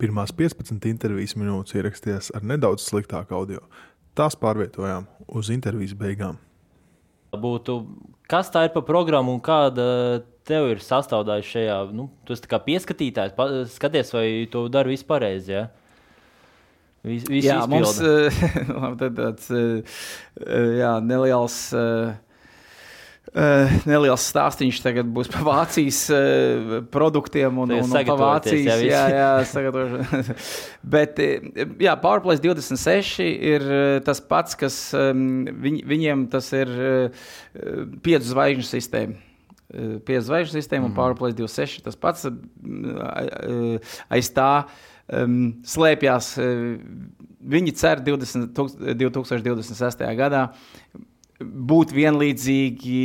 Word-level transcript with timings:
Pirmās 0.00 0.32
15 0.32 0.86
intervijas 0.88 1.36
minūtes 1.36 1.76
ierakstījās 1.76 2.30
ar 2.36 2.44
nedaudz 2.46 2.86
sliktāku 2.88 3.36
audio. 3.36 3.60
Tās 4.16 4.36
pārvietojām 4.40 5.04
uz 5.36 5.50
intervijas 5.52 5.92
beigām. 5.98 6.38
Būtu, 7.30 7.76
kas 8.30 8.48
tā 8.50 8.64
ir 8.66 8.72
pa 8.74 8.82
programmu 8.82 9.36
un 9.36 9.42
kāda 9.44 9.84
tev 10.48 10.70
ir 10.72 10.80
sastāvdaļa 10.82 11.46
šajā? 11.46 11.76
Nu, 11.94 12.08
tu 12.24 12.34
esi 12.34 12.48
pieskatītājs, 12.66 13.36
pa, 13.36 13.46
skaties, 13.70 14.14
vai 14.16 14.24
tu 14.50 14.64
dari 14.72 14.96
visu 14.96 15.06
pareizi. 15.06 15.54
Ja? 15.54 15.68
Vis, 17.06 17.28
jā, 17.44 17.60
mums 17.70 18.00
ir 18.00 18.34
tāds 19.20 19.52
jā, 19.52 20.96
neliels. 21.04 21.60
Uh, 21.76 22.16
Uh, 23.30 23.70
neliels 23.86 24.24
stāstījums 24.26 24.80
tagad 24.82 25.06
būs 25.14 25.28
par 25.30 25.44
Vācijas 25.46 26.00
uh, 26.10 26.72
produktiem 26.90 27.60
un, 27.62 27.70
un, 27.76 27.84
un 27.86 27.92
par 27.94 28.18
Vācijas. 28.18 28.80
Jā, 28.82 29.04
jā, 29.14 29.34
jā 29.46 30.30
Bet 30.94 31.20
jā, 31.22 31.92
PowerPlay 32.02 32.40
26 32.42 33.22
ir 33.22 33.66
tas 34.02 34.18
pats, 34.18 34.58
kas 34.58 34.78
um, 34.98 35.44
viņ, 35.46 35.78
viņiem 35.86 36.24
tas 36.32 36.48
ir 36.58 36.72
uh, 36.74 37.28
piecu 38.02 38.32
zvaigžņu 38.32 38.66
sistēma. 38.66 39.14
Piecu 39.70 40.24
zvaigžņu 40.26 40.56
sistēma 40.56 40.88
mm 40.88 40.90
un 40.90 40.96
PowerPlay 40.96 41.36
26 41.38 41.84
tas 41.86 41.94
pats. 42.02 42.26
Aiz 44.10 44.32
tā 44.34 44.48
um, 45.06 45.36
slēpjas. 45.62 46.32
Viņi 47.54 47.76
cer 47.78 48.02
20, 48.10 48.50
2026. 48.98 50.02
gadā 50.18 50.48
būt 51.40 51.94
vienlīdzīgi 51.96 53.02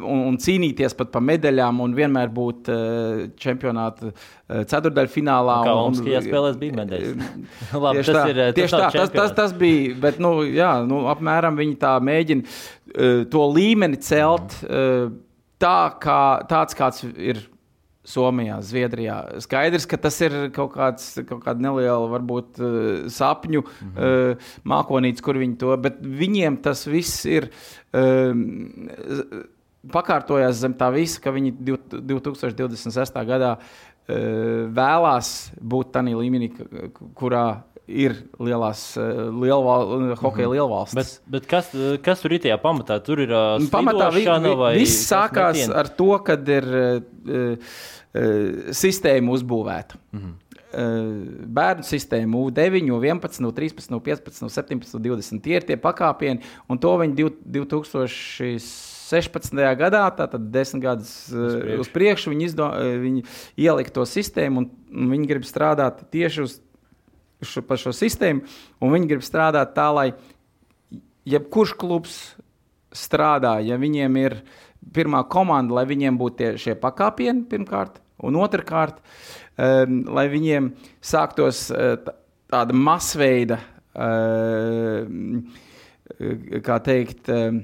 un, 0.00 0.22
un 0.30 0.38
cīnīties 0.40 0.96
pat 0.96 1.10
par 1.12 1.24
medaļām 1.28 1.82
un 1.84 1.96
vienmēr 1.96 2.30
būt 2.32 2.70
uh, 2.72 3.24
čempionāta 3.40 4.10
uh, 4.10 4.62
ceturdaļfinālā. 4.70 5.58
Kā 5.66 5.74
Olimpiskajās 5.82 6.28
spēlēs 6.28 6.58
bija 6.60 6.78
medaļas. 6.80 7.28
Labi, 7.84 8.00
tieši 8.00 8.12
tas 8.12 8.16
tā, 8.16 8.24
ir, 8.32 8.40
tas 8.40 8.58
tieši 8.60 8.78
tā, 8.78 8.90
tas, 8.96 9.14
tas, 9.18 9.34
tas 9.40 9.56
bija, 9.60 9.96
bet 10.06 10.20
nu, 10.24 10.36
jā, 10.48 10.72
nu, 10.88 11.04
apmēram 11.12 11.60
viņi 11.60 11.76
tā 11.84 11.96
mēģina 12.04 12.46
uh, 12.48 13.24
to 13.32 13.48
līmeni 13.52 14.00
celt 14.04 14.56
uh, 14.64 15.10
tā, 15.60 15.78
kā, 16.00 16.22
tāds, 16.48 16.78
kāds 16.78 17.04
ir 17.12 17.44
Somijā, 18.04 18.58
Zviedrijā. 18.64 19.16
Skaidrs, 19.44 19.86
ka 19.88 19.98
tas 20.00 20.18
ir 20.24 20.34
kaut 20.54 20.74
kāds 20.74 21.06
kaut 21.24 21.40
kāda 21.46 21.64
neliela, 21.64 22.10
varbūt 22.12 22.60
uh, 22.60 22.76
sapņu 23.12 23.64
mm 23.64 23.90
-hmm. 23.96 24.44
mākonīts, 24.64 25.24
kur 25.24 25.40
viņi 25.40 25.56
to, 25.58 25.76
bet 25.76 26.00
viņiem 26.00 26.60
tas 26.62 26.86
viss 26.86 27.24
ir. 27.24 27.50
Uh, 27.92 28.36
Pakārtojās 29.84 30.56
zem 30.56 30.72
tā 30.72 30.88
visa, 30.92 31.20
ka 31.20 31.30
viņi 31.30 31.50
2026. 31.60 33.18
gadā 33.28 33.58
uh, 33.58 33.64
vēlās 34.08 35.52
būt 35.60 35.92
tādā 35.92 36.16
līmenī, 36.16 36.50
kurā 37.14 37.64
ir 37.86 38.14
lielās, 38.40 38.96
lielval, 38.96 40.14
hokeja 40.20 40.48
mhm. 40.48 40.54
lielvalstis. 40.56 40.96
Bet, 40.96 41.20
bet 41.36 41.44
kas, 41.50 41.66
kas 42.04 42.20
tur 42.22 42.30
ir 42.36 42.40
tajā 42.44 42.58
pamatā? 42.62 42.94
Tur 43.04 43.18
ir 43.24 43.30
uh, 43.34 43.58
pamatā 43.72 44.06
vi, 44.14 44.22
vi, 44.24 44.30
viss 44.80 45.08
sākās 45.10 45.56
metieni? 45.58 45.76
ar 45.82 45.88
to, 45.98 46.12
kad 46.24 46.40
ir 46.48 46.64
uh, 46.70 46.78
uh, 47.28 47.56
sistēma 48.72 49.28
uzbūvēta. 49.36 49.94
Mm 50.14 50.20
-hmm. 50.20 50.34
Uh, 50.74 51.46
bērnu 51.54 51.86
sistēma 51.86 52.34
U9, 52.34 52.90
11, 52.90 53.54
13, 53.54 53.94
15, 54.00 54.48
17, 54.50 54.98
20. 54.98 55.42
Tie 55.42 55.56
ir 55.56 55.62
tie 55.62 55.76
pakāpieni, 55.78 56.40
un 56.68 56.78
to 56.78 56.98
viņi 56.98 57.30
2016. 57.46 59.76
gadā, 59.78 60.10
tātad 60.16 60.50
desmit 60.50 60.82
gadus 60.82 61.30
uz 61.30 61.54
priekšu, 61.54 61.80
uz 61.80 61.88
priekšu 61.88 62.30
viņi, 62.30 62.44
izdo, 62.44 62.70
viņi 63.04 63.22
ielika 63.56 63.90
to 63.90 64.02
sistēmu, 64.02 64.58
un, 64.58 64.70
un 64.90 65.10
viņi 65.14 65.26
grib 65.30 65.42
strādāt 65.46 66.02
tieši 66.10 66.42
uz 66.42 66.60
šo, 67.48 67.64
šo 67.80 67.94
sistēmu, 67.94 68.44
un 68.80 68.94
viņi 68.94 69.10
grib 69.10 69.24
strādāt 69.26 69.74
tā, 69.76 69.88
lai 69.94 70.08
jebkurš 71.28 71.74
klubs 71.80 72.18
strādā, 72.94 73.56
ja 73.64 73.78
viņiem 73.80 74.16
ir 74.20 74.38
pirmā 74.94 75.24
komanda, 75.32 75.80
lai 75.80 75.86
viņiem 75.88 76.18
būtu 76.20 76.40
tie, 76.40 76.50
šie 76.60 76.74
pakāpieni 76.78 77.46
pirmkārt, 77.50 78.02
Un 78.22 78.38
otrkārt, 78.38 79.00
um, 79.58 80.00
lai 80.14 80.28
viņiem 80.32 80.70
sāktos 81.04 81.66
uh, 81.74 81.96
tāda 82.50 82.76
masveida, 82.76 83.58
uh, 83.98 85.02
kā 86.64 86.78
teikt, 86.86 87.30
uh, 87.32 87.58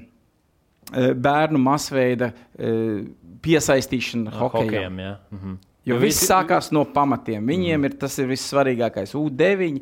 bērnu 0.91 1.61
masveida 1.61 2.33
uh, 2.33 3.01
piesaistīšana 3.41 4.27
no, 4.27 4.37
hokejam. 4.43 4.99
Ja. 5.01 5.17
Mhm. 5.31 5.59
Jo 5.87 5.99
viss 6.01 6.21
visi... 6.21 6.29
sākās 6.29 6.71
no 6.75 6.85
pamatiem. 6.85 7.45
Viņiem 7.47 7.79
mhm. 7.79 7.89
ir 7.89 8.01
tas 8.01 8.17
ir 8.21 8.29
vissvarīgākais. 8.31 9.15
U9 9.17 9.81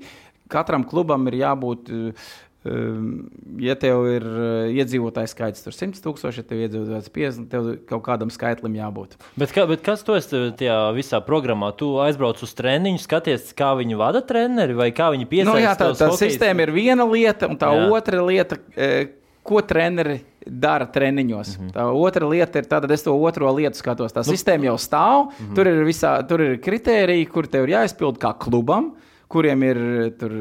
katram 0.50 0.86
klubam 0.88 1.28
ir 1.32 1.42
jābūt. 1.44 1.92
Uh, 1.92 2.30
Ehm, 2.68 3.30
ja 3.64 3.72
tev 3.80 4.02
ir 4.12 4.26
eh, 4.28 4.80
iedzīvotāju 4.82 5.30
skaits 5.32 5.64
100 5.64 6.02
tūkstoši, 6.04 6.42
ja 6.42 6.48
tev 6.48 6.60
ir 6.60 6.66
iedzīvotājs 6.68 7.12
50, 7.16 7.46
tev 7.54 7.70
kaut 7.88 8.04
kādam 8.04 8.32
skaitlim 8.36 8.76
jābūt. 8.76 9.16
Bet, 9.40 9.54
kā, 9.56 9.64
bet 9.70 9.80
kas 9.86 10.04
tu 10.04 10.18
esi 10.18 10.42
tajā 10.60 10.76
visā 10.98 11.22
programmā? 11.24 11.72
Tu 11.80 11.88
aizbrauc 12.04 12.44
uz 12.44 12.52
treniņu, 12.60 13.00
skaties, 13.00 13.54
kā 13.56 13.72
viņi 13.80 14.00
vada 14.02 14.20
treneri 14.28 14.76
vai 14.76 14.90
kā 14.92 15.08
viņi 15.16 15.30
piesaista. 15.32 15.56
Nu, 15.56 15.64
jā, 15.64 15.78
tā, 15.80 15.88
tā 16.02 16.12
sistēma 16.20 16.68
ir 16.68 16.74
viena 16.76 17.08
lieta, 17.08 17.48
un 17.48 17.56
tā 17.62 17.72
jā. 17.78 17.88
otra 17.96 18.28
lieta, 18.28 18.60
eh, 18.76 19.00
ko 19.50 19.62
treneri 19.66 20.20
dara 20.46 20.88
treniņos. 20.90 21.56
Mm 21.58 21.66
-hmm. 21.66 21.74
Tā 21.76 21.86
otra 21.90 22.30
lieta 22.30 22.60
ir 22.60 22.70
tāda, 22.70 22.92
es 22.94 23.04
to 23.04 23.14
otro 23.14 23.52
lietu 23.56 23.78
skatos. 23.78 24.14
Tā 24.14 24.24
nu, 24.26 24.32
sistēma 24.34 24.72
jau 24.72 24.78
stāv, 24.78 25.26
mm 25.26 25.46
-hmm. 25.46 25.56
tur 25.56 25.68
ir, 25.68 25.84
visā, 25.86 26.16
tur 26.28 26.42
ir 26.42 26.58
kritēriji, 26.62 27.30
kur 27.30 27.48
tev 27.48 27.68
ir 27.68 27.76
jāizpild 27.78 28.18
kā 28.18 28.34
klubam. 28.38 28.94
Kuriem 29.30 29.64
ir 29.64 29.78
tur, 30.18 30.32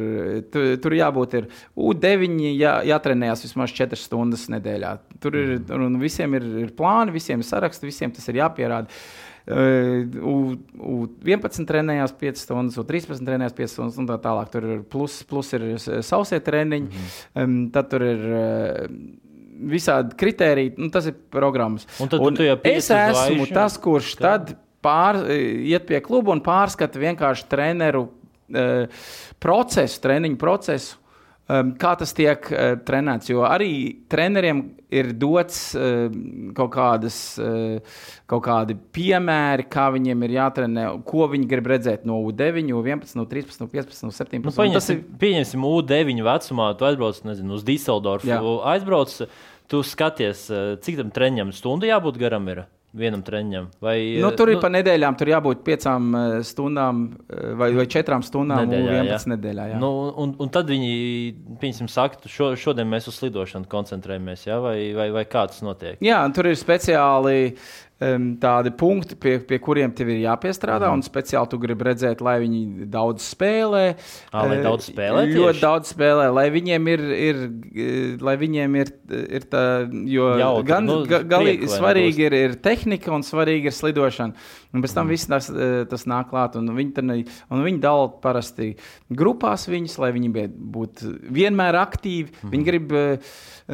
tur, 0.51 0.77
tur 0.81 0.93
jābūt 0.93 1.35
ir 1.35 1.49
U9, 1.77 2.57
jā, 2.57 2.81
jātrenējas 2.89 3.43
vismaz 3.45 3.71
4 3.71 3.97
stundas 3.97 4.49
nedēļā. 4.49 4.99
Tur 5.21 5.37
ir, 5.37 5.59
mhm. 5.59 5.83
un 5.83 6.01
visiem 6.01 6.35
ir, 6.35 6.43
ir 6.43 6.71
plāni, 6.73 7.13
visiem 7.13 7.39
ir 7.39 7.45
saraksti, 7.45 7.87
visiem 7.87 8.11
tas 8.11 8.29
ir 8.29 8.35
jāpierāda. 8.35 8.89
Uh, 8.89 9.28
U11 9.49 11.65
trenējās 11.69 12.13
5 12.21 12.43
stundas, 12.43 12.77
U13 12.83 13.25
trenējās 13.25 13.55
5 13.57 13.73
stundas, 13.73 13.97
un 14.01 14.09
tā 14.11 14.19
tālāk. 14.21 14.51
Tur 14.53 14.63
ir 14.69 14.83
plus, 14.93 15.23
plus 15.29 15.53
ir 15.57 15.63
sausie 16.05 16.41
treniņi, 16.45 16.89
mm 16.89 16.93
-hmm. 17.35 17.71
tad 17.73 17.85
tur 17.93 18.03
ir. 18.03 18.19
Visādi 19.59 20.15
kriteriji, 20.15 20.75
nu, 20.79 20.87
tas 20.89 21.07
ir 21.11 21.15
programmas. 21.31 21.87
Un 21.99 22.09
tad 22.09 22.21
un 22.23 22.37
tu 22.37 22.43
es 22.47 22.91
esmu 22.91 23.43
vaišu. 23.43 23.55
tas, 23.55 23.79
kurš 23.79 24.15
kā? 24.15 24.21
tad 24.21 24.55
pār, 24.81 25.17
iet 25.67 25.87
pie 25.87 26.01
kluba 26.01 26.31
un 26.31 26.41
pārskata 26.41 26.99
vienkārši 26.99 27.49
treneru 27.51 28.09
procesu, 29.41 30.01
treniņu 30.01 30.37
procesu. 30.39 30.97
Um, 31.49 31.71
kā 31.81 31.95
tas 31.97 32.11
tiek 32.13 32.45
uh, 32.53 32.75
trenēts? 32.85 33.31
Jo 33.31 33.47
arī 33.49 33.71
treneriem 34.13 34.59
ir 34.93 35.15
dots 35.17 35.71
uh, 35.79 36.11
kaut, 36.57 36.75
kādas, 36.75 37.17
uh, 37.41 38.03
kaut 38.29 38.43
kādi 38.45 38.77
piemēri, 38.77 39.65
kā 39.73 39.87
viņiem 39.95 40.27
ir 40.27 40.35
jātrenē, 40.37 40.85
ko 41.09 41.25
viņi 41.33 41.49
grib 41.49 41.71
redzēt 41.73 42.05
no 42.09 42.21
U9, 42.29 42.69
U11, 42.77 43.17
no 43.17 43.25
13, 43.31 43.63
no 43.65 43.71
15, 43.73 44.05
no 44.05 44.13
17. 44.13 44.45
Nu, 44.45 44.53
pieņemsim, 44.61 45.01
ir... 45.01 45.21
pieņemsim 45.25 45.65
U9 45.71 46.25
vecumā, 46.29 46.69
tu 46.77 46.89
aizbrauc 46.91 47.25
nezinu, 47.25 47.57
uz 47.57 47.65
Dīseldorfu, 47.65 48.59
aizbrauc, 48.75 49.17
tu 49.73 49.81
skaties, 49.85 50.51
cik 50.85 51.01
tam 51.01 51.17
treniņam 51.17 51.57
stundu 51.57 51.89
jābūt 51.89 52.21
garam. 52.21 52.53
Ir? 52.53 52.67
Vienam 52.97 53.23
treniņam? 53.25 53.69
Vai, 53.85 53.97
nu, 54.23 54.31
tur 54.37 54.53
ir 54.53 54.59
nu, 54.59 54.63
pa 54.63 54.71
nedēļām, 54.73 55.17
tur 55.21 55.31
jābūt 55.33 55.65
piecām 55.67 56.09
eh, 56.17 56.37
stundām 56.47 57.03
eh, 57.29 57.51
vai, 57.59 57.71
vai 57.77 57.87
četrām 57.91 58.25
stundām 58.27 58.65
nedēļā, 58.65 58.95
11 59.03 59.13
jā. 59.13 59.33
nedēļā. 59.35 59.67
Jā. 59.75 59.81
Nu, 59.83 59.91
un, 60.25 60.35
un 60.41 60.53
tad 60.55 60.71
viņi, 60.73 60.95
piemēram, 61.61 61.91
saka, 61.93 62.23
šo, 62.33 62.53
šodien 62.61 62.89
mēs 62.91 63.11
uz 63.11 63.19
slidošanu 63.21 63.69
koncentrējamies, 63.71 64.47
jā, 64.49 64.61
vai, 64.65 64.77
vai, 64.97 65.11
vai 65.15 65.27
kā 65.29 65.45
tas 65.51 65.61
notiek? 65.65 66.01
Jā, 66.05 66.23
tur 66.35 66.51
ir 66.51 66.59
speciāli 66.59 67.53
um, 68.05 68.29
tādi 68.41 68.73
punkti, 68.79 69.17
pie, 69.21 69.37
pie 69.47 69.59
kuriem 69.63 69.93
tev 69.97 70.11
ir 70.13 70.21
jāpiestrādā. 70.23 70.89
Mm. 70.89 70.99
Un 70.99 71.07
speciāli 71.07 71.51
tu 71.53 71.61
gribi 71.63 71.89
redzēt, 71.89 72.23
lai 72.25 72.37
viņi 72.43 72.89
daudz 72.93 73.27
spēlē. 73.33 73.85
À, 74.31 74.45
lai 74.49 74.61
daudz 74.65 74.91
spēlē. 74.93 75.25
Ļoti 75.29 75.53
tieši? 75.55 75.65
daudz 75.65 75.93
spēlē, 75.95 76.29
lai 76.35 76.47
viņiem 76.55 76.93
ir, 76.95 77.05
ir, 77.17 77.43
lai 78.25 78.37
viņiem 78.41 78.79
ir, 78.83 78.95
ir 79.41 79.49
tā, 79.51 79.65
jo 80.09 80.31
Jautri, 80.41 80.69
gan 80.71 80.89
nu, 80.89 81.01
galīgi 81.09 81.71
svarīgi 81.73 82.29
ir, 82.29 82.39
ir 82.49 82.57
tehnika 82.63 83.13
un 83.15 83.27
svarīgi 83.27 83.73
ir 83.73 83.77
slidošana. 83.77 84.49
Un 84.75 84.85
pēc 84.85 84.93
tam 84.93 85.07
mm. 85.07 85.13
viss 85.15 85.29
tas, 85.31 85.47
tas 85.89 86.05
nāk 86.11 86.29
klāt. 86.33 86.59
Un 86.61 86.69
viņi, 86.77 86.93
tad, 86.97 87.13
un 87.49 87.63
viņi 87.65 87.81
dala 87.81 88.11
parasti 88.23 88.75
grupās 89.09 89.65
viņus, 89.71 89.97
lai 90.03 90.11
viņi 90.17 90.49
būtu 90.75 91.15
vienmēr 91.39 91.79
aktīvi. 91.81 92.35
Mm. 92.43 92.53
Viņi 92.53 92.69
grib 92.69 92.93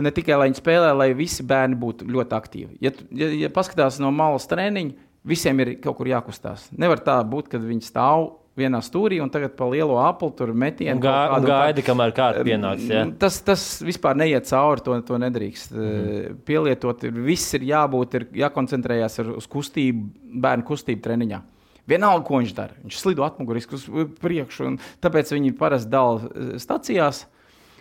ne 0.06 0.14
tikai 0.14 0.38
lai 0.38 0.50
viņi 0.50 0.60
spēlē, 0.60 0.92
lai 0.94 1.10
visi 1.18 1.46
bērni 1.46 1.80
būtu 1.80 2.06
ļoti 2.14 2.38
aktīvi. 2.38 2.78
Ja, 2.84 2.94
ja, 3.10 3.32
ja 3.44 3.50
paskatās 3.54 3.98
no 4.02 4.12
malas 4.14 4.46
treniņa, 4.50 5.10
visiem 5.26 5.60
ir 5.64 5.74
kaut 5.82 5.98
kur 5.98 6.10
jākustās. 6.10 6.68
Nevar 6.76 7.02
tā 7.02 7.18
būt, 7.26 7.50
kad 7.52 7.64
viņi 7.64 7.86
stāv 7.86 8.30
vienā 8.58 8.78
stūrī 8.84 9.18
un 9.22 9.30
tagad 9.34 9.56
pa 9.58 9.66
lielo 9.70 9.96
apli 10.02 10.30
tur 10.38 10.52
metienu. 10.54 11.00
Gā, 11.02 11.14
gaida, 11.42 11.82
kā... 11.82 11.86
kamēr 11.88 12.14
kārta 12.14 12.44
pienāks. 12.46 12.86
Ja? 12.90 13.02
Tas, 13.20 13.40
tas 13.46 13.64
vispār 13.84 14.18
neiet 14.18 14.46
cauri, 14.50 14.84
to, 14.84 14.98
to 15.06 15.20
nedrīkst 15.22 15.74
mm 15.74 16.42
pielietot. 16.44 17.02
Viss 17.24 17.54
ir 17.56 17.64
jābūt, 17.68 18.14
ir 18.18 18.24
jākoncentrējas 18.44 19.20
uz 19.24 19.46
kustību, 19.50 20.06
bērnu 20.44 20.66
kustību 20.68 21.02
treniņā. 21.04 21.40
Vienalga, 21.88 22.24
ko 22.24 22.40
viņš 22.40 22.52
dara. 22.56 22.76
Viņš 22.84 22.98
slido 23.00 23.24
atmuguriski 23.26 23.76
uz 23.76 23.84
priekšu, 24.22 24.68
un 24.70 24.78
tāpēc 25.04 25.34
viņi 25.34 25.52
parasti 25.58 25.92
dala 25.92 26.30
eh, 26.30 26.54
stacijās. 26.62 27.24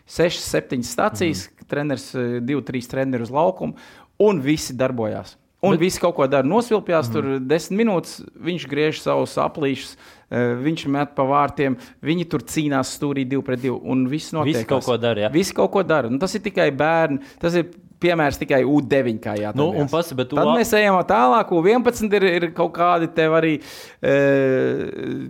Sešas, 0.04 0.50
septiņas 0.52 0.90
stācijas, 0.98 1.46
mm. 1.48 1.68
treneris, 1.72 2.10
eh, 2.20 2.34
divi, 2.44 2.64
trīs 2.68 2.90
treneri 2.92 3.24
uz 3.24 3.32
laukumu, 3.32 3.78
un 4.24 4.42
visi 4.44 4.76
darbojās. 4.76 5.38
Un 5.64 5.78
Bet... 5.78 5.80
visi 5.86 6.02
kaut 6.04 6.18
ko 6.18 6.28
dara. 6.28 6.48
Nosvilpjās 6.48 7.08
mm. 7.08 7.14
tur 7.14 7.40
desmit 7.48 7.80
minūtes, 7.84 8.18
viņš 8.36 8.66
griež 8.68 9.00
savus 9.00 9.38
aplīšus, 9.40 9.94
eh, 9.96 10.52
viņš 10.60 10.84
met 10.92 11.14
pa 11.16 11.24
vārtiem, 11.28 11.78
viņi 12.04 12.28
tur 12.32 12.44
cīnās 12.44 12.92
stūrī 12.98 13.24
divi 13.24 13.46
pret 13.48 13.64
divu. 13.64 13.80
Un 13.88 14.04
viss 14.12 14.36
notiek. 14.36 14.60
Visi 14.60 14.68
kaut 14.68 14.84
ko 14.88 14.98
dara. 15.00 15.26
Jā. 15.26 15.32
Visi 15.32 15.56
kaut 15.56 15.72
ko 15.72 15.86
dara. 15.88 16.12
Nu, 16.12 16.20
tas 16.20 16.36
ir 16.36 16.44
tikai 16.44 16.68
bērni. 16.76 17.22
Tas 17.40 17.56
ir 17.60 17.72
piemērs 18.04 18.40
tikai 18.42 18.62
U9. 18.68 19.54
Nu, 19.56 19.70
pasi, 19.92 20.18
bet, 20.20 20.34
Tad 20.34 20.52
mēs 20.52 20.74
ejam 20.76 21.00
tālāk. 21.08 21.54
U11 21.56 22.18
ir, 22.20 22.28
ir 22.42 22.48
kaut 22.58 22.74
kādi 22.76 23.08
tev 23.16 23.38
arī 23.40 23.54
e, 23.60 24.18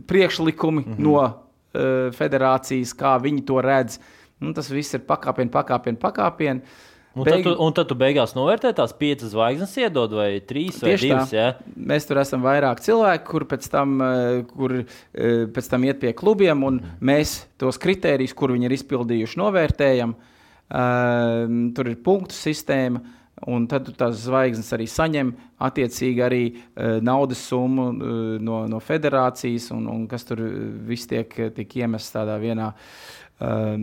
priekšlikumi 0.09 0.81
mm 0.81 0.95
-hmm. 0.95 1.03
no 1.05 1.19
e, 1.27 2.09
federācijas, 2.17 2.95
kā 2.97 3.13
viņi 3.21 3.45
to 3.45 3.61
redz. 3.61 3.99
Nu, 4.39 4.53
tas 4.53 4.71
viss 4.71 4.97
ir 4.97 5.05
pakāpieni, 5.07 5.51
pakāpieni, 5.53 6.01
pakāpieni. 6.01 6.61
Un, 7.13 7.27
Beig... 7.27 7.43
tad 7.43 7.45
tu, 7.45 7.53
un 7.61 7.73
tad 7.77 7.89
tu 7.91 7.97
beigās 7.99 8.33
novērtē 8.33 8.71
tās 8.73 8.95
piecas 8.97 9.35
zvaigznes, 9.35 9.75
iedod 9.77 10.15
vai 10.17 10.29
trīs 10.41 10.79
vai 10.81 10.95
Tieši 10.95 11.09
divas. 11.11 11.33
Ja? 11.35 11.51
Mēs 11.77 12.09
tur 12.09 12.17
esam 12.23 12.41
vairāk 12.41 12.81
cilvēku, 12.81 13.27
kur 13.29 13.45
pēc 13.51 13.67
tam, 13.69 13.99
kur, 14.49 14.79
pēc 15.13 15.69
tam 15.69 15.85
iet 15.85 16.01
pie 16.01 16.15
klubiem, 16.17 16.65
un 16.65 16.81
mēs 17.05 17.43
tos 17.61 17.77
kritērijus, 17.81 18.33
kur 18.33 18.55
viņi 18.55 18.65
ir 18.65 18.77
izpildījuši, 18.79 19.39
novērtējam. 19.43 20.15
Uh, 20.17 20.31
tur 21.75 21.91
ir 21.91 21.99
punktu 22.01 22.33
sistēma. 22.33 23.03
Un 23.49 23.65
tad 23.67 23.89
tās 23.99 24.21
zvaigznes 24.23 24.69
arī 24.75 24.85
saņem 24.87 25.33
attiecīgi 25.67 26.21
arī 26.23 26.43
uh, 26.53 27.01
naudas 27.03 27.41
summu 27.49 27.89
uh, 27.91 28.19
no, 28.39 28.61
no 28.71 28.79
federācijas, 28.79 29.67
un, 29.75 29.89
un 29.91 30.05
kas 30.07 30.23
tur 30.29 30.39
viss 30.87 31.09
tiek, 31.09 31.33
tiek 31.57 31.75
iemests 31.81 32.13
tādā 32.15 32.37
vienā. 32.41 32.71
Uh, 33.43 33.75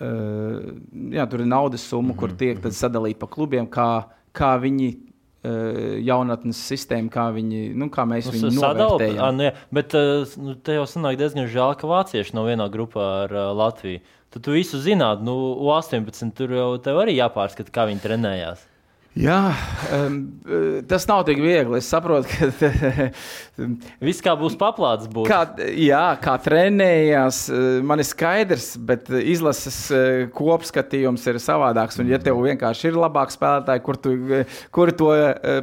jā, 0.00 1.26
tur 1.28 1.44
ir 1.44 1.48
naudas 1.48 1.84
summa, 1.84 2.16
kur 2.16 2.32
mhm, 2.32 2.40
tiek 2.40 2.58
mhm. 2.58 2.76
sadalīta 2.76 3.20
pa 3.22 3.30
klubiem, 3.30 3.68
kā, 3.70 3.90
kā 4.36 4.54
viņi 4.62 4.88
uh, 4.94 5.98
jaunatnes 6.06 6.62
sistēmu, 6.70 7.12
kā, 7.12 7.28
viņi, 7.36 7.66
nu, 7.76 7.90
kā 7.92 8.06
mēs 8.08 8.30
nu, 8.30 8.38
viņu. 8.38 9.20
A, 9.20 9.30
nu, 9.36 9.50
bet 9.76 9.96
uh, 9.98 10.38
te 10.64 10.78
jau 10.78 10.86
sanāk 10.88 11.20
diezgan 11.20 11.50
žēl, 11.50 11.76
ka 11.80 11.90
vācieši 11.90 12.36
nav 12.38 12.48
vienā 12.48 12.70
grupā 12.72 13.10
ar 13.26 13.36
uh, 13.36 13.52
Latviju. 13.56 14.02
Tad 14.30 14.44
tu 14.46 14.54
visu 14.54 14.78
zinātu, 14.78 15.26
nu, 15.26 15.36
18. 15.74 16.30
tur 16.38 16.52
jau 16.54 16.68
tev 16.82 17.00
arī 17.02 17.16
jāpārskata, 17.18 17.72
kā 17.74 17.88
viņi 17.90 18.04
trenējās. 18.04 18.69
Jā, 19.18 19.50
um, 19.90 20.20
tas 20.86 21.02
nav 21.10 21.24
tik 21.26 21.40
viegli. 21.42 21.80
Es 21.80 21.88
saprotu, 21.90 22.30
ka 22.30 23.08
viss 24.06 24.22
kā 24.22 24.36
būs 24.38 24.54
paplāts. 24.58 25.08
Būs. 25.10 25.26
Kā, 25.26 25.40
jā, 25.74 26.04
kā 26.22 26.36
trenējās, 26.44 27.40
eh, 27.50 27.64
man 27.82 27.98
ir 27.98 28.06
skaidrs, 28.06 28.68
bet 28.86 29.10
izlases 29.10 29.80
eh, 29.90 30.28
kopskatījums 30.30 31.26
ir 31.26 31.40
savādāks. 31.42 31.98
Un, 31.98 32.06
ja 32.12 32.20
tev 32.22 32.38
vienkārši 32.44 32.92
ir 32.92 33.00
labāks 33.02 33.34
spēlētāji, 33.34 33.82
kur 33.88 33.98
tu, 33.98 34.14
kur 34.70 34.94
to 34.94 35.10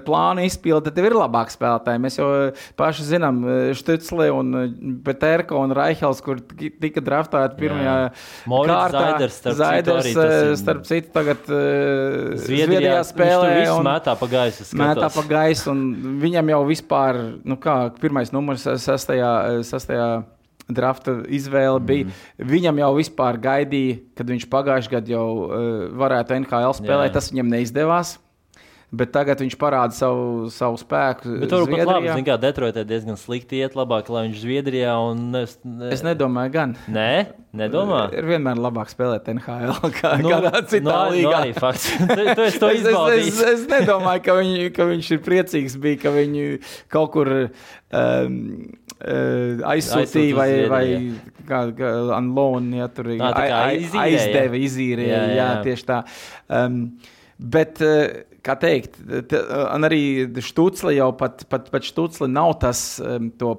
plānu 0.04 0.44
izpildi, 0.44 0.90
tad 0.90 1.00
tev 1.00 1.08
ir 1.08 1.16
labāks 1.16 1.56
spēlētāji. 1.56 2.04
Mēs 2.04 2.20
jau 2.20 2.30
paši 2.76 3.08
zinām, 3.14 3.40
Štucli 3.80 4.28
un 4.34 5.00
Peterko 5.08 5.64
un 5.64 5.72
Raihels, 5.78 6.20
kur 6.26 6.44
tika 6.60 7.00
draftēti 7.00 7.62
pirmajā 7.64 7.96
jā. 7.96 8.12
kārtā. 8.44 9.08
Zaiders, 9.08 9.40
starp, 9.40 9.60
Zaiders, 9.64 10.12
citu, 10.12 10.62
starp 10.66 10.86
citu, 10.92 11.16
tagad 11.16 11.48
Zviedrijā, 11.48 12.44
Zviedrijā 12.44 13.02
spēlē 13.08 13.37
spēlē. 13.44 13.68
Un 13.76 13.88
mētā 13.88 14.16
pa 14.20 14.30
gaisu. 14.32 14.68
Mētā 14.78 15.12
pa 15.14 15.26
gaisu, 15.30 15.74
un 15.74 16.18
viņam 16.24 16.54
jau 16.54 16.64
vispār, 16.70 17.22
nu 17.48 17.60
kā, 17.62 17.78
pirmais 18.02 18.34
numurs 18.36 18.68
sastajā, 18.84 19.32
sastajā 19.68 20.10
drafta 20.68 21.22
izvēle 21.32 21.80
bija. 21.80 22.08
Mm. 22.08 22.48
Viņam 22.52 22.82
jau 22.84 22.94
vispār 22.98 23.40
gaidīja, 23.42 24.00
kad 24.18 24.32
viņš 24.34 24.48
pagājušajā 24.52 24.98
gadā 24.98 25.14
jau 25.16 25.28
uh, 25.34 25.76
varētu 25.98 26.42
NHL 26.42 26.76
spēlēt. 26.82 27.12
Jā. 27.12 27.18
Tas 27.20 27.32
viņam 27.32 27.54
neizdevās 27.56 28.18
bet 28.88 29.12
tagad 29.12 29.42
viņš 29.44 29.56
parāda 29.60 29.96
savu, 29.96 30.48
savu 30.54 30.78
spēku. 30.80 31.34
Bet 31.42 31.52
tur 31.52 31.66
pat 31.68 31.90
labi, 31.90 32.08
zin, 32.08 32.24
kā 32.28 32.38
Detroitē 32.40 32.86
diezgan 32.88 33.18
slikti 33.20 33.60
iet, 33.60 33.76
labāk, 33.76 34.08
lai 34.14 34.28
viņš 34.30 34.40
Zviedrijā 34.46 34.94
un 35.04 35.36
es, 35.42 35.58
ne... 35.68 35.90
es 35.92 36.04
nedomāju, 36.08 36.54
gan. 36.54 36.76
Nē, 36.88 37.10
nedomā. 37.60 38.06
Ir 38.16 38.30
vienmēr 38.30 38.62
labāk 38.64 38.92
spēlēt 38.94 39.28
NHL 39.34 39.76
kā 40.00 40.14
nu, 40.24 40.32
kādā 40.32 40.64
citā 40.72 40.88
no, 40.88 40.96
nu, 41.10 41.18
līgā. 41.18 41.42
No, 41.44 41.58
fakts. 41.60 41.90
tu, 42.40 42.48
tu 42.64 42.72
izbaudījis. 42.80 43.28
es, 43.28 43.42
es, 43.42 43.52
es 43.58 43.68
nedomāju, 43.74 44.24
ka, 44.30 44.38
viņ, 44.40 44.56
ka 44.78 44.88
viņš 44.94 45.12
ir 45.18 45.22
priecīgs 45.28 45.78
bija, 45.84 46.02
ka 46.06 46.16
viņu 46.16 46.48
kaut 46.94 47.12
kur 47.18 47.34
um, 47.36 48.40
uh, 49.04 49.68
aizsūtīja 49.74 50.40
vai, 50.40 50.50
vai 50.72 50.86
kā, 51.44 51.66
kā 51.76 51.92
unloan, 52.22 52.72
ja 52.80 52.88
tur 52.88 53.12
ir 53.18 53.28
aizdeva, 53.28 54.64
izīrēja. 54.64 55.12
Jā, 55.12 55.22
jā, 55.28 55.38
jā, 55.44 55.52
tieši 55.68 55.88
tā. 55.92 56.02
Um, 56.48 56.82
bet, 57.38 57.82
uh, 57.86 58.26
kā 58.48 58.56
teikt, 58.60 59.00
arī 59.76 60.02
Štucli 60.44 60.98
jau 60.98 61.10
pat, 61.18 61.44
pat, 61.52 61.70
pat 61.74 61.88
Štucli 61.88 62.30
nav 62.32 62.56
tas 62.62 62.82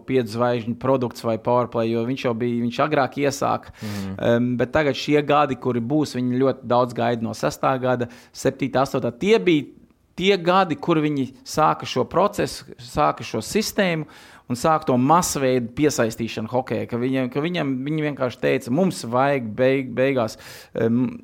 piecu 0.08 0.34
zvaigžņu 0.34 0.76
produkts 0.80 1.25
vai 1.26 1.36
powerplay, 1.42 1.90
jo 1.92 2.04
viņš 2.08 2.25
jau 2.28 2.34
bija, 2.38 2.62
viņš 2.64 2.78
agrāk 2.86 3.19
iesāka. 3.22 3.75
Mm. 3.82 4.14
Um, 4.14 4.52
bet 4.60 4.72
tagad 4.76 4.98
šie 4.98 5.20
gadi, 5.26 5.58
kuri 5.60 5.82
būs, 5.84 6.16
viņi 6.19 6.40
ļoti 6.44 6.70
daudz 6.70 6.96
gaida 6.96 7.25
no 7.25 7.34
6. 7.36 7.69
gada, 7.82 8.08
7. 8.32 8.70
8. 8.72 9.12
Tie 9.20 9.36
bija 9.42 9.75
tie 10.19 10.34
gadi, 10.42 10.75
kur 10.75 10.98
viņi 11.02 11.30
sāka 11.46 11.86
šo 11.86 12.02
procesu, 12.10 12.66
sāka 12.82 13.26
šo 13.26 13.42
sistēmu 13.44 14.08
un 14.48 14.58
sāk 14.58 14.86
to 14.88 14.96
masveidu 14.98 15.70
piesaistīšanu 15.76 16.50
hokeja. 16.50 16.88
Ka 16.90 16.98
viņam, 17.00 17.28
ka 17.32 17.42
viņam, 17.44 17.75
viņi 17.86 18.06
vienkārši 18.08 18.40
teica, 18.42 18.72
mums 18.75 19.04
vajag 19.06 19.50
beig, 19.58 19.92
beigās. 19.94 20.38
Um, 20.72 21.20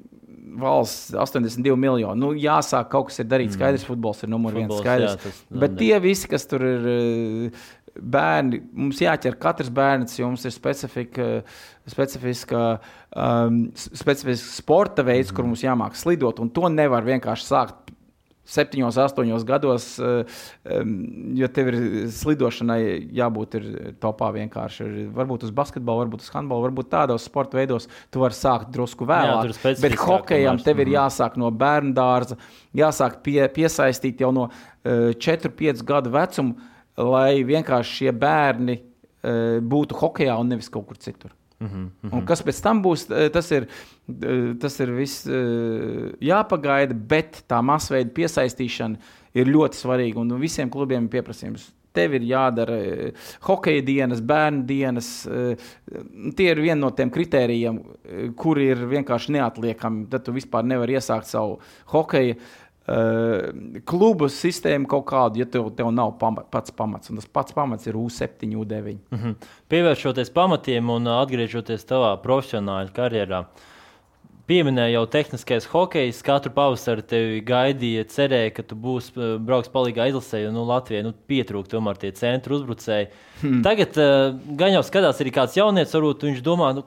valsts 0.61 1.15
82 1.15 1.77
miljoni. 1.81 2.21
Nu, 2.21 2.33
jāsāk 2.39 2.91
kaut 2.93 3.11
kas 3.11 3.23
ir 3.23 3.31
darīts. 3.31 3.55
Mm. 3.55 3.61
Skaidrs, 3.61 3.87
futbols 3.89 4.25
ir 4.25 4.33
numur 4.33 4.57
viens. 4.57 4.75
Skaidrs. 4.81 5.17
Jā, 5.17 5.23
tas, 5.25 5.41
Bet 5.65 5.79
tie 5.81 5.97
visi, 6.03 6.31
kas 6.31 6.47
tur 6.51 6.67
ir. 6.67 6.93
Eh, 6.95 7.65
bērni, 7.95 8.59
mums 8.75 8.99
jāķer 8.99 9.37
katrs 9.39 9.71
bērns, 9.71 10.17
jo 10.19 10.27
mums 10.27 10.45
ir 10.49 10.51
specifika, 10.55 11.29
specifiska, 11.91 12.63
um, 13.15 13.61
specifisks 13.77 14.57
sporta 14.59 15.05
veids, 15.07 15.31
mm. 15.31 15.37
kur 15.37 15.47
mums 15.47 15.63
jāmāk 15.63 15.95
slidot. 15.99 16.43
To 16.57 16.71
nevar 16.73 17.07
vienkārši 17.07 17.47
sākt 17.47 17.84
septiņos, 18.45 18.99
astoņos 19.01 19.45
gados, 19.49 19.87
um, 19.99 20.95
jo 21.39 21.49
tev 21.55 21.71
ir 21.73 21.77
slidošanai 22.13 22.81
jābūt 23.17 23.57
topā 24.03 24.31
vienkārši. 24.37 24.89
Varbūt 25.17 25.47
uz 25.49 25.55
basketbolu, 25.57 26.05
varbūt 26.05 26.27
uz 26.27 26.31
handbolu, 26.35 26.67
varbūt 26.69 26.91
tādos 26.93 27.27
sporta 27.29 27.59
veidos 27.59 27.89
tu 28.13 28.23
vari 28.23 28.37
sākt 28.37 28.73
drusku 28.75 29.09
vēlāk. 29.09 29.55
Jā, 29.55 29.75
bet 29.83 29.97
hokejam 30.01 30.61
tev 30.63 30.83
ir 30.83 30.91
mhm. 30.91 30.97
jāsāk 30.99 31.39
no 31.41 31.51
bērnu 31.65 31.95
dārza, 31.97 32.39
jāsāk 32.77 33.21
pie, 33.25 33.41
piesaistīt 33.55 34.25
jau 34.25 34.33
no 34.35 34.49
uh, 34.51 35.13
4, 35.17 35.53
5 35.61 35.87
gadu 35.89 36.13
vecuma, 36.15 36.73
lai 37.01 37.41
vienkārši 37.47 38.03
šie 38.03 38.13
bērni 38.13 38.79
uh, 38.81 39.57
būtu 39.65 39.97
hokejā 40.03 40.37
un 40.41 40.53
nevis 40.55 40.71
kaut 40.73 40.89
kur 40.91 41.01
citur. 41.01 41.33
Mm 41.65 41.91
-hmm. 42.03 42.13
Un 42.13 42.25
kas 42.27 42.43
pēc 42.45 42.63
tam 42.63 42.83
būs, 42.83 43.07
tas 43.33 43.51
ir, 43.51 43.69
tas 44.61 44.81
ir 44.81 44.91
viss 44.91 45.27
jāpagaida, 46.21 46.95
bet 46.95 47.45
tā 47.49 47.63
masveida 47.63 48.11
piesaistīšana 48.11 48.97
ir 49.35 49.47
ļoti 49.47 49.81
svarīga. 49.81 50.21
Un 50.21 50.41
visiem 50.41 50.71
klubiem 50.71 51.05
ir 51.05 51.11
pieprasījums. 51.11 51.73
Tev 51.95 52.15
ir 52.15 52.23
jādara 52.27 52.77
hokeja 53.47 53.83
dienas, 53.87 54.21
bērnu 54.21 54.65
dienas. 54.67 55.29
Tie 56.37 56.49
ir 56.51 56.61
viena 56.61 56.81
no 56.81 56.91
tiem 56.91 57.11
kritērijiem, 57.11 57.79
kur 58.37 58.59
ir 58.59 58.77
vienkārši 58.91 59.37
neatliekami. 59.37 60.09
Tad 60.11 60.25
tu 60.25 60.33
vispār 60.33 60.67
nevari 60.67 60.99
iesākt 60.99 61.31
savu 61.31 61.61
hokeju 61.93 62.35
klubu 62.85 64.29
sistēmu 64.29 64.89
kaut 64.91 65.07
kādu, 65.09 65.41
ja 65.41 65.47
tev, 65.49 65.71
tev 65.77 65.89
nav 65.95 66.19
pamat, 66.21 66.51
pats 66.53 66.75
pamats. 66.77 67.09
Un 67.11 67.17
tas 67.21 67.29
pats 67.33 67.57
pamats 67.57 67.89
ir 67.89 67.97
U7, 67.97 68.45
U9. 68.45 68.99
Mm 69.11 69.19
-hmm. 69.19 69.35
Pievēršoties 69.69 70.33
pamatiem 70.33 70.91
un 70.91 71.07
atgriežoties 71.07 71.87
tavā 71.89 72.17
profesionālajā 72.23 72.93
karjerā. 72.93 73.45
Pieminēja 74.47 74.93
jau 74.93 75.07
tehniskais 75.07 75.67
hokejs. 75.67 76.23
Katru 76.23 76.51
pavasari 76.53 77.03
tevi 77.03 77.41
gaidīja, 77.41 78.05
cerēja, 78.05 78.51
ka 78.55 78.63
tu 78.63 78.77
būsi 78.77 79.39
brauks 79.41 79.71
palīgā 79.73 80.09
izlasē, 80.09 80.43
jo 80.43 80.51
nu, 80.53 80.65
Latvijai 80.65 81.03
nu, 81.03 81.15
pietrūkst 81.29 81.71
tomēr 81.71 81.97
tie 81.97 82.11
centru 82.13 82.59
uzbrucēji. 82.59 83.09
Hmm. 83.41 83.63
Tagad 83.63 83.97
uh, 83.97 84.37
gan 84.57 84.73
jau 84.73 84.83
skatās 84.83 85.21
arī 85.21 85.33
kāds 85.33 85.57
jaunietis, 85.57 85.95
varbūt 85.95 86.23
viņš 86.29 86.43
domā, 86.45 86.75
nu, 86.75 86.85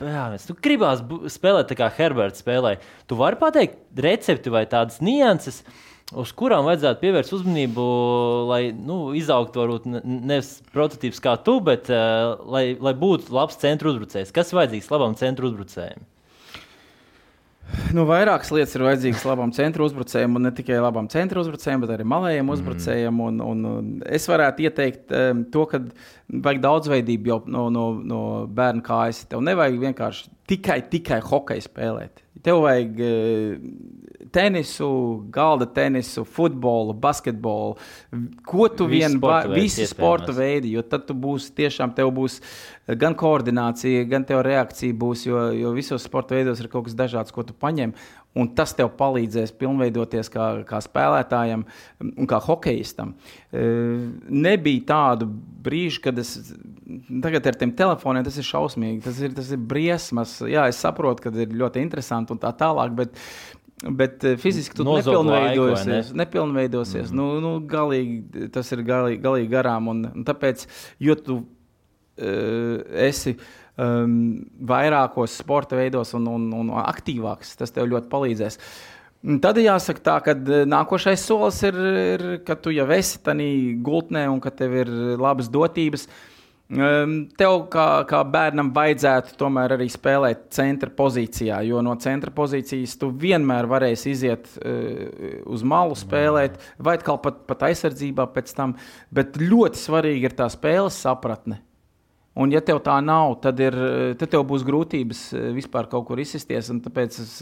Es 0.00 0.48
nu, 0.48 0.56
gribās 0.64 1.02
spēlēt 1.32 1.68
tā 1.68 1.76
kā 1.76 1.90
Herberts 1.92 2.40
spēlē. 2.40 2.78
Tu 3.08 3.18
vari 3.20 3.36
pateikt 3.40 4.00
recepti 4.00 4.52
vai 4.52 4.62
tādas 4.70 5.02
nianses, 5.04 5.60
uz 6.16 6.32
kurām 6.36 6.64
vajadzētu 6.68 7.02
pievērst 7.02 7.34
uzmanību, 7.36 7.84
lai 8.48 8.62
nu, 8.72 9.12
izaugtu 9.18 9.60
varbūt 9.60 9.90
nevis 10.04 10.54
prototyps 10.72 11.20
kā 11.22 11.36
tu, 11.44 11.58
bet 11.64 11.92
uh, 11.92 12.40
lai, 12.48 12.64
lai 12.80 12.94
būtu 12.96 13.34
labs 13.36 13.60
centru 13.60 13.92
uzbrucējs. 13.92 14.32
Kas 14.32 14.54
ir 14.54 14.62
vajadzīgs 14.62 14.90
labam 14.94 15.18
centru 15.20 15.52
uzbrucējiem? 15.52 16.08
Nu, 17.94 18.04
vairākas 18.08 18.50
lietas 18.54 18.74
ir 18.76 18.84
vajadzīgas 18.86 19.24
labam 19.26 19.52
centra 19.54 19.84
uzbrucējam, 19.86 20.36
un 20.38 20.46
ne 20.46 20.52
tikai 20.54 20.78
labam 20.82 21.08
centra 21.10 21.42
uzbrucējam, 21.42 21.84
bet 21.84 21.92
arī 21.96 22.06
malējiem 22.08 22.44
mhm. 22.44 22.54
uzbrucējam. 22.56 23.20
Un, 23.26 23.40
un, 23.44 23.64
un 23.70 23.92
es 24.06 24.26
varētu 24.30 24.66
ieteikt 24.66 25.14
um, 25.16 25.44
to, 25.52 25.66
ka 25.70 25.82
vajag 26.30 26.62
daudzveidību 26.66 27.32
jau 27.32 27.38
no, 27.50 27.68
no, 27.74 27.86
no 28.06 28.22
bērna 28.46 28.84
kājas. 28.86 29.24
Tev 29.30 29.44
nevajag 29.46 29.80
vienkārši 29.86 30.28
tikai, 30.50 30.80
tikai 30.92 31.20
hokeju 31.24 31.66
spēlēt. 31.66 32.24
Tev 32.46 32.62
vajag 32.66 33.02
uh, 33.06 34.19
tenisu, 34.32 34.90
galda 35.32 35.66
tenisu, 35.66 36.24
futbolu, 36.24 36.94
basketbolu, 36.94 37.76
ko 38.46 38.68
tu 38.72 38.86
vien 38.90 39.18
vari, 39.22 39.52
visi 39.62 39.86
sporta 39.88 40.34
veidi, 40.36 40.74
jo 40.76 40.84
tad 40.86 41.06
tu 41.08 41.16
būsi 41.18 41.52
tiešām, 41.58 41.94
tev 41.96 42.12
būs 42.16 42.40
gan 43.00 43.14
koordinācija, 43.18 44.06
gan 44.10 44.24
tev 44.26 44.44
reakcija 44.46 44.96
būs, 44.96 45.26
jo, 45.28 45.50
jo 45.56 45.74
visos 45.76 46.06
sporta 46.06 46.38
veidos 46.38 46.62
ir 46.62 46.70
kaut 46.72 46.88
kas 46.88 46.98
dažāds, 46.98 47.34
ko 47.34 47.46
tu 47.46 47.56
paņem. 47.56 47.94
Un 48.38 48.46
tas 48.54 48.70
tev 48.78 48.92
palīdzēs 48.94 49.50
pilnveidoties 49.58 50.28
kā, 50.30 50.44
kā 50.62 50.78
spēlētājam 50.84 51.64
un 51.98 52.28
kā 52.30 52.38
hokeistam. 52.44 53.16
E, 53.50 53.64
nebija 54.30 54.84
tādu 54.86 55.26
brīžu, 55.66 55.98
kad 56.04 56.20
es 56.22 56.36
tagad 57.24 57.48
ar 57.50 57.58
tiem 57.58 57.72
telefoniem 57.74 58.22
tas 58.26 58.38
ir 58.38 58.46
šausmīgi, 58.46 59.02
tas 59.02 59.18
ir, 59.18 59.34
tas 59.34 59.50
ir 59.50 59.58
briesmas. 59.72 60.36
Jā, 60.46 60.68
es 60.70 60.78
saprotu, 60.78 61.26
ka 61.26 61.34
ir 61.34 61.56
ļoti 61.58 61.82
interesanti 61.82 62.34
un 62.34 62.38
tā 62.42 62.52
tālāk, 62.54 62.94
bet, 63.02 63.18
Bet 63.80 64.24
uh, 64.28 64.36
fiziski 64.40 64.76
tu 64.76 64.84
nepilnveidosies. 64.84 65.86
Laiku, 65.86 66.12
ne? 66.12 66.18
nepilnveidosies. 66.24 67.08
Mm. 67.12 67.16
Nu, 67.16 67.28
nu, 67.40 67.52
galīgi, 67.68 68.50
tas 68.52 68.68
ir 68.76 68.84
galīgi, 68.84 69.22
galīgi 69.24 69.50
garām. 69.52 69.88
Un, 69.92 70.04
un 70.10 70.26
tāpēc, 70.28 70.66
jo 71.00 71.16
tu 71.16 71.38
uh, 71.40 73.02
esi 73.08 73.36
um, 73.80 74.16
vairākos 74.68 75.38
sporta 75.40 75.78
veidos 75.80 76.12
un, 76.18 76.28
un, 76.28 76.48
un 76.60 76.74
aktīvāks, 76.82 77.56
tas 77.60 77.72
tev 77.72 77.88
ļoti 77.92 78.10
palīdzēs. 78.12 78.60
Tad 79.44 79.58
jāsaka, 79.60 80.00
tā, 80.00 80.12
ka 80.24 80.32
eh, 80.32 80.62
nākošais 80.64 81.20
solis 81.28 81.58
ir, 81.68 81.76
ir 82.16 82.22
ka 82.40 82.54
tu 82.56 82.72
jau 82.72 82.86
esi 82.96 83.18
tādā 83.20 83.48
gultnē 83.84 84.22
un 84.32 84.38
ka 84.40 84.48
tev 84.48 84.78
ir 84.80 84.92
labas 85.20 85.50
dotības. 85.52 86.06
Uh, 86.08 86.39
tev 86.70 87.56
kā, 87.72 87.86
kā 88.06 88.20
bērnam 88.30 88.68
vajadzētu 88.74 89.34
tomēr 89.40 89.74
arī 89.74 89.88
spēlēt 89.90 90.44
centra 90.54 90.90
pozīcijā, 90.94 91.58
jo 91.66 91.80
no 91.82 91.96
centra 91.98 92.30
pozīcijas 92.34 92.94
tu 93.00 93.08
vienmēr 93.10 93.66
varēsi 93.70 94.12
iziet 94.12 94.46
uh, 94.60 95.40
uz 95.50 95.64
malu, 95.66 95.98
spēlēt, 95.98 96.60
vai 96.78 96.94
pat, 97.02 97.42
pat 97.48 97.66
aizsardzībā 97.70 98.28
pēc 98.30 98.54
tam. 98.54 98.76
Bet 99.10 99.40
ļoti 99.40 99.82
svarīgi 99.82 100.30
ir 100.30 100.36
tā 100.38 100.46
spēles 100.52 101.00
sapratne. 101.02 101.58
Un, 102.38 102.52
ja 102.54 102.62
tev 102.62 102.78
tā 102.86 102.94
nav, 103.02 103.40
tad, 103.42 103.58
ir, 103.58 103.74
tad 104.20 104.30
tev 104.30 104.44
būs 104.46 104.62
grūtības 104.64 105.22
eh, 105.34 105.48
vispār 105.56 105.88
kaut 105.90 106.06
kur 106.06 106.20
izsisties. 106.22 106.70
Tāpēc 106.86 107.18
es 107.24 107.32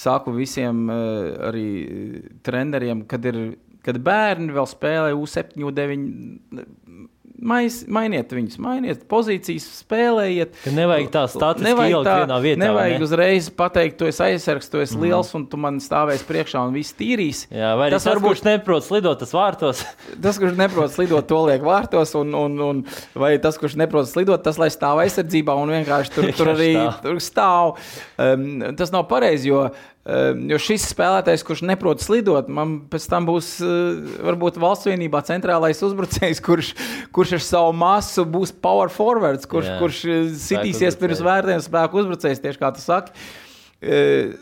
saku 0.00 0.32
visiem 0.32 0.86
arī 0.88 1.66
treneriem, 2.42 3.04
kad, 3.10 3.28
ir, 3.28 3.58
kad 3.84 4.00
bērni 4.00 4.56
vēl 4.56 4.70
spēlē 4.70 5.12
U7, 5.12 5.60
U9 5.60 7.12
Mais, 7.34 7.80
mainiet 7.90 8.30
viņus, 8.30 8.60
mainiet 8.62 9.00
pozīcijas, 9.10 9.64
spēlējiet. 9.80 10.52
Ka 10.62 10.70
nevajag 10.70 11.08
tā 11.10 11.24
statistiski 11.32 11.88
ielikt 11.90 12.06
tā, 12.06 12.14
vienā 12.22 12.36
vietā. 12.44 12.60
Nevajag 12.62 12.94
ne? 12.94 13.06
uzreiz 13.08 13.48
pateikt, 13.58 13.96
tu 13.98 14.06
esi 14.06 14.22
aizsargs, 14.28 14.70
tu 14.70 14.78
esi 14.78 14.94
mm. 14.94 15.02
liels 15.02 15.32
un 15.34 15.46
tu 15.50 15.58
man 15.58 15.80
stāvēs 15.82 16.22
priekšā 16.28 16.62
un 16.68 16.76
viss 16.78 16.94
tīrīs. 16.94 17.44
Jā, 17.50 17.72
vai 17.80 17.88
tas, 17.90 18.04
tas 18.04 18.12
varbūt... 18.12 18.36
kurš 18.36 18.44
neprot 18.46 18.86
slidot, 18.86 19.18
tas 19.18 19.34
vārtos? 19.34 19.82
tas, 20.24 20.38
kurš 20.38 20.54
neprot 20.60 20.94
slidot, 20.94 21.26
to 21.26 21.40
liek 21.48 21.66
vārtos, 21.66 22.14
un, 22.20 22.30
un, 22.38 22.54
un 22.68 22.84
vai 23.18 23.34
tas, 23.42 23.58
kurš 23.58 23.74
neprot 23.82 24.06
slidot, 24.10 24.44
tas 24.46 24.60
lai 24.62 24.70
stāv 24.70 25.02
aizsardzībā 25.02 25.58
un 25.58 25.74
vienkārši 25.74 26.14
tur, 26.14 26.30
tur 26.38 26.52
arī 26.54 26.70
tur 27.02 27.18
stāv. 27.24 27.74
Um, 28.14 28.62
tas 28.78 28.94
nav 28.94 29.08
pareizi, 29.10 29.50
jo 29.50 29.66
Ehm, 29.68 29.93
jo 30.04 30.58
šis 30.60 30.84
spēlētājs, 30.90 31.44
kurš 31.48 31.62
neprot 31.64 32.02
slidot, 32.04 32.48
man 32.52 32.74
pēc 32.92 33.06
tam 33.08 33.24
būs 33.28 33.54
eh, 33.64 34.18
varbūt 34.26 34.58
valsts 34.60 34.90
vienībā 34.90 35.22
centrālais 35.24 35.80
uzbrucējs, 35.86 36.42
kurš, 36.44 36.74
kurš 37.14 37.38
ar 37.38 37.44
savu 37.46 37.72
masu 37.80 38.26
būs 38.28 38.52
power 38.52 38.92
forwards, 38.92 39.48
kurš, 39.48 39.70
Jā, 39.72 39.78
kurš 39.80 40.02
eh, 40.04 40.28
sitīsies 40.44 41.00
pirms 41.00 41.24
vērtiem 41.24 41.64
spēku 41.64 42.02
uzbrucējs, 42.02 42.42
tieši 42.44 42.60
kā 42.60 42.72
tu 42.76 42.84
saki. 42.84 43.16
Ehm, 43.84 44.36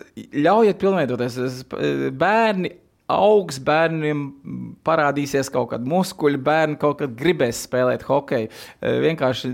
ļaujiet 0.44 0.78
pilnveidoties. 0.78 1.64
Bērni 2.18 2.74
augs, 3.10 3.58
bērniem 3.62 4.22
parādīsies 4.86 5.50
kaut 5.52 5.72
kāda 5.72 5.88
muskuļa, 5.88 6.38
bērni 6.44 6.78
kaut 6.80 7.00
kad 7.00 7.14
gribēs 7.18 7.64
spēlēt 7.66 8.04
hokeju. 8.06 8.48
E, 8.48 8.92
vienkārši 9.02 9.50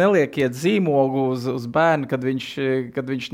neliekiet 0.00 0.56
zīmogu 0.56 1.26
uz, 1.34 1.46
uz 1.50 1.68
bērnu, 1.70 2.08
kad 2.10 2.24
viņš, 2.24 2.48
kad 2.96 3.12
viņš 3.12 3.28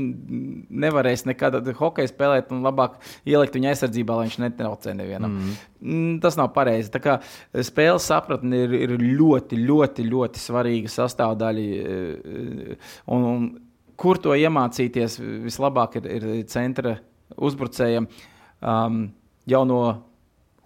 nevarēs 0.85 1.25
nekad 1.29 1.59
hokeju 1.79 2.11
spēlēt, 2.11 2.51
un 2.53 2.65
labāk 2.67 2.99
ielikt 3.27 3.57
viņa 3.57 3.73
aizsardzībā, 3.73 4.19
lai 4.19 4.27
viņš 4.27 4.39
netraucē 4.43 4.95
nevienam. 4.97 5.39
Mm. 5.79 6.13
Tas 6.23 6.37
nav 6.39 6.51
pareizi. 6.55 6.91
Tā 6.93 7.01
kā 7.03 7.17
spēles 7.65 8.07
sapratne 8.11 8.65
ir, 8.67 8.77
ir 8.87 8.95
ļoti, 9.01 9.59
ļoti, 9.63 10.07
ļoti 10.11 10.43
svarīga 10.43 10.93
sastāvdaļa. 10.93 11.67
E, 11.67 12.79
un, 13.13 13.29
un, 13.33 13.51
kur 13.97 14.19
to 14.21 14.35
iemācīties 14.37 15.17
vislabāk 15.47 16.01
ir, 16.01 16.09
ir 16.19 16.33
centra 16.51 16.99
uzbrucējiem. 17.43 18.05
Uh, 18.05 18.33
um, 18.61 19.03
jau 19.49 19.65
no 19.67 19.81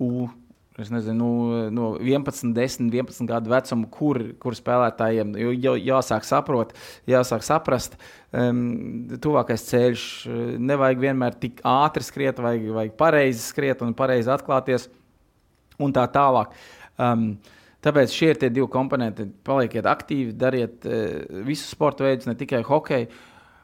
U. 0.02 0.30
Nezinu, 0.82 1.28
no 1.70 1.92
11, 2.02 2.56
10, 2.56 2.88
11 2.90 3.28
gadu 3.30 3.52
vecuma, 3.52 3.86
kur, 3.94 4.18
kur 4.42 4.56
spēlētājiem 4.58 5.36
jau 5.38 5.76
jāsāk 5.78 6.26
saprot, 6.26 6.72
jāsāk 7.12 7.46
saprast, 7.46 8.00
um, 8.34 8.64
tuvākais 9.22 9.68
ceļš. 9.68 10.06
Nevajag 10.58 11.04
vienmēr 11.04 11.38
tik 11.44 11.62
ātri 11.68 12.08
skriet, 12.08 12.42
vajag, 12.42 12.66
vajag 12.80 12.98
pareizi 12.98 13.44
skriet 13.46 13.84
un 13.86 13.94
pareizi 13.94 14.32
atklāties 14.34 14.88
un 15.78 15.94
tā 15.94 16.08
tālāk. 16.10 16.56
Um, 16.98 17.36
Tāpēc 17.82 18.14
šie 18.14 18.28
ir 18.30 18.38
tie 18.38 18.52
divi 18.54 18.68
komponenti. 18.70 19.26
Palieciet 19.46 19.88
aktīvi, 19.90 20.36
dariet 20.38 20.86
uh, 20.86 21.42
visus 21.48 21.72
sporta 21.74 22.06
veidus, 22.06 22.28
ne 22.30 22.36
tikai 22.38 22.62
hokeju. 22.68 23.10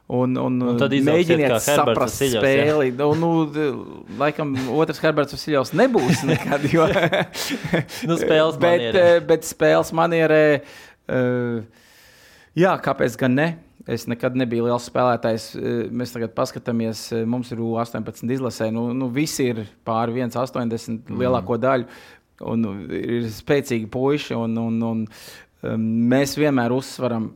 Un, 0.08 0.38
un, 0.40 0.54
un 0.64 0.78
tad 0.80 0.94
mēģiniet 1.04 1.58
saprast 1.60 2.00
Vasiljos, 2.00 2.40
spēli. 2.40 2.92
Nu, 2.96 3.10
nu, 3.20 3.30
laikam, 4.16 4.54
otrs 4.72 5.02
Herberts 5.04 5.34
Vasiljovs 5.36 5.74
nebūs 5.76 6.22
nekad. 6.24 6.62
Jo, 6.72 6.86
nu, 8.08 8.16
spēles 8.16 8.56
bet, 8.62 8.64
manierē. 8.64 9.02
Eh, 9.02 9.18
bet 9.28 9.44
spēles 9.44 9.92
manierē, 9.92 10.44
uh, 11.12 11.90
jā, 12.56 12.72
kāpēc 12.86 13.18
gan 13.20 13.36
ne? 13.36 13.48
Es 13.88 14.06
nekad 14.08 14.36
nebiju 14.36 14.70
liels 14.70 14.86
spēlētājs. 14.88 15.50
Eh, 15.60 15.82
mēs 15.92 16.14
tagad 16.16 16.32
paskatāmies, 16.36 17.10
mums 17.28 17.52
ir 17.52 17.60
18 17.60 18.32
izlasē. 18.38 18.70
Nu, 18.72 18.86
nu, 18.96 19.10
visi 19.12 19.50
ir 19.52 19.66
pāri 19.84 20.22
1,80 20.22 21.04
mm. 21.04 21.20
lielāko 21.20 21.60
daļu. 21.60 21.84
Un 22.48 22.64
ir 22.96 23.28
spēcīgi 23.34 23.92
puiši. 23.92 24.32
Un, 24.40 24.56
un, 24.56 24.80
un, 24.88 25.04
um, 25.68 25.86
mēs 26.08 26.38
vienmēr 26.40 26.72
uzsveram 26.72 27.28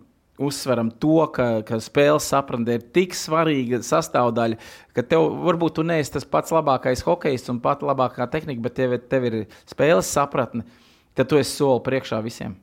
uzsveram 0.48 0.90
to, 1.02 1.26
ka, 1.34 1.46
ka 1.66 1.78
spēles 1.82 2.26
sapratne 2.32 2.78
ir 2.78 2.86
tik 2.94 3.16
svarīga 3.18 3.82
sastāvdaļa, 3.86 4.58
ka 4.96 5.06
tev 5.06 5.28
varbūt 5.46 5.78
tu 5.78 5.86
neesi 5.86 6.14
tas 6.16 6.28
pats 6.28 6.54
labākais 6.54 7.04
hokejs 7.06 7.48
un 7.52 7.62
pat 7.64 7.84
labākā 7.86 8.28
tehnika, 8.32 8.62
bet 8.64 8.76
tev, 8.78 8.98
tev 9.12 9.28
ir 9.30 9.38
spēles 9.70 10.10
sapratne, 10.10 10.66
tad 11.14 11.30
tu 11.30 11.40
esi 11.40 11.54
soli 11.56 11.84
priekšā 11.86 12.22
visiem. 12.24 12.58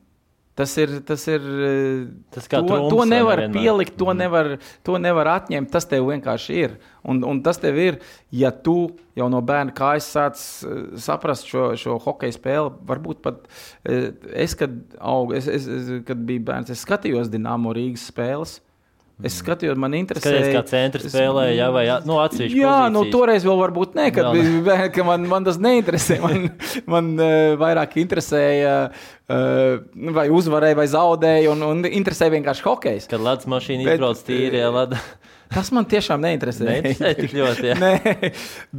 Tas 0.60 0.76
ir. 0.80 0.94
Tas 1.08 1.26
ir 1.32 1.44
tas 2.34 2.48
to, 2.52 2.78
to 2.92 3.04
nevar 3.08 3.46
pielikt, 3.52 3.96
to 3.98 4.10
mhm. 4.10 4.20
nevar, 4.20 4.50
to 4.86 4.98
nevar 5.00 5.34
atņemt. 5.38 5.70
Tas 5.72 5.88
tev 5.88 6.08
vienkārši 6.10 6.58
ir. 6.66 6.78
Un, 7.08 7.22
un 7.24 7.40
tas 7.44 7.60
tev 7.60 7.78
ir, 7.80 8.00
ja 8.34 8.50
tu 8.52 8.90
jau 9.16 9.28
no 9.32 9.40
bērna 9.44 9.72
kājas 9.76 10.08
sāc 10.12 10.40
uh, 10.68 10.80
saprast 11.00 11.48
šo, 11.48 11.70
šo 11.80 11.96
hokeja 12.04 12.36
spēli. 12.36 12.74
Varbūt 12.90 13.22
pat 13.24 13.46
uh, 13.48 14.10
es, 14.36 14.56
kad, 14.58 14.76
aug, 15.00 15.32
es, 15.36 15.48
es, 15.48 15.68
es, 15.68 15.94
kad 16.08 16.20
biju 16.28 16.44
bērns, 16.50 16.72
es 16.74 16.84
skatījos 16.84 17.32
Dienāmo 17.32 17.72
Rīgas 17.76 18.10
spēles. 18.12 18.58
Es 19.26 19.36
skatījos, 19.42 19.76
man 19.80 19.94
interesē. 19.98 20.32
Skaties, 20.32 20.54
kā 20.54 20.62
centra 20.70 21.04
spēlē, 21.04 21.46
jā, 21.52 21.68
vai 21.74 21.84
nu, 22.08 22.16
atsevišķi. 22.22 22.56
Jā, 22.56 22.72
pozīcijas. 22.72 22.94
nu 22.94 23.02
toreiz 23.12 23.46
vēl 23.46 23.58
varbūt 23.60 23.96
ne, 23.98 24.06
kad 24.16 24.30
bija, 24.36 24.76
ka 24.94 25.06
man, 25.06 25.26
man 25.28 25.46
tas 25.48 25.60
neinteresē. 25.60 26.20
Man, 26.24 26.48
man 26.90 27.10
uh, 27.18 27.52
vairāk 27.60 27.98
interesēja, 28.00 28.74
uh, 28.90 30.04
vai 30.16 30.26
uzvarēja, 30.32 30.78
vai 30.80 30.88
zaudēja, 30.90 31.52
un, 31.52 31.66
un 31.68 31.84
interesēja 31.90 32.34
vienkārši 32.38 32.66
hokejs. 32.66 33.10
Kad 33.12 33.24
ledus 33.26 33.50
mašīna 33.50 33.86
izbrauc 33.86 34.24
tīri, 34.24 34.62
jā, 34.62 34.72
leda. 34.74 35.00
Tas 35.50 35.72
man 35.74 35.86
tiešām 35.90 36.22
neinteresē. 36.22 36.66
Neinteresē 36.68 37.10
tik 37.18 37.32
ļoti. 37.34 37.64
Jā. 37.72 37.74
Nē, 37.82 38.30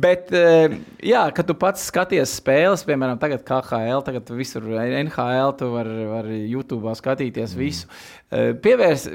bet, 0.06 0.30
eh, 0.32 0.78
jā, 1.04 1.26
kad 1.36 1.50
tu 1.50 1.56
pats 1.60 1.84
skaties 1.90 2.38
spēles, 2.40 2.86
piemēram, 2.88 3.20
tagad 3.20 3.44
KHL, 3.48 4.04
tagad 4.08 4.32
visur 4.38 4.70
NHL, 4.80 5.52
tu 5.60 5.68
vari 5.74 6.08
var 6.08 6.30
YouTube 6.32 6.96
skatīties 6.96 7.58
mm. 7.58 7.60
visu. 7.60 7.92
Eh, 8.32 8.54
pievērs, 8.64 9.10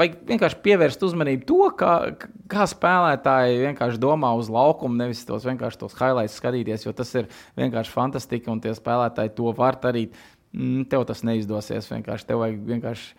vajag 0.00 0.16
vienkārši 0.32 0.60
pievērst 0.64 1.04
uzmanību 1.10 1.48
to, 1.50 1.60
kā, 1.76 1.92
kā 2.48 2.64
spēlētāji 2.72 3.60
vienkārši 3.66 4.00
domā 4.00 4.32
uz 4.40 4.48
laukumu, 4.52 4.96
nevis 4.96 5.26
tos 5.28 5.44
vienkārši 5.44 5.84
tos 5.84 5.96
highlights 6.00 6.40
skatīties, 6.40 6.88
jo 6.88 6.96
tas 6.96 7.12
ir 7.20 7.28
vienkārši 7.60 7.92
fantastiski 7.92 8.48
un 8.54 8.64
tie 8.64 8.72
spēlētāji 8.76 9.36
to 9.36 9.52
var 9.56 9.76
darīt. 9.84 10.16
Mm, 10.56 10.86
tev 10.88 11.04
tas 11.04 11.20
neizdosies. 11.28 11.90
Vienkārši 11.92 12.30
tev 12.30 12.40
vajag 12.40 12.62
vienkārši 12.70 13.12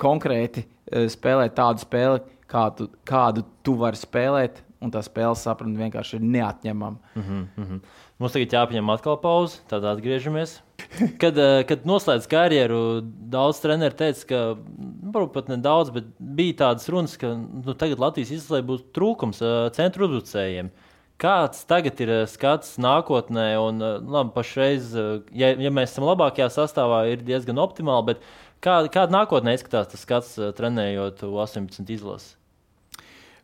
konkrēti 0.00 0.64
uh, 0.64 1.06
spēlēt 1.12 1.54
tādu 1.58 1.84
spēli, 1.84 2.22
kādu, 2.50 2.88
kādu 3.08 3.44
tu 3.62 3.76
vari 3.80 4.00
spēlēt. 4.00 4.62
Un 4.84 4.90
tā 4.92 5.00
spēles 5.00 5.40
sapratne 5.40 5.80
vienkārši 5.80 6.18
ir 6.18 6.24
neatņemama. 6.28 6.98
Mm 7.14 7.22
-hmm, 7.22 7.44
mm 7.56 7.64
-hmm. 7.64 7.80
Mums 8.22 8.34
tagad 8.36 8.52
jāpaņem 8.54 8.90
atkal 8.94 9.16
pauze, 9.18 9.58
tad 9.66 9.82
atgriežamies. 9.90 10.60
Kad, 11.22 11.38
eh, 11.38 11.64
kad 11.66 11.82
noslēdz 11.86 12.28
karjeru, 12.30 13.00
daudz 13.32 13.58
treneru 13.62 13.96
teica, 13.98 14.26
ka 14.28 14.38
nu, 14.54 15.10
varbūt 15.14 15.32
pat 15.34 15.48
ne 15.48 15.56
daudz, 15.56 15.90
bet 15.90 16.04
bija 16.18 16.54
tādas 16.54 16.88
runas, 16.88 17.16
ka 17.18 17.32
nu, 17.34 17.74
tagad 17.74 17.98
Latvijas 17.98 18.30
izlasē 18.30 18.62
būs 18.62 18.84
trūkums 18.94 19.42
eh, 19.42 19.70
centru 19.74 20.06
uzbrucējiem. 20.06 20.70
Kāds 21.18 21.66
tagad 21.66 22.00
ir 22.00 22.10
eh, 22.10 22.22
skats 22.30 22.76
nākotnē, 22.78 23.48
un 23.58 23.82
labi, 23.82 24.34
pašreiz, 24.34 24.94
ja, 25.32 25.50
ja 25.54 25.70
mēs 25.74 25.94
esam 25.94 26.06
labākajā 26.10 26.50
sastāvā, 26.50 27.04
ir 27.10 27.26
diezgan 27.26 27.58
optimāli, 27.58 28.12
bet 28.12 28.22
kā, 28.64 28.80
kāda 28.88 29.12
nākotnē 29.14 29.54
izskatās 29.56 29.92
tas 29.92 30.04
skats 30.06 30.36
trenējot 30.58 31.26
U18 31.28 31.92
izlasi? 31.94 32.34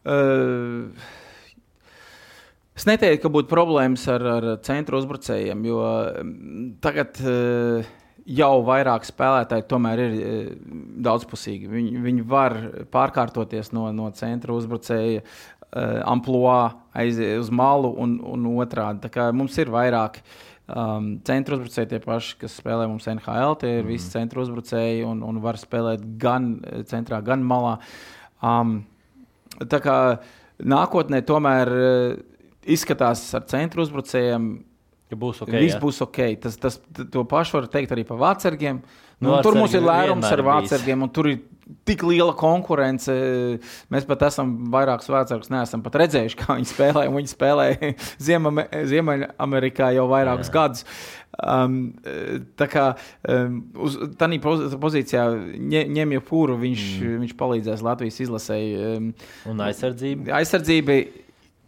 Uh, 0.00 0.88
Es 2.80 2.86
neteiktu, 2.88 3.26
ka 3.26 3.30
būtu 3.34 3.50
problēmas 3.50 4.06
ar, 4.08 4.22
ar 4.38 4.44
centru 4.64 4.96
uzbrucējiem, 4.96 5.64
jo 5.68 5.80
mm, 5.84 6.60
tagad 6.80 7.18
uh, 7.20 7.88
jau 8.24 8.52
vairāk 8.64 9.04
spēlētāji 9.04 9.66
tomēr 9.68 10.00
ir 10.06 10.14
uh, 10.16 10.46
daudzpusīgi. 11.04 11.68
Viņi, 11.68 12.04
viņi 12.06 12.24
var 12.30 12.56
pārkārtoties 12.94 13.74
no, 13.76 13.84
no 13.92 14.08
centra 14.16 14.56
uzbrucēja 14.56 15.20
uh, 15.20 15.98
amplitūda 16.08 17.02
aiziet 17.02 17.42
uz 17.42 17.52
malu 17.52 17.92
un, 18.00 18.16
un 18.24 18.48
otrādi. 18.54 19.12
Mums 19.36 19.60
ir 19.60 19.74
vairāk 19.76 20.22
um, 20.76 21.10
centra 21.26 21.56
uzbrucēji, 21.58 21.90
tie 21.92 22.00
paši, 22.04 22.38
kas 22.40 22.56
spēlē 22.60 22.88
mums 22.90 23.08
NHL. 23.10 23.58
Tie 23.60 23.74
ir 23.78 23.84
mm. 23.84 23.90
visi 23.90 24.10
centra 24.12 24.42
uzbrucēji 24.44 25.04
un, 25.08 25.22
un 25.26 25.42
var 25.44 25.58
spēlēt 25.60 26.04
gan 26.20 26.52
centrā, 26.90 27.20
gan 27.26 27.44
malā. 27.46 27.76
Um, 28.40 28.80
tā 29.70 29.82
kā 29.84 29.96
nākotnē 30.60 31.24
tomēr. 31.28 31.76
Uh, 31.76 32.26
izskatās 32.68 33.22
ar 33.36 33.46
centru 33.50 33.84
uzbrucējiem. 33.84 34.50
Ja 35.10 35.18
būs 35.18 35.42
ok. 35.42 35.54
Viss 35.56 35.76
jā. 35.76 35.82
būs 35.82 36.02
ok. 36.06 36.18
Tas, 36.42 36.58
tas, 36.60 36.80
to 37.12 37.24
pašu 37.28 37.58
var 37.58 37.70
teikt 37.72 37.94
arī 37.96 38.06
par 38.06 38.20
vācergiem. 38.20 38.82
Nu, 39.20 39.34
nu, 39.34 39.38
tur 39.44 39.58
mums 39.58 39.74
ir 39.76 39.84
lērums 39.84 40.28
ar 40.30 40.40
vācergiem, 40.46 41.02
un 41.04 41.10
tur 41.12 41.28
ir 41.28 41.40
tik 41.86 42.02
liela 42.06 42.32
konkurence. 42.38 43.14
Mēs 43.92 44.06
pat 44.08 44.24
esam 44.30 44.52
vairākus 44.72 45.10
vācārus 45.12 45.50
neesam 45.52 45.82
pat 45.84 45.98
redzējuši, 46.02 46.38
kā 46.40 46.56
viņi 46.58 46.70
spēlē. 46.70 47.06
Viņi 47.14 47.32
spēlē 47.32 47.66
Ziemeļamerikā 48.92 49.90
jau 49.96 50.06
vairākus 50.10 50.50
jā. 50.50 50.54
gadus. 50.56 50.86
Um, 51.40 51.76
tā 52.58 52.66
kā 52.68 52.86
um, 53.30 53.60
uz 53.86 53.96
tādā 54.20 54.40
pozīcijā 54.82 55.24
ņem 55.56 56.16
jau 56.16 56.22
pūru, 56.26 56.58
viņš, 56.60 56.86
mm. 56.98 57.18
viņš 57.24 57.36
palīdzēs 57.40 57.84
Latvijas 57.86 58.20
izlasēji. 58.26 58.94
Um, 58.96 59.10
un 59.52 59.66
aizsardzība? 59.68 60.34
Aizsardzība 60.40 61.00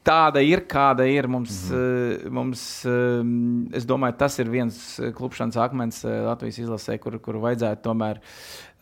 tāda 0.07 0.43
ir, 0.45 0.65
kāda 0.71 1.07
ir. 1.09 1.29
Mums, 1.29 1.71
mm 1.71 1.77
-hmm. 1.77 2.31
mums, 2.31 2.85
eh, 2.87 3.77
es 3.77 3.87
domāju, 3.87 4.17
tas 4.19 4.39
ir 4.39 4.51
viens 4.51 5.01
klupšanas 5.15 5.57
akmens 5.57 6.05
eh, 6.05 6.21
Latvijas 6.27 6.59
izlasē, 6.59 6.99
kur, 6.99 7.19
kur 7.19 7.35
vajadzētu 7.35 7.83
tomēr 7.83 8.21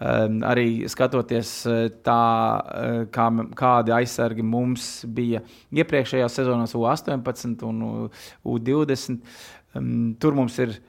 um, 0.00 0.40
arī 0.40 0.88
skatoties 0.88 1.66
tā, 2.02 2.24
kā, 3.10 3.26
kādi 3.54 3.92
aizsargi 3.92 4.42
mums 4.42 5.04
bija 5.04 5.40
iepriekšējās 5.72 6.34
sezonās, 6.34 6.74
U18 6.74 7.62
un 7.62 8.10
U20. 8.44 9.20
Um, 9.74 10.14
tur 10.18 10.34
mums 10.34 10.58
ir 10.58 10.80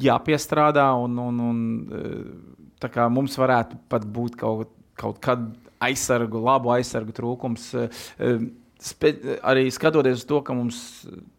jāpiestrādā, 0.00 0.90
un, 1.04 1.18
un, 1.18 1.40
un 1.40 3.12
mums 3.12 3.38
varētu 3.38 3.76
pat 3.88 4.04
būt 4.04 4.36
kaut, 4.36 4.70
kaut 4.94 5.18
kad 5.20 5.38
aizsargu, 5.80 6.40
labu 6.42 6.72
aizsargu 6.74 7.12
trūkums. 7.12 7.74
Spe, 8.78 9.10
arī 9.42 9.64
skatoties 9.74 10.20
uz 10.20 10.26
to, 10.28 10.36
ka 10.46 10.54
mums 10.54 10.76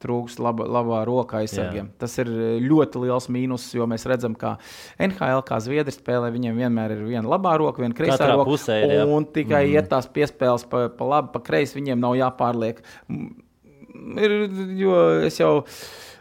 trūkst 0.03 0.41
laba, 0.43 0.65
labā 0.67 0.97
roka 1.07 1.39
aizsargiem. 1.39 1.85
Jā. 1.87 1.99
Tas 2.03 2.17
ir 2.19 2.27
ļoti 2.65 3.03
liels 3.05 3.29
mīnus, 3.31 3.69
jo 3.77 3.87
mēs 3.87 4.03
redzam, 4.11 4.35
ka 4.35 4.57
NHL, 4.99 5.45
kā 5.47 5.61
Zviedri 5.63 5.95
spēlē, 5.95 6.33
viņiem 6.35 6.59
vienmēr 6.59 6.97
ir 6.97 7.05
viena 7.07 7.31
labā 7.31 7.55
roka, 7.61 7.79
viena 7.85 7.95
kreisā 7.95 8.17
Katrā 8.17 8.35
roka. 8.35 8.49
Pusē, 8.51 8.81
ir, 8.83 9.05
un 9.07 9.23
tikai 9.23 9.63
mm. 9.69 9.77
iet 9.77 9.87
tās 9.93 10.09
piespēles 10.11 10.67
pa, 10.67 10.89
pa 10.91 11.07
labi, 11.13 11.31
pa 11.37 11.43
kreisi, 11.47 11.77
viņiem 11.79 12.03
nav 12.03 12.17
jāpārliek. 12.19 12.83
Ir, 14.19 14.35
jo 14.81 14.99
es 15.29 15.39
jau 15.39 15.53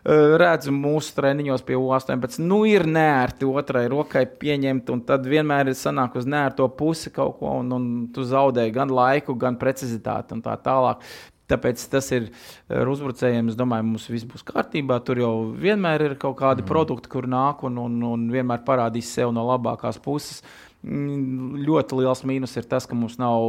redzu 0.04 0.72
mūsu 0.74 1.14
treniņos 1.16 1.64
pie 1.66 1.78
U18. 1.78 2.42
Nu, 2.44 2.62
ir 2.68 2.86
nērti 2.88 3.48
otrai 3.48 3.86
rokai 3.90 4.26
pieņemt, 4.40 4.92
un 4.94 5.02
tad 5.08 5.26
vienmēr 5.28 5.72
ir 5.72 5.78
sanāk 5.78 6.18
uz 6.20 6.28
nērto 6.28 6.68
pusi 6.78 7.12
kaut 7.14 7.38
ko, 7.40 7.58
un, 7.62 7.72
un 7.74 7.88
tu 8.14 8.26
zaudē 8.26 8.68
gan 8.74 8.92
laiku, 8.94 9.36
gan 9.38 9.58
precizitāti 9.60 10.36
un 10.36 10.44
tā 10.44 10.54
tālāk. 10.62 11.02
Tāpēc 11.48 11.82
tas 11.88 12.10
ir 12.12 12.26
ar 12.68 12.88
uzbrucējiem. 12.92 13.48
Es 13.48 13.56
domāju, 13.56 13.86
mums 13.88 14.08
viss 14.12 14.28
būs 14.28 14.44
kārtībā. 14.44 14.98
Tur 15.04 15.22
jau 15.22 15.32
vienmēr 15.56 16.04
ir 16.10 16.16
kaut 16.20 16.36
kādi 16.42 16.60
mm. 16.60 16.68
produkti, 16.68 17.08
kur 17.08 17.28
nāk 17.30 17.64
un, 17.64 17.78
un, 17.80 17.94
un 18.04 18.26
vienmēr 18.32 18.60
parādīs 18.66 19.08
sev 19.16 19.32
no 19.32 19.46
labākās 19.48 19.96
puses. 20.04 20.42
Mm, 20.84 21.56
ļoti 21.64 22.02
liels 22.02 22.20
mīnus 22.28 22.58
ir 22.60 22.68
tas, 22.68 22.84
ka 22.86 22.98
mums 22.98 23.16
nav 23.20 23.48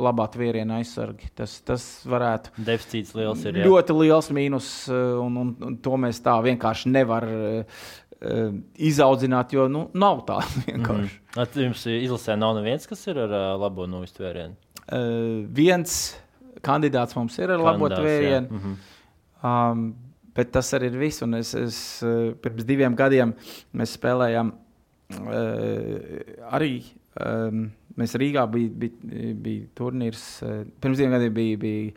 labā 0.00 0.26
tvēriena 0.32 0.80
aizsargi. 0.80 1.28
Tas, 1.38 1.58
tas 1.66 1.84
varētu 2.10 2.54
būt 2.56 2.66
deficīts 2.66 3.14
liels. 3.14 3.44
Ir, 3.46 3.60
jā. 3.60 3.66
ļoti 3.68 3.96
liels 4.00 4.30
mīnus, 4.34 4.70
eh, 4.90 5.02
un, 5.22 5.36
un, 5.42 5.52
un 5.68 5.76
to 5.82 5.98
mēs 6.00 6.18
tā 6.24 6.34
vienkārši 6.42 6.90
nevaram 6.90 7.62
uh, 8.24 8.48
izaudzināt, 8.88 9.54
jo 9.54 9.68
nu, 9.70 9.86
nav 9.94 10.24
tā 10.28 10.40
vienkārši. 10.66 11.20
Mm 11.20 11.44
-hmm. 11.44 11.62
Jums 11.62 11.86
izlasē 11.86 12.36
nav 12.38 12.56
neviens, 12.58 12.86
kas 12.86 13.06
ir 13.06 13.18
ar 13.18 13.30
uh, 13.30 13.60
labo 13.60 13.86
no 13.86 14.02
iztvērienu? 14.02 14.54
Uh, 14.84 15.46
viens 15.48 16.16
kandidāts 16.60 17.16
mums 17.16 17.38
ir 17.38 17.50
ar 17.50 17.58
Kandidāts, 17.58 17.72
labo 17.72 17.88
tvērienu. 17.88 18.50
Mm 18.50 18.60
-hmm. 18.60 19.72
um, 19.72 19.94
bet 20.34 20.50
tas 20.50 20.72
arī 20.74 20.90
ir 20.90 20.98
viss. 20.98 21.22
Un 21.22 21.34
es, 21.34 21.54
es 21.54 22.04
pirms 22.42 22.64
diviem 22.64 22.96
gadiem 22.96 23.34
mēs 23.74 23.96
spēlējām 23.98 24.52
uh, 25.10 26.50
arī. 26.50 26.82
Um, 27.14 27.70
Mēs 28.00 28.16
Rīgā 28.18 28.42
bija, 28.50 28.70
bija, 28.84 29.34
bija 29.38 29.68
turnīrs, 29.78 30.24
eh, 30.42 30.64
pirms 30.82 30.98
diviem 30.98 31.14
gadiem 31.14 31.34
bija. 31.34 31.58
bija 31.62 31.92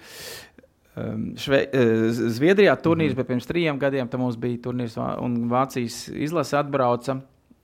um, 0.98 1.24
Šve, 1.38 1.64
uh, 1.66 2.04
Zviedrijā 2.14 2.76
turnīrs, 2.82 3.14
mm 3.14 3.14
-hmm. 3.14 3.24
bet 3.24 3.28
pirms 3.28 3.50
trim 3.50 3.80
gadiem 3.80 4.08
tam 4.08 4.22
mums 4.22 4.38
bija 4.38 4.58
turnīrs, 4.58 4.98
un 5.22 5.50
Vācijas 5.50 6.08
izlase 6.14 6.58
atbrauca. 6.58 7.22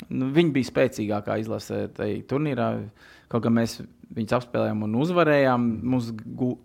Nu, 0.10 0.32
viņi 0.34 0.52
bija 0.52 0.72
spēcīgākā 0.72 1.40
izlase 1.40 1.88
tajā 1.96 2.24
turnīrā. 2.28 2.90
Kaut 3.28 3.44
gan 3.44 3.54
mēs 3.54 3.82
viņus 4.14 4.36
apspēlējām 4.38 4.84
un 4.84 4.96
uzvarējām, 4.96 5.68
mums 5.84 6.12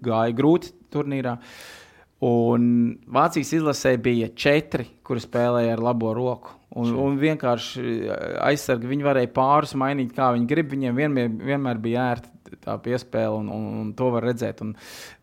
gāja 0.05 0.35
grūti 0.37 0.73
turnīrā. 0.93 1.39
Un 2.27 2.63
Vācijas 3.15 3.53
izlasē 3.55 3.93
bija 4.03 4.27
četri, 4.35 4.89
kuri 5.07 5.23
spēlēja 5.23 5.77
ar 5.77 5.83
labo 5.91 6.11
roku. 6.17 6.57
Un, 6.79 6.91
un 6.99 7.15
vienkārši 7.21 7.83
eh, 7.83 8.25
aizsargi 8.45 8.91
viņi 8.91 9.07
varēja 9.07 9.31
pāris 9.35 9.77
mainīt, 9.79 10.11
kā 10.17 10.33
viņi 10.35 10.51
grib. 10.51 10.73
Viņiem 10.75 10.99
vienmēr, 10.99 11.31
vienmēr 11.53 11.79
bija 11.83 12.09
ērta 12.17 12.59
tā 12.65 12.75
piespēle, 12.83 13.39
un, 13.39 13.49
un, 13.53 13.69
un 13.83 13.95
to 13.97 14.11
var 14.13 14.27
redzēt. 14.27 14.65
Un, 14.65 14.75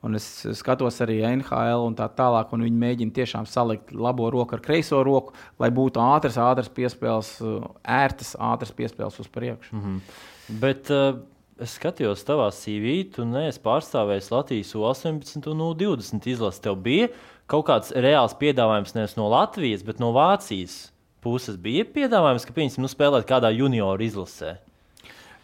un 0.08 0.18
es 0.18 0.26
skatos 0.58 1.02
arī 1.04 1.20
NHL 1.28 1.84
un 1.90 2.00
tā 2.00 2.08
tālāk, 2.16 2.56
un 2.56 2.66
viņi 2.66 2.82
mēģina 2.86 3.16
tiešām 3.20 3.50
salikt 3.50 3.92
labo 3.92 4.32
roku 4.34 4.56
ar 4.56 4.64
kreiso 4.64 5.04
roku, 5.06 5.36
lai 5.62 5.70
būtu 5.76 6.02
ātras, 6.02 6.40
ātras 6.42 6.72
piespēles, 6.72 7.36
ērtas, 7.84 8.36
ātras 8.40 8.74
piespēles 8.78 9.20
uz 9.20 9.32
priekšu. 9.32 9.76
Mm 9.76 9.86
-hmm. 9.86 10.20
Bet, 10.64 10.92
uh... 10.96 11.24
Es 11.56 11.78
skatījos, 11.78 12.26
tavā 12.28 12.50
CV, 12.52 12.98
tu 13.16 13.24
neesi 13.24 13.62
pārstāvējis 13.64 14.28
Latvijas 14.34 14.74
U-18 14.76 15.46
un 15.54 15.62
U-20 15.70 16.26
izlasi. 16.28 16.60
Tev 16.66 16.76
bija 16.84 17.08
kaut 17.48 17.64
kāds 17.70 17.94
reāls 17.96 18.36
piedāvājums 18.36 18.92
nevis 18.98 19.16
no 19.16 19.30
Latvijas, 19.32 19.86
bet 19.88 20.02
no 20.04 20.10
Vācijas 20.16 20.90
puses 21.24 21.56
bija 21.62 21.86
piedāvājums, 21.88 22.44
ka 22.44 22.58
piemēram, 22.58 22.84
nu, 22.84 22.92
spēlēt 22.92 23.30
kādā 23.30 23.54
junioru 23.56 24.04
izlasē? 24.04 24.58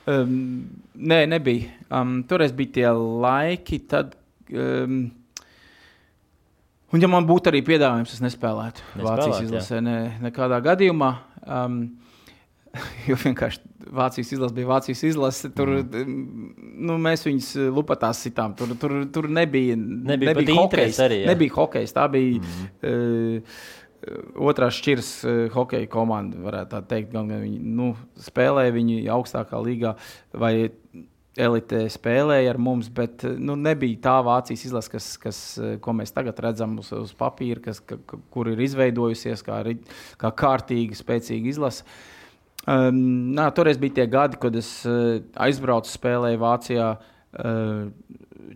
Um, 0.09 0.35
nē, 0.99 1.23
nebija. 1.31 1.71
Um, 1.87 2.19
toreiz 2.27 2.51
bija 2.59 2.75
tie 2.81 2.87
laiki, 2.91 3.81
tad. 3.91 4.15
Um, 4.51 5.01
Un, 6.91 6.99
ja 6.99 7.07
man 7.07 7.23
būtu 7.23 7.47
arī 7.47 7.61
piedāvājums, 7.63 8.11
es 8.11 8.19
nespēlētu 8.19 8.83
Nespēlēt, 8.83 9.05
Vācijas 9.07 9.45
izlasē, 9.45 9.77
ne, 9.79 9.93
nekādā 10.19 10.57
gadījumā. 10.65 11.13
Um, 11.47 11.77
jo 13.07 13.15
vienkārši 13.21 13.70
Vācijas 13.91 14.31
izlase 14.35 14.55
bija 14.55 14.69
Vācijas 14.69 15.03
izlase. 15.07 15.51
Tur 15.55 15.73
mm. 15.81 16.47
nu, 16.87 16.95
mēs 17.01 17.25
viņus 17.27 17.51
lupatās 17.75 18.23
sitām. 18.25 18.55
Tur, 18.57 18.73
tur, 18.79 18.97
tur 19.13 19.27
nebija, 19.31 19.75
nebija, 19.77 20.33
nebija 20.33 20.57
hokejs. 20.61 21.03
Arī, 21.03 21.21
jā. 21.25 21.29
nebija 21.33 21.55
hokejs. 21.59 21.95
Tā 21.97 22.07
bija. 22.11 22.41
Mm. 22.41 22.73
Uh, 22.81 23.69
otrās 24.49 24.79
šķiras 24.79 25.09
uh, 25.27 25.39
hokeja 25.53 25.89
komanda, 25.91 26.39
varētu 26.41 26.73
tā 26.73 26.81
teikt. 26.95 27.11
Gan, 27.13 27.29
viņi 27.43 27.59
nu, 27.77 27.91
spēlēja 28.31 28.73
viņi 28.79 29.01
augstākā 29.13 29.61
līgā 29.61 29.95
vai 30.33 30.55
elitē 31.39 31.85
spēlēja 31.91 32.51
ar 32.51 32.59
mums, 32.59 32.89
bet 32.91 33.23
nu, 33.39 33.55
nebija 33.59 33.99
tā 34.03 34.15
Vācijas 34.25 34.65
izlase, 34.67 34.91
kas, 34.91 35.11
kas, 35.21 35.41
ko 35.83 35.93
mēs 35.95 36.11
tagad 36.15 36.39
redzam 36.43 36.75
uz, 36.81 36.91
uz 36.95 37.13
papīra, 37.17 37.61
kas, 37.69 37.79
ka, 37.87 37.99
kur 38.33 38.51
ir 38.51 38.59
izveidojusies 38.67 39.43
kā, 39.47 39.61
kā 40.19 40.33
kārtīga, 40.43 40.97
spēcīga 40.99 41.53
izlase. 41.53 41.87
Um, 42.69 42.97
nā, 43.33 43.47
toreiz 43.57 43.79
bija 43.81 44.01
tie 44.01 44.07
gadi, 44.11 44.37
kad 44.41 44.55
es 44.59 44.69
uh, 44.85 45.17
aizbraucu 45.47 45.89
spēlēju 45.89 46.41
Vācijā. 46.41 46.91
Uh, 47.31 47.89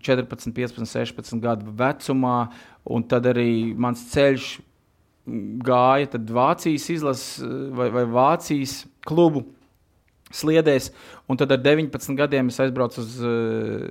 14, 0.06 0.52
15, 0.54 0.86
16 0.86 1.42
gadu 1.42 1.72
vecumā, 1.78 2.50
un 2.84 3.04
tad 3.08 3.26
arī 3.30 3.74
mans 3.78 4.02
ceļš 4.12 4.48
gāja 5.66 6.22
Vācijas 6.36 6.90
izlases 6.94 7.44
vai, 7.74 7.90
vai 7.94 8.04
Vācijas 8.10 8.84
klubu 9.08 9.46
sliedēs, 10.36 10.92
un 11.30 11.40
tad 11.40 11.54
ar 11.56 11.62
19 11.64 12.18
gadiem 12.20 12.52
es 12.52 12.60
aizbraucu 12.62 13.02
uz 13.02 13.18
uh, 13.24 13.88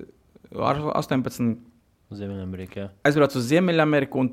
18. 0.55 1.55
Ziemeļamerikā. 2.15 2.91
Aizbraucu 3.07 3.41
uz 3.41 3.49
Ziemeļameriku. 3.51 4.29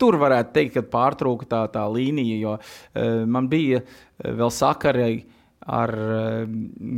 Tur 0.00 0.18
varētu 0.20 0.54
teikt, 0.54 0.76
ka 0.78 0.84
pārtrūka 0.96 1.48
tā, 1.48 1.62
tā 1.72 1.84
līnija, 1.92 2.38
jo 2.42 2.54
uh, 2.58 3.24
man 3.28 3.50
bija 3.52 3.82
uh, 3.82 4.30
vēl 4.40 4.52
sakari 4.54 5.24
ar 5.68 5.92
uh, 5.92 6.44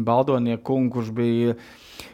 Baldonieku 0.07 0.63
kungu, 0.71 0.99
kurš 0.99 1.15
bija 1.17 1.57
uh, 1.57 1.71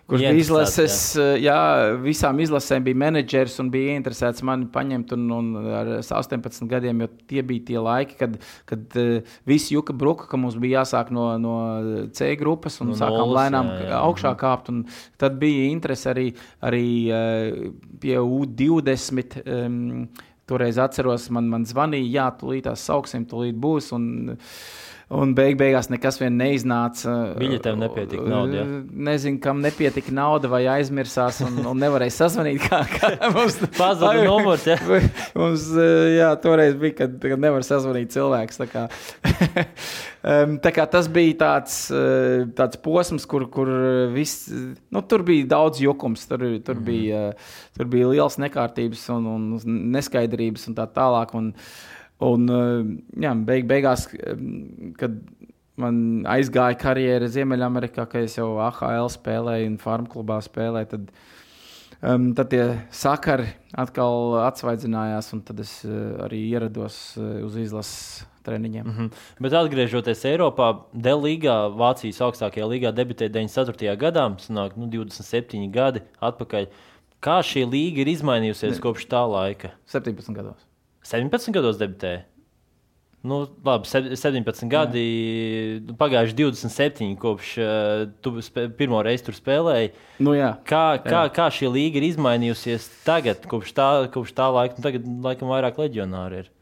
kurš 0.06 0.22
bija 0.22 0.34
izlases, 0.38 0.96
jā. 1.16 1.26
jā, 1.48 1.94
visām 2.02 2.38
izlasēm 2.42 2.84
bija 2.86 2.98
menedžers 3.02 3.58
un 3.62 3.70
bija 3.74 3.96
interesēts 3.98 4.44
mani 4.46 4.68
paņemt. 4.72 5.14
Un, 5.16 5.26
un 5.34 5.70
ar 5.80 5.90
18 5.98 6.68
gadiem, 6.70 7.02
jo 7.04 7.10
tie 7.30 7.42
bija 7.46 7.66
tie 7.70 7.78
laiki, 7.82 8.18
kad, 8.20 8.36
kad 8.68 8.98
visi 9.48 9.74
juka 9.74 9.96
bruka, 9.96 10.28
ka 10.30 10.40
mums 10.40 10.58
bija 10.62 10.82
jāsāk 10.82 11.10
no, 11.14 11.28
no 11.42 11.56
C 12.16 12.32
grupas 12.40 12.78
un 12.82 12.92
no 12.92 12.98
sākām 12.98 13.24
nolas, 13.24 13.40
lēnām 13.40 13.72
jā, 13.72 13.82
jā. 13.90 13.98
augšā 14.04 14.34
kāpt. 14.40 14.72
Tad 15.20 15.36
bija 15.42 15.66
interese 15.72 16.10
arī, 16.12 16.30
arī 16.64 16.86
pie 18.02 18.16
U20. 18.22 19.42
Um, 19.46 20.08
Toreiz 20.46 20.76
atceros, 20.78 21.30
man, 21.34 21.48
man 21.50 21.64
zvanīja, 21.66 22.10
jā, 22.18 22.26
tūlīt 22.40 22.68
tās 22.68 22.84
sauksim, 22.86 23.24
tūlīt 23.26 23.56
būs. 23.58 23.90
Un, 23.96 24.36
uh, 24.36 24.58
Un 25.06 25.36
beig 25.38 25.54
beigās 25.54 25.86
nekas 25.86 26.16
vien 26.18 26.34
neiznāca. 26.34 27.12
Biļetēm 27.38 27.76
nepietika 27.78 28.24
nauda. 28.26 28.56
Ja? 28.58 28.64
Nezinu, 29.06 29.38
kam 29.44 29.60
nepietika 29.62 30.10
nauda, 30.10 30.50
vai 30.50 30.64
aizmirsās, 30.66 31.38
un, 31.46 31.60
un 31.62 31.78
nevarēja 31.78 32.16
sazvanīt. 32.16 32.64
Kā, 32.64 32.80
kā 32.90 33.12
mums 33.36 33.60
pazuda 33.76 34.24
numurs. 34.26 34.66
Ja? 34.66 34.74
Mums, 35.38 35.68
jā, 36.10 36.32
toreiz 36.42 36.74
bija, 36.80 36.96
kad, 37.04 37.14
kad 37.22 37.44
nevar 37.46 37.62
sazvanīt 37.62 38.10
cilvēks. 38.16 38.58
Tā 38.64 38.66
kā, 38.72 38.84
tā 40.66 40.74
kā 40.74 40.90
tas 40.90 41.06
bija 41.14 41.38
tāds, 41.44 41.80
tāds 42.58 42.82
posms, 42.82 43.30
kur, 43.30 43.46
kur 43.54 43.70
viss, 44.10 44.50
nu, 44.90 45.06
tur 45.06 45.22
bija 45.28 45.46
daudz 45.54 45.86
jukums, 45.86 46.26
tur, 46.26 46.48
tur, 46.66 46.82
mm. 46.82 46.86
bija, 46.90 47.26
tur 47.78 47.94
bija 47.94 48.10
liels 48.10 48.42
nekārtības 48.42 49.06
un, 49.14 49.34
un 49.38 49.84
neskaidrības 49.94 50.66
un 50.66 50.82
tā 50.82 50.90
tālāk. 50.98 51.38
Un, 51.38 51.52
Un, 52.24 52.48
eh, 52.48 53.22
jā, 53.26 53.32
beig, 53.44 53.66
beigās, 53.68 54.06
eh, 54.14 54.36
kad 54.96 55.18
man 55.76 56.24
aizgāja 56.24 56.78
karjera 56.80 57.28
Ziemeļamerikā, 57.28 58.06
kad 58.08 58.24
es 58.24 58.36
jau 58.38 58.54
AHL 58.64 59.10
spēlēju 59.12 59.72
un 59.72 59.76
Farm 59.76 60.06
klubā 60.08 60.38
spēlēju, 60.40 60.88
tad, 60.94 61.10
um, 62.00 62.30
tad 62.34 62.48
tie 62.54 62.62
sakari 62.90 63.50
atkal 63.76 64.38
atsvaidzinājās, 64.46 65.28
un 65.36 65.42
tad 65.44 65.60
es 65.60 65.84
uh, 65.84 66.24
arī 66.24 66.40
ierados 66.48 67.18
uh, 67.20 67.44
uz 67.44 67.58
izlases 67.60 68.24
treniņiem. 68.46 68.86
Mm 68.86 68.96
-hmm. 68.96 69.10
Bet 69.42 69.52
atgriežoties 69.52 70.24
Eiropā, 70.24 70.68
Dēļ 70.94 71.20
līgā, 71.28 71.56
Vācijas 71.76 72.22
augstākajā 72.22 72.68
līgā 72.70 72.94
debitēja 72.94 73.34
94. 73.34 73.96
gadā, 73.96 74.28
sanāk, 74.40 74.76
nu, 74.76 74.86
27 74.86 75.70
gadi 75.70 76.00
atpakaļ. 76.20 76.68
Kā 77.20 77.40
šī 77.42 77.66
līga 77.68 78.00
ir 78.00 78.08
izmainījusies 78.14 78.76
ne, 78.76 78.80
kopš 78.80 79.08
tā 79.10 79.24
laika? 79.26 79.72
17 79.86 80.32
gados. 80.32 80.66
17 81.06 81.54
gados 81.54 81.78
debitēja. 81.80 82.24
Nu, 83.26 83.40
labi, 83.66 83.88
17 83.90 84.68
gadi, 84.70 85.02
jā. 85.02 85.94
pagājuši 85.98 86.36
27 86.38 87.16
kopš 87.18 87.54
uh, 87.58 88.02
tu 88.22 88.36
pirmo 88.78 89.00
reizi 89.02 89.26
tur 89.26 89.34
spēlēji. 89.34 89.90
Nu, 90.22 90.36
jā. 90.36 90.52
kā, 90.68 91.00
kā, 91.02 91.24
jā. 91.26 91.32
kā 91.34 91.48
šī 91.50 91.72
līga 91.74 91.98
ir 91.98 92.10
izmainījusies 92.12 92.86
tagad, 93.06 93.48
kopš 93.50 93.74
tā, 93.74 93.88
kopš 94.14 94.34
tā 94.36 94.46
laika? 94.54 94.78
Nu, 94.78 94.86
tagad, 94.86 95.08
laikam, 95.26 95.50
vairāk 95.50 95.80
leģionāri 95.82 96.44
ir. 96.44 96.52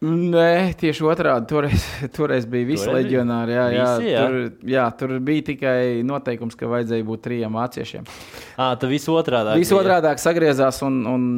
Nē, 0.00 0.72
tieši 0.80 1.04
otrādi. 1.04 1.48
Toreiz, 1.48 1.82
toreiz 2.16 2.46
bija 2.48 2.68
visi 2.68 2.86
toreiz 2.88 3.04
leģionāri. 3.04 3.56
Jā, 3.56 3.66
jā, 3.72 3.88
visi, 3.88 4.12
jā. 4.12 4.22
Tur, 4.24 4.68
jā, 4.74 4.86
tur 5.00 5.18
bija 5.24 5.46
tikai 5.50 5.80
noteikums, 6.08 6.56
ka 6.60 6.68
vajadzēja 6.72 7.08
būt 7.08 7.24
trijiem 7.24 7.56
vāciešiem. 7.60 8.08
À, 8.56 8.72
tā 8.80 8.88
viss 8.88 9.08
otrādi. 9.12 9.58
Viss 9.60 9.76
otrādi 9.76 10.12
sagriezās, 10.20 10.80
un, 10.84 11.02
un 11.08 11.28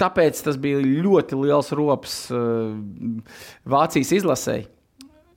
tāpēc 0.00 0.40
tas 0.46 0.58
bija 0.60 0.82
ļoti 0.82 1.38
liels 1.38 1.70
rops 1.76 2.16
Vācijas 3.74 4.14
izlasēji. 4.20 4.68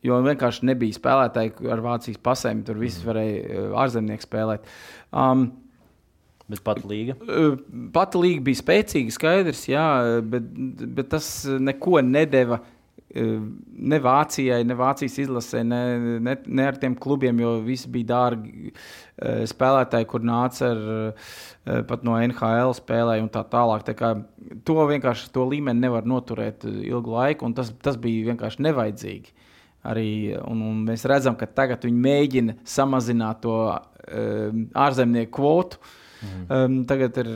Jo 0.05 0.19
vienkārši 0.23 0.67
nebija 0.69 0.95
spēlētāji 0.95 1.71
ar 1.73 1.81
Vācijas 1.83 2.19
pasēm. 2.23 2.61
Tur 2.67 2.77
viss 2.79 3.01
mm. 3.01 3.07
varēja 3.09 3.63
ārzemnieki 3.83 4.27
spēlēt. 4.27 4.67
Um, 5.11 5.49
Bet 6.47 6.61
pat 6.63 6.77
līga? 6.87 7.17
Pati 7.91 8.19
līga 8.23 8.45
bija 8.45 8.61
spēcīga, 8.61 9.11
skaidrs, 9.11 9.65
jā, 9.67 9.83
bet, 10.31 10.45
bet 10.95 11.09
tas 11.11 11.27
neko 11.43 11.99
nedeva 12.07 12.61
ne 13.15 13.99
Vācijai, 14.03 14.65
ne 14.67 14.75
Vācijas 14.75 15.15
izlasē, 15.23 15.63
ne, 15.63 15.79
ne, 16.19 16.35
ne 16.45 16.65
ar 16.67 16.75
tiem 16.79 16.95
klubiem, 16.99 17.39
jo 17.39 17.53
visi 17.63 17.89
bija 17.91 18.09
dārgi 18.11 18.73
spēlētāji, 19.47 20.07
kur 20.11 20.25
nāca 20.27 20.73
ar 20.73 21.85
pat 21.87 22.03
no 22.05 22.17
NHL 22.19 22.75
spēlēju 22.77 23.25
un 23.25 23.31
tā 23.33 23.45
tālāk. 23.47 23.85
Tā 23.87 23.95
kā, 23.97 24.13
to 24.67 24.77
vienkārši 24.91 25.31
to 25.33 25.47
līmeni 25.47 25.85
nevar 25.87 26.07
noturēt 26.07 26.67
ilgu 26.67 27.15
laiku, 27.15 27.47
un 27.47 27.55
tas, 27.57 27.71
tas 27.83 27.99
bija 28.01 28.27
vienkārši 28.33 28.65
nevajadzīgi. 28.67 29.35
Arī, 29.87 30.09
un, 30.43 30.65
un 30.67 30.81
mēs 30.87 31.05
redzam, 31.07 31.37
ka 31.39 31.47
tagad 31.47 31.85
viņi 31.87 32.03
mēģina 32.03 32.57
samazināt 32.67 33.39
to 33.45 33.55
uh, 33.71 34.59
ārzemnieku 34.75 35.31
kvotu. 35.39 35.79
Mhm. 36.17 36.45
Um, 36.49 36.77
tagad 36.89 37.19
ir 37.21 37.27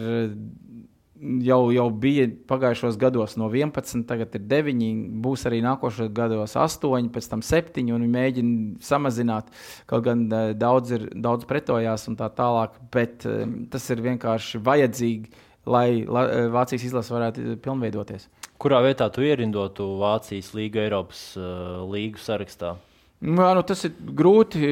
jau, 1.46 1.60
jau 1.74 1.86
bija 2.04 2.26
pagājušos 2.50 2.98
gados 3.02 3.36
no 3.40 3.50
11, 3.52 4.04
tagad 4.10 4.36
ir 4.38 4.44
9, 4.50 4.90
būs 5.24 5.46
arī 5.50 5.62
nākošos 5.66 6.12
gados 6.16 6.56
8, 6.60 7.10
pēc 7.14 7.30
tam 7.32 7.44
7, 7.46 7.86
un 7.94 8.06
viņi 8.06 8.12
mēģina 8.16 8.84
samazināt. 8.86 9.52
Kaut 9.90 10.06
gan 10.08 10.26
uh, 10.28 10.52
daudz, 10.58 10.96
ir, 10.98 11.08
daudz 11.14 11.48
pretojās 11.50 12.08
un 12.12 12.18
tā 12.20 12.32
tālāk, 12.38 12.78
bet 12.94 13.28
uh, 13.30 13.46
tas 13.72 13.88
ir 13.94 14.04
vienkārši 14.08 14.62
vajadzīgi, 14.66 15.32
lai 15.70 15.88
la, 16.06 16.26
uh, 16.26 16.50
Vācijas 16.54 16.90
izlase 16.90 17.14
varētu 17.14 17.58
pilnveidoties. 17.64 18.28
Kurā 18.62 18.82
vietā 18.86 19.08
tu 19.14 19.26
ierindotu 19.26 19.88
Vācijas 20.02 20.52
līgu 20.58 20.84
Eiropas 20.84 21.32
uh, 21.40 21.82
līgu 21.90 22.22
sarakstā? 22.22 22.76
Jā, 23.22 23.54
nu, 23.54 23.62
tas 23.66 23.86
ir 23.86 23.94
grūti. 24.18 24.68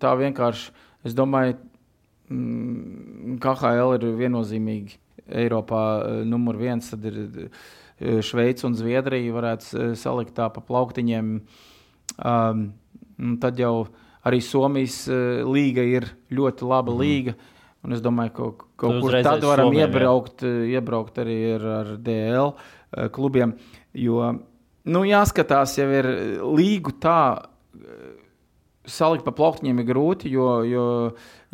Tā 0.00 0.14
vienkārši. 0.16 0.84
Es 1.06 1.14
domāju, 1.14 1.58
Mm, 2.26 3.36
KHL 3.38 3.92
ir 4.00 4.04
viennozīmīgi 4.18 4.96
Eiropā 5.26 5.82
eh, 5.98 6.22
numur 6.28 6.58
viens, 6.60 6.90
tad 6.92 7.04
ir 7.08 7.18
eh, 7.18 8.20
Šveice 8.24 8.66
un 8.68 8.76
Zviedrija 8.78 9.34
varētu 9.34 9.68
eh, 9.78 9.92
salikt 9.98 10.36
tā 10.38 10.48
pa 10.52 10.62
plauktiņiem. 10.64 11.36
Um, 12.16 12.66
tad 13.42 13.58
jau 13.60 13.88
arī 14.26 14.40
Somijas 14.42 15.04
līga 15.46 15.84
ir 15.86 16.08
ļoti 16.34 16.66
laba 16.66 16.92
mm. 16.92 17.00
līga. 17.02 17.36
Un 17.86 17.94
es 17.94 18.02
domāju, 18.02 18.32
ka 18.34 18.42
kaut, 18.42 18.64
kaut 18.82 19.00
kur 19.04 19.16
tad 19.22 19.44
varam 19.46 19.70
Somiem, 19.70 19.84
iebraukt, 19.84 20.42
jā. 20.42 20.78
iebraukt 20.78 21.20
arī 21.22 21.36
ar, 21.54 21.66
ar 21.80 21.92
DL 22.02 22.54
klubiem. 23.14 23.54
Jo 23.94 24.32
nu, 24.86 25.02
jāskatās, 25.06 25.76
jau 25.78 25.86
ir 25.94 26.08
līgu 26.42 26.96
tā 27.02 27.20
salikt 28.86 29.26
pa 29.26 29.34
plauktiņiem 29.34 29.82
ir 29.82 29.88
grūti, 29.88 30.30
jo, 30.32 30.48
jo 30.66 30.86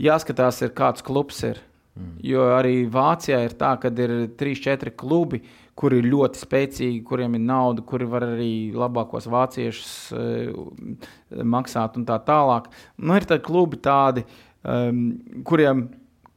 jāskatās, 0.01 0.63
ir, 0.65 0.73
kāds 0.77 1.05
klubs 1.05 1.43
ir. 1.49 1.61
Mm. 1.93 2.13
Jo 2.25 2.47
arī 2.57 2.87
Vācijā 2.89 3.43
ir 3.45 3.57
tā, 3.61 3.75
ka 3.81 3.91
ir 3.93 4.15
3-4 4.41 4.95
klubi, 4.97 5.43
kuri 5.77 6.01
ir 6.01 6.09
ļoti 6.13 6.41
spēcīgi, 6.41 7.01
kuriem 7.05 7.37
ir 7.37 7.45
nauda, 7.45 7.85
kuri 7.85 8.09
var 8.09 8.27
arī 8.27 8.53
labākos 8.77 9.29
vāciešus 9.33 9.93
uh, 10.17 11.43
maksāt 11.45 11.99
un 12.01 12.07
tā 12.09 12.17
tālāk. 12.25 12.71
Nu, 12.97 13.17
ir 13.17 13.29
tādi 13.29 13.45
klubi, 13.45 13.81
tādi, 13.85 14.25
um, 14.65 15.05
kuriem 15.49 15.87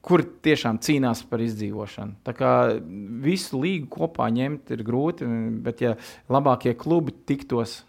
kur 0.06 0.22
tiešām 0.46 0.78
cīnās 0.86 1.24
par 1.26 1.42
izdzīvošanu. 1.42 2.20
Tā 2.28 2.36
kā 2.38 2.52
visu 3.24 3.64
līgu 3.64 3.90
kopā 3.96 4.28
ņemt 4.36 4.76
ir 4.76 4.86
grūti, 4.86 5.28
bet 5.66 5.82
ja 5.82 5.96
labākie 6.32 6.76
klubi 6.78 7.16
tiktos 7.26 7.80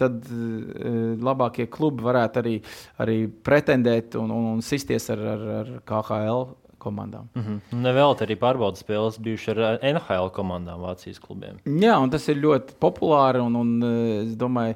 tad 0.00 0.24
uh, 0.28 1.16
labākie 1.20 1.68
klubi 1.72 2.04
varētu 2.04 2.44
arī, 2.44 2.56
arī 3.02 3.16
pretendēt 3.28 4.16
un, 4.20 4.32
un, 4.32 4.50
un 4.56 4.64
sisties 4.64 5.08
ar, 5.12 5.24
ar, 5.34 5.48
ar 5.62 5.72
KHL 5.88 6.44
komandām. 6.82 7.28
Mm 7.34 7.42
-hmm. 7.42 7.78
Nevēl 7.84 8.16
arī 8.26 8.36
pārbaudas 8.40 8.82
spēles 8.82 9.20
bijušas 9.22 9.56
ar 9.56 9.78
NHL 9.82 10.32
komandām, 10.34 10.82
Vācijas 10.82 11.20
klubiem. 11.22 11.62
Jā, 11.64 11.96
un 12.02 12.10
tas 12.10 12.28
ir 12.28 12.42
ļoti 12.42 12.76
populāri. 12.80 13.40
Un, 13.40 13.56
un 13.56 13.82
es 14.26 14.36
domāju, 14.36 14.74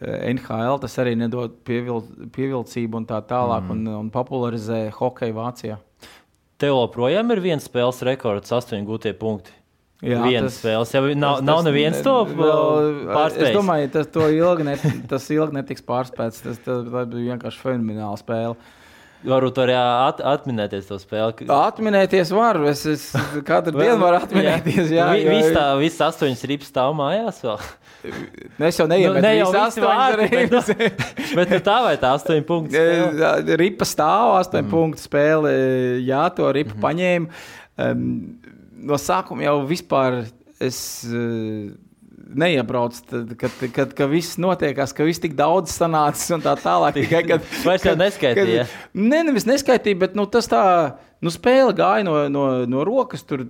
NHL 0.00 0.80
tas 0.80 0.98
arī 0.98 1.16
nedod 1.16 1.58
pievil, 1.64 2.02
pievilcību 2.32 2.96
un 2.96 3.06
tā 3.06 3.20
tālāk, 3.22 3.62
mm. 3.62 3.70
un, 3.70 3.86
un 3.86 4.10
popularizē 4.10 4.90
hokeju 4.90 5.34
Vācijā. 5.34 5.78
Tev 6.58 6.74
joprojām 6.74 7.30
ir 7.30 7.40
viens 7.40 7.64
spēles 7.68 8.02
rekords, 8.02 8.52
astoņi 8.52 8.86
gūtie 8.86 9.12
punkti. 9.14 9.52
Jā, 9.98 10.20
Vienas 10.22 10.54
tas, 10.54 10.58
spēles 10.60 10.92
jau 10.94 11.00
nav, 11.18 11.40
tas, 11.40 11.44
nav 11.46 11.60
neviens 11.66 11.98
to 12.06 12.12
pārspējis. 12.30 13.48
Es 13.48 13.56
domāju, 13.56 13.88
tas, 13.96 14.10
ilgi, 14.30 14.66
net, 14.68 14.84
tas 15.10 15.24
ilgi 15.34 15.56
netiks 15.56 15.82
pārspēts. 15.82 16.42
Tas, 16.44 16.60
tas, 16.62 16.84
tas 16.86 17.08
bija 17.10 17.32
vienkārši 17.34 17.62
fenomenāla 17.64 18.20
spēle. 18.20 18.54
Varbūt 19.26 19.56
arī 19.64 19.74
at, 19.74 20.20
atminēties 20.22 20.86
to 20.86 20.96
spēli. 21.02 21.48
Atminēties 21.50 22.30
var. 22.30 22.60
Es, 22.70 22.84
es 22.86 23.06
katru 23.46 23.74
dienu 23.74 23.96
varu 23.98 24.20
atminēties. 24.20 24.92
Jā, 24.94 25.08
jā 25.18 25.32
viss 25.32 25.54
tā, 25.56 25.64
viss 25.80 26.04
astoņas 26.06 26.44
ripas 26.50 26.70
stāv 26.70 26.94
mājās 26.98 27.40
vēl. 27.42 27.64
Es 28.68 28.78
jau 28.78 28.86
neiemetu 28.86 29.18
nu, 29.18 29.24
ne 29.24 29.32
jau 29.40 29.48
astoņas 29.58 30.22
ripas. 30.22 30.70
Bet, 30.70 31.02
bet 31.40 31.56
nu, 31.56 31.58
tā 31.66 31.80
vai 31.88 31.96
tā 31.98 32.12
astoņu 32.20 32.46
punktu 32.46 32.78
spēle? 32.78 33.58
Ripa 33.58 33.90
stāv, 33.90 34.36
astoņu 34.44 34.68
mm. 34.68 34.72
punktu 34.76 35.06
spēle. 35.08 35.56
Jā, 36.06 36.22
to 36.38 36.52
ripu 36.54 36.76
mm 36.76 36.78
-hmm. 36.78 36.86
paņēma. 36.86 37.42
Um, 37.78 38.06
no 38.86 39.02
sākuma 39.02 39.48
jau 39.48 39.58
vispār 39.66 40.22
es. 40.62 40.80
Uh, 41.10 41.74
neiebrauc, 42.38 42.98
tad, 43.08 43.32
kad, 43.40 43.54
kad, 43.74 43.92
kad 43.96 44.10
viss 44.10 44.38
notiekās, 44.40 44.92
ka 44.96 45.06
viss 45.06 45.22
tik 45.22 45.34
daudz 45.38 45.72
sanācis 45.74 46.32
un 46.36 46.44
tā 46.44 46.54
tālāk. 46.60 46.96
Tikai, 47.00 47.22
kad, 47.28 47.48
Vairs 47.66 47.86
neskaitīja. 47.98 48.66
Kad, 48.68 49.00
ne, 49.00 49.22
nevis 49.30 49.48
neskaitīja, 49.48 50.00
bet 50.06 50.18
nu, 50.18 50.28
tas 50.30 50.50
tā. 50.50 50.62
Nu, 51.24 51.32
spēle 51.34 51.72
gāja 51.74 52.04
no, 52.06 52.14
no, 52.30 52.44
no 52.70 52.84
rokas. 52.86 53.24
Tur 53.26 53.42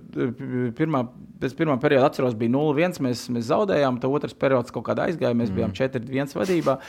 pirmā, 0.77 1.03
pēc 1.41 1.53
pirmā 1.59 1.75
perioda 1.81 2.07
atceros, 2.09 2.33
bija 2.37 2.55
0-1. 2.55 2.97
Mēs, 3.05 3.27
mēs 3.29 3.51
zaudējām, 3.51 3.99
tad 4.01 4.17
otrs 4.17 4.33
periods 4.33 4.73
kaut 4.73 4.87
kādā 4.87 5.05
aizgāja. 5.05 5.37
Mēs 5.37 5.51
mm. 5.51 5.59
bijām 5.59 5.75
4-1 5.77 6.33
vadībā. 6.39 6.79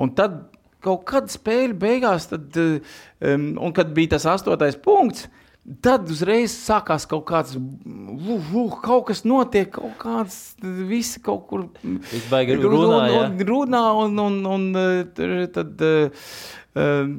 Un 0.00 0.14
tad 0.16 0.40
kaut 0.82 1.04
kad 1.10 1.28
spēle 1.30 1.76
beigās, 1.78 2.30
tad, 2.32 2.56
um, 2.56 3.46
un 3.60 3.76
kad 3.76 3.92
bija 3.94 4.14
tas 4.16 4.24
astotais 4.32 4.80
punkts, 4.80 5.28
uh, 5.28 5.41
Tad 5.62 6.08
uzreiz 6.10 6.50
sākās 6.58 7.04
kaut 7.06 7.22
kāds, 7.28 7.54
uh, 7.54 8.32
uh, 8.34 8.72
kaut 8.82 9.04
kas 9.12 9.20
notiek, 9.22 9.68
kaut 9.70 9.94
kāds, 10.00 10.56
visi 10.58 11.22
kaut 11.22 11.44
kur 11.46 11.68
runā, 11.78 13.04
un, 13.20 13.36
runā 13.46 13.82
un, 14.02 14.18
un, 14.24 14.40
un, 14.56 14.66
un 14.74 15.46
tad 15.54 15.84
uh, 15.86 16.26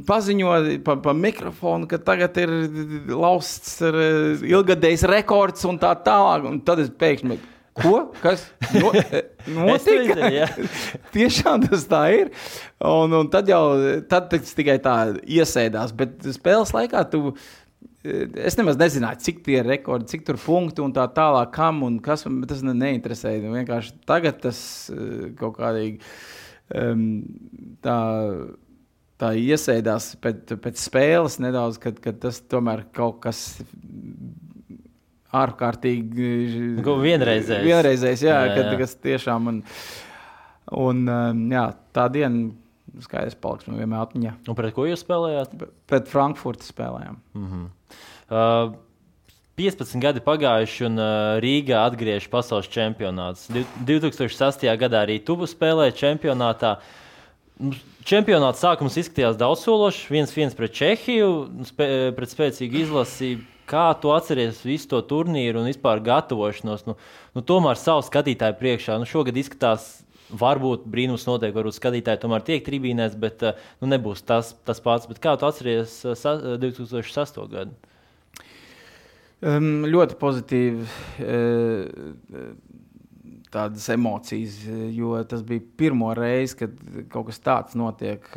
paziņo 0.10 0.58
pa, 0.84 0.97
pa 1.06 1.15
mikrofonu, 1.15 1.88
ka 1.88 2.01
tagad 2.03 2.36
ir 2.43 2.51
lausts 3.15 3.77
ar 3.88 4.01
ilgadējs 4.43 5.08
rekords 5.08 5.63
un 5.69 5.79
tā 5.79 5.95
tālāk. 6.03 6.43
Un 6.51 6.60
tad 6.67 6.84
es 6.84 6.91
pēkšņi. 6.91 7.39
Ko? 7.73 8.12
Kas 8.21 8.43
no, 8.75 8.91
notika? 9.58 10.29
Tiešām 11.15 11.63
tas 11.65 11.88
tā 11.89 12.03
ir. 12.13 12.29
Un, 12.84 13.15
un 13.17 13.29
tad 13.34 13.49
jau 13.49 13.63
tad 14.10 14.29
tikai 14.29 14.77
tā 14.84 14.97
iesēdās. 15.23 15.95
Bet 15.97 16.21
spēles 16.36 16.73
laikā 16.75 17.01
tu 17.10 17.34
Es 18.03 18.57
nemaz 18.59 18.75
nezināju, 18.75 19.21
cik 19.23 19.37
tie 19.45 19.61
ir 19.61 19.67
rekordi, 19.69 20.09
cik 20.11 20.25
tur 20.27 20.35
punkti 20.41 20.83
un 20.83 20.91
tā 20.95 21.05
tālāk, 21.15 21.53
kam 21.55 21.85
un 21.87 22.01
kas 22.03 22.25
man 22.27 22.41
tas 22.49 22.59
ne, 22.65 22.73
neinteresēja. 22.75 23.45
Nu, 23.45 23.53
vienkārši 23.55 23.93
tagad 24.09 24.41
tas 24.43 24.59
eh, 24.91 25.29
kaut 25.39 25.55
kādīgi 25.55 26.01
um, 26.83 27.05
tā, 27.85 27.97
tā 29.23 29.29
iesēdās 29.39 30.09
pēc, 30.23 30.55
pēc 30.65 30.81
spēles 30.83 31.39
nedaudz, 31.43 31.79
kad, 31.83 32.01
kad 32.03 32.19
tas 32.25 32.41
tomēr 32.51 32.83
kaut 32.95 33.21
kas 33.23 33.45
ārkārtīgi 35.33 36.33
vienreizējs. 36.83 37.63
vienreizējs 37.65 38.25
jā, 38.27 38.35
jā, 38.35 38.57
kad, 38.57 38.73
kas 38.83 38.97
tiešām 38.99 39.47
man, 39.47 39.63
un 40.75 41.07
um, 41.07 41.47
jā, 41.55 41.69
tā 41.95 42.09
diena 42.11 42.51
skaidrs 43.01 43.38
paliks 43.41 43.67
man 43.67 43.79
vienmēr 43.82 44.03
atmiņā. 44.06 44.34
Un 44.49 44.58
pret 44.58 44.73
ko 44.75 44.86
jūs 44.86 45.01
spēlējāt? 45.06 45.56
Pret 45.89 46.10
Frankfurtu 46.12 46.67
spēlējām. 46.67 47.19
Mm 47.34 47.47
-hmm. 47.51 47.69
uh, 48.29 48.75
15 49.56 50.01
gadi 50.01 50.21
pagājuši, 50.25 50.86
un 50.88 50.97
uh, 50.97 51.38
Rīgā 51.43 51.84
atgriežas 51.86 52.29
pasaules 52.29 52.69
čempionāts. 52.73 53.47
2008. 53.86 54.65
gadā 54.82 55.03
arī 55.06 55.19
tuvu 55.21 55.45
spēlēja 55.49 55.93
čempionātā. 55.93 56.79
Čempionāta 58.03 58.58
sākums 58.58 58.97
izskatījās 58.97 59.38
daudzsološs, 59.38 60.10
viens 60.10 60.34
viens 60.34 60.56
pret 60.58 60.73
Čehiju, 60.73 61.29
spē, 61.69 61.88
pret 62.17 62.34
spēcīgu 62.34 62.82
izlasi. 62.82 63.36
Kā 63.69 63.93
tu 63.95 64.10
atceries 64.12 64.60
visu 64.65 64.89
to 64.91 64.99
turnīru 65.08 65.62
un 65.62 65.69
vispār 65.69 66.01
gatavošanos? 66.03 66.84
Nu, 66.89 66.97
nu, 67.32 67.41
tomēr 67.41 67.79
savu 67.79 68.03
skatītāju 68.03 68.58
priekšā. 68.60 68.97
Nu, 68.99 69.08
šogad 69.08 69.38
izskatās 69.39 70.02
Varbūt 70.33 70.85
brīnums 70.89 71.27
notiek, 71.27 71.53
varbūt 71.53 71.77
skatītāji 71.77 72.21
tomēr 72.23 72.45
tiek 72.47 72.63
tribīnēs, 72.65 73.17
bet 73.21 73.43
eh, 73.45 73.59
nu, 73.81 73.89
nebūs 73.91 74.23
tas, 74.25 74.53
tas 74.65 74.81
pats. 74.83 75.09
Bet 75.09 75.21
kā 75.23 75.35
tu 75.37 75.45
atceries 75.47 75.99
2006. 76.03 77.41
Eh, 77.43 77.49
gadu? 77.53 77.75
Um, 79.43 79.83
ļoti 79.91 80.15
pozitīvi. 80.21 80.85
Uh, 81.19 82.53
tādas 83.53 83.85
emocijas, 83.93 84.57
jo 84.95 85.15
tas 85.29 85.43
bija 85.45 85.63
pirmo 85.77 86.11
reizi, 86.17 86.57
kad 86.63 86.75
kaut 87.13 87.29
kas 87.29 87.41
tāds 87.43 87.77
notiek. 87.79 88.27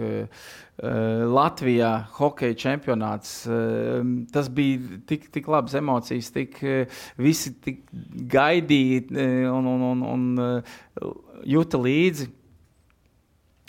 Latvijā 0.77 1.91
hokeja 2.19 2.57
čempionāts. 2.61 3.31
Tas 4.33 4.51
bija 4.53 5.01
tik, 5.09 5.31
tik 5.33 5.49
labas 5.49 5.77
emocijas, 5.79 6.29
tik 6.35 6.59
visi 7.17 7.55
tik 7.65 7.87
gaidīja 8.37 9.25
un, 9.57 9.71
un, 9.73 9.87
un, 9.93 10.03
un 10.13 10.27
jūta 11.49 11.81
līdzi. 11.81 12.29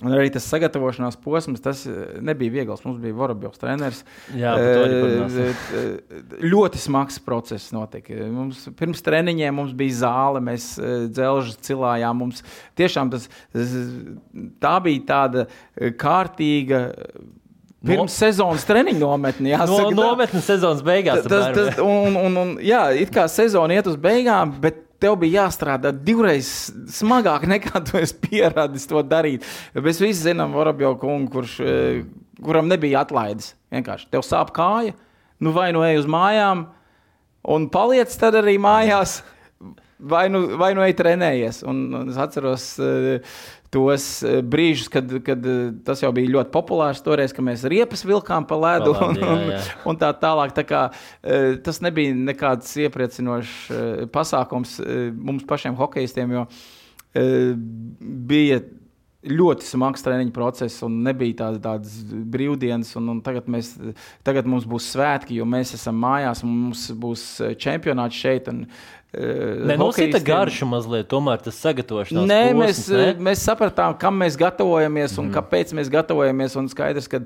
Un 0.06 0.14
arī 0.14 0.30
tas 0.30 0.46
sagatavošanās 0.46 1.16
posms, 1.24 1.62
tas 1.64 1.80
eh, 1.90 2.18
nebija 2.22 2.54
viegls. 2.54 2.84
Mums 2.86 3.00
bija 3.02 3.18
Vorobjovs 3.18 3.62
treneris. 3.62 4.04
Jā, 4.38 4.52
e, 4.62 5.88
ļoti 6.46 6.82
smags 6.82 7.18
process 7.26 7.74
notika. 7.74 8.14
Mums, 8.30 8.68
pirms 8.78 9.02
treniņiem 9.06 9.58
mums 9.58 9.74
bija 9.78 10.04
zāle, 10.04 10.44
mēs 10.46 10.76
dzelžus 11.10 11.58
cilājām. 11.66 12.22
Mums 12.22 12.46
tiešām 12.78 13.10
tas, 13.16 13.26
tā 14.62 14.76
bija 14.86 15.08
tāda 15.10 15.48
kārtīga 15.98 16.86
Pirms 17.86 18.10
no... 18.10 18.14
sezonas 18.14 18.66
treniņa 18.66 19.00
nometne. 19.00 19.52
Jāsaka, 19.54 19.92
no, 19.94 20.10
nometne 20.10 20.42
sezonas 20.42 20.82
beigās. 20.86 21.22
Tas, 21.30 21.52
tas, 21.54 21.78
un, 21.84 22.18
un, 22.18 22.40
un, 22.42 22.54
jā, 22.64 22.82
it 22.98 23.14
kā 23.14 23.28
sezona 23.30 23.78
iet 23.78 23.90
uz 23.90 24.00
beigām, 24.02 24.56
bet 24.64 24.87
tev 25.02 25.18
bija 25.22 25.44
jāstrādā 25.44 25.92
divreiz 25.92 26.50
smagāk 26.94 27.48
nekā 27.50 27.82
tu 27.88 28.00
esi 28.02 28.18
pieradis 28.24 28.88
to 28.90 29.04
darīt. 29.06 29.46
Mēs 29.76 30.02
visi 30.04 30.30
zinām, 30.30 30.56
Vorabjo 30.58 30.96
kungu, 31.02 31.32
kurš, 31.38 31.60
eh, 31.62 32.02
kuram 32.44 32.70
nebija 32.72 33.06
atlaides. 33.06 33.54
Vienkārši 33.74 34.12
tev 34.14 34.26
sāp 34.26 34.54
kāja, 34.56 34.96
nu 35.44 35.54
vai 35.56 35.72
nu 35.76 35.84
ej 35.86 36.02
uz 36.02 36.10
mājām, 36.10 36.68
un 37.48 37.70
paliec 37.70 38.14
tad 38.20 38.38
arī 38.40 38.58
mājās, 38.62 39.22
vai 40.00 40.28
nu, 40.30 40.44
vai 40.58 40.74
nu 40.78 40.86
ej 40.86 40.96
trenējies. 41.00 41.64
Un, 41.68 42.10
es 42.10 42.20
atceros. 42.22 42.70
Tos 43.74 44.06
eh, 44.24 44.40
brīžus, 44.48 44.88
kad, 44.92 45.12
kad 45.26 45.44
eh, 45.44 45.60
tas 45.86 46.00
jau 46.04 46.12
bija 46.16 46.32
ļoti 46.38 46.54
populārs, 46.54 47.02
toreiz, 47.04 47.34
kad 47.36 47.44
mēs 47.44 47.66
riepas 47.68 48.06
vilkām 48.08 48.48
pa 48.48 48.60
ledu 48.62 48.94
un, 48.96 49.20
un, 49.34 49.52
un 49.92 50.00
tā 50.00 50.14
tālāk. 50.22 50.56
Tā 50.56 50.64
kā, 50.68 50.84
eh, 51.24 51.58
tas 51.64 51.82
nebija 51.84 52.16
nekāds 52.16 52.72
iepriecinošs 52.86 54.10
pasākums 54.14 54.78
mums 55.18 55.44
pašiem 55.48 55.76
hokeistiem, 55.78 56.36
jo 56.38 56.46
bija 58.00 58.62
ļoti 59.32 59.68
smags 59.68 60.06
treniņu 60.06 60.34
process, 60.36 60.84
un 60.86 61.02
nebija 61.06 61.42
tādas, 61.44 61.62
tādas 61.64 62.22
brīvdienas. 62.34 62.94
Un, 63.00 63.12
un 63.16 63.24
tagad, 63.26 63.50
mēs, 63.52 63.74
tagad 64.28 64.50
mums 64.50 64.68
būs 64.70 64.92
svētki, 64.94 65.40
jo 65.40 65.48
mēs 65.50 65.76
esam 65.78 66.00
mājās, 66.04 66.44
un 66.46 66.54
mums 66.68 66.88
būs 66.98 67.26
čempionāts 67.62 68.18
šeit. 68.18 68.50
Un, 68.52 68.66
Nē, 69.18 69.78
nu, 69.80 69.88
tā 69.96 70.20
garša 70.22 70.68
mazliet, 70.68 71.08
tomēr 71.10 71.40
tas 71.42 71.56
sagatavošanās. 71.64 72.28
Nē, 72.28 72.42
posms, 72.52 72.60
mēs, 72.60 72.82
ne? 72.92 73.06
mēs 73.30 73.46
sapratām, 73.48 73.96
kam 73.98 74.20
mēs 74.20 74.36
gatavojamies 74.38 75.16
un 75.16 75.30
mm. 75.30 75.36
kāpēc 75.38 75.72
mēs 75.80 75.90
gatavojamies. 75.94 76.58
Un 76.60 76.68
skaidrs, 76.70 77.08
ka 77.10 77.22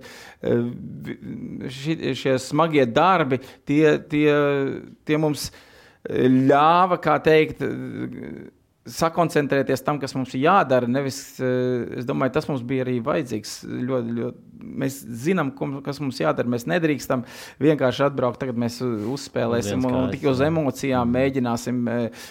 ši, 1.80 1.98
šie 2.22 2.38
smagie 2.44 2.86
darbi, 2.86 3.42
tie, 3.68 3.98
tie, 4.14 4.30
tie 5.10 5.20
mums 5.20 5.50
ļāva, 6.06 7.02
kā 7.02 7.18
teikt, 7.26 7.66
sakoncentrēties 8.92 9.84
tam, 9.86 10.00
kas 10.02 10.14
mums 10.18 10.34
ir 10.36 10.46
jādara. 10.46 10.90
Nevis, 10.90 11.20
eh, 11.40 12.00
es 12.02 12.08
domāju, 12.08 12.36
tas 12.38 12.48
mums 12.50 12.64
bija 12.68 12.86
arī 12.86 13.00
vajadzīgs. 13.04 13.56
Ļoti, 13.90 14.16
ļoti, 14.20 14.62
mēs 14.84 15.02
zinām, 15.26 15.52
kas 15.84 16.00
mums 16.04 16.22
jādara. 16.22 16.52
Mēs 16.52 16.68
nedrīkstam 16.70 17.26
vienkārši 17.62 18.08
atbraukt, 18.08 18.40
tagad 18.40 18.60
mēs 18.62 18.82
uzspēlēsim 18.82 19.86
un, 19.86 20.00
un 20.04 20.10
tikai 20.14 20.32
uz 20.32 20.42
emocijām 20.46 21.14
mēģināsim 21.18 21.84
eh, 21.92 22.26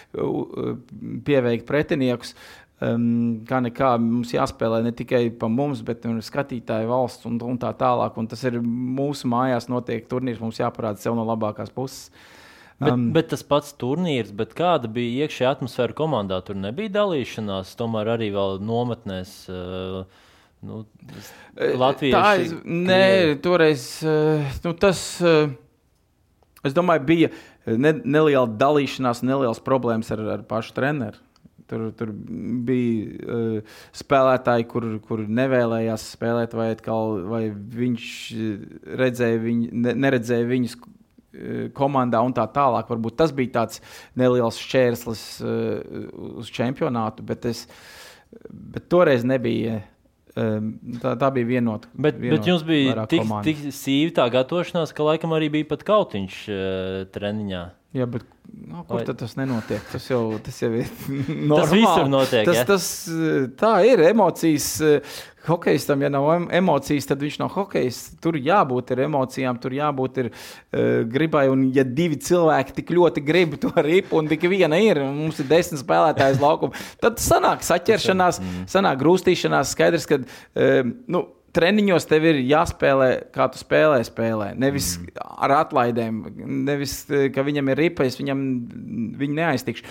pieveikt 1.27 1.69
pretiniekus. 1.69 2.35
Um, 2.81 3.43
kā 3.45 3.59
nekā 3.61 3.91
mums 4.01 4.31
jāspēlē 4.33 4.79
ne 4.87 4.91
tikai 4.97 5.27
par 5.37 5.51
mums, 5.53 5.83
bet 5.85 6.07
arī 6.09 6.23
skatītāju 6.25 6.89
valsts 6.89 7.29
un, 7.29 7.37
un 7.45 7.59
tā 7.61 7.75
tālāk. 7.77 8.17
Un 8.17 8.29
tas 8.31 8.41
ir 8.49 8.57
mūsu 8.65 9.29
mājās, 9.29 9.69
notiek 9.69 10.09
turnīrs, 10.09 10.41
mums 10.41 10.63
jāparāda 10.63 11.03
sev 11.03 11.19
no 11.19 11.27
labākās 11.29 11.69
puses. 11.75 12.09
Uh, 12.09 12.40
Bet, 12.81 12.95
um, 12.95 13.11
bet 13.13 13.29
tas 13.29 13.43
pats 13.45 13.75
turnīrs, 13.77 14.33
kāda 14.57 14.89
bija 14.89 15.27
iekšējā 15.27 15.53
atmosfēra 15.53 15.93
komandā, 15.99 16.39
tur 16.47 16.57
nebija 16.57 16.95
dalīšanās, 16.95 17.75
tomēr 17.77 18.15
arī 18.15 18.31
vēl 18.33 18.57
nometnēs. 18.65 19.33
Uh, 19.53 20.07
nu, 20.65 20.79
e, 21.59 21.75
Latvijas 21.77 22.17
monēta. 22.17 22.61
Nē, 22.89 23.03
toreiz 23.45 23.85
uh, 24.01 24.61
nu, 24.65 24.73
tas, 24.81 25.03
uh, 25.21 25.53
es 26.65 26.77
domāju, 26.77 27.05
bija 27.11 27.31
ne, 27.69 27.93
neliela 28.01 28.47
dalīšanās, 28.49 29.21
nelielas 29.29 29.61
problēmas 29.67 30.09
ar, 30.17 30.23
ar 30.39 30.47
pašu 30.49 30.73
treneru. 30.79 31.21
Tur, 31.69 31.85
tur 31.99 32.15
bija 32.67 33.11
uh, 33.21 33.75
spēlētāji, 33.95 34.65
kur, 34.73 34.87
kur 35.05 35.21
nevēlējās 35.29 36.09
spēlēt, 36.17 36.57
vai, 36.57 36.71
atkal, 36.79 37.21
vai 37.29 37.43
viņš 37.53 38.09
redzēja, 39.05 39.45
viņu, 39.45 39.69
ne, 39.85 39.95
neredzēja 40.07 40.49
viņus 40.49 40.79
komandā 41.77 42.23
un 42.27 42.35
tā 42.37 42.47
tālāk. 42.51 42.91
Varbūt 42.91 43.19
tas 43.21 43.35
bija 43.37 43.61
tāds 43.61 43.83
neliels 44.19 44.59
šķērslis 44.61 45.25
uh, 45.45 46.11
uz 46.43 46.51
čempionātu, 46.55 47.27
bet, 47.27 47.49
es, 47.51 47.67
bet 48.51 48.91
toreiz 48.93 49.27
nebija. 49.27 49.81
Um, 50.39 50.77
tā, 51.03 51.17
tā 51.19 51.27
bija 51.35 51.49
vienota. 51.49 51.89
Bet, 51.91 52.21
vienot 52.23 52.39
bet 52.39 52.47
jums 52.47 52.63
bija 52.63 53.03
tik, 53.11 53.25
komanda. 53.25 53.43
tik 53.49 53.75
sīva 53.75 54.13
tā 54.21 54.29
gatavošanās, 54.31 54.93
ka 54.95 55.03
laikam 55.09 55.35
arī 55.35 55.49
bija 55.57 55.67
pat 55.73 55.83
kautiņš 55.89 56.37
uh, 56.47 56.99
treniņā. 57.11 57.65
Jā, 57.91 58.05
bet 58.07 58.23
nu, 58.47 58.85
kur 58.87 59.01
Vai... 59.01 59.15
tas 59.19 59.33
nenotiek? 59.35 59.83
Tas 59.91 60.05
jau, 60.07 60.23
tas 60.45 60.61
jau 60.63 60.69
ir 60.79 60.87
normāli. 61.51 61.57
Tas 61.57 61.73
visur 61.75 62.11
notiek. 62.11 62.45
Tas, 62.47 62.59
ja? 62.61 62.67
tas, 62.69 62.87
tā 63.59 63.75
ir 63.89 64.05
emocijas. 64.13 64.77
Hokejistam, 65.41 66.03
ja 66.05 66.11
nav 66.13 66.27
emocijas, 66.53 67.07
tad 67.09 67.23
viņš 67.25 67.39
nav 67.41 67.49
hokejs. 67.55 67.99
Tur 68.23 68.37
jābūt 68.37 68.93
emocijām, 68.93 69.57
tur 69.59 69.73
jābūt 69.73 70.21
ir, 70.23 70.29
uh, 70.31 71.01
gribai. 71.11 71.47
Un, 71.51 71.65
ja 71.75 71.83
divi 71.83 72.21
cilvēki 72.21 72.77
tik 72.77 72.93
ļoti 72.95 73.25
grib 73.25 73.57
to 73.63 73.73
ripu, 73.89 74.21
un 74.21 74.29
tikai 74.31 74.53
viena 74.53 74.79
ir, 74.79 75.01
un 75.03 75.17
mums 75.25 75.41
ir 75.41 75.49
desmit 75.51 75.81
spēlētājas 75.81 76.39
laukuma, 76.45 76.77
tad 77.01 77.19
sanāk 77.25 77.65
saķeršanās, 77.67 78.39
mm. 78.45 78.71
sanāk 78.71 79.01
grūstīšanās. 79.01 79.73
Skaidrs, 79.75 80.07
ka 80.13 80.21
uh, 80.21 80.93
nu, 81.11 81.25
treniņos 81.57 82.07
tev 82.11 82.27
ir 82.31 82.41
jāspēlē, 82.49 83.09
kā 83.35 83.47
tu 83.53 83.61
spēlē, 83.61 84.01
spēlē. 84.07 84.51
Nevis 84.61 84.93
mm. 84.99 85.21
ar 85.47 85.55
atlaidēm, 85.61 86.23
nevis 86.69 87.03
ka 87.35 87.45
viņam 87.47 87.73
ir 87.73 87.83
ripa, 87.85 88.07
es 88.09 88.19
viņam 88.21 88.43
viņu 89.21 89.39
neaiztikšu. 89.39 89.87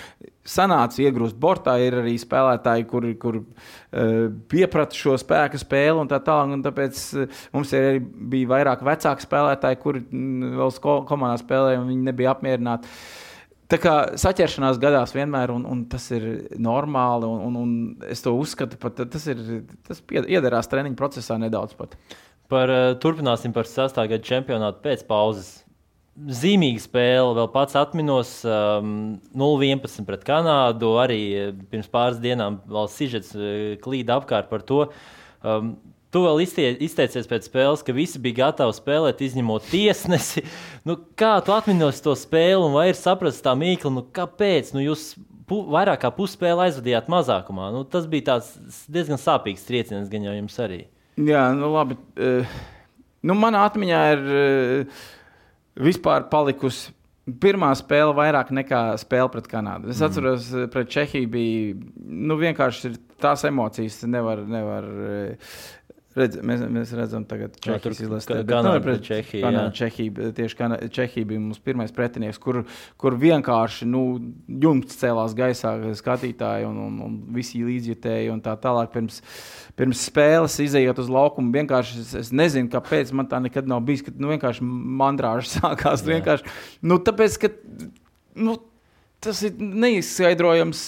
Sanāca 0.50 1.02
iegrūst 1.04 1.36
bortā, 1.40 1.76
ir 1.84 1.98
arī 2.00 2.16
spēlētāji, 2.18 2.86
kur, 2.90 3.06
kur 3.20 3.40
uh, 3.42 4.28
pieprata 4.50 4.96
šo 4.96 5.14
spēku 5.20 5.60
spēli 5.60 6.00
un 6.00 6.10
tā 6.10 6.18
tālāk. 6.24 6.54
Un 6.56 6.64
tāpēc 6.64 7.00
uh, 7.20 7.40
mums 7.54 7.74
arī 7.76 8.00
bija 8.02 8.54
vairāk 8.56 8.84
vecāku 8.86 9.26
spēlētāju, 9.28 9.82
kuri 9.84 10.04
mm, 10.06 10.54
vēl 10.60 10.78
komandā 11.08 11.36
spēlēja 11.42 11.82
un 11.82 11.90
viņi 11.92 12.08
nebija 12.08 12.32
apmierināti. 12.34 12.88
Uh, 12.88 13.26
Tā 13.70 13.78
kā 13.78 13.94
saķeršanās 14.18 14.80
gadās 14.82 15.12
vienmēr, 15.14 15.52
un, 15.54 15.62
un 15.68 15.84
tas 15.90 16.08
ir 16.16 16.24
normāli. 16.58 17.28
Un, 17.28 17.42
un, 17.46 17.58
un 17.60 18.10
es 18.10 18.22
to 18.24 18.32
uzskatu, 18.34 18.78
pat 18.80 18.98
tas, 19.12 19.26
ir, 19.30 19.62
tas 19.86 20.02
iederās 20.10 20.70
treniņu 20.70 20.98
procesā 20.98 21.38
nedaudz. 21.38 21.76
Pat. 21.78 21.94
Par, 22.50 22.72
uh, 22.74 22.92
turpināsim 22.98 23.54
par 23.54 23.68
sastāvdaļu 23.70 24.16
gada 24.16 24.26
čempionātu 24.26 24.82
pēc 24.86 25.04
pauzes. 25.06 25.52
Zīmīga 26.20 26.82
spēle, 26.82 27.36
vēl 27.38 27.46
pats 27.54 27.78
atminos 27.78 28.32
um, 28.44 29.20
0-11 29.38 30.02
pret 30.08 30.26
Kanādu. 30.26 30.90
Arī 31.00 31.20
eh, 31.38 31.52
pirms 31.70 31.86
pāris 31.88 32.18
dienām 32.20 32.58
valsts 32.68 32.98
sižets 32.98 33.30
uh, 33.38 33.78
klīda 33.80 34.18
apkārt 34.18 34.50
par 34.50 34.66
to. 34.66 34.82
Um, 35.46 35.76
Tu 36.10 36.18
vēl 36.24 36.40
izteicies 36.42 37.28
pēc 37.30 37.46
spēles, 37.46 37.82
ka 37.86 37.94
visi 37.94 38.18
bija 38.22 38.40
gatavi 38.40 38.74
spēlēt, 38.74 39.22
izņemot 39.22 39.70
tiesnesi. 39.70 40.44
Nu, 40.88 40.94
kā 41.18 41.34
tu 41.44 41.52
atminos 41.52 41.98
to 42.00 42.14
spēli, 42.16 42.56
un 42.64 42.72
vai 42.72 42.86
ir 42.88 42.96
saprasts 42.96 43.42
tā 43.44 43.52
mīkla, 43.58 43.90
nu, 43.92 44.00
kāpēc 44.16 44.70
nu, 44.72 44.80
jūs 44.80 45.10
vairāk 45.50 46.00
kā 46.00 46.08
pusspēli 46.16 46.64
aizvadījāt 46.64 47.10
mazākumā? 47.12 47.66
Nu, 47.74 47.82
tas 47.84 48.06
bija 48.08 48.38
diezgan 48.88 49.20
sāpīgs 49.20 49.66
trieciens, 49.68 50.08
gan 50.08 50.24
jau 50.24 50.32
jums 50.38 50.56
arī. 50.64 50.78
Jā, 51.20 51.42
nu 51.52 51.68
labi. 51.74 51.98
Uh, 52.16 52.48
nu, 53.28 53.36
manā 53.36 53.66
atmiņā 53.68 54.00
ir 54.14 54.24
uh, 54.24 55.04
vispār 55.84 56.24
palikusi 56.32 56.94
pirmā 57.44 57.74
spēle 57.76 58.16
vairāk 58.16 58.48
nekā 58.56 58.80
spēle 59.04 59.28
pret 59.36 59.52
Kanādu. 59.52 59.92
Es 59.92 60.00
mm. 60.00 60.08
atceros, 60.08 60.48
pret 60.72 60.90
Čehiju 60.96 61.28
bija 61.30 61.76
nu, 62.00 62.40
vienkārši 62.40 62.94
tās 63.20 63.44
emocijas, 63.46 64.00
nevar. 64.08 64.40
nevar 64.48 64.88
Redz, 66.20 66.38
mēs, 66.46 66.62
mēs 66.72 66.92
redzam, 66.96 67.24
ka 67.26 67.48
Čehijas 67.64 68.02
izlasē 68.04 68.40
Ganā 68.48 68.74
pret 68.84 69.02
Čehiju. 69.06 69.42
Ganā, 69.44 69.64
Čehija, 69.76 70.30
tieši 70.36 70.58
Ganā, 70.58 70.78
Čehija 70.92 71.28
bija 71.30 71.42
mums 71.42 71.60
pirmais 71.64 71.94
pretinieks, 71.96 72.40
kur, 72.42 72.62
kur 73.00 73.16
vienkārši 73.20 73.88
nu, 73.90 74.04
jumts 74.62 74.98
cēlās 75.00 75.34
gaisā 75.38 75.74
skatītāji 75.98 76.68
un, 76.68 76.78
un, 76.86 76.96
un 77.06 77.18
visi 77.36 77.62
līdzjutēji 77.66 78.32
un 78.34 78.42
tā 78.44 78.56
tālāk. 78.60 78.92
Pirms, 78.94 79.20
pirms 79.78 80.06
spēles 80.10 80.58
izējot 80.66 81.02
uz 81.04 81.12
laukumu, 81.12 81.52
vienkārši 81.58 82.00
es, 82.02 82.14
es 82.24 82.32
nezinu, 82.34 82.70
kāpēc 82.72 83.14
man 83.16 83.30
tā 83.30 83.42
nekad 83.42 83.70
nav 83.70 83.84
bijis, 83.86 84.06
ka 84.06 84.14
nu, 84.16 84.32
vienkārši 84.34 84.66
mandrāžas 85.02 85.56
sākās. 85.60 86.06
Vienkārši, 86.06 86.58
nu, 86.86 87.00
tāpēc, 87.06 87.40
ka, 87.44 87.54
nu, 88.40 88.58
tas 89.20 89.42
ir 89.44 89.56
neizskaidrojams, 89.60 90.82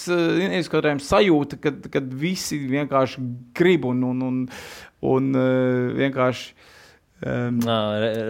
neizskaidrojams 0.54 1.08
sajūta, 1.10 1.58
kad, 1.62 1.88
kad 1.92 2.14
visi 2.16 2.58
vienkārši 2.70 3.24
grib 3.56 3.84
un, 3.90 4.00
un, 4.08 4.22
un, 4.28 4.38
un 5.02 5.32
uh, 5.34 5.90
vienkārši. 5.98 6.54
Um, 7.22 7.60
Nā, 7.62 7.76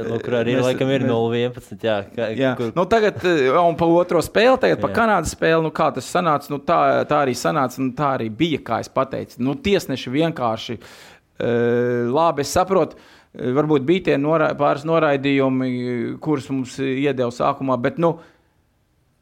lūk, 0.05 0.27
arī 0.37 0.59
mēs, 0.59 0.67
laikam 0.67 0.91
ir 0.93 1.07
0-11. 1.09 1.79
Jā, 1.81 1.95
kā, 2.13 2.27
jā. 2.37 2.51
Kur... 2.59 2.75
Nu, 2.77 2.85
tagad, 2.85 3.23
un 3.25 3.79
pa 3.81 3.89
otro 3.89 4.21
spēli, 4.21 4.59
tagad 4.61 4.83
pa 4.83 4.91
jā. 4.91 4.97
Kanādas 4.99 5.33
spēli, 5.33 5.63
nu, 5.65 5.71
kā 5.73 5.87
tas 5.97 6.11
sanāca, 6.13 6.51
nu, 6.53 6.59
tā, 6.61 6.77
tā 7.09 7.23
arī 7.25 7.33
sanāca, 7.39 7.81
un 7.81 7.95
tā 7.97 8.11
arī 8.19 8.29
bija, 8.43 8.61
kā 8.67 8.83
es 8.85 8.93
pateicu. 8.93 9.41
Nu, 9.41 9.57
tiesneši 9.57 10.13
vienkārši, 10.13 10.77
uh, 10.77 12.13
labi, 12.13 12.45
es 12.45 12.53
saprotu, 12.53 13.01
varbūt 13.33 13.89
bija 13.89 14.11
tie 14.11 14.21
norā, 14.21 14.51
pāris 14.61 14.85
noraidījumi, 14.85 15.73
kurus 16.21 16.51
mums 16.53 16.77
iedeva 16.85 17.33
sākumā, 17.33 17.81
bet, 17.81 17.97
nu, 18.03 18.19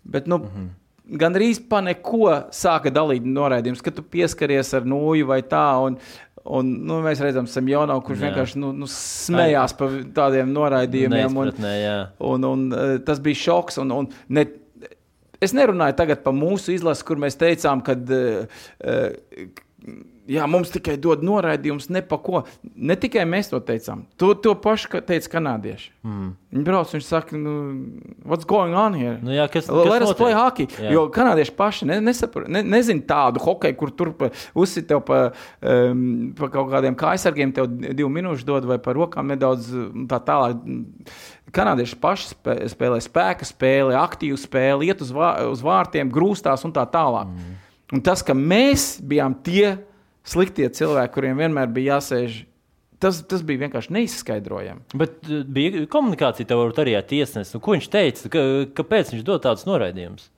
bet, 0.02 0.26
nu 0.26 0.42
mm 0.42 0.50
-hmm. 0.50 0.68
Gan 1.10 1.34
arī 1.34 1.48
pa 1.66 1.80
neko 1.82 2.28
sāka 2.54 2.90
dalīt 2.94 3.24
noraidījumus, 3.26 3.82
kad 3.82 3.96
tu 3.96 4.02
pieskaries 4.06 4.68
ar 4.78 4.84
nūju 4.86 5.26
vai 5.26 5.40
tā. 5.42 5.64
Un, 5.82 5.96
Un, 6.48 6.70
nu, 6.88 7.00
mēs 7.04 7.20
redzam, 7.20 7.48
Samjono, 7.50 7.98
kurš 8.04 8.22
jā. 8.22 8.28
vienkārši 8.30 8.60
nu, 8.62 8.70
nu, 8.72 8.88
smējās 8.88 9.74
par 9.76 9.98
tādiem 10.16 10.54
noraidījumiem. 10.54 11.36
Un, 11.36 11.52
un, 12.30 12.46
un, 12.48 12.64
uh, 12.72 12.94
tas 13.04 13.20
bija 13.22 13.42
šoks. 13.42 13.80
Un, 13.82 13.92
un 13.92 14.08
ne, 14.32 14.46
es 15.44 15.52
nerunāju 15.56 15.98
par 16.24 16.36
mūsu 16.36 16.72
izlasi, 16.76 17.04
kur 17.06 17.20
mēs 17.20 17.36
teicām, 17.40 17.84
ka 17.84 17.96
uh, 17.98 18.62
uh, 18.80 19.50
Jā, 20.30 20.44
mums 20.46 20.70
tikai 20.70 20.94
dod 21.00 21.24
noraidījumus, 21.26 21.88
ne 21.90 22.02
pa 22.06 22.16
ko. 22.22 22.44
Ne 22.62 22.94
tikai 23.00 23.24
mēs 23.26 23.48
to 23.50 23.58
teicām. 23.66 24.04
To, 24.20 24.30
to 24.38 24.52
pašu 24.62 25.00
teica 25.06 25.32
kanādieši. 25.32 25.90
Mm. 26.06 26.28
Viņi 26.54 26.66
brauc, 26.66 26.92
viņš 26.94 27.08
saka, 27.08 27.38
nu, 27.38 27.54
what's 28.22 28.46
going 28.48 28.76
on 28.78 28.94
here? 28.94 29.16
Nu, 29.24 29.32
jā, 29.34 29.48
kas, 29.50 29.66
kas 29.66 29.88
Let 29.90 30.04
us 30.06 30.14
play 30.18 30.36
hockey. 30.36 30.68
Jā. 30.78 30.92
Jo 30.94 31.02
kanādieši 31.14 31.54
paši 31.58 31.88
ne, 31.90 31.98
nesapra, 32.04 32.44
ne, 32.46 32.62
nezin 32.62 33.02
tādu 33.08 33.42
hokeju, 33.42 33.78
kur 33.80 33.94
tur 33.96 34.12
uzsit 34.54 34.86
tev 34.90 35.02
pa, 35.08 35.20
um, 35.58 36.30
pa 36.38 36.50
kaut 36.52 36.70
kādiem 36.76 36.98
kājsargiem, 36.98 37.54
tev 37.56 37.66
divu 37.88 38.12
minūšu 38.14 38.46
dod 38.46 38.70
vai 38.70 38.78
par 38.82 38.98
rokām 39.00 39.34
nedaudz 39.34 39.72
tā 40.10 40.22
tālāk. 40.30 40.62
Kanādieši 41.50 41.98
paši 41.98 42.36
spēlē 42.70 43.02
spēka 43.02 43.48
spēli, 43.48 43.98
aktīvu 43.98 44.38
spēli, 44.38 44.92
iet 44.92 45.02
uz, 45.02 45.10
vā, 45.14 45.34
uz 45.50 45.66
vārtiem, 45.66 46.12
grūstās 46.14 46.62
un 46.68 46.74
tā 46.76 46.86
tālāk. 46.86 47.34
Mm. 47.34 47.58
Un 47.90 48.02
tas, 48.06 48.22
ka 48.22 48.36
mēs 48.38 49.00
bijām 49.02 49.34
tie, 49.42 49.80
sliktie 50.30 50.68
cilvēki, 50.76 51.14
kuriem 51.14 51.40
vienmēr 51.40 51.70
bija 51.74 51.98
jāsēž. 51.98 52.44
Tas, 53.00 53.22
tas 53.24 53.40
bija 53.46 53.62
vienkārši 53.62 53.94
neizskaidrojami. 53.96 54.98
Bet 55.00 55.22
uh, 55.24 55.40
bija 55.48 55.86
komunikācija 55.88 56.48
tev 56.50 56.66
arī 56.68 56.98
ar 56.98 57.06
tiesnesi. 57.08 57.54
Nu, 57.56 57.62
ko 57.64 57.72
viņš 57.72 57.88
teica? 57.92 58.32
Ka, 58.32 58.42
kāpēc 58.82 59.14
viņš 59.14 59.24
dod 59.24 59.40
tādus 59.46 59.64
noraidījumus? 59.68 60.28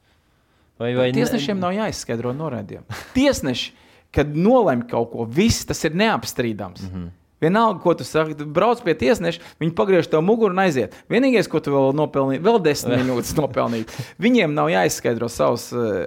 Vai, 0.78 0.92
vai 0.94 1.08
Tiesnešiem 1.14 1.58
ne... 1.58 1.62
nav 1.62 1.74
jāizskaidro 1.76 2.32
noraidījumi. 2.34 3.00
Tiesneši, 3.16 3.72
kad 4.14 4.30
nolemj 4.34 4.86
kaut 4.90 5.10
ko, 5.12 5.26
viss 5.26 5.66
tas 5.68 5.82
ir 5.86 5.98
neapstrīdams. 5.98 6.86
Mm 6.86 6.94
-hmm. 6.94 7.10
Vienalga, 7.42 7.80
ko 7.82 7.94
tu 7.98 8.04
saki, 8.06 8.36
brauc 8.54 8.80
pie 8.86 8.94
tiesneša, 8.94 9.40
viņi 9.58 9.74
pagriež 9.74 10.06
tev 10.06 10.22
muguru 10.22 10.54
un 10.54 10.62
aiziet. 10.62 10.94
Vienīgais, 11.10 11.48
ko 11.50 11.58
tu 11.60 11.72
vēl 11.74 11.90
nopelnīji, 11.98 12.42
vēl 12.42 12.60
desmit 12.62 12.98
minūtes 13.02 13.34
nopelnīt. 13.34 13.90
Viņiem 14.22 14.54
nav 14.54 14.70
jāizskaidro 14.70 15.28
savas, 15.28 15.72
uh, 15.74 16.06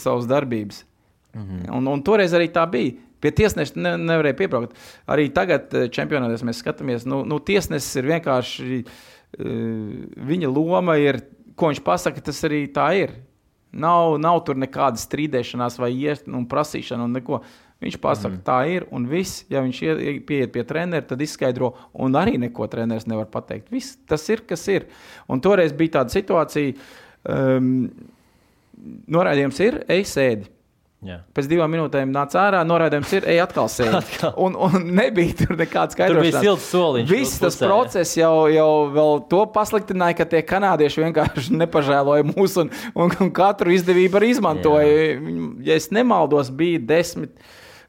savas 0.00 0.26
darbības. 0.30 0.84
Mm 1.34 1.42
-hmm. 1.42 1.72
un, 1.76 1.88
un 1.88 2.02
toreiz 2.02 2.32
arī 2.32 2.50
tā 2.52 2.70
bija. 2.70 2.92
Pie 3.20 3.30
tiesneša 3.30 3.72
ne, 3.76 3.96
nevarēja 3.96 4.36
piebraukt. 4.36 4.76
Arī 5.06 5.32
tagad, 5.32 5.74
eh, 5.74 5.88
čempionātā, 5.88 6.42
mēs 6.42 6.62
skatāmies, 6.62 7.06
nu, 7.06 7.24
nu 7.24 7.38
tiesnesis 7.38 7.96
ir 7.96 8.04
vienkārši. 8.04 8.84
Uh, 8.84 8.90
viņa 10.16 10.48
loma 10.52 10.96
ir, 11.00 11.22
ko 11.56 11.70
viņš 11.70 11.82
pasaka, 11.84 12.20
tas 12.20 12.42
arī 12.44 12.66
tā 12.72 12.88
ir. 12.98 13.14
Nav, 13.72 14.18
nav 14.20 14.42
tur 14.44 14.58
nekāda 14.60 15.00
strīdēšanās 15.00 15.78
vai 15.80 15.92
iest, 15.96 16.26
un 16.28 16.44
prasīšana 16.48 17.06
un 17.06 17.14
neko. 17.16 17.42
Viņš 17.82 17.96
pasaka, 17.98 18.36
mm. 18.36 18.42
tā 18.46 18.58
ir, 18.70 18.84
un 18.94 19.08
viss, 19.10 19.40
ja 19.50 19.58
viņš 19.64 19.78
pieiet 20.28 20.52
pie 20.54 20.62
treneris, 20.62 21.08
tad 21.08 21.22
izskaidro, 21.24 21.72
un 21.98 22.14
arī 22.14 22.36
neko 22.38 22.68
treneris 22.70 23.08
nevar 23.10 23.26
pateikt. 23.32 23.72
Viss 23.74 23.96
tas 24.06 24.22
ir, 24.30 24.44
kas 24.46 24.62
ir. 24.70 24.86
Un 25.26 25.42
toreiz 25.42 25.74
bija 25.74 25.96
tāda 25.96 26.14
situācija, 26.14 26.76
um, 27.26 27.88
norādījums 29.10 29.58
ir, 29.66 29.80
ej, 29.90 30.04
sēdi. 30.12 30.46
Jā. 31.02 31.16
Pēc 31.34 31.48
divām 31.50 31.72
minūtēm 31.74 32.12
nāca 32.14 32.38
ārā, 32.44 32.60
noraidījums 32.66 33.10
ir, 33.16 33.24
ej, 33.32 33.40
atkal 33.42 33.66
sēž. 33.72 34.12
un, 34.44 34.54
un 34.54 34.84
nebija 34.94 35.34
tur 35.40 35.56
nekāds 35.58 35.96
skaidrs. 35.96 36.14
Tur 36.14 36.22
bija 36.22 36.42
silts 36.44 36.68
soliņš. 36.70 37.08
Viss 37.10 37.40
tas 37.42 37.56
pusē, 37.56 37.66
process 37.66 38.18
jau, 38.20 38.34
jau 38.54 39.08
to 39.30 39.40
pasliktināja, 39.54 40.20
ka 40.20 40.28
tie 40.30 40.44
kanādieši 40.46 41.02
vienkārši 41.02 41.56
nepažēloja 41.64 42.28
mūs 42.30 42.54
un, 42.62 42.70
un, 42.94 43.16
un 43.24 43.32
katru 43.34 43.74
izdevību 43.74 44.20
arī 44.20 44.30
izmantoja. 44.36 44.86
Jā. 44.86 45.48
Ja 45.66 45.80
es 45.82 45.90
nemaldos, 45.94 46.52
bija 46.54 46.84
desmit 46.94 47.34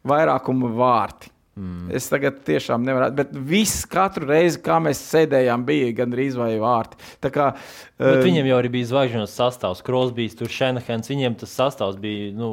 vairākuma 0.10 0.74
vārti. 0.74 1.33
Mm. 1.54 1.92
Es 1.94 2.08
tagad 2.10 2.40
tiešām 2.48 2.82
nevaru, 2.82 3.12
bet 3.14 3.30
viss 3.46 3.84
katru 3.86 4.26
reizi, 4.32 4.58
kā 4.66 4.80
mēs 4.82 5.04
sēdējām, 5.12 5.66
bija 5.68 5.92
gandrīz 6.00 6.34
vai 6.40 6.56
vārti. 6.62 6.98
Tā 7.22 7.30
kā, 7.34 7.52
um, 7.54 8.24
viņiem 8.26 8.50
jau 8.50 8.58
arī 8.58 8.72
bija 8.74 8.90
zvaigžņu 8.90 9.28
sastāvs, 9.30 9.84
Krosbīs, 9.86 10.34
tur 10.40 10.50
Šenahens, 10.50 11.12
viņiem 11.14 11.38
tas 11.44 11.54
sastāvs 11.54 12.00
bija 12.02 12.32
nu, 12.34 12.50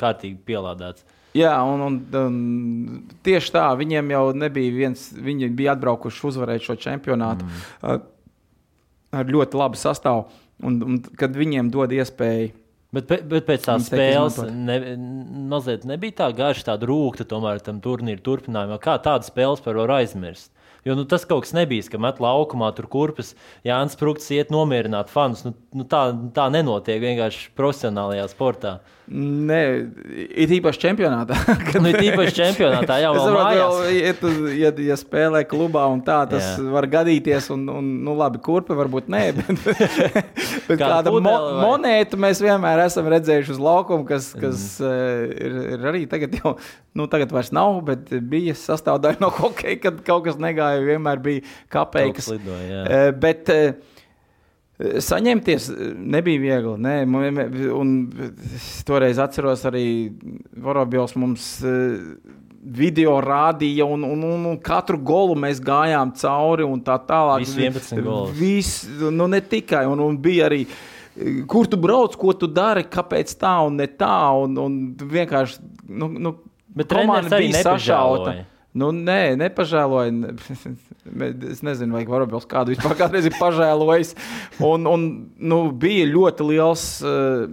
kārtīgi 0.00 0.40
pielādēts. 0.50 1.06
Jā, 1.38 1.52
un, 1.62 1.84
un, 1.86 1.98
un 2.18 2.38
tieši 3.22 3.54
tā, 3.54 3.68
viņiem 3.78 4.10
jau 4.16 4.24
nebija 4.34 4.74
viens, 4.74 5.06
viņi 5.14 5.52
bija 5.54 5.76
atbraukuši 5.76 6.26
uzvarēt 6.32 6.66
šo 6.66 6.74
čempionātu 6.80 7.46
mm. 7.46 8.08
ar 9.14 9.30
ļoti 9.30 9.60
labu 9.62 9.78
sastāvu. 9.78 10.26
Un, 10.66 10.82
un 10.84 10.98
kad 11.16 11.38
viņiem 11.38 11.70
dod 11.72 11.94
iespēju 11.94 12.50
Bet, 12.90 13.10
bet 13.30 13.46
pēc 13.46 13.66
tās 13.68 13.84
spēles 13.86 14.40
ne, 14.50 14.76
mazliet 15.50 15.84
nebija 15.86 16.16
tā 16.24 16.30
garša, 16.34 16.72
tāda 16.72 16.88
rūkta 16.90 17.26
tomēr 17.30 17.60
tam 17.62 17.78
turnīra 17.84 18.18
turpinājumā. 18.26 18.80
Kā 18.82 18.96
tādas 19.02 19.30
spēles 19.30 19.62
par 19.62 19.78
var 19.78 19.92
aizmirst? 20.00 20.50
Jo 20.84 20.96
nu, 20.96 21.04
tas 21.04 21.26
kaut 21.28 21.44
kas 21.44 21.52
nebija, 21.54 21.84
ka 21.92 22.00
met 22.00 22.18
laukumā 22.24 22.70
tur 22.74 22.88
kurpes, 22.90 23.34
Jānis 23.68 23.98
Prūks 24.00 24.30
iet 24.34 24.50
nomierināt 24.50 25.12
fanus. 25.12 25.44
Nu, 25.46 25.52
nu, 25.76 25.84
tā, 25.86 26.06
tā 26.34 26.48
nenotiek 26.50 27.02
vienkārši 27.04 27.50
profesionālajā 27.58 28.24
sportā. 28.32 28.78
Nē, 29.10 29.60
ir 30.38 30.52
īpaši 30.54 30.78
čempionātā. 30.84 31.34
Kad... 31.66 31.80
Nu, 31.82 31.90
ir 31.90 32.12
īpaši 32.12 32.34
čempionātā, 32.36 33.00
jau 33.02 33.10
tādā 33.16 33.24
formā. 33.34 33.88
Ja, 34.54 34.70
ja, 34.86 34.98
spēlē 34.98 35.40
klubā 35.50 35.82
un 35.90 35.98
tā, 36.06 36.20
tas 36.30 36.52
Jā. 36.52 36.68
var 36.70 36.86
gadīties. 36.92 37.48
Un, 37.50 37.64
un, 37.74 37.88
nu, 38.06 38.14
labi, 38.18 38.38
kurpe 38.44 38.76
varbūt 38.78 39.10
nē, 39.10 39.22
bet, 39.40 39.50
bet 40.68 40.78
kāda 40.78 41.10
mo 41.10 41.20
vai... 41.26 41.56
monētu 41.64 42.20
mēs 42.22 42.42
vienmēr 42.44 42.84
esam 42.84 43.10
redzējuši 43.10 43.56
uz 43.56 43.60
laukuma, 43.66 44.06
kas, 44.06 44.30
kas 44.38 44.64
mm. 44.78 45.34
ir, 45.34 45.58
ir 45.74 45.90
arī 45.90 46.06
tagad 46.10 46.38
jau, 46.38 46.54
nu, 46.94 47.10
tagad 47.10 47.34
vairs 47.34 47.50
nav, 47.56 47.82
bet 47.90 48.14
bija 48.30 48.54
sastāvdaļa 48.58 49.24
no 49.24 49.34
hokeja, 49.40 49.80
kad 49.88 50.04
kaut 50.06 50.28
kas 50.28 50.38
negāja, 50.38 50.86
vienmēr 50.86 51.24
bija 51.24 51.42
kapeikas. 51.74 52.30
Lidoja, 52.36 53.10
bet, 53.18 53.50
Saņemties 54.80 55.66
nebija 55.98 56.40
viegli. 56.40 56.74
Nē, 56.80 56.94
un 57.76 57.90
toreiz 58.88 59.18
atceros 59.20 59.64
arī 59.68 59.84
Vorobjovs 60.56 61.16
mums 61.20 61.48
eh, 61.68 61.98
video 62.60 63.18
rādīja, 63.24 63.84
un, 63.84 64.04
un, 64.08 64.22
un, 64.24 64.46
un 64.52 64.56
katru 64.64 65.00
golu 65.04 65.36
mēs 65.40 65.60
gājām 65.64 66.14
cauri 66.16 66.64
un 66.64 66.80
tā 66.84 66.96
tālāk. 67.08 67.44
Viss 67.44 67.58
11 67.60 68.06
gols. 68.06 68.32
Viss, 68.38 68.86
nu 69.12 69.28
ne 69.28 69.42
tikai, 69.44 69.84
un, 69.90 70.00
un 70.06 70.16
bija 70.20 70.48
arī. 70.48 70.64
Kur 71.50 71.68
tu 71.68 71.76
brauc, 71.80 72.14
ko 72.16 72.32
tu 72.38 72.48
dari, 72.48 72.86
kāpēc 72.88 73.34
tā 73.40 73.56
un 73.66 73.76
ne 73.82 73.88
tā, 74.00 74.16
un, 74.40 74.56
un 74.62 74.78
vienkārši, 74.96 75.60
nu, 75.90 76.08
nu 76.16 76.34
komanda 76.88 77.40
bija 77.42 77.64
sašauta. 77.66 78.38
Nu, 78.72 78.90
nē, 78.94 79.36
nepažēloju. 79.40 80.34
Es 81.50 81.62
nezinu, 81.66 81.96
vai 81.96 82.04
Varabils 82.06 82.46
kādu 82.46 82.74
vispār 82.74 82.94
kādreiz 82.98 83.26
ir 83.26 83.34
pažēlojis. 83.34 84.12
Un, 84.62 84.84
un 84.86 85.06
nu, 85.40 85.58
bija 85.74 86.04
ļoti 86.06 86.46
liels. 86.46 86.84
Uh, 87.02 87.48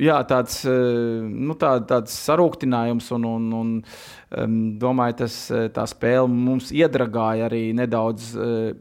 jā, 0.00 0.16
tāds, 0.26 0.62
uh, 0.66 1.22
nu, 1.22 1.54
tā, 1.60 1.76
tāds 1.86 2.16
sarūktinājums, 2.24 3.12
un, 3.14 3.28
un, 3.30 3.46
un 3.60 3.74
um, 3.78 4.56
domāju, 4.80 5.20
tas 5.22 5.36
tā 5.76 5.84
spēle 5.92 6.26
mums 6.32 6.72
iedragāja 6.74 7.46
arī 7.50 7.68
nedaudz. 7.78 8.32
Uh, 8.34 8.72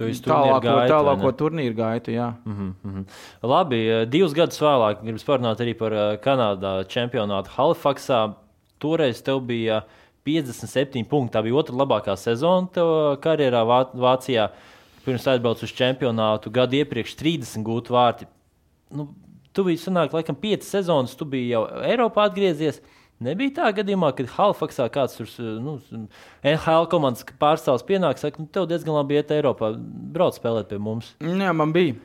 Tālāko, 0.00 0.62
gaitu, 0.64 0.92
tālāko 0.94 1.30
turnīru 1.36 1.74
gaitu. 1.76 2.12
Jā. 2.14 2.30
Mm 2.44 2.52
-hmm, 2.52 2.72
mm 2.82 2.92
-hmm. 2.94 3.04
Labi, 3.42 3.80
divus 4.06 4.32
gadus 4.32 4.60
vēlāk 4.60 5.02
gribam 5.02 5.26
parunāt 5.26 5.60
arī 5.60 5.74
par 5.76 5.92
Kanādā 6.24 6.84
čempionātu 6.88 7.50
Halifaksā. 7.56 8.34
Toreiz 8.80 9.22
tev 9.24 9.42
bija 9.48 9.82
57 10.26 11.06
punkti. 11.08 11.34
Tā 11.36 11.42
bija 11.44 11.58
otrā 11.60 11.78
labākā 11.80 12.16
sezona 12.20 12.68
tavā 12.74 13.16
karjerā 13.22 13.64
Vācijā. 13.92 14.50
Pirms 15.00 15.24
aizbraucu 15.32 15.64
uz 15.64 15.72
čempionātu, 15.72 16.52
gadu 16.52 16.76
iepriekš 16.76 17.14
30 17.16 17.64
gūti 17.64 17.92
vārti. 17.94 18.26
Nu, 18.92 19.06
tu 19.56 19.64
biji 19.64 19.80
sanāk, 19.86 20.12
laikam, 20.12 20.36
5 20.36 20.66
sezonas, 20.66 21.14
tu 21.16 21.24
biji 21.28 21.54
jau 21.54 21.62
Eiropā 21.88 22.26
atgriezies. 22.28 22.82
Nebija 23.20 23.52
tā 23.58 23.70
gadījumā, 23.76 24.12
kad 24.16 24.28
Halifaksā 24.32 24.86
kāds 24.92 25.16
tur 25.18 25.32
nu, 25.60 25.78
NHL 26.44 26.86
komandas 26.92 27.26
pārstāvs 27.40 27.84
pienāk, 27.88 28.20
saka, 28.20 28.40
nu, 28.40 28.48
tev 28.52 28.68
diezgan 28.68 28.96
labi 28.96 29.18
iet 29.18 29.32
Eiropā, 29.36 29.72
brauc 30.12 30.36
spēlēt 30.36 30.70
pie 30.70 30.78
mums. 30.80 31.14
Jā, 31.24 31.52
man 31.56 31.74
bija. 31.76 31.96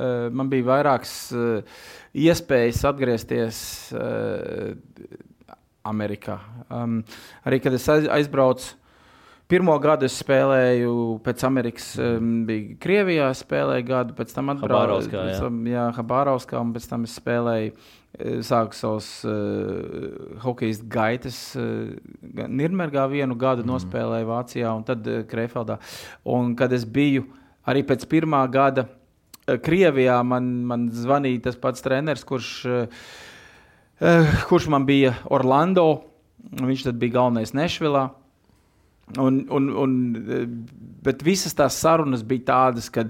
Man 0.00 0.48
bija 0.48 0.64
vairākas 0.64 1.10
iespējas 2.16 2.78
atgriezties 2.88 3.58
Amerikā. 5.86 6.38
Um, 6.68 7.00
arī 7.46 7.60
kad 7.62 7.74
es 7.76 7.86
aizbraucu, 7.88 8.74
pirmo 9.50 9.74
gadu 9.82 10.06
es 10.06 10.18
spēlēju 10.20 10.92
pēc 11.24 11.44
Amerikas, 11.48 11.86
um, 12.00 12.42
bija 12.48 12.76
Krievijā, 12.82 13.30
spēlēju 13.36 13.86
gadu, 13.88 14.16
pēc 14.18 14.34
tam 14.36 14.52
atbraucu 14.54 15.08
Habārovskā, 15.96 16.60
un 16.60 16.74
pēc 16.76 16.90
tam 16.90 17.08
es 17.08 17.16
spēlēju. 17.20 17.72
Eh, 18.18 18.40
sāku 18.42 18.74
savus 18.74 19.08
uh, 19.22 20.40
hokeja 20.42 20.80
gaitas 20.90 21.36
uh, 21.54 21.92
Nīderlandē, 22.26 23.04
vienu 23.12 23.36
gadu 23.38 23.62
mm. 23.62 23.70
nospēlēju 23.70 24.26
Vācijā 24.26 24.72
un 24.74 24.82
tad 24.88 25.06
uh, 25.06 25.20
Krefeldā. 25.30 25.78
Un, 26.26 26.56
kad 26.58 26.74
es 26.74 26.82
biju 26.82 27.28
arī 27.70 27.84
pēc 27.86 28.08
pirmā 28.10 28.42
gada 28.50 28.88
uh, 28.88 29.54
Krievijā, 29.62 30.18
man, 30.26 30.50
man 30.66 30.88
zvanīja 30.90 31.46
tas 31.46 31.60
pats 31.62 31.86
treneris, 31.86 32.26
kurš 32.26 32.50
uh, 32.66 33.04
Eh, 33.04 33.29
kurš 34.48 34.70
man 34.72 34.86
bija 34.88 35.14
Orlando. 35.28 36.02
Viņš 36.40 36.86
bija 36.96 37.18
galvenais 37.18 37.52
Nešvilā. 37.54 38.08
Un, 39.18 39.46
un, 39.50 39.68
un, 39.74 39.92
eh, 40.16 40.46
bet 41.02 41.24
visas 41.26 41.54
tās 41.56 41.78
sarunas 41.82 42.22
bija 42.26 42.46
tādas, 42.52 42.86
ka, 42.92 43.08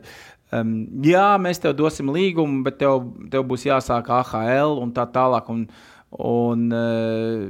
um, 0.56 0.72
jā, 1.04 1.26
mēs 1.42 1.60
tev 1.60 1.74
dosim 1.76 2.08
līgumu, 2.14 2.62
bet 2.64 2.78
tev, 2.80 3.04
tev 3.32 3.44
būs 3.50 3.66
jāsāk 3.68 4.08
AHL 4.16 4.78
un 4.80 4.94
tā 4.96 5.04
tālāk. 5.12 5.50
Un, 5.52 5.66
un, 6.16 6.66
uh, 6.72 7.44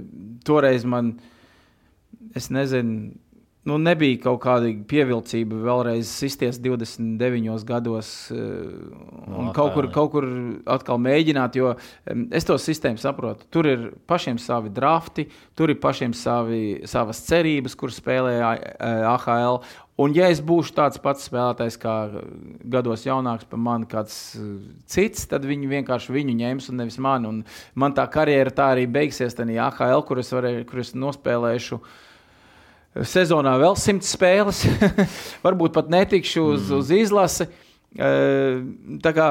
toreiz 0.46 0.84
man, 0.84 1.14
es 2.34 2.50
nezinu, 2.50 3.12
nu, 3.68 3.76
nebija 3.78 4.16
kaut 4.22 4.38
kāda 4.40 4.70
pievilcība 4.88 5.58
vēlreiz 5.60 6.08
sisties 6.08 6.56
29 6.64 7.66
gados 7.68 8.12
uh, 8.32 8.38
un 9.28 9.50
no, 9.50 9.52
kaut, 9.56 9.74
kur, 9.74 9.90
kaut 9.92 10.10
kur 10.14 10.26
atkal 10.70 11.00
mēģināt, 11.02 11.58
jo 11.60 11.74
es 12.32 12.48
to 12.48 12.56
sistēmu 12.56 13.00
saprotu. 13.02 13.44
Tur 13.52 13.68
ir 13.68 13.84
pašiem 14.08 14.40
savi 14.40 14.72
drafti, 14.72 15.28
tur 15.58 15.74
ir 15.74 15.80
pašiem 15.82 16.16
savi, 16.16 16.80
savas 16.88 17.20
cerības, 17.28 17.76
kur 17.76 17.92
spēlē 17.92 18.40
AHL. 18.40 19.60
Un, 20.00 20.14
ja 20.16 20.30
es 20.32 20.40
būšu 20.40 20.72
tāds 20.78 20.96
pats 21.02 21.26
spēlētājs, 21.28 21.76
kā 21.76 21.94
gados 22.72 23.04
jaunāks 23.04 23.44
par 23.44 23.60
mani, 23.60 23.84
kāds 23.90 24.14
uh, 24.40 24.54
cits, 24.88 25.28
tad 25.28 25.44
viņi 25.44 25.68
vienkārši 25.76 26.16
viņu 26.16 26.40
ņems 26.40 26.72
un 26.72 26.80
nevis 26.80 26.96
mani. 26.96 27.28
Un 27.28 27.42
man 27.76 27.92
tā 27.92 28.08
karjera 28.08 28.56
tā 28.56 28.72
arī 28.72 28.88
beigsies, 28.88 29.36
tad 29.36 29.52
AHL, 29.52 30.06
kur 30.08 30.24
es, 30.24 30.32
varēju, 30.32 30.64
kur 30.70 30.80
es 30.80 30.96
nospēlēšu 30.96 31.76
uh, 31.76 31.98
sezonā 32.94 33.54
vēl 33.60 33.78
simts 33.78 34.10
spēles. 34.16 34.64
Varbūt 35.46 35.74
pat 35.76 35.90
netikšu 35.92 36.44
uz, 36.54 36.68
mm. 36.68 36.76
uz 36.80 36.92
izlasi. 36.94 37.48
Tā 37.90 39.12
kā 39.16 39.30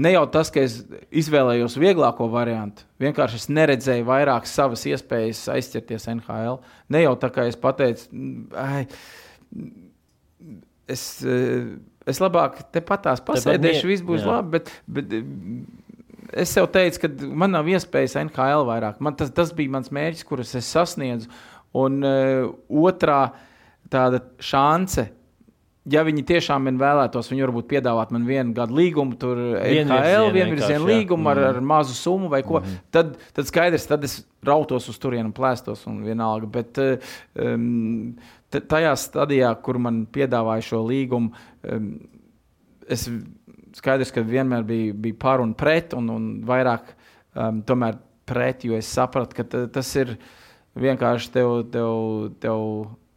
ne 0.00 0.14
jau 0.14 0.24
tas, 0.32 0.50
ka 0.52 0.62
es 0.64 0.80
izvēlējos 1.22 1.76
vieglāko 1.80 2.26
variantu, 2.32 2.86
vienkārši 3.02 3.38
es 3.38 3.48
neredzēju 3.52 4.06
vairāk 4.08 4.48
savas 4.50 4.86
iespējas 4.90 5.44
aizķerties 5.54 6.08
NHL. 6.16 6.60
Ne 6.90 7.04
jau 7.04 7.14
tā 7.20 7.30
kā 7.34 7.46
es 7.50 7.58
pateicu, 7.60 8.08
ai, 8.58 8.86
es, 10.90 11.04
es 11.22 12.22
labāk 12.22 12.62
tepat 12.74 13.06
tās 13.08 13.22
pasēdēšu, 13.26 13.90
viss 13.90 14.06
būs 14.06 14.24
jā. 14.24 14.34
labi. 14.34 14.58
Bet, 14.58 14.74
bet 14.86 15.14
es 16.32 16.52
sev 16.54 16.68
teicu, 16.72 17.04
ka 17.04 17.30
man 17.42 17.54
nav 17.54 17.68
iespējas 17.70 18.18
NHL 18.24 18.66
vairāk. 18.68 19.00
Man 19.02 19.16
tas, 19.18 19.32
tas 19.34 19.54
bija 19.56 19.76
mans 19.76 19.92
mērķis, 19.94 20.26
kurus 20.26 20.54
es 20.58 20.70
sasniedzu. 20.70 21.30
Un 21.78 22.02
uh, 22.02 22.50
otrā 22.82 23.22
tāda 23.90 24.22
šance, 24.42 25.06
ja 25.90 26.02
viņi 26.06 26.24
tiešām 26.28 26.66
man 26.66 26.78
vēlētos, 26.80 27.30
viņi 27.30 27.44
varbūt 27.46 27.68
piedāvāt 27.70 28.12
man 28.14 28.26
vienu 28.28 28.54
gadu 28.56 28.76
līgumu, 28.78 29.16
tur 29.20 29.38
EKL, 29.60 30.28
vienvirzienu 30.34 30.88
līgumu 30.88 31.30
ar, 31.32 31.42
ar 31.50 31.60
mazu 31.64 31.94
summu 31.96 32.28
vai 32.32 32.42
ko, 32.46 32.60
mm 32.60 32.66
-hmm. 32.66 32.90
tad, 32.90 33.16
tad 33.36 33.48
skaidrs, 33.48 33.86
tad 33.86 34.04
es 34.04 34.20
rautos 34.46 34.88
uz 34.88 34.98
turieni 34.98 35.30
un 35.30 35.34
plēstos 35.36 35.86
un 35.86 36.02
vienalga. 36.04 36.46
Bet 36.46 36.78
um, 36.78 38.16
tajā 38.50 38.94
stadijā, 38.96 39.54
kur 39.62 39.78
man 39.78 40.06
piedāvāja 40.06 40.62
šo 40.62 40.84
līgumu, 40.86 41.32
um, 41.62 41.98
es 42.88 43.10
skaidrs, 43.72 44.10
ka 44.12 44.20
vienmēr 44.20 44.62
bija, 44.66 44.94
bija 44.94 45.14
par 45.18 45.40
un 45.40 45.54
pret 45.54 45.94
un, 45.94 46.08
un 46.10 46.30
vairāk 46.46 46.94
um, 47.34 47.62
tomēr 47.62 47.98
pret, 48.24 48.64
jo 48.64 48.76
es 48.76 48.86
sapratu, 48.86 49.36
ka 49.36 49.66
tas 49.72 49.96
ir 49.96 50.18
vienkārši 50.78 51.32
tev, 51.34 51.52
tev, 51.72 51.92
tev 52.42 52.64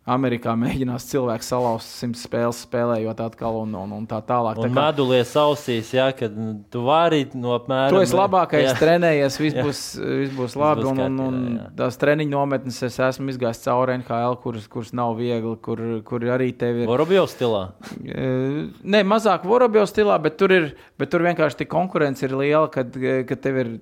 Amerikā 0.04 0.52
mēģinās 0.60 1.06
cilvēks 1.08 1.48
salauzt 1.54 1.94
simts 1.96 2.26
spēles, 2.26 2.58
spēlējot 2.66 3.22
atkal 3.24 3.62
un, 3.62 3.72
un, 3.80 3.92
un 3.96 4.08
tā 4.10 4.18
tālāk. 4.28 4.58
Un 4.60 4.66
tā 4.66 4.68
kā 4.74 4.88
medulies 4.90 5.32
ausīs, 5.40 5.94
jā, 5.96 6.10
kad 6.18 6.36
tu 6.74 6.82
vari 6.84 7.22
no 7.40 7.54
apmēram. 7.56 7.96
Tu 7.96 8.02
esi 8.04 8.18
labākais 8.20 8.66
jā. 8.68 8.74
trenējies, 8.82 9.40
viss 9.40 9.56
būs, 9.62 9.86
viss 10.04 10.36
būs 10.36 10.58
labi. 10.60 10.84
Būs 10.84 10.92
un, 10.92 11.00
un, 11.08 11.22
un 11.24 11.72
tās 11.80 11.96
treniņu 12.02 12.36
nometnes 12.36 12.82
es 12.90 13.00
esmu 13.08 13.32
izgājis 13.32 13.64
cauri 13.64 13.96
NHL, 14.02 14.36
kuras, 14.44 14.68
kuras 14.76 14.92
nav 15.00 15.16
viegli, 15.22 15.56
kur, 15.64 15.86
kur 16.04 16.28
arī 16.36 16.52
tev 16.52 16.84
ir. 16.84 16.92
Vorobjov 16.92 17.32
stilā? 17.32 17.66
Nē, 18.04 19.06
mazāk 19.08 19.48
Vorobjov 19.48 19.88
stilā, 19.94 20.20
bet 20.26 20.36
tur 20.42 20.52
ir, 20.52 20.74
bet 21.00 21.16
tur 21.16 21.24
vienkārši 21.24 21.72
konkurence 21.72 22.28
ir 22.28 22.36
liela, 22.44 22.68
kad, 22.76 22.92
kad 22.92 23.48
tev 23.48 23.64
ir 23.64 23.76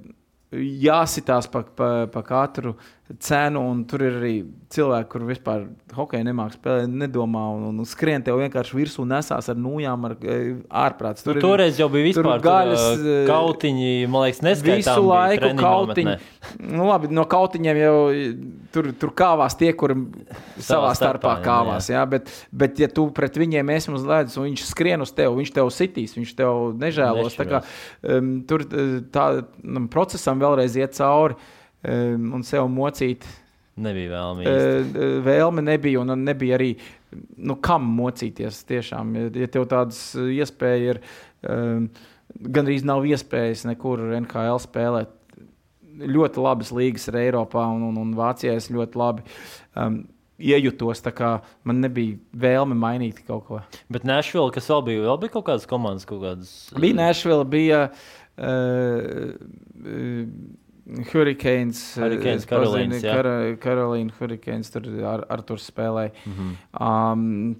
jāsitās 0.51 1.47
pa, 1.49 1.63
pa, 1.63 1.89
pa 2.11 2.21
katru 2.27 2.75
cenu, 3.19 3.61
un 3.71 3.83
tur 3.89 4.03
ir 4.05 4.17
arī 4.19 4.33
cilvēki, 4.71 5.07
kur 5.11 5.23
vispār 5.27 5.65
hokeja 5.95 6.23
nemāks 6.25 6.55
spēlēt, 6.57 6.91
nedomā 7.01 7.43
un, 7.55 7.65
un 7.71 7.87
skrien 7.87 8.23
tev 8.23 8.39
vienkārši 8.39 8.77
virsū 8.77 9.05
nesās 9.09 9.49
ar 9.51 9.59
nūjām, 9.59 10.07
ar 10.07 10.15
e, 10.21 10.37
ārprāts. 10.83 11.25
Tur 11.25 11.37
nu, 11.37 11.43
toreiz 11.43 11.79
jau 11.81 11.89
bija 11.91 12.07
vispār 12.07 12.43
gaļas, 12.43 12.83
tur, 12.87 13.09
e, 13.11 13.17
kautiņi, 13.27 13.91
man 14.11 14.25
liekas, 14.27 14.41
neskaitām. 14.47 14.81
Visu 14.81 15.05
laiku 15.09 15.51
kautiņi. 15.59 16.15
Nu, 16.71 16.87
labi, 16.87 17.11
no 17.13 17.25
kautiņiem 17.31 17.81
jau 17.81 17.95
tur, 18.75 18.91
tur 19.01 19.13
kāvās 19.23 19.57
tie, 19.59 19.71
kur 19.77 19.95
savā, 20.57 20.93
starpā, 20.97 21.37
kāvās, 21.43 21.91
jā, 21.91 21.99
jā. 21.99 22.07
Bet, 22.15 22.33
bet 22.63 22.81
ja 22.81 22.91
tu 22.91 23.09
pret 23.15 23.39
viņiem 23.41 23.73
esi 23.75 23.91
uz 23.91 24.07
ledus 24.07 24.37
un 24.39 24.49
viņš 24.49 24.67
skrien 24.71 25.03
uz 25.03 25.13
tevi, 25.15 25.41
viņš 25.41 25.55
tev 25.57 25.71
sitīs, 25.75 26.15
viņš 26.19 26.35
tev 26.39 26.67
nežēlos. 26.81 27.39
Tā 27.39 27.49
kā, 27.49 27.63
um, 28.07 28.37
tur 28.47 28.65
e, 28.67 28.91
tā, 29.13 29.31
procesam 29.91 30.39
vēlreiz 30.41 30.79
iet 30.79 30.95
cauri 30.95 31.39
un 31.87 32.43
sev 32.45 32.67
mocīt. 32.71 33.25
Nebija 33.81 34.11
vēlme. 34.11 34.45
Uh, 34.45 34.95
vēlme 35.25 35.63
nebija, 35.63 36.01
un 36.03 36.25
nebija 36.25 36.57
arī 36.59 36.73
nu, 37.37 37.57
kam 37.63 37.87
mocīties. 37.97 38.63
Tiešām, 38.69 39.15
ja, 39.31 39.49
tev 39.51 39.67
tādas 39.71 40.01
iespējas 40.19 40.95
ir, 40.95 41.01
um, 41.47 41.87
gandrīz 42.57 42.85
nav 42.87 43.07
iespējas 43.07 43.65
nekur 43.69 44.03
NHL 44.19 44.61
spēlēt. 44.63 45.17
Ļoti 46.01 46.41
labas 46.41 46.71
līgas 46.73 47.09
ir 47.11 47.19
Eiropā 47.27 47.65
un, 47.75 47.83
un, 47.89 47.99
un 48.01 48.13
Vācijā. 48.17 48.55
Es 48.57 48.71
ļoti 48.73 48.97
labi 48.99 49.25
um, 49.77 50.01
iejutos. 50.41 51.03
Man 51.67 51.83
nebija 51.83 52.17
vēlme 52.43 52.77
mainīt 52.79 53.21
kaut 53.27 53.45
ko. 53.47 53.59
Bet 53.91 54.07
Nešvila, 54.07 54.53
kas 54.55 54.69
vēl 54.71 54.87
bija, 54.87 55.03
vēl 55.09 55.21
bija 55.21 55.35
kaut 55.35 55.47
kādas 55.51 55.67
komandas, 55.69 56.07
kaut 56.09 56.23
kādas. 56.25 56.55
Bija 56.79 56.97
Nešvila, 57.03 57.47
bija. 57.47 57.85
Uh, 58.41 59.35
uh, 59.83 60.25
Hurricanes, 60.85 61.79
Hurricanes 61.99 62.47
Karolīnas, 62.49 63.03
Kar 63.05 63.27
Karolīna 63.61 64.15
Hurricanes 64.17 64.71
tur 64.73 64.87
ar, 65.07 65.23
ar 65.29 65.43
tur 65.45 65.61
spēlēja. 65.61 66.11
Mm 66.25 66.33
-hmm. 66.33 66.55
um, 66.81 67.55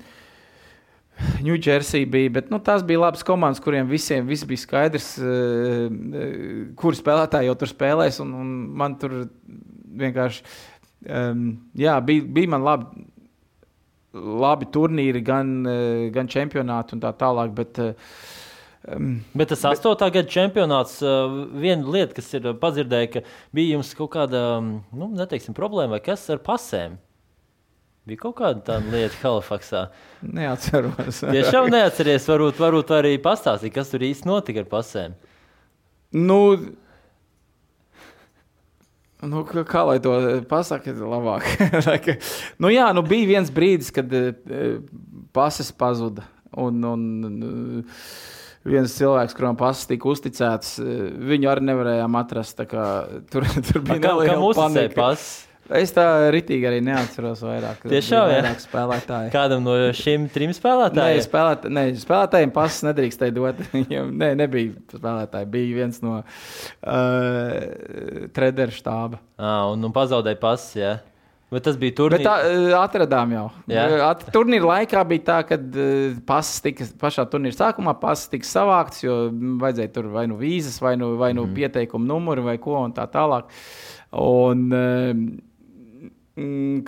New 1.46 1.58
Jersey 1.62 2.06
bija, 2.06 2.30
bet 2.30 2.50
nu, 2.50 2.58
tās 2.60 2.82
bija 2.84 3.00
labas 3.00 3.24
komandas, 3.24 3.62
kuriem 3.62 3.88
visiem 3.88 4.26
viss 4.28 4.46
bija 4.46 4.58
skaidrs, 4.58 5.18
uh, 5.22 5.86
uh 5.86 6.76
kur 6.76 6.98
spēlētāji 6.98 7.46
jau 7.46 7.56
tur 7.56 7.68
spēlēs. 7.68 8.20
Un, 8.22 8.34
un 8.34 8.48
man 8.78 8.98
tur 8.98 9.30
vienkārši 10.02 10.44
um, 11.10 11.58
jā, 11.78 12.00
bija, 12.02 12.24
bija 12.26 12.50
man 12.50 12.64
labi, 12.64 13.06
labi 14.14 14.66
turnīri, 14.66 15.22
gan, 15.22 15.64
gan 16.12 16.28
čempionāti 16.28 16.94
un 16.94 17.02
tā 17.02 17.14
tālāk. 17.14 17.54
Bet, 17.54 17.80
uh, 17.80 17.94
Um, 18.82 19.20
bet 19.38 19.52
tas 19.54 19.62
astotā 19.70 20.08
gada 20.10 20.26
čempionāts, 20.32 20.96
uh, 21.06 21.30
viena 21.54 21.86
lieta, 21.86 22.16
kas 22.18 22.32
ir 22.34 22.48
padzirdēta, 22.58 23.22
ka 23.22 23.54
bija 23.54 23.76
jums 23.76 23.94
kaut 23.98 24.10
kāda 24.16 24.42
nu, 24.58 25.10
neteiksim, 25.14 25.54
problēma 25.58 26.00
vai 26.00 26.04
kas 26.06 26.24
ar 26.34 26.42
pasēm. 26.42 26.98
Bija 28.10 28.24
kaut 28.24 28.40
kāda 28.40 28.64
tāda 28.66 28.90
lieta 28.90 29.20
Halifaksā. 29.22 29.84
Neatceros. 30.26 31.22
Tiešām 31.36 31.70
neatceries. 31.70 32.26
Varbūt, 32.26 32.58
varbūt 32.58 32.94
arī 32.98 33.14
pastāstīt, 33.22 33.76
kas 33.76 33.94
tur 33.94 34.02
īsti 34.08 34.26
notika 34.30 34.64
ar 34.64 34.72
pasēm. 34.72 35.18
Nu, 36.18 36.42
Nu, 39.22 39.44
kā 39.46 39.84
lai 39.86 40.00
to 40.02 40.16
pasakā, 40.50 40.96
labāk. 40.98 41.46
nu, 42.62 42.72
jā, 42.74 42.88
nu, 42.98 43.04
bija 43.06 43.28
viens 43.36 43.52
brīdis, 43.54 43.92
kad 43.94 44.10
uh, 44.18 44.80
pases 45.30 45.70
pazuda. 45.70 46.26
Un, 46.58 46.82
un, 46.82 47.04
viens 48.68 48.98
cilvēks, 48.98 49.36
kuram 49.38 49.58
pasas 49.60 49.88
tika 49.90 50.10
uzticēts, 50.12 50.76
eh, 50.82 51.06
viņu 51.32 51.52
arī 51.52 51.70
nevarējām 51.72 52.20
atrast. 52.22 52.60
Tur, 53.32 53.48
tur 53.68 53.86
bija 53.88 54.02
neliela 54.04 54.52
panika. 54.58 55.14
Es 55.72 55.94
tā 55.96 56.04
ritīgi 56.34 56.66
arī 56.68 56.82
neatceros 56.84 57.44
vairāk. 57.46 57.86
Tiešām 57.88 58.26
vairāk 58.28 58.60
spēlētāji. 58.60 59.30
Kādam 59.32 59.62
no 59.64 59.76
šiem 59.96 60.26
trim 60.34 60.52
spēlētājiem? 60.56 61.20
Nē, 61.22 61.24
spēlēt, 61.24 61.68
nē 61.72 61.84
spēlētājiem 62.02 62.52
pasas 62.56 62.84
nedrīkstēja 62.90 63.36
dot. 63.38 63.62
nē, 64.22 64.34
nebija 64.42 64.74
spēlētāji. 64.92 65.48
Bija 65.54 65.78
viens 65.78 66.02
no 66.04 66.18
uh, 66.20 66.26
trederu 68.36 68.76
štāba. 68.76 69.22
Ah, 69.40 69.70
un, 69.72 69.88
un 69.88 69.96
pazaudēja 69.96 70.42
pasas. 70.42 70.76
Ja? 70.76 70.98
Bet 71.52 71.66
tas 71.68 71.76
bija 71.80 71.98
turnīrs. 71.98 72.24
Tā 72.24 72.36
atradām 72.80 73.34
jau. 73.36 73.46
At, 74.06 74.24
turnīra 74.32 74.70
laikā 74.70 75.04
bija 75.10 75.26
tā, 75.28 75.40
ka 75.50 75.58
pašā 77.02 77.26
turnīra 77.28 77.58
sākumā 77.58 77.98
pasas 78.00 78.32
tika 78.32 78.48
savāktas, 78.48 79.04
jo 79.04 79.18
vajadzēja 79.60 79.92
tur 79.98 80.08
vai 80.14 80.24
nu 80.32 80.40
vīzas, 80.40 80.80
vai 80.84 80.96
nu, 81.02 81.14
vai 81.20 81.34
nu 81.36 81.44
mm. 81.50 81.58
pieteikumu 81.58 82.08
numuru 82.08 82.48
vai 82.48 82.56
ko 82.62 82.78
un 82.86 82.96
tā 82.96 83.04
tālāk. 83.12 83.52
Un, 84.22 84.64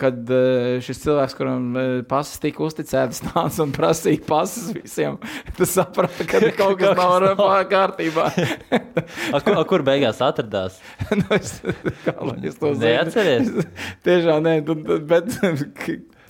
kad 0.00 0.30
eh, 0.32 0.78
šis 0.84 1.02
cilvēks, 1.02 1.34
kuram 1.36 1.66
eh, 1.76 1.90
pasas 2.08 2.40
tika 2.40 2.62
uzticētas, 2.64 3.20
nāca 3.28 3.66
un 3.66 3.74
prasīja 3.76 4.22
pasas 4.24 4.70
visiem, 4.72 5.18
tas 5.58 5.74
saprata, 5.76 6.24
ka 6.28 6.40
kaut 6.60 6.80
kas 6.80 6.96
nav 6.96 7.28
kārtībā. 7.68 8.30
a, 8.32 9.42
kur, 9.44 9.58
a, 9.58 9.66
kur 9.68 9.84
beigās 9.84 10.22
atradās? 10.24 10.80
nu, 11.12 11.28
es, 11.36 11.58
kā 12.06 12.16
lai 12.22 12.40
es 12.48 12.56
to 12.56 12.72
zinu? 12.72 12.88
Neatceries? 12.88 13.52
Tiešām 14.06 14.48
nē, 14.48 14.56
bet 15.12 15.36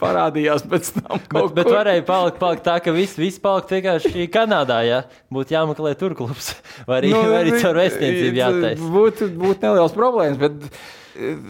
parādījās 0.00 0.66
pēc 0.68 0.90
tam. 0.96 1.22
Bet, 1.30 1.54
bet 1.54 1.70
varēja 1.70 2.02
palikt, 2.08 2.40
palikt 2.42 2.66
tā, 2.66 2.76
ka 2.82 2.92
viss 2.96 3.18
vis 3.20 3.38
palikt 3.42 3.70
vienkārši 3.76 4.26
Kanādā. 4.34 4.80
Ja? 4.88 5.00
Būtu 5.32 5.54
jāmeklē 5.54 5.94
tur 6.00 6.16
klubs. 6.18 6.50
Vai 6.88 6.98
arī, 6.98 7.14
nu, 7.14 7.22
vai 7.30 7.44
arī 7.44 7.54
caur 7.62 7.78
vēstniecību 7.78 8.42
jātaisa. 8.42 8.92
Būtu 8.98 9.30
būt 9.38 9.64
nelielas 9.64 9.94
problēmas. 9.96 10.42
Bet 10.42 10.68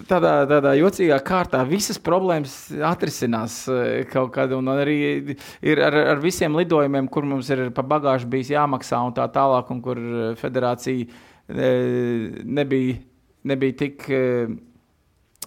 tādā, 0.09 0.33
tādā 0.49 0.75
jocīgā 0.79 1.19
kārtā 1.25 1.62
visas 1.69 1.99
problēmas 2.03 2.55
atrisinās 2.85 3.57
eh, 3.73 4.05
kaut 4.11 4.33
kad. 4.35 4.53
Un 4.57 4.69
arī 4.73 4.99
ir 5.65 5.83
ar, 5.85 5.97
ar 6.15 6.23
visiem 6.23 6.57
lidojumiem, 6.59 7.09
kur 7.12 7.27
mums 7.29 7.51
ir 7.55 7.67
pa 7.75 7.85
bagāžu 7.95 8.29
bijis 8.31 8.53
jāmaksā 8.55 9.01
un 9.07 9.17
tā 9.17 9.27
tālāk, 9.33 9.73
un 9.73 9.83
kur 9.85 10.01
eh, 10.01 10.29
federācija 10.41 11.09
eh, 11.09 12.41
nebija, 12.45 13.01
nebija 13.51 13.81
tik 13.85 14.09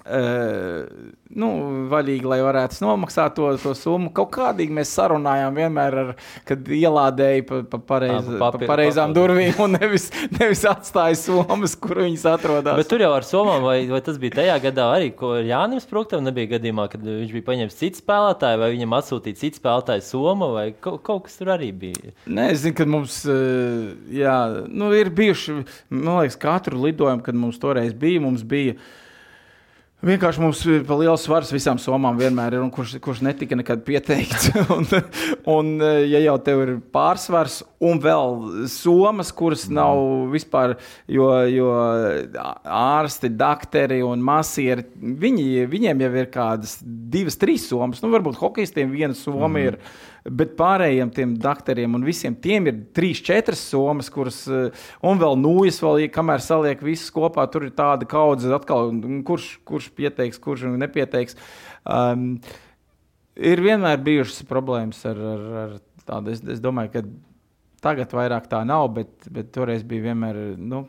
nu, 0.07 1.47
vaļīgi, 1.91 2.27
lai 2.27 2.39
varētu 2.45 2.79
nomaksāt 2.83 3.35
to, 3.37 3.49
to 3.61 3.73
summu. 3.77 4.11
Kaut 4.15 4.29
kādīgi 4.35 4.73
mēs 4.75 4.91
sarunājām 4.95 5.57
vienmēr, 5.57 5.97
ar, 6.01 6.11
kad 6.47 6.69
ielādēja 6.77 7.45
pa, 7.47 7.61
pa, 7.71 7.79
pareiz, 7.91 8.29
pa, 8.39 8.51
pa 8.55 8.69
pareizām 8.69 9.15
durvīm 9.15 9.59
un 9.63 9.75
nevis, 9.77 10.09
nevis 10.37 10.63
atstāja 10.69 11.17
summas, 11.19 11.75
kur 11.79 12.03
viņas 12.05 12.25
atrodas. 12.33 12.77
Bet 12.79 12.91
tur 12.91 13.03
jau 13.03 13.11
ar 13.15 13.27
summām, 13.27 13.65
vai, 13.67 13.79
vai 13.91 14.01
tas 14.05 14.19
bija 14.21 14.39
tajā 14.39 14.57
gadā 14.69 14.89
arī, 14.95 15.11
ko 15.17 15.35
Jānis 15.41 15.87
Sprūktam 15.87 16.23
nebija 16.27 16.55
gadījumā, 16.57 16.87
kad 16.91 17.03
viņš 17.03 17.33
bija 17.35 17.47
paņēmis 17.47 17.79
citu 17.79 18.03
spēlētāju, 18.03 18.61
vai 18.63 18.71
viņam 18.75 18.95
atsūtīja 18.99 19.41
citu 19.43 19.61
spēlētāju 19.61 20.05
summu, 20.07 20.51
vai 20.55 20.67
kaut, 20.75 21.01
kaut 21.07 21.25
kas 21.27 21.39
tur 21.39 21.53
arī 21.55 21.71
bija? 21.75 22.13
Nē, 22.27 22.51
es 22.53 22.63
zinu, 22.63 22.77
ka 22.79 22.87
mums 22.89 23.21
jā, 24.13 24.37
nu, 24.67 24.91
ir 24.95 25.11
bijuši, 25.15 25.59
man 25.93 26.21
liekas, 26.21 26.39
katru 26.41 26.81
lidojumu, 26.85 27.25
kad 27.25 27.37
mums 27.37 27.59
toreiz 27.61 27.93
bija, 27.97 28.23
mums 28.23 28.45
bija. 28.47 28.77
Vienkārši 30.05 30.41
mums 30.43 30.59
ir 30.69 30.83
liels 30.99 31.23
svars 31.25 31.49
visām 31.49 31.79
somām 31.81 32.19
vienmēr 32.19 32.53
ir, 32.53 32.65
kurš, 32.69 32.99
kurš 33.01 33.23
netika 33.25 33.57
nekad 33.57 33.81
pieteikts. 33.81 34.51
un, 34.75 34.85
un, 35.49 35.71
ja 36.05 36.21
jau 36.21 36.35
tev 36.45 36.61
ir 36.67 36.71
pārsvars, 36.93 37.63
un 37.81 37.97
vēl 38.03 38.37
somas, 38.69 39.31
kuras 39.33 39.65
nav 39.73 39.97
vispār, 40.29 40.75
jo, 41.09 41.31
jo 41.49 41.71
ārsti, 42.37 43.31
doktori 43.33 44.03
un 44.05 44.21
masieri, 44.21 44.85
viņi, 45.01 45.65
viņiem 45.73 46.05
jau 46.05 46.11
ir 46.21 46.29
kādas 46.29 46.77
divas, 46.85 47.39
trīs 47.41 47.65
somas. 47.65 48.03
Nu, 48.05 48.13
varbūt 48.13 48.37
hokeistiem 48.37 48.93
viena 48.93 49.17
soma 49.17 49.49
mm. 49.49 49.65
ir. 49.65 49.81
Bet 50.27 50.57
pārējiem 50.59 51.11
tiem 51.15 51.33
doktoriem 51.39 51.93
un 51.95 52.03
visiem 52.03 52.33
tiem 52.35 52.67
ir 52.67 52.79
trīs, 52.95 53.21
četras 53.23 53.61
somas, 53.69 54.09
kuras, 54.11 54.41
eh, 54.51 54.87
un 55.07 55.21
vēl 55.21 55.37
nūjas, 55.39 55.79
vēl, 55.83 56.09
kamēr 56.11 56.43
saliek 56.43 56.83
visus 56.83 57.13
kopā, 57.15 57.45
tur 57.51 57.67
ir 57.67 57.71
tāda 57.77 58.07
kaudze, 58.09 58.51
atkal, 58.51 58.91
kurš, 59.27 59.53
kurš 59.67 59.87
pieteiks, 59.95 60.41
kurš 60.43 60.65
nepieteiks. 60.75 61.37
Um, 61.87 62.41
ir 63.39 63.63
vienmēr 63.63 64.03
bijušas 64.03 64.43
problēmas 64.49 64.99
ar, 65.07 65.23
ar, 65.31 65.47
ar 65.63 65.73
tādu. 66.03 66.35
Es, 66.35 66.43
es 66.57 66.59
domāju, 66.63 66.97
ka 66.97 67.05
tagad 67.87 68.11
vairāk 68.17 68.49
tā 68.51 68.65
nav, 68.67 68.89
bet, 68.97 69.13
bet 69.31 69.53
toreiz 69.55 69.85
bija 69.87 70.09
vienmēr. 70.09 70.41
Nu, 70.59 70.83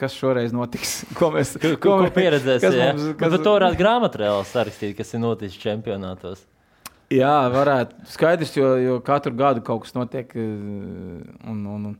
kas 0.00 0.16
šoreiz 0.16 0.54
notiks. 0.56 1.02
Ko 1.18 1.32
mēs 1.34 1.56
ko, 1.60 1.74
ko, 1.76 1.98
ko 2.06 2.14
pieredzēsim? 2.16 2.78
Ja? 2.78 2.92
Mums, 2.94 3.12
kas... 3.20 3.34
Bet 3.36 3.44
to 3.44 3.56
varētu 3.58 3.80
grāmatā 3.82 4.32
sarakstīt, 4.48 4.96
kas 4.98 5.12
ir 5.12 5.24
noticis 5.26 5.60
čempionātos. 5.60 6.46
Jā, 7.10 7.50
varētu. 7.50 8.04
Skaidrs, 8.06 8.54
jo, 8.54 8.70
jo 8.78 8.96
katru 9.02 9.34
gadu 9.34 9.62
kaut 9.66 9.82
kas 9.82 9.96
notiek. 9.96 10.30
Un, 10.38 11.62
un, 11.66 11.86
un, 11.90 11.94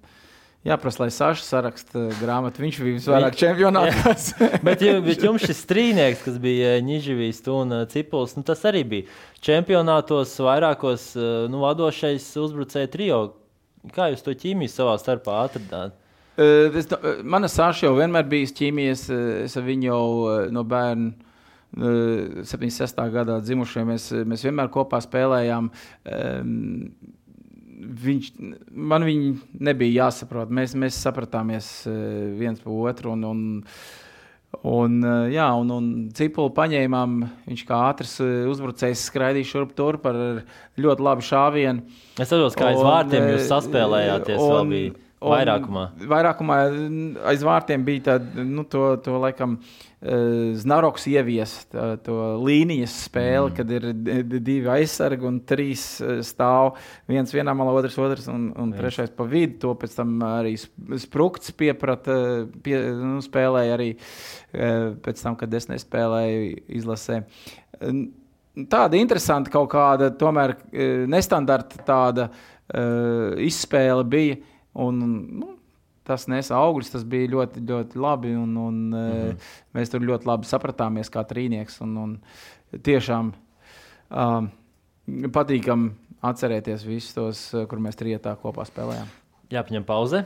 Jāprasa, 0.61 1.01
lai 1.01 1.09
Saša 1.09 1.43
saraksta 1.47 2.03
grāmatu. 2.19 2.61
Viņš 2.61 2.79
bija 2.85 2.99
visvairāk 2.99 3.39
čempionātos. 3.41 4.27
bet, 4.67 4.85
bet 5.07 5.25
jums 5.25 5.47
šis 5.49 5.63
strīnieks, 5.65 6.21
kas 6.27 6.37
bija 6.43 6.75
Nižavijas 6.85 7.41
un 7.49 7.73
Cipuls, 7.89 8.37
nu, 8.37 8.45
tas 8.47 8.61
arī 8.69 8.85
bija 8.85 9.21
čempionātos 9.41 10.35
vairākos 10.45 11.15
nu, 11.49 11.63
vadošais 11.65 12.29
uzbrucēju 12.45 12.93
trijo. 12.93 13.23
Kā 13.97 14.11
jūs 14.13 14.23
to 14.27 14.37
ķīmiju 14.37 14.69
savā 14.69 14.99
starpā 15.01 15.41
atradāt? 15.47 15.97
Es, 16.37 16.93
mana 17.25 17.49
Saša 17.49 17.89
jau 17.89 17.97
vienmēr 17.97 18.29
bijis 18.29 18.53
ķīmijas. 18.61 19.09
Es 19.49 19.57
ar 19.57 19.65
viņu 19.65 19.89
jau 19.89 20.05
no 20.53 20.67
bērna. 20.69 21.30
76. 21.77 22.99
gadā 23.15 23.39
dzimušie. 23.45 23.87
Mēs, 23.87 24.11
mēs 24.27 24.45
vienmēr 24.47 24.71
kopā 24.75 24.99
spēlējām. 25.05 25.71
Um, 25.71 26.61
viņš, 27.81 28.31
man 28.71 29.07
viņa 29.07 29.33
nebija 29.71 30.07
jāsaprot. 30.07 30.53
Mēs, 30.55 30.75
mēs 30.79 30.99
sapratāmies 31.01 31.71
viens 32.39 32.61
par 32.63 32.75
otru. 32.91 33.15
Un, 33.15 33.27
un, 33.29 33.43
un, 34.67 34.97
jā, 35.33 35.47
un, 35.61 35.75
un 35.77 35.91
cipulu 36.17 36.53
paņēmām. 36.57 37.21
Viņš 37.51 37.67
kā 37.69 37.83
ātrs 37.91 38.17
uzbrucējs 38.51 39.07
skraidīja 39.11 39.53
šurp 39.53 39.77
turp 39.79 40.09
ar 40.11 40.43
ļoti 40.81 41.07
labu 41.07 41.27
šāvienu. 41.27 41.87
Es 42.19 42.33
saprotu, 42.33 42.59
kā 42.59 42.73
aiz 42.73 42.83
vārtiem 42.83 43.31
jūs 43.35 43.47
saspēlējāties. 43.53 44.43
Un, 44.43 45.07
Vairākumā. 45.21 45.83
Vairākumā 46.09 46.55
aiz 47.29 47.43
vārtiem 47.45 47.83
bija 47.85 48.07
tāda, 48.07 48.41
nu, 48.41 48.63
to, 48.65 48.87
to 49.05 49.19
laikam, 49.21 49.59
uh, 49.59 49.90
Znaroks 50.01 51.05
ievies 51.13 51.53
tā, 51.69 51.91
to 52.01 52.15
līnijas 52.41 52.95
spēli, 53.05 53.51
mm. 53.51 53.57
kad 53.59 53.73
ir 53.75 54.39
divi 54.41 54.71
aizsargi 54.73 55.27
un 55.29 55.37
trīs 55.45 55.83
stāv. 56.25 56.79
Viens 57.11 57.35
vienā 57.35 57.53
malā, 57.57 57.75
otrs 57.83 57.99
otrs 58.01 58.31
un, 58.33 58.47
un 58.55 58.73
Viens. 58.73 58.79
trešais 58.81 59.13
pa 59.13 59.27
vidu. 59.29 59.59
To 59.67 59.75
pēc 59.77 59.99
tam 59.99 60.15
arī 60.25 60.55
sprukts 61.03 61.53
pieprata, 61.53 62.17
pie, 62.65 62.79
nu, 62.97 63.21
spēlēja 63.25 63.77
arī 63.77 63.91
pēc 65.05 65.21
tam, 65.21 65.37
kad 65.37 65.61
es 65.61 65.69
nespēlēju 65.69 66.65
izlasē. 66.81 67.21
Tāda 68.73 68.97
interesanta 68.97 69.53
kaut 69.53 69.69
kāda, 69.77 70.09
tomēr 70.17 70.57
nestandarta 71.13 71.85
tāda 71.85 72.31
izspēle 73.37 74.09
bija. 74.09 74.41
Un, 74.81 75.05
nu, 75.43 75.55
tas 76.11 76.27
nesa 76.31 76.59
augļus, 76.59 76.93
tas 76.97 77.07
bija 77.07 77.31
ļoti, 77.37 77.63
ļoti 77.71 78.01
labi. 78.01 78.35
Un, 78.37 78.57
un, 78.59 78.81
mm 78.91 79.13
-hmm. 79.13 79.53
Mēs 79.79 79.93
tur 79.93 80.05
ļoti 80.07 80.29
labi 80.29 80.51
sapratāmies 80.51 81.13
kā 81.13 81.25
trīnieks. 81.25 81.81
Un, 81.87 81.97
un 81.97 82.19
tiešām 82.83 83.33
um, 84.11 84.51
patīkami 85.07 85.95
atcerēties 86.21 86.85
visus 86.85 87.17
tos, 87.17 87.47
kur 87.69 87.81
mēs 87.81 87.97
trijotā 87.97 88.37
kopā 88.43 88.67
spēlējām. 88.69 89.09
Jāpaņem 89.51 89.87
pauze. 89.87 90.25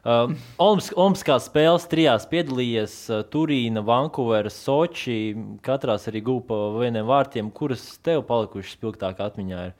Uh, 0.00 0.32
Olms, 0.56 0.86
Olmskā 0.96 1.34
spēles 1.44 1.84
trijās 1.90 2.24
piedalījies 2.28 2.94
uh, 3.12 3.20
Turīna, 3.28 3.82
Vankūvera, 3.84 4.48
Soči. 4.48 5.34
Katrās 5.60 6.08
arī 6.08 6.22
gūpa 6.24 6.48
pa 6.48 6.80
vieniem 6.80 7.04
vārtiem, 7.04 7.50
kuras 7.52 7.84
tev 8.00 8.24
palikušas 8.28 8.78
spilgtāk 8.78 9.20
atmiņā. 9.20 9.66
Ir? 9.68 9.74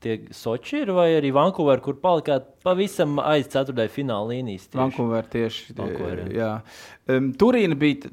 Tie 0.00 0.16
Sochi 0.36 0.82
ir 0.84 0.92
vai 0.96 1.08
arī 1.16 1.32
Vankūverā, 1.34 1.80
kur 1.84 1.96
palikāt 2.02 2.50
pavisam 2.64 3.18
aiz 3.22 3.48
ceturtajā 3.52 3.92
fināla 3.92 4.34
līnijas? 4.34 4.68
Vankūverā 4.76 5.24
tieši. 5.32 5.74
Vancouver, 5.78 6.24
jā. 6.28 6.36
Jā. 6.36 7.16
Um, 7.16 7.30
Turīna 7.40 7.78
bija 7.80 8.10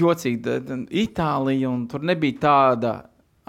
jocīga, 0.00 0.58
Itālija, 1.02 1.70
un 1.70 1.86
tur 1.90 2.04
nebija 2.06 2.40
tāda 2.46 2.94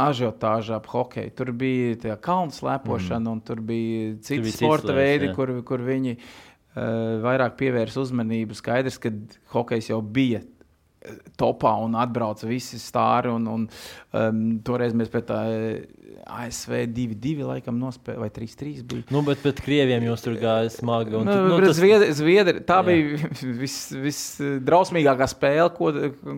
ažiotāža 0.02 0.80
ap 0.80 0.88
hokeju. 0.92 1.34
Tur 1.38 1.52
bija 1.58 2.18
kalnu 2.24 2.56
slēpošana, 2.56 3.26
mm. 3.26 3.34
un 3.36 3.44
tur 3.46 3.62
bija 3.66 4.16
citi 4.24 4.48
tur 4.48 4.56
sporta 4.56 4.96
veidi, 4.98 5.30
jā. 5.30 5.36
kur, 5.38 5.54
kur 5.68 5.84
viņi 5.86 6.16
uh, 6.18 7.22
vairāk 7.26 7.58
pievērsa 7.60 8.02
uzmanību. 8.02 8.58
Skaidrs, 8.58 8.98
ka 9.02 9.14
hokejs 9.54 9.92
jau 9.92 10.02
bija 10.02 10.42
topā 11.39 11.74
un 11.82 11.95
atbrauca 11.99 12.47
visi 12.49 12.80
stāri. 12.82 13.32
Un, 13.34 13.47
un, 13.49 13.66
um, 14.18 14.41
toreiz 14.66 14.95
mēs 14.97 15.12
pēc 15.12 15.28
tā 15.30 15.41
ASV 16.32 16.86
2-2 16.93 17.47
laikam 17.47 17.80
nospēlējām, 17.82 18.22
vai 18.22 18.30
3-3 18.34 18.86
bija. 18.88 19.08
Nu, 19.14 19.24
bet 19.26 19.41
pret 19.43 19.62
krieviem 19.64 20.06
jūs 20.06 20.26
tur 20.26 20.38
gājāt 20.41 20.76
smagi. 20.78 21.16
Un, 21.18 21.30
nu, 21.30 21.38
nu, 21.49 21.60
tas... 21.64 21.76
Zviedri, 21.80 22.12
Zviedri, 22.18 22.64
tā 22.68 22.82
jā. 22.82 22.88
bija 22.88 23.32
visdrausmīgākā 24.06 25.28
vis 25.28 25.36
spēle, 25.36 25.70
ko, 25.78 25.91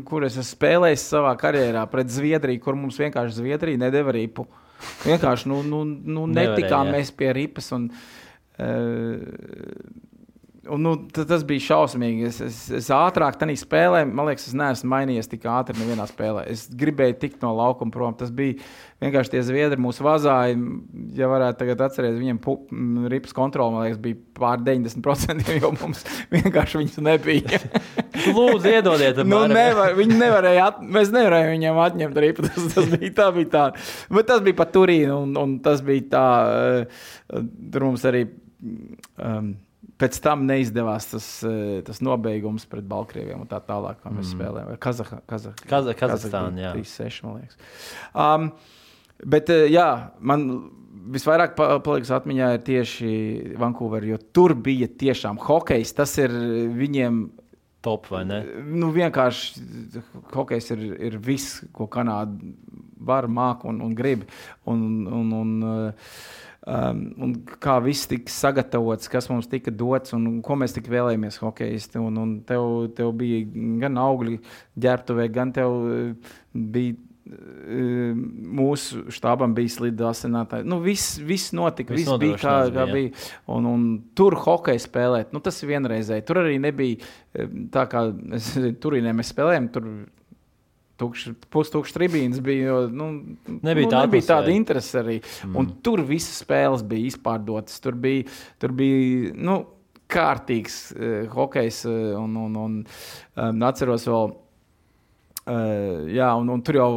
kur 0.07 0.27
es 0.27 0.39
spēlēju 0.53 1.01
savā 1.03 1.35
karjerā 1.39 1.85
pret 1.91 2.11
Zviedriju, 2.13 2.63
kur 2.63 2.79
mums 2.79 2.99
vienkārši 3.01 3.41
Zviedrija 3.41 3.83
nedēva 3.85 4.15
ripu. 4.15 4.47
Vienkārši 5.03 5.47
nu, 5.51 5.61
nu, 5.67 5.83
nu, 5.85 6.25
netikām 6.27 6.89
Nevarēja. 6.89 6.95
mēs 6.97 7.13
pie 7.15 7.29
ripas. 7.35 7.69
Un, 7.75 7.87
uh, 8.59 10.11
Un, 10.71 10.79
nu, 10.79 10.93
tas 11.11 11.41
bija 11.43 11.59
šausmīgi. 11.65 12.23
Es, 12.29 12.37
es, 12.43 12.57
es 12.71 12.85
ātrāk 12.95 13.35
tajā 13.39 13.57
spēlē, 13.59 14.05
man 14.07 14.29
liekas, 14.29 14.45
es 14.47 14.55
neesmu 14.55 14.93
mainījies 14.93 15.27
tik 15.27 15.43
ātri 15.51 15.75
nevienā 15.75 16.05
spēlē. 16.07 16.45
Es 16.53 16.69
gribēju 16.71 17.17
tikt 17.19 17.41
no 17.43 17.49
laukuma 17.57 17.91
prom. 17.91 18.13
Tas 18.15 18.31
bija 18.31 18.55
vienkārši 19.03 19.33
tie 19.33 19.41
zviedri 19.43 19.81
mūsu 19.83 20.05
vazāji. 20.05 20.55
Ja 21.17 21.27
varētu 21.27 21.67
atcerēties, 21.73 22.15
viņiem 22.21 23.09
ripas 23.11 23.35
kontrole, 23.35 23.75
man 23.75 23.83
liekas, 23.89 23.99
bija 24.05 24.21
pār 24.39 24.63
90%, 24.63 25.51
jo 25.57 25.73
mums 25.81 26.05
vienkārši 26.37 26.79
viņas 26.79 27.03
nebija. 27.09 27.59
Lūdzu, 28.37 28.71
iedodiet 28.71 29.19
nu, 29.27 29.43
nevar, 29.51 29.97
viņi 29.99 30.15
nevarēja, 30.21 30.69
at, 30.71 30.79
mēs 30.95 31.11
nevarējām 31.11 31.51
viņiem 31.57 31.83
atņemt 31.89 32.23
ripu. 32.23 32.45
Tas, 32.47 32.71
tas 32.77 32.87
bija 32.95 33.11
tā, 33.19 33.27
bija 33.35 33.51
tā. 33.51 33.65
Bet 34.15 34.31
tas 34.31 34.39
bija 34.47 34.61
pat 34.63 34.71
Turīna, 34.79 35.19
un, 35.25 35.35
un 35.43 35.59
tas 35.65 35.83
bija 35.83 36.07
tā, 36.15 36.25
uh, 36.87 37.45
tur 37.75 37.89
mums 37.89 38.07
arī. 38.07 38.29
Um, 39.19 39.55
Pēc 40.03 40.19
tam 40.19 40.43
neizdevās 40.49 41.05
tas, 41.13 41.25
eh, 41.47 41.79
tas 41.87 42.01
nobeigums 42.03 42.65
pret 42.67 42.83
Baltkrieviem 42.89 43.45
un 43.45 43.47
tā 43.47 43.61
tālāk, 43.63 44.01
kā 44.03 44.11
mēs 44.11 44.33
mm. 44.33 44.35
spēlējām. 44.35 44.79
Kazah, 44.83 45.11
Kazah, 45.31 45.53
Kazah, 45.63 45.95
Kazahstānā, 45.95 46.65
jā. 46.65 46.71
3-6, 46.75 47.19
man 47.23 47.37
liekas. 47.39 47.59
Um, 48.11 48.49
bet, 49.23 49.51
eh, 49.53 49.69
jā, 49.71 49.87
man 50.19 50.43
visvairāk 51.13 51.55
paliks 51.85 52.11
atmiņā 52.13 52.49
ir 52.57 52.65
tieši 52.67 53.13
Vankūvera, 53.61 54.11
jo 54.11 54.19
tur 54.35 54.57
bija 54.59 54.89
tiešām 54.91 55.39
hokejs. 55.43 55.95
Tas 55.95 56.17
ir 56.19 56.35
viņiem. 56.75 57.23
Top 57.83 58.07
vai 58.11 58.21
ne? 58.27 58.39
Nu, 58.63 58.93
vienkārši 58.95 59.63
hokejs 60.31 60.69
ir, 60.75 60.83
ir 61.11 61.17
viss, 61.19 61.61
ko 61.75 61.89
Kanāda 61.91 62.53
var, 63.03 63.27
māca 63.27 63.67
un, 63.71 63.81
un 63.83 63.95
grib. 63.95 64.23
Un, 64.71 64.85
un, 65.07 65.33
un, 65.39 65.51
uh, 65.67 66.13
um, 66.67 67.33
kā 67.63 67.77
viss 67.83 68.09
tika 68.09 68.31
sagatavots, 68.31 69.09
kas 69.11 69.29
mums 69.31 69.49
tika 69.51 69.73
dots 69.73 70.15
un 70.15 70.41
ko 70.45 70.57
mēs 70.59 70.75
tik 70.75 70.89
vēlējāmies 70.91 71.39
hokeisti. 71.43 72.01
Un, 72.01 72.19
un 72.19 72.35
tev, 72.47 72.67
tev 72.97 73.13
bija 73.19 73.43
gan 73.83 73.99
augļi 74.01 74.39
ģērbtuvē, 74.83 75.31
gan 75.33 75.55
tev 75.55 75.79
uh, 75.79 76.37
bija. 76.53 76.99
Uh, 76.99 77.09
mūsu 77.23 79.05
štābam 79.15 79.53
bija 79.55 79.71
slīdā 79.71 80.09
asinātāji. 80.09 80.67
Nu, 80.67 80.81
viss, 80.83 81.21
viss 81.23 81.53
notika, 81.55 81.95
viss, 81.95 82.09
viss 82.09 82.19
bija 82.19 82.39
kā, 82.41 82.55
kā 82.75 82.83
bija. 82.89 83.13
Un, 83.55 83.69
un 83.69 83.85
tur 84.11 84.35
hokeja 84.43 84.81
spēlēt, 84.83 85.31
nu, 85.31 85.39
tas 85.43 85.61
ir 85.63 85.71
vienreizēji. 85.71 86.25
Tur 86.27 86.41
arī 86.41 86.57
nebija 86.59 86.99
um, 86.99 87.69
tā, 87.71 87.85
kā 87.87 88.09
es, 88.35 88.51
tur 88.83 88.99
mēs 88.99 89.31
spēlējām. 89.31 89.71
Tur 89.71 89.87
pustukšs 91.53 91.95
tribīns 91.95 92.41
bija. 92.43 92.69
Jo, 92.69 92.79
nu, 92.89 93.09
nebija, 93.59 93.89
nu, 93.89 93.95
nebija 93.95 94.29
tāda 94.29 94.53
interese 94.53 94.99
arī. 95.01 95.19
Mm. 95.45 95.57
Un 95.59 95.71
tur 95.85 96.03
visas 96.07 96.41
spēles 96.43 96.85
bija 96.87 97.11
izpārdotas. 97.13 97.81
Tur 97.83 97.97
bija, 97.99 98.27
tur 98.61 98.75
bija 98.77 99.33
nu, 99.35 99.59
kārtīgs 100.13 100.79
uh, 100.95 101.19
hokejs. 101.33 101.83
Uh, 101.89 102.13
un, 102.21 102.37
un, 102.45 102.59
un 102.65 102.79
um, 102.83 103.67
atceros 103.69 104.07
vēl, 104.09 104.33
uh, 105.45 106.11
jā, 106.13 106.33
un, 106.39 106.53
un 106.55 106.65
tur 106.65 106.81
jau 106.81 106.91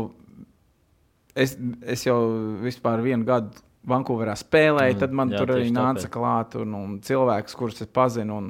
es, 1.37 1.57
es 1.85 2.07
jau 2.09 2.19
vispār 2.65 3.05
vienu 3.05 3.29
gadu. 3.29 3.63
Vankūverā 3.87 4.33
spēlēju, 4.35 4.97
mm, 4.97 4.99
tad 4.99 5.13
man 5.15 5.31
jā, 5.31 5.39
tur 5.39 5.53
arī 5.55 5.69
nāca 5.71 6.09
klāt 6.11 6.57
un, 6.59 6.73
un 6.75 6.95
cilvēks, 7.07 7.55
kurus 7.55 7.85
es 7.85 7.91
pazinu. 7.95 8.41
Un, 8.41 8.49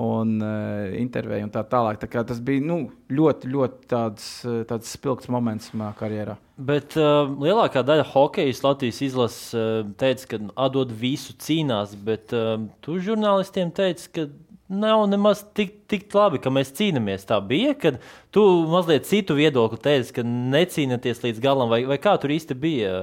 un 0.00 0.38
uh, 0.42 0.94
intervēju 0.98 1.46
un 1.46 1.52
tā 1.54 1.62
tālāk. 1.70 2.00
Tā 2.02 2.24
tas 2.26 2.40
bija 2.42 2.62
nu, 2.66 2.78
ļoti, 3.14 3.50
ļoti 3.52 3.90
tāds, 3.90 4.26
eh, 4.48 4.62
tāds 4.66 4.90
spilgts 4.90 5.30
moments 5.30 5.70
manā 5.74 5.92
karjerā. 5.98 6.34
Bet 6.58 6.96
uh, 6.98 7.28
lielākā 7.30 7.84
daļa 7.86 8.06
hokeja 8.10 8.54
Latvijas 8.64 9.02
izlases 9.06 9.54
uh, 9.54 9.84
teica, 9.98 10.32
ka 10.32 10.40
atdod 10.66 10.94
visu 10.98 11.36
cīnās, 11.38 11.94
bet 11.94 12.34
uh, 12.34 12.56
tu 12.82 12.98
žurnālistiem 13.02 13.70
teici, 13.74 14.10
ka 14.14 14.26
nav 14.74 15.04
nemaz 15.10 15.44
tik, 15.54 15.84
tik 15.90 16.08
labi, 16.14 16.40
ka 16.42 16.50
mēs 16.50 16.72
cīnāmies. 16.74 17.26
Tā 17.28 17.38
bija, 17.44 17.74
kad 17.78 18.00
tu 18.34 18.42
mazliet 18.70 19.06
citu 19.06 19.36
viedokli 19.38 19.78
teici, 19.82 20.14
ka 20.16 20.24
necīnāties 20.26 21.22
līdz 21.22 21.42
galam, 21.44 21.70
vai, 21.70 21.84
vai 21.86 22.00
kā 22.02 22.16
tur 22.18 22.34
īsti 22.34 22.58
bija? 22.58 22.96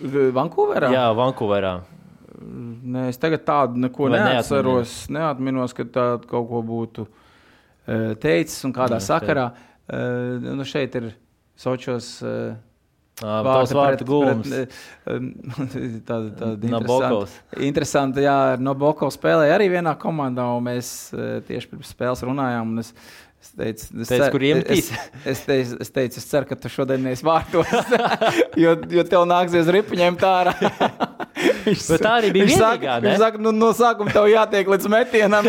Vankūverā? 0.00 0.92
Jā, 0.92 1.08
Vankūverā. 1.16 1.74
Nē, 2.40 3.08
es 3.12 3.20
tagad 3.20 3.44
tādu 3.44 3.80
neko 3.82 4.08
Vai 4.08 4.20
neatceros. 4.22 4.94
Neatminos, 5.12 5.74
ka 5.76 5.84
tādu 5.84 6.30
kaut 6.30 6.48
ko 6.48 6.62
būtu 6.64 7.04
uh, 7.04 8.16
teicis 8.22 8.64
un 8.68 8.74
kādā 8.76 8.96
Nē, 8.96 9.04
sakarā. 9.04 9.50
Uh, 9.90 10.50
nu 10.56 10.66
šeit 10.68 10.96
ir 11.00 11.12
Sočos. 11.60 12.16
Uh, 12.24 12.58
Vārds 13.20 13.74
vārds 13.76 14.04
gūms. 14.08 14.48
Tāda 16.08 16.30
tāda 16.38 16.54
interesanta. 16.64 17.18
Interesanti, 17.66 18.22
jā, 18.24 18.36
no 18.56 18.72
Boko 18.80 19.10
spēlēja 19.12 19.58
arī 19.58 19.66
vienā 19.74 19.92
komandā, 20.00 20.46
un 20.56 20.64
mēs 20.64 21.10
tieši 21.44 21.68
pirms 21.68 21.90
spēles 21.92 22.24
runājām. 22.24 22.78
Es, 22.80 22.94
Es 23.40 23.54
teicu, 23.56 23.86
es, 24.04 24.10
teicu, 24.10 24.40
iemetīs? 24.44 24.90
Es, 24.92 25.22
es, 25.24 25.38
teicu, 25.48 25.76
es 25.80 25.90
teicu, 25.94 26.20
es 26.20 26.26
ceru, 26.28 26.44
ka 26.50 26.58
tu 26.60 26.68
šodien 26.68 27.00
neesi 27.00 27.24
vārtos, 27.24 27.70
jo, 28.62 28.74
jo 28.92 29.04
tev 29.08 29.24
nāksies 29.30 29.70
ripiņiem 29.78 30.18
tā 30.20 30.32
ārā. 30.42 30.52
viņš, 31.66 31.86
Bet 31.92 32.04
tā 32.04 32.16
arī 32.18 32.32
bija 32.34 32.48
viņš 32.48 32.56
vienīgā, 32.56 32.96
saka, 32.96 33.06
viņš 33.06 33.22
saka, 33.24 33.42
nu, 33.46 33.52
no 33.56 33.70
sākuma 33.76 34.14
tev 34.14 34.28
jātiek 34.30 34.70
līdz 34.74 34.90
metienam. 34.92 35.48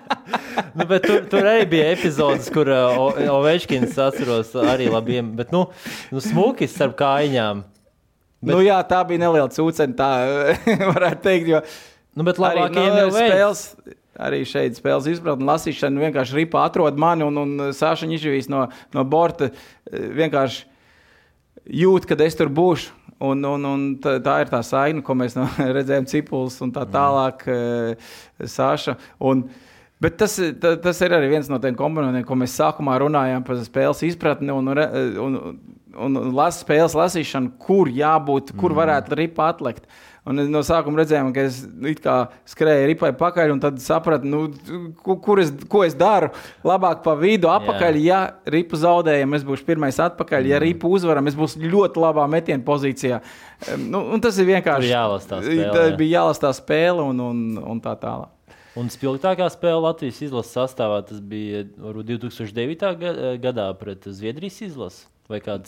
nu, 0.78 0.86
tur, 1.04 1.20
tur 1.30 1.50
arī 1.52 1.66
bija 1.70 1.90
epizodes, 1.94 2.48
kur 2.54 2.70
uh, 2.72 3.20
Ovečkins 3.34 3.98
atceros 4.00 4.54
arī 4.60 4.88
labi, 4.92 5.20
bet 5.40 5.54
nu, 5.54 5.66
nu 6.12 6.24
smūkis 6.24 6.74
starp 6.76 6.96
kājām. 7.00 7.64
Bet... 8.40 8.54
Nu, 8.54 8.60
jā, 8.64 8.78
tā 8.88 9.02
bija 9.04 9.20
neliela 9.26 9.50
cūcena, 9.52 9.96
tā 9.96 10.10
varētu 10.94 11.24
teikt. 11.26 11.50
Jo... 11.52 11.64
Nu, 12.16 12.24
bet 12.26 12.40
labāk 12.40 12.72
arī, 12.72 12.86
nu, 12.96 13.10
spēles, 13.14 13.64
arī 14.20 14.40
šeit 14.48 14.78
spēles 14.80 15.08
izpratne, 15.12 15.46
lasīšana 15.48 16.06
vienkārši 16.08 16.40
ripā 16.40 16.64
atrod 16.66 16.98
mani 17.00 17.26
un, 17.26 17.36
un 17.38 17.70
Sāša 17.76 18.08
Nižavīs 18.10 18.48
no, 18.50 18.64
no 18.96 19.04
borta 19.08 19.50
eh, 19.50 20.08
vienkārši 20.18 20.66
jūt, 21.82 22.08
kad 22.08 22.20
es 22.24 22.36
tur 22.38 22.50
būšu. 22.52 22.96
Un, 23.20 23.42
un, 23.44 23.66
un 23.68 23.82
tā, 24.00 24.14
tā 24.24 24.38
ir 24.40 24.52
tā 24.52 24.62
saina, 24.64 25.02
ko 25.04 25.16
mēs 25.18 25.36
redzējām, 25.78 26.06
cipulis 26.08 26.60
un 26.64 26.72
tā 26.72 26.86
tālāk, 26.88 27.44
uh, 27.50 28.14
Sāša. 28.40 28.98
Un, 29.20 29.48
Bet 30.00 30.14
tas, 30.16 30.32
ta, 30.56 30.70
tas 30.80 30.96
ir 31.04 31.12
arī 31.12 31.26
viens 31.28 31.50
no 31.52 31.58
tiem 31.60 31.74
komponentiem, 31.76 32.22
ko 32.24 32.32
mēs 32.40 32.54
sākumā 32.56 32.94
runājām 33.02 33.42
par 33.44 33.58
spēles 33.60 33.98
izpratni 34.06 34.48
un, 34.48 34.70
un, 34.72 34.78
un, 35.20 35.34
un 36.06 36.16
las, 36.32 36.62
spēles 36.62 36.94
lasīšanu, 36.96 37.50
kur 37.60 37.90
jābūt, 37.92 38.54
kur 38.56 38.72
mm. 38.72 38.78
varētu 38.78 39.18
ripa 39.20 39.50
atlikt. 39.52 39.84
Uh, 39.84 40.09
Un 40.28 40.36
no 40.52 40.60
sākuma 40.66 41.00
redzējām, 41.00 41.30
ka 41.32 41.46
es 41.48 41.62
skrēju 42.52 42.88
ripai 42.90 43.10
pakaļ, 43.16 43.54
un 43.54 43.60
tad 43.62 43.78
sapratu, 43.80 44.28
nu, 44.28 44.42
kur 45.00 45.40
es, 45.40 45.52
ko 45.70 45.80
es 45.86 45.96
daru. 45.96 46.28
Labāk 46.66 47.00
pa 47.06 47.14
vidu, 47.16 47.48
apakaļ. 47.48 47.96
Jā. 47.96 48.18
Ja 48.20 48.50
ripu 48.52 48.76
zaudējam, 48.80 49.32
es 49.38 49.46
būšu 49.48 49.64
pirmais 49.68 49.96
atpakaļ. 50.02 50.44
Mm. 50.44 50.52
Ja 50.52 50.58
ripu 50.60 50.90
uzvaram, 50.92 51.30
es 51.30 51.38
būšu 51.38 51.62
ļoti 51.64 52.02
labā 52.04 52.26
metiena 52.30 52.60
pozīcijā. 52.66 53.22
Nu, 53.80 54.02
tas 54.20 54.36
ir 54.40 54.50
vienkārši. 54.50 54.92
Jālasa 54.92 55.32
tā 55.32 55.40
spēle. 55.46 55.70
Tā 55.72 55.86
bija 55.96 56.20
jālasa 56.20 56.44
tā 56.48 56.52
spēle 56.58 57.06
un, 57.12 57.24
un, 57.30 57.40
un 57.72 57.80
tā 57.84 57.96
tālāk. 58.00 58.36
Un 58.78 58.92
spilgtākā 58.92 59.48
spēle 59.50 59.80
Latvijas 59.82 60.20
izlases 60.22 60.54
sastāvā 60.54 61.00
tas 61.08 61.18
bija 61.24 61.64
2009. 61.66 62.92
gadā 63.42 63.66
pret 63.80 64.06
Zviedrijas 64.06 64.60
izlasi? 64.68 65.08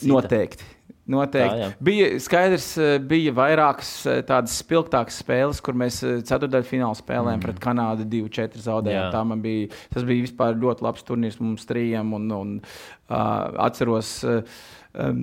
Noteikti. 0.07 0.65
Noteikti. 1.03 1.51
Tā, 1.51 1.59
jā. 1.59 1.69
bija 1.83 2.05
skaidrs, 2.23 2.65
eh, 2.79 2.93
bija 3.03 3.33
vairākas 3.35 3.89
eh, 4.07 4.21
tādas 4.23 4.53
spilgtākas 4.61 5.17
spēles, 5.19 5.59
kur 5.63 5.75
mēs 5.75 5.97
eh, 6.07 6.21
ceturdaļu 6.23 6.67
finālā 6.69 6.95
spēlējām 6.95 7.41
mm. 7.41 7.43
pret 7.43 7.59
Kanādu 7.63 8.05
2-4 8.07 8.61
zaudējām. 8.63 9.33
Bija, 9.43 9.67
tas 9.91 10.05
bija 10.07 10.23
vispār 10.23 10.55
ļoti 10.61 10.85
labs 10.87 11.03
turnīrs 11.03 11.41
mums 11.43 11.67
trījiem. 11.67 12.13
Un, 12.15 12.29
un, 12.31 12.53
uh, 12.63 13.17
atceros, 13.65 14.13
um, 14.23 15.19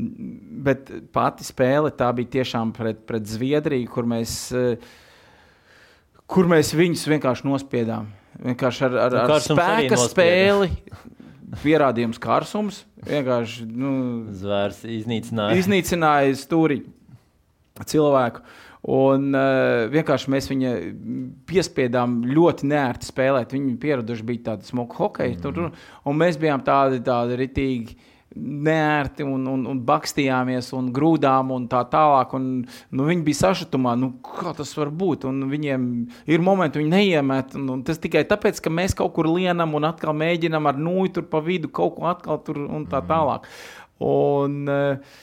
bet 0.68 0.90
pati 1.14 1.48
spēle 1.48 1.94
tā 1.96 2.10
bija 2.18 2.34
tiešām 2.36 2.74
pret, 2.76 3.00
pret 3.08 3.24
Zviedriju, 3.30 3.88
kur 3.94 4.08
mēs, 4.10 4.34
uh, 4.52 4.92
kur 6.28 6.50
mēs 6.50 6.74
viņus 6.76 7.06
vienkārši 7.14 7.48
nospiedām. 7.48 8.12
Vienkārši 8.40 8.84
ar, 8.90 9.00
ar, 9.06 9.18
ar 9.24 9.48
spēka 9.48 9.96
spēli 10.04 10.74
pierādījums 11.62 12.20
kārsums. 12.22 12.84
Vienkārši 13.06 13.66
nu, 13.68 13.92
zvērs 14.36 14.82
iznīcināja. 14.86 15.58
Iznīcināja 15.60 16.34
stūri 16.38 16.82
cilvēku. 17.90 18.44
Un 18.90 19.34
uh, 19.36 19.90
vienkārši 19.92 20.30
mēs 20.32 20.46
viņu 20.48 20.70
piespiedām 21.48 22.20
ļoti 22.30 22.68
nērti 22.70 23.10
spēlēt. 23.10 23.52
Viņi 23.52 23.74
pieraduši 23.82 24.26
bija 24.30 24.46
tādi 24.52 24.70
smuki 24.70 24.96
hokeji, 24.96 25.36
mm. 25.36 25.42
tur, 25.44 25.90
un 26.08 26.20
mēs 26.20 26.40
bijām 26.40 26.64
tādi, 26.64 27.02
tādi 27.04 27.36
ritīgi 27.42 27.98
neērti 28.36 29.24
un, 29.26 29.46
un, 29.50 29.62
un 29.72 29.80
bakstījāmies 29.86 30.70
un 30.78 30.90
grūdām 30.94 31.50
un 31.54 31.66
tā 31.70 31.82
tālāk. 31.90 32.34
Un, 32.38 32.48
nu, 32.94 33.06
viņi 33.08 33.24
bija 33.26 33.40
sašutumā, 33.40 33.96
nu, 33.98 34.12
kā 34.26 34.54
tas 34.56 34.72
var 34.78 34.92
būt. 35.02 35.26
Un 35.30 35.48
viņiem 35.50 35.86
ir 36.30 36.44
momenti, 36.44 36.82
viņi 36.82 36.94
neiemet. 36.94 37.56
Un, 37.58 37.66
un 37.76 37.82
tas 37.86 37.98
tikai 38.02 38.22
tāpēc, 38.30 38.62
ka 38.62 38.72
mēs 38.74 38.94
kaut 38.98 39.14
kur 39.16 39.30
lienam 39.30 39.74
un 39.78 39.88
atkal 39.90 40.14
mēģinam 40.16 40.70
ar 40.70 40.78
nūju 40.78 41.16
tur 41.18 41.26
pa 41.32 41.42
vidu 41.44 41.72
kaut 41.74 41.96
ko 41.98 42.10
atkal 42.10 42.42
tur 42.46 42.62
un 42.66 42.86
tā 42.90 43.02
mhm. 43.02 43.10
tālāk. 43.10 43.50
Un, 44.00 44.62
uh, 44.70 45.18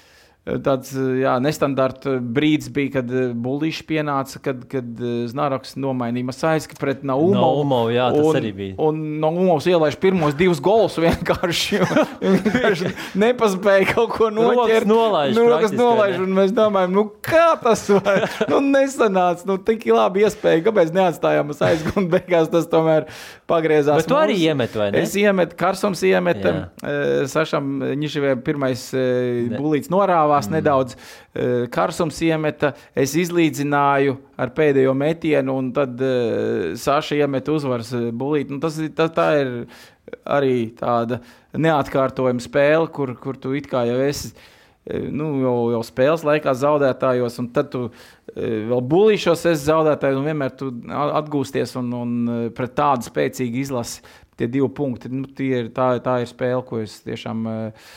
tāds 0.64 0.94
jā, 0.96 1.34
nestandarta 1.44 2.18
brīdis 2.24 2.70
bija, 2.74 2.98
kad 2.98 3.12
eh, 3.12 3.32
Bulīši 3.36 3.84
pienāca, 3.88 4.40
kad, 4.44 4.64
kad 4.72 5.02
eh, 5.02 5.26
Znaroks 5.32 5.76
nomainīja 5.80 6.30
Masaiski 6.30 6.78
pret 6.80 7.04
Naumu. 7.08 7.34
Naumu, 7.36 7.82
jā, 7.92 8.08
tas 8.16 8.30
un, 8.30 8.40
arī 8.40 8.52
bija. 8.56 8.76
Un 8.88 9.02
Naumovs 9.22 9.68
ielaiž 9.68 9.98
pirmos 10.02 10.38
divus 10.40 10.62
golus 10.64 10.96
vienkārši. 11.02 11.82
vienkārši 12.36 12.94
nepaspēja 13.20 13.90
kaut 13.92 14.14
ko 14.16 14.30
noķert. 14.34 14.88
Nolaiž, 14.88 15.36
nu, 15.36 15.48
kas 15.64 15.76
nolaiž, 15.76 16.22
un 16.24 16.36
mēs 16.38 16.56
domājam, 16.56 16.96
nu 16.96 17.06
kā 17.26 17.50
tas 17.64 17.84
var? 17.92 18.28
nu, 18.52 18.62
nesanāca, 18.64 19.44
nu 19.50 19.60
tik 19.68 19.84
labi 19.92 20.24
iespēja, 20.28 20.64
kāpēc 20.70 20.96
neatstājām 20.96 21.52
Masaiski, 21.52 21.96
un 22.00 22.08
beigās 22.14 22.52
tas 22.54 22.70
tomēr 22.72 23.10
pagriezās. 23.50 24.04
Bet 24.04 24.12
tu 24.12 24.20
arī 24.20 24.40
iemet, 24.48 24.80
vai 24.80 24.92
ne? 24.94 25.04
Es 25.04 25.16
iemetu, 25.20 25.58
Karsums 25.60 26.04
iemeta, 26.08 26.56
uh, 26.80 27.28
Sašam 27.32 27.80
Nišaviem 28.00 28.42
pirmais 28.46 28.88
bulīts 29.58 29.92
norāvā 29.92 30.37
izdevās 30.38 30.50
mm. 30.50 30.56
nedaudz. 30.58 30.96
Uh, 31.38 31.68
karsums 31.70 32.20
iemeta, 32.22 32.74
es 32.96 33.16
izlīdzināju 33.16 34.18
ar 34.38 34.54
pēdējo 34.54 34.94
metienu, 34.94 35.58
un 35.58 35.72
tad 35.74 36.00
uh, 36.02 36.76
Saša 36.76 37.18
iemeta 37.18 37.54
uzvaras 37.54 37.94
eh, 37.94 38.12
bulīti. 38.12 38.54
Nu, 38.54 38.60
tas, 38.60 38.78
tas, 38.96 39.12
tā 39.12 39.30
ir 39.42 39.56
arī 40.26 40.74
tāda 40.78 41.22
neatkārtojama 41.54 42.42
spēle, 42.42 42.88
kur, 42.92 43.16
kur 43.18 43.38
tu 43.38 43.54
it 43.58 43.68
kā 43.68 43.86
jau 43.88 44.00
esi. 44.00 44.34
Nu, 44.88 45.34
jau, 45.44 45.56
jau 45.74 45.82
spēles 45.84 46.22
laikā 46.24 46.54
zaudētājos, 46.56 47.42
un 47.42 47.50
tad 47.52 47.68
tu 47.74 47.82
vēl 48.32 48.80
bulīšos, 48.88 49.42
es 49.52 49.66
zaudētāju, 49.66 50.22
un 50.22 50.30
vienmēr 50.30 50.54
tu 50.56 50.70
atgūsties 50.96 51.76
un, 51.82 51.90
un 51.92 52.14
pret 52.56 52.72
tādu 52.78 53.04
spēcīgu 53.10 53.60
izlasi 53.66 54.00
tie 54.38 54.48
divi 54.52 54.70
punkti. 54.70 55.10
Nu, 55.12 55.28
ir, 55.44 55.72
tā, 55.76 55.90
tā 56.04 56.20
ir 56.24 56.30
spēle, 56.30 56.62
ko 56.68 56.82
es 56.84 57.00
tiešām 57.06 57.48
uh, 57.50 57.90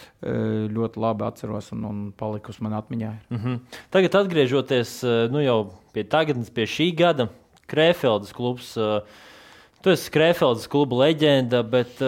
ļoti 0.73 1.01
labi 1.01 1.27
atceros 1.29 1.71
un, 1.77 1.85
un 1.89 2.01
palikusi 2.17 2.65
man 2.65 2.79
atmiņā. 2.81 3.13
Mm 3.31 3.39
-hmm. 3.39 3.81
Tagad 3.91 4.15
atgriežoties 4.25 5.01
nu, 5.31 5.41
jau 5.45 5.61
pie 5.93 6.05
tagadnes, 6.05 6.51
pie 6.51 6.67
šī 6.67 6.95
gada, 6.97 7.29
Krēfeldes 7.71 8.35
klubs. 8.35 8.75
Tu 9.81 9.95
esi 9.95 10.11
Krēfeldes 10.13 10.67
kluba 10.69 10.99
leģenda, 11.07 11.63
bet 11.65 12.03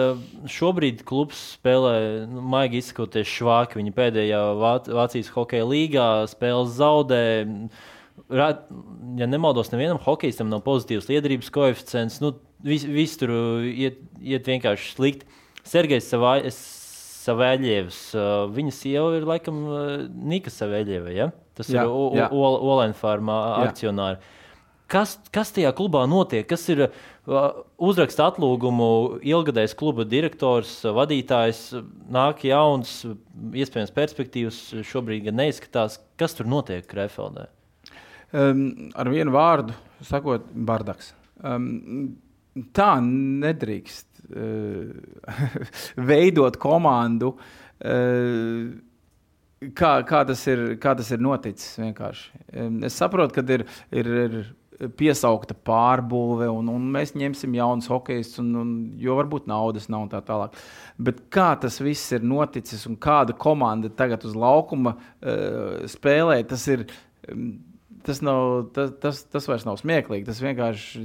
šobrīd 0.45 1.01
klubs 1.07 1.39
spēlē, 1.55 2.27
nu, 2.29 2.43
maigi 2.53 2.77
izsakoties, 2.83 3.31
švāki. 3.31 3.79
Viņa 3.79 3.95
pēdējā 3.97 4.41
Vāc 4.59 4.89
Vācijas 4.93 5.31
hokeja 5.33 5.65
līgā 5.65 6.07
spēles 6.29 6.75
zaudē. 6.77 7.23
Ja 8.29 9.27
nemaldos, 9.27 9.71
nevienam 9.73 9.97
hokeistam 10.03 10.51
nav 10.53 10.61
pozitīvs 10.67 11.09
liederības 11.09 11.49
koeficients. 11.53 12.19
Nu, 12.21 12.35
Viss 12.63 12.87
vis 12.87 13.17
tur 13.19 13.33
iet, 13.67 13.99
iet 14.23 14.47
vienkārši 14.47 14.93
slikti. 14.95 15.27
Sergejs 15.67 16.11
Savēļievs, 17.23 17.97
viņa 18.51 18.71
sieva 18.75 19.13
ir 19.15 19.25
laikam 19.27 19.59
Nika 20.27 20.51
Savēļieva. 20.51 21.11
Ja? 21.15 21.29
Tas 21.55 21.69
jā, 21.71 21.85
ir 21.87 22.33
Olenfarma 22.35 23.37
akcionāri. 23.63 24.19
Kas, 24.91 25.15
kas 25.33 25.49
tajā 25.55 25.71
klubā 25.73 26.03
notiek? 26.05 26.43
Kas 26.45 26.67
ir 26.69 26.83
uzraksta 27.81 28.27
atlūgumu 28.27 28.89
ilgadējs 29.25 29.73
kluba 29.79 30.03
direktors, 30.05 30.75
vadītājs, 30.83 31.61
nāk 32.13 32.43
jauns, 32.45 32.99
iespējams, 33.55 33.93
perspektīvas 33.95 34.59
šobrīd 34.91 35.29
gan 35.29 35.39
neizskatās. 35.39 35.97
Kas 36.19 36.35
tur 36.37 36.51
notiek 36.51 36.85
Krefeldē? 36.89 37.47
Um, 38.33 38.91
ar 38.97 39.09
vienu 39.13 39.33
vārdu 39.33 39.73
sakot, 40.03 40.45
bardaks. 40.51 41.13
Um, 41.43 42.17
tā 42.75 42.95
nedrīkst 43.03 44.25
uh, 44.29 44.89
veidot 46.11 46.57
komandu. 46.61 47.35
Uh, 47.83 48.73
kā, 49.75 49.93
kā, 50.07 50.23
tas 50.27 50.43
ir, 50.51 50.65
kā 50.81 50.95
tas 50.97 51.11
ir 51.13 51.23
noticis? 51.23 51.77
Vienkārši. 51.81 52.43
Es 52.87 52.99
saprotu, 52.99 53.39
ka 53.39 53.45
ir, 53.55 53.65
ir, 53.95 54.11
ir 54.25 54.37
piesaukta 54.97 55.55
pārbūve, 55.65 56.47
un, 56.51 56.69
un 56.73 56.87
mēs 56.93 57.13
ņemsim 57.17 57.57
jaunus 57.57 57.89
un, 58.41 58.71
jo 59.01 59.17
varbūt 59.19 59.47
naudas 59.49 59.89
nav 59.91 60.07
un 60.07 60.11
tā 60.11 60.21
tālāk. 60.25 60.57
Bet 60.97 61.25
kā 61.33 61.53
tas 61.61 61.79
viss 61.83 62.13
ir 62.15 62.25
noticis 62.25 62.85
un 62.89 62.97
kāda 63.01 63.35
komanda 63.37 63.91
tagad 63.93 64.25
uz 64.27 64.35
laukuma 64.35 64.97
uh, 64.97 65.85
spēlē, 65.89 66.41
tas 66.49 66.67
ir. 66.71 66.87
Um, 67.29 67.72
tas, 68.05 68.21
nav, 68.25 68.69
tas, 68.75 68.91
tas, 69.01 69.23
tas 69.33 69.47
vairs 69.49 69.65
nav 69.67 69.77
smieklīgi. 69.81 70.25
Tas 70.27 70.39
vienkārši 70.43 71.03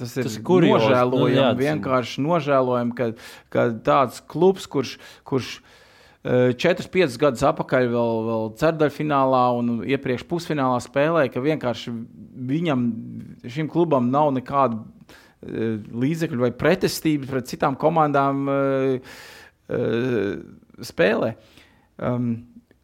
tas 0.00 0.16
ir 0.20 0.28
Tas 0.28 0.36
nu, 0.38 0.44
nožēlojami. 0.78 1.34
jā, 1.36 1.48
Nu, 1.50 1.54
tas- 1.54 1.64
vienkārši 1.64 2.24
nožēlojami, 2.26 2.94
ka, 2.98 3.10
ka 3.50 3.68
tāds 3.86 4.20
klubs, 4.26 4.66
kurš. 4.66 4.96
kurš 5.24 5.60
4-5 6.20 7.14
gadus 7.16 7.40
atpakaļ, 7.48 7.86
vēl, 7.88 8.18
vēl 8.26 8.42
ceturdaļfinālā 8.60 9.38
un 9.56 9.70
iepriekš 9.88 10.26
pusfinālā 10.28 10.76
spēlēja, 10.84 11.30
ka 11.32 11.40
vienkārši 11.40 11.94
viņam, 12.50 12.82
šim 13.48 13.70
klubam, 13.72 14.10
nav 14.12 14.28
nekādu 14.36 14.82
eh, 15.40 15.78
līdzekļu 15.80 16.42
vai 16.44 16.50
pretestību 16.52 17.24
pret 17.30 17.48
citām 17.48 17.72
komandām 17.80 18.44
eh, 18.52 19.00
spēlē. 20.84 21.34
Um, 22.00 22.30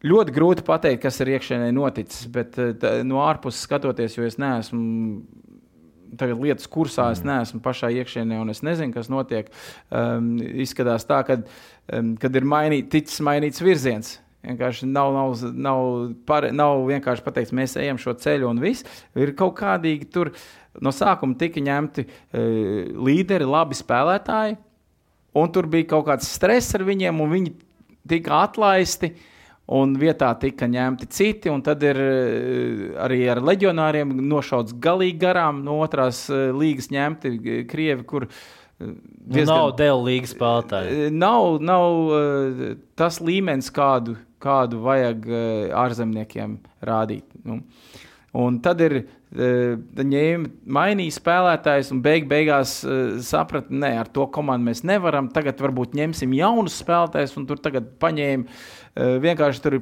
ļoti 0.05 0.33
grūti 0.35 0.65
pateikt, 0.67 1.01
kas 1.05 1.17
ir 1.23 1.33
iekšēnē 1.37 1.71
noticis, 1.75 2.27
bet 2.33 2.57
eh, 2.61 2.73
tā, 2.77 2.99
no 3.07 3.23
ārpuses 3.25 3.65
skatoties, 3.65 4.17
jo 4.17 4.27
es 4.27 4.37
neesmu 4.41 5.23
tagad 6.17 6.39
lietas 6.39 6.69
kursā, 6.71 7.09
es 7.11 7.23
neesmu 7.25 7.59
pašā 7.63 7.89
iekšienē, 7.99 8.37
un 8.39 8.53
es 8.53 8.63
nezinu, 8.65 8.93
kas 8.95 9.09
notiek. 9.11 9.49
Um, 9.91 10.37
izskatās 10.39 11.05
tā, 11.07 11.19
ka 11.27 11.39
um, 11.41 12.13
kad 12.21 12.35
ir 12.37 12.47
mainīt, 12.47 12.89
ticis 12.93 13.19
mainīts 13.25 13.63
virziens. 13.63 14.15
Vienkārši 14.47 14.87
nav, 14.87 15.11
nav, 15.11 15.33
nav, 15.57 15.81
par, 16.29 16.47
nav 16.55 16.85
vienkārši 16.87 17.25
pateikt, 17.25 17.51
mēs 17.57 17.75
ejam 17.81 17.99
šo 17.99 18.13
ceļu 18.21 18.47
un 18.47 18.61
viss. 18.63 18.87
Ir 19.19 19.33
kaut 19.35 19.57
kādīgi 19.59 20.07
tur 20.13 20.31
no 20.79 20.93
sākuma 20.95 21.35
tika 21.39 21.63
ņemti 21.63 22.05
uh, 22.07 22.99
līderi, 23.07 23.47
labi 23.49 23.77
spēlētāji, 23.77 24.59
un 25.37 25.51
tur 25.53 25.67
bija 25.69 25.91
kaut 25.91 26.07
kāds 26.07 26.29
stress 26.37 26.77
ar 26.77 26.85
viņiem, 26.87 27.19
un 27.23 27.33
viņi 27.33 27.57
tika 28.07 28.45
atlaisti. 28.45 29.11
Un 29.67 29.97
vietā 29.99 30.29
tika 30.39 30.63
ņemti 30.71 31.09
citi, 31.11 31.51
tad 31.63 31.81
ir 31.83 31.97
eh, 31.99 32.83
arī 33.03 33.25
ar 33.33 33.41
leģionāriem 33.43 34.13
nošauts 34.29 34.77
galīgi 34.79 35.19
garām 35.25 35.59
no 35.65 35.81
otrās 35.83 36.21
eh, 36.31 36.53
līgas 36.55 36.87
ņemti 36.93 37.65
krievi, 37.67 38.05
kur 38.07 38.29
eh, 38.29 38.95
Nu, 39.27 39.43
nav 39.43 39.73
dēļ 39.75 40.03
līgas 40.05 40.31
spēlētāji. 40.31 41.09
Nav, 41.11 41.57
nav 41.65 42.11
tas 42.95 43.17
līmenis, 43.19 43.67
kādu, 43.73 44.13
kādu 44.39 44.79
vajag 44.85 45.25
ārzemniekiem 45.75 46.53
rādīt. 46.85 47.25
Nu. 47.43 47.57
Un 48.37 48.61
tad 48.63 48.85
ir 48.85 49.01
ņēma, 49.35 50.49
mainīja 50.71 51.17
spēlētājs 51.17 51.91
un 51.91 51.99
beig, 52.05 52.29
beigās 52.29 52.79
uh, 52.87 53.17
saprata, 53.23 53.67
ka 53.67 53.91
ar 53.99 54.07
to 54.13 54.27
komandu 54.31 54.69
mēs 54.69 54.85
nevaram. 54.87 55.27
Tagad 55.33 55.59
varbūt 55.59 55.97
ņemsim 55.97 56.33
jaunus 56.37 56.79
spēlētājus, 56.79 57.35
un 57.39 57.47
tur 57.49 57.59
tagad 57.59 57.91
paņēma 57.99 58.47
uh, 58.47 59.17
vienkārši 59.23 59.63
tur 59.65 59.79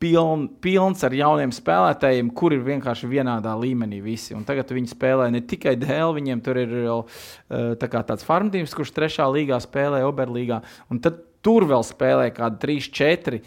piln, 0.00 0.48
pilns 0.64 1.04
ar 1.06 1.14
jauniem 1.14 1.52
spēlētājiem, 1.54 2.32
kur 2.34 2.56
ir 2.56 2.66
vienkārši 2.66 3.10
vienādā 3.10 3.54
līmenī 3.60 4.00
visi. 4.02 4.34
Un 4.34 4.42
tagad 4.48 4.72
viņi 4.74 4.90
spēlē 4.94 5.30
ne 5.30 5.44
tikai 5.44 5.76
dēļ, 5.78 6.14
viņiem 6.18 6.42
tur 6.44 6.58
ir 6.58 6.74
vēl 6.74 7.04
uh, 7.06 7.72
tā 7.78 7.90
tāds 7.94 8.26
farmdīms, 8.26 8.74
kurš 8.74 8.94
trešā 8.96 9.30
līgā 9.30 9.60
spēlē 9.62 10.02
Oberlīgā, 10.08 10.64
un 10.90 11.02
tad 11.04 11.22
tur 11.46 11.64
vēl 11.68 11.86
spēlē 11.86 12.30
kādi 12.36 12.60
3, 12.66 12.90
4 12.98 13.42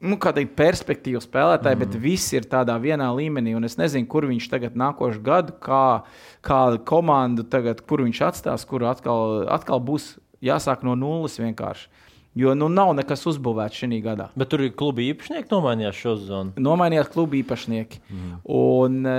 nu, 0.00 0.16
teikt, 0.20 0.54
perspektīvu 0.58 1.20
spēlētāji, 1.24 1.76
mm. 1.76 1.84
bet 1.84 1.96
visi 2.00 2.38
ir 2.38 2.48
tādā 2.50 2.76
vienā 2.80 3.10
līmenī. 3.16 3.54
Es 3.68 3.78
nezinu, 3.80 4.08
kur 4.10 4.26
viņš 4.30 4.48
tagad 4.52 4.78
nākošu 4.80 5.22
gadu, 5.24 5.56
kā, 5.62 6.02
kā 6.46 6.60
komandu 6.88 7.44
tagad, 7.44 7.82
kur 7.86 8.04
viņš 8.06 8.22
atstās, 8.30 8.66
kur 8.68 8.86
atkal, 8.88 9.44
atkal 9.52 9.82
būs 9.84 10.14
jāsāk 10.44 10.86
no 10.86 10.96
nulles 10.98 11.36
vienkārši. 11.40 11.90
Jo 12.38 12.52
nu, 12.54 12.68
nav 12.70 12.92
nekas 12.94 13.24
uzbūvēts 13.26 13.80
šī 13.82 13.98
gadā. 14.04 14.28
Bet 14.38 14.52
tur 14.52 14.62
ir 14.62 14.70
klubi 14.78 15.08
īpašnieki 15.10 15.50
nomainījās 15.50 15.98
šo 15.98 16.12
zonu. 16.22 16.52
Nomainījās 16.62 17.10
kluba 17.10 17.34
īpašnieki. 17.40 17.98
Mm. 18.06 18.36
Un 18.54 19.00
e, 19.10 19.16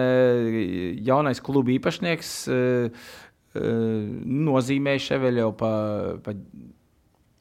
jaunais 1.04 1.44
kluba 1.44 1.74
īpašnieks 1.76 2.30
e, 2.48 2.62
e, 2.88 3.74
nozīmēja 4.48 5.04
Ševeļu 5.10 5.50
pa, 5.60 5.74
pa 6.24 6.38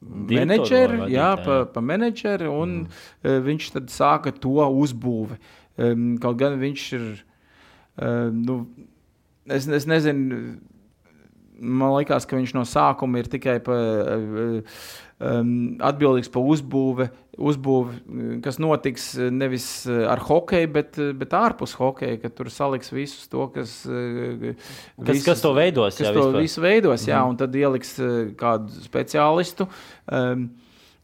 menedžeri, 0.01 1.05
jā, 1.13 1.31
pa, 1.45 1.61
pa 1.69 1.83
menedžeri, 1.85 2.49
un 2.49 2.83
mm. 2.85 3.41
viņš 3.45 3.71
tad 3.77 3.91
sāka 3.93 4.33
to 4.33 4.57
uzbūvi. 4.65 5.37
Um, 5.81 6.15
kaut 6.21 6.39
gan 6.41 6.57
viņš 6.61 6.87
ir, 6.97 7.05
um, 8.01 8.41
nu, 8.41 8.57
es, 9.47 9.67
es 9.69 9.87
nezinu, 9.89 10.57
man 11.61 11.93
liekas, 11.95 12.25
ka 12.25 12.39
viņš 12.39 12.55
no 12.57 12.65
sākuma 12.67 13.21
ir 13.21 13.29
tikai 13.31 13.59
pa, 13.63 13.77
um, 15.21 15.51
atbildīgs 15.85 16.31
par 16.33 16.45
uzbūvi, 16.53 17.07
uzbūvi, 17.41 18.39
kas 18.43 18.57
notiks 18.61 19.11
nevis 19.33 19.67
ar 19.87 20.21
hokeju, 20.25 20.71
bet, 20.73 20.99
bet 21.17 21.35
ārpus 21.37 21.75
hokeja, 21.79 22.19
ka 22.21 22.31
tur 22.33 22.51
saliks 22.53 22.91
visus 22.93 23.29
to, 23.31 23.47
kas, 23.53 23.77
kas, 23.85 25.13
visus, 25.13 25.27
kas 25.29 25.45
to 25.45 25.53
veidos. 25.57 25.99
Kas 25.99 26.09
jā, 26.09 26.15
to 26.17 26.25
vispār. 26.25 26.41
visu 26.41 26.65
veidos, 26.65 27.05
jā, 27.07 27.21
mm. 27.21 27.31
un 27.31 27.39
tad 27.39 27.61
ieliks 27.61 27.95
kādu 28.39 28.83
speciālistu. 28.89 29.69
Um, 30.11 30.49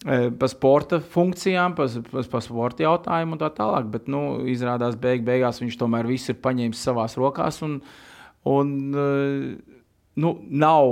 Pa 0.06 0.46
sporta 0.46 1.00
funkcijām, 1.02 1.74
pa, 1.74 1.88
pa, 2.12 2.22
pa 2.30 2.40
sporta 2.46 2.84
jautājumu 2.86 3.34
un 3.34 3.40
tā 3.42 3.48
tālāk. 3.58 3.88
Bet, 3.90 4.06
nu, 4.14 4.44
izrādās, 4.46 4.94
beig, 5.02 5.24
beigās 5.26 5.58
viņš 5.58 5.78
tomēr 5.82 6.06
visu 6.06 6.36
ir 6.36 6.38
paņēmis 6.44 6.84
savās 6.86 7.18
rokās. 7.18 7.58
Un, 7.66 7.80
un, 8.46 8.76
nu, 10.22 10.34
nav 10.64 10.92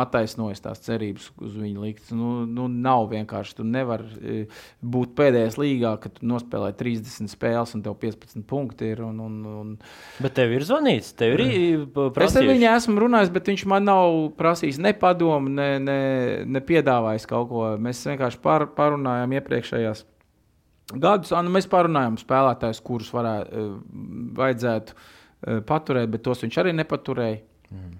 attaisnojis 0.00 0.62
tās 0.64 0.80
cerības 0.84 1.28
uz 1.44 1.54
viņu 1.58 1.84
likt. 1.84 2.10
Nu, 2.16 2.44
nu, 2.46 2.66
nav 2.68 3.08
vienkārši. 3.12 3.56
Tu 3.58 3.66
nevari 3.66 4.44
būt 4.80 5.14
pēdējais 5.18 5.58
līgā, 5.60 5.94
kad 6.02 6.20
nospēlē 6.24 6.72
30 6.78 7.30
spēles 7.32 7.74
un 7.76 7.84
tev 7.86 7.96
15 8.00 8.46
punkti 8.48 8.92
ir. 8.94 9.02
Un, 9.06 9.20
un, 9.24 9.38
un... 9.60 9.72
Bet 10.22 10.36
tev 10.38 10.54
ir 10.56 10.66
zvanīts, 10.68 11.12
tev 11.18 11.36
ir 11.36 11.86
prasījuši. 11.94 12.28
Es 12.28 12.38
ar 12.40 12.50
viņu 12.52 12.70
esmu 12.72 13.04
runājis, 13.06 13.34
bet 13.34 13.52
viņš 13.52 13.66
man 13.74 13.88
nav 13.88 14.18
prasījis 14.38 14.80
ne 14.84 14.94
padomu, 14.98 15.52
ne, 15.58 15.70
ne, 15.82 16.00
ne 16.46 16.64
piedāvājis 16.64 17.28
kaut 17.30 17.50
ko. 17.52 17.66
Mēs 17.82 18.04
vienkārši 18.08 18.42
par, 18.44 18.68
parunājām 18.78 19.36
iepriekšējās. 19.38 20.04
Gadus 20.96 21.34
nu, 21.36 21.52
mēs 21.52 21.68
parunājām 21.68 22.16
spēlētājus, 22.16 22.80
kurus 22.84 23.10
varētu, 23.12 23.64
vajadzētu 24.38 25.62
paturēt, 25.68 26.08
bet 26.14 26.24
tos 26.24 26.40
viņš 26.44 26.60
arī 26.62 26.72
nepaturēja. 26.78 27.42
Mm. 27.68 27.96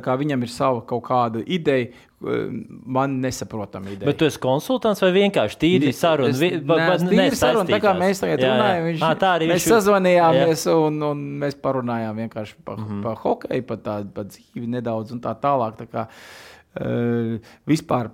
Viņam 0.00 0.42
ir 0.42 0.50
sava 0.52 0.82
kaut 0.86 1.04
kāda 1.06 1.42
ideja, 1.46 1.88
man 2.20 3.18
nesaprotama 3.20 3.90
ideja. 3.92 4.08
Bet 4.08 4.18
tu 4.20 4.26
esi 4.28 4.40
konsultants 4.40 5.02
vai 5.04 5.10
vienkārši 5.14 5.58
tīri 5.60 5.92
saruna? 5.96 6.32
Tīri 6.32 7.36
saruna, 7.36 7.68
tā 7.68 7.80
kā 7.82 7.92
mēs 7.98 8.22
tagad 8.22 8.40
jā, 8.40 8.52
runājam, 8.54 8.86
viņš, 8.90 9.02
à, 9.04 9.10
tā 9.20 9.32
arī 9.36 9.50
mēs 9.50 9.60
viņš... 9.60 9.72
sazvanījāmies 9.74 10.66
jā. 10.68 10.76
un, 10.88 11.00
un 11.10 11.24
mēs 11.42 11.58
parunājām 11.62 12.22
vienkārši 12.24 12.56
par 12.64 12.78
mm 12.80 12.86
-hmm. 12.86 13.02
pa 13.04 13.14
hokeju, 13.24 13.66
par 13.68 13.82
tādu 13.88 14.14
pa 14.16 14.24
dzīvi 14.28 14.70
nedaudz 14.76 15.12
un 15.12 15.20
tā 15.20 15.34
tālāk. 15.42 15.76
Tā 15.82 15.88
kā, 15.92 16.06
uh, 16.08 17.52
vispār 17.68 18.10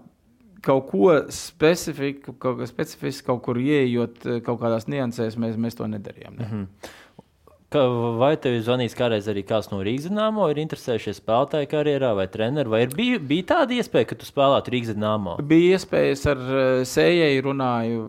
kaut 0.62 0.91
ko 0.91 1.14
specifisku, 1.28 2.35
kaut, 2.39 2.66
specifisku, 2.68 3.26
kaut 3.26 3.43
kur 3.43 3.59
ieejot 3.59 4.43
kaut 4.47 4.61
kādās 4.61 4.89
niansēs, 4.91 5.39
mēs, 5.39 5.57
mēs 5.59 5.78
to 5.78 5.87
nedarījām. 5.87 6.37
Ne? 6.39 6.47
Mm 6.47 6.51
-hmm. 6.51 6.91
Vai 8.20 8.32
tev 8.40 8.56
ir 8.56 8.64
zvanījis 8.66 8.96
kādreiz 8.98 9.28
arī 9.30 9.42
kāds 9.48 9.70
no 9.72 9.80
Rīgas 9.84 10.08
dīnāmo, 10.08 10.46
ir 10.52 10.60
interesējušies 10.62 11.20
spēlētāju 11.22 11.68
karjerā 11.70 12.12
vai 12.18 12.26
treneru, 12.32 12.74
vai 12.74 12.82
bija, 12.90 13.20
bija 13.32 13.48
tāda 13.54 13.76
iespēja, 13.78 14.10
ka 14.10 14.18
tu 14.20 14.28
spēlētu 14.28 14.74
Rīgas 14.74 14.92
dīnāmo? 14.96 15.36
Bija 15.48 15.78
iespējas 15.78 16.24
ar 16.32 16.42
sējēju 16.88 17.44
runāju, 17.48 18.08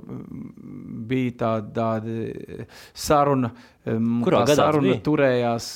bija 1.12 1.36
tāda, 1.44 1.74
tāda 1.78 2.70
saruna. 2.94 3.54
Kurā 3.84 4.46
tā 4.48 4.56
saruna 4.60 4.94
bija? 4.94 5.04
turējās 5.04 5.68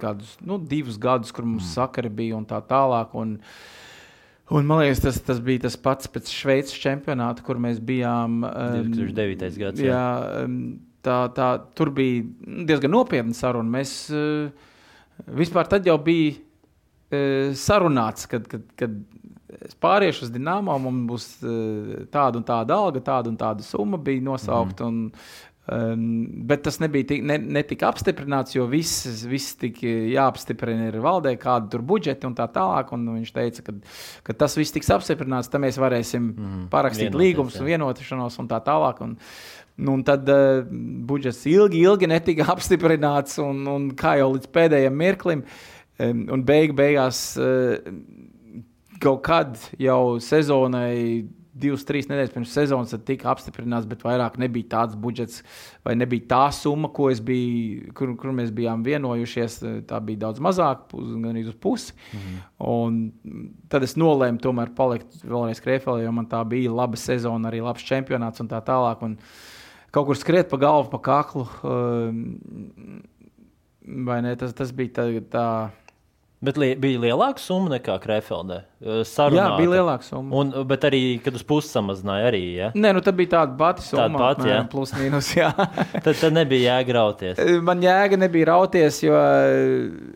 kādus 0.00 0.36
nu, 0.46 0.60
divus 0.70 0.98
gadus, 1.02 1.34
kur 1.34 1.46
mums 1.48 1.66
mm. 1.66 1.74
sakari 1.74 2.12
bija 2.22 2.38
un 2.38 2.48
tā 2.48 2.62
tālāk. 2.66 3.14
Un, 3.18 3.38
Un, 4.50 4.64
man 4.66 4.80
liekas, 4.80 4.98
tas, 4.98 5.20
tas 5.22 5.38
bija 5.38 5.62
tas 5.68 5.76
pats 5.78 6.08
pēc 6.10 6.26
Šveices 6.34 6.74
čempionāta, 6.82 7.44
kur 7.46 7.60
mēs 7.62 7.78
bijām. 7.86 8.40
Um, 8.48 8.88
2009. 8.96 9.58
gads. 9.62 9.82
Jā, 11.00 11.06
jā 11.06 11.06
tā, 11.06 11.16
tā, 11.36 11.50
tur 11.76 11.92
bija 11.94 12.24
diezgan 12.68 12.94
nopietna 12.94 13.36
saruna. 13.36 13.78
Mēs 13.78 13.94
uh, 14.14 14.50
vispār 15.40 15.68
tad 15.70 15.88
jau 15.88 15.96
bija 16.02 16.36
uh, 16.36 17.56
sarunāts, 17.58 18.28
kad, 18.30 18.48
kad, 18.50 18.66
kad 18.78 18.96
es 19.60 19.76
pāriešu 19.82 20.26
uz 20.26 20.32
Dienāmo, 20.34 20.76
man 20.82 21.04
būs 21.10 21.30
uh, 21.42 22.02
tāda 22.12 22.40
un 22.40 22.46
tāda 22.46 22.76
alga, 22.76 23.02
tāda 23.04 23.32
un 23.32 23.38
tāda 23.40 23.66
summa 23.66 24.00
bija 24.00 24.24
nosaukta. 24.30 24.86
Mm. 24.86 24.90
Un, 24.90 25.46
Um, 25.70 26.24
bet 26.48 26.64
tas 26.66 26.80
nebija 26.82 27.06
tik, 27.06 27.20
ne, 27.22 27.36
netika 27.38 27.86
apstiprināts, 27.92 28.56
jo 28.56 28.64
viss, 28.66 29.04
viss 29.28 29.52
tika 29.60 29.86
jāapstiprina 29.86 30.88
ir 30.88 30.96
valdē, 31.04 31.36
kāda 31.38 31.68
tur 31.70 31.84
budžeta 31.86 32.26
un 32.26 32.34
tā 32.34 32.48
tālāk. 32.50 32.90
Un 32.96 33.04
viņš 33.12 33.30
teica, 33.36 33.64
ka, 33.68 33.74
ka 34.26 34.34
tas 34.40 34.56
viss 34.58 34.74
tiks 34.74 34.90
apstiprināts, 34.90 35.52
tad 35.52 35.62
mēs 35.62 35.78
varēsim 35.78 36.26
mm, 36.32 36.64
parakstīt 36.72 37.14
līgumus, 37.14 37.60
vienošanos 37.62 38.40
un 38.42 38.50
tā 38.50 38.58
tālāk. 38.66 39.04
Un, 39.04 39.14
Nu, 39.80 39.96
tad 40.04 40.28
uh, 40.28 40.62
budžets 41.08 41.44
ilgi, 41.48 41.80
ilgi 41.86 42.10
netika 42.10 42.48
apstiprināts, 42.54 43.38
un, 43.42 43.64
un 43.70 43.90
kā 43.96 44.18
jau 44.20 44.32
līdz 44.34 44.50
pēdējiem 44.52 45.02
mirklim, 45.02 45.44
um, 45.98 46.24
un 46.36 46.46
beig, 46.46 46.74
beigās 46.76 47.22
uh, 47.40 47.78
kaut 49.00 49.22
kad 49.24 49.56
jau 49.80 50.18
sezonai 50.22 51.28
divas, 51.60 51.84
trīs 51.86 52.08
nedēļas 52.08 52.32
pirms 52.34 52.52
sezonas 52.54 52.94
tika 53.06 53.30
apstiprināts, 53.32 53.88
bet 53.88 54.04
vairāk 54.06 54.38
nebija 54.40 54.68
tāds 54.74 54.96
budžets 55.00 55.42
vai 55.86 55.96
nebija 55.98 56.28
tā 56.30 56.42
summa, 56.54 56.90
biju, 57.26 57.92
kur, 57.96 58.14
kur 58.20 58.34
mēs 58.36 58.52
bijām 58.54 58.84
vienojušies. 58.86 59.60
Tā 59.90 60.00
bija 60.04 60.26
daudz 60.26 60.42
mazāka, 60.42 60.96
gan 60.96 61.30
arī 61.32 61.46
uz 61.48 61.56
pusi. 61.60 61.94
Mhm. 62.16 62.40
Un 62.70 63.00
tad 63.72 63.86
es 63.86 63.96
nolēmu 64.00 64.42
tomēr 64.42 64.74
palikt 64.76 65.22
vēlreiz 65.24 65.62
Krēfelē, 65.64 66.04
jo 66.04 66.12
man 66.12 66.28
tā 66.30 66.42
bija 66.48 66.72
laba 66.72 67.00
sezona, 67.00 67.50
arī 67.50 67.62
labs 67.64 67.86
čempionāts 67.86 68.42
un 68.42 68.50
tā 68.50 68.62
tālāk. 68.64 69.02
Un 69.06 69.18
kaut 69.90 70.08
kur 70.08 70.18
skriet 70.18 70.50
pa 70.50 70.58
galvu, 70.60 70.90
pa 70.92 71.00
kaklu. 71.02 71.46
Um, 71.66 73.02
vai 74.06 74.20
ne? 74.24 74.34
Tas, 74.38 74.54
tas 74.56 74.74
bija 74.74 75.00
tā. 75.00 75.10
tā 75.32 75.46
Bet 76.40 76.56
li 76.56 76.70
bija 76.80 77.02
lielāka 77.02 77.42
summa 77.42 77.74
nekā 77.74 77.98
Krefeldē. 78.00 78.62
Sarunāta. 78.80 79.36
Jā, 79.36 79.48
bija 79.60 79.72
lielāka 79.74 80.06
summa. 80.06 80.32
Un, 80.40 80.54
bet 80.70 80.86
arī, 80.88 81.00
kad 81.20 81.34
uz 81.36 81.42
pusi 81.44 81.68
samazināja, 81.68 82.30
arī. 82.30 82.40
Ja? 82.56 82.70
Nē, 82.72 82.94
nu 82.96 83.02
tā 83.04 83.12
bija 83.12 83.34
tāda 83.34 83.58
pati 83.60 83.84
summa. 83.84 84.06
Tāda 84.06 84.22
pati, 84.22 84.48
jā. 84.48 84.62
Plus 84.72 84.94
mīnus, 84.96 85.28
jā. 85.36 85.50
tad, 85.98 86.14
tad 86.14 86.32
nebija 86.32 86.78
jēga 86.78 86.96
rauties. 86.96 87.44
Man 87.66 87.84
jēga 87.84 88.22
nebija 88.24 88.54
rauties, 88.54 89.02
jo 89.04 89.20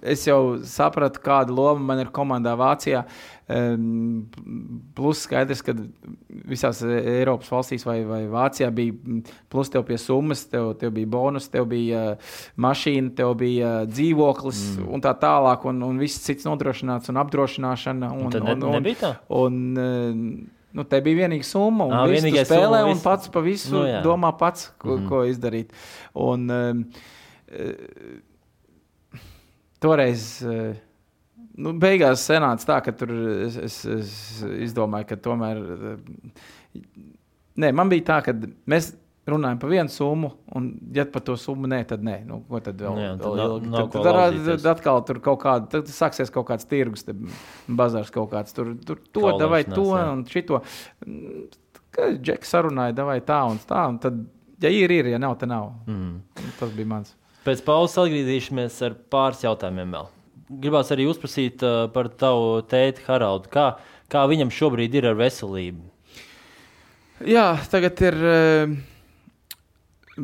es 0.01 0.25
jau 0.25 0.41
sapratu, 0.65 1.21
kāda 1.25 1.53
loma 1.53 1.93
man 1.93 2.07
ir 2.07 2.13
komandā 2.15 2.57
Vācijā. 2.57 3.05
Plus 4.97 5.21
skaidrs, 5.27 5.61
ka 5.61 5.75
visās 6.49 6.79
Eiropas 6.89 7.51
valstīs 7.53 7.85
vai, 7.85 7.99
vai 8.09 8.23
Vācijā 8.33 8.71
bija 8.73 9.19
plus 9.53 9.69
tev 9.69 9.85
pie 9.85 9.99
summas, 10.01 10.47
tev, 10.49 10.71
tev 10.81 10.95
bija 10.97 11.11
bonus, 11.13 11.51
tev 11.53 11.69
bija 11.69 12.15
mašīna, 12.57 13.13
tev 13.19 13.35
bija 13.43 13.75
dzīvoklis 13.91 14.63
mm. 14.79 14.89
un 14.89 15.05
tā 15.05 15.13
tālāk, 15.21 15.69
un, 15.69 15.85
un 15.85 16.01
viss 16.01 16.14
cits 16.23 16.47
nodrošināts 16.47 17.11
un 17.13 17.21
apdrošināšana. 17.23 18.11
Un, 18.15 18.29
un, 18.31 18.53
un, 18.55 18.65
un, 18.79 18.89
tā? 19.01 19.13
un, 19.35 19.59
nu, 20.75 20.87
te 20.91 21.01
bija 21.05 21.25
vienīga 21.25 21.47
summa, 21.49 21.89
un 21.89 22.13
viņš 22.13 22.29
to 22.29 22.47
spēlē, 22.51 22.81
summa, 22.85 22.95
un 22.95 23.03
pats 23.05 23.33
pa 23.35 23.43
visu 23.45 23.75
nu, 23.75 23.85
jā. 23.89 24.01
domā 24.05 24.31
pats, 24.39 24.71
ko, 24.83 24.97
mm. 24.99 25.11
ko 25.11 25.23
izdarīt. 25.31 25.75
Un, 26.27 26.49
uh, 26.51 26.75
toreiz. 29.85 30.27
Uh, 30.47 30.75
nu, 31.61 31.75
beigās 31.79 32.25
sanāca 32.27 32.69
tā, 32.73 32.81
ka 32.87 32.95
tur 32.97 33.13
es, 33.47 33.59
es, 33.69 33.79
es 33.99 34.13
izdomāju, 34.69 35.09
ka 35.13 35.21
tomēr. 35.29 35.63
Nē, 37.61 37.71
man 37.77 37.91
bija 37.93 38.09
tā, 38.11 38.21
ka 38.27 38.35
mēs 38.71 38.93
runājam 39.31 39.61
par 39.63 39.73
vienu 39.73 39.93
summu, 39.93 40.31
un, 40.57 40.69
ja 40.95 41.07
par 41.09 41.25
to 41.25 41.37
summu 41.41 41.69
nē, 41.71 41.81
tad 41.89 42.05
nē. 42.05 42.19
Nu, 42.29 42.41
ko 42.49 42.61
tad 42.65 42.81
vēl? 42.81 43.01
Jā, 43.01 43.11
tad 43.21 43.27
vēl 43.27 43.41
nav, 43.41 43.67
nav 43.73 43.91
tad, 43.93 44.07
tad, 44.07 44.39
tad 44.49 44.69
atkal 44.75 45.03
tur 45.09 45.21
kaut 45.25 45.41
kāda, 45.45 45.69
tad 45.77 45.91
sāksies 45.93 46.33
kaut 46.35 46.49
kāds 46.51 46.69
tirgus, 46.71 47.07
bazārs 47.69 48.13
kaut 48.15 48.31
kāds 48.35 48.57
tur, 48.57 48.75
tur 48.85 49.01
to, 49.11 49.27
vai 49.51 49.65
to 49.69 49.87
jā. 49.91 50.07
un 50.13 50.25
šito. 50.31 50.61
Džeks 51.95 52.57
sarunāja, 52.57 53.07
vai 53.07 53.21
tā 53.25 53.39
un 53.49 53.61
tā, 53.63 53.87
un 53.93 54.01
tad, 54.03 54.19
ja 54.63 54.73
ir, 54.73 54.93
ir, 54.93 55.13
ja 55.15 55.21
nav, 55.23 55.39
tad 55.41 55.53
nav. 55.53 55.71
Mm. 55.89 56.19
Tas 56.59 56.75
bija 56.75 56.91
mans. 56.91 57.15
Pēc 57.45 57.61
pauzes 57.65 58.01
atgriezīsimies 58.01 58.81
ar 58.87 58.99
pāris 59.13 59.45
jautājumiem 59.45 59.97
vēl 59.99 60.13
gribās 60.61 60.91
arī 60.93 61.07
uzprasīt 61.09 61.63
uh, 61.65 61.87
par 61.93 62.11
tavu 62.21 62.61
tēti 62.69 63.05
Haraldu. 63.07 63.51
Kā, 63.53 63.75
kā 64.13 64.25
viņam 64.31 64.53
šobrīd 64.55 64.97
ir 64.99 65.09
ar 65.11 65.19
veselību? 65.19 65.87
Jā, 67.31 67.47
tagad 67.73 68.01
ir 68.05 68.19
uh, 68.21 68.75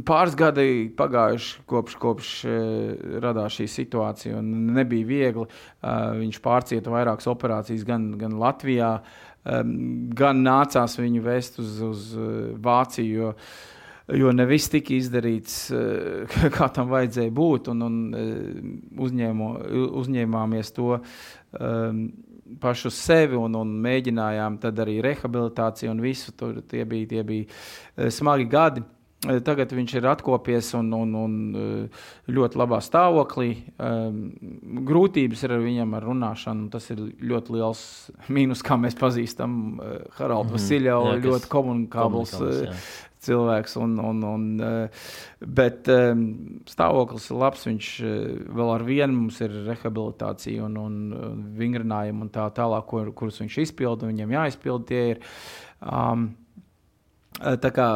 pāris 0.06 0.36
gadi 0.38 0.90
pagājuši 0.96 1.64
kopš, 1.70 1.96
kopš 2.00 2.30
uh, 2.46 3.08
radās 3.22 3.58
šī 3.58 3.66
situācija. 3.70 4.42
Nebija 4.42 5.08
viegli. 5.08 5.46
Uh, 5.46 6.14
viņš 6.20 6.38
pārcieta 6.44 6.92
vairākas 6.92 7.28
operācijas 7.30 7.84
gan, 7.88 8.12
gan 8.20 8.38
Latvijā, 8.40 8.94
um, 9.44 9.74
gan 10.16 10.44
nācās 10.46 10.96
viņu 11.00 11.26
vest 11.26 11.60
uz, 11.62 11.76
uz 11.82 12.08
Vāciju. 12.62 13.10
Jo, 13.10 13.34
jo 14.20 14.32
ne 14.34 14.46
viss 14.50 14.70
tika 14.70 14.94
izdarīts, 14.96 15.58
kā 16.56 16.70
tam 16.74 16.90
vajadzēja 16.94 17.34
būt. 17.34 17.72
Un, 17.74 17.86
un 17.86 18.00
uzņēmo, 19.06 19.52
uzņēmāmies 20.02 20.74
to 20.78 20.96
um, 21.00 22.04
pašu 22.62 22.90
sevi 22.94 23.38
un, 23.38 23.58
un 23.58 23.74
mēģinājām 23.82 24.62
arī 24.70 25.00
rehabilitāciju 25.04 25.92
un 25.92 26.06
visu. 26.06 26.34
Tur, 26.38 26.62
tie, 26.70 26.86
bija, 26.86 27.10
tie 27.16 27.26
bija 27.26 28.10
smagi 28.10 28.48
gadi. 28.50 28.86
Tagad 29.20 29.74
viņš 29.76 29.94
ir 29.98 30.06
atkopies 30.08 30.70
un, 30.78 30.86
un, 30.96 31.10
un 31.20 31.34
ļoti 32.32 32.56
labā 32.56 32.78
stāvoklī. 32.80 33.50
Grūtības 34.88 35.44
ir 35.44 35.54
ar 35.58 35.60
viņam 35.60 35.92
ar 35.98 36.06
runāšanu. 36.08 36.70
Tas 36.72 36.88
ir 36.94 37.02
ļoti 37.20 37.58
liels 37.58 37.82
mīnus, 38.34 38.64
kā 38.64 38.80
mēs 38.80 38.96
pazīstam 38.96 39.52
Haraldu 40.16 40.54
mm 40.54 40.56
-hmm. 40.56 40.56
Vasiljau. 40.56 41.20
Ļoti 41.20 41.52
komunikābls 41.52 42.36
cilvēks. 43.24 43.76
Un, 43.80 43.96
un, 43.98 44.22
un, 44.24 44.44
eh, 44.64 45.06
bet 45.40 45.88
eh, 45.92 46.12
stāvoklis 46.70 47.30
ir 47.30 47.40
labs. 47.40 47.66
Viņš 47.68 47.92
eh, 48.00 48.18
vēl 48.56 48.74
ar 48.74 48.86
vienu 48.86 49.16
mums 49.16 49.40
ir 49.44 49.56
rehabilitācija 49.68 50.66
un, 50.66 50.78
un 50.80 51.00
vingrinājumi 51.58 52.26
un 52.26 52.32
tā 52.32 52.48
tālāk, 52.56 52.86
kur, 52.90 53.12
kurus 53.16 53.40
viņš 53.42 53.60
izpilda. 53.66 54.10
Viņam 54.10 54.36
jāizpilda 54.38 54.88
tie 54.90 55.02
ir. 55.14 55.26
Um, 55.80 56.32
Tā 57.40 57.70
kā 57.72 57.86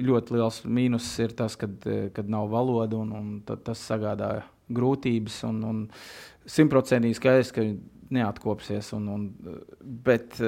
ļoti 0.00 0.36
liels 0.36 0.62
mīnus 0.64 1.08
ir 1.20 1.34
tas, 1.36 1.58
kad, 1.60 1.84
kad 2.16 2.30
nav 2.32 2.48
valoda, 2.52 2.96
un, 3.02 3.10
un 3.12 3.32
tas 3.44 3.82
sagādā 3.84 4.30
grūtības. 4.72 5.42
Simtprocentīgi 6.48 7.18
skaidrs, 7.18 7.52
ka 7.52 7.66
neatkopsies. 8.12 8.92
Un, 8.96 9.10
un, 9.12 9.26
bet 10.06 10.40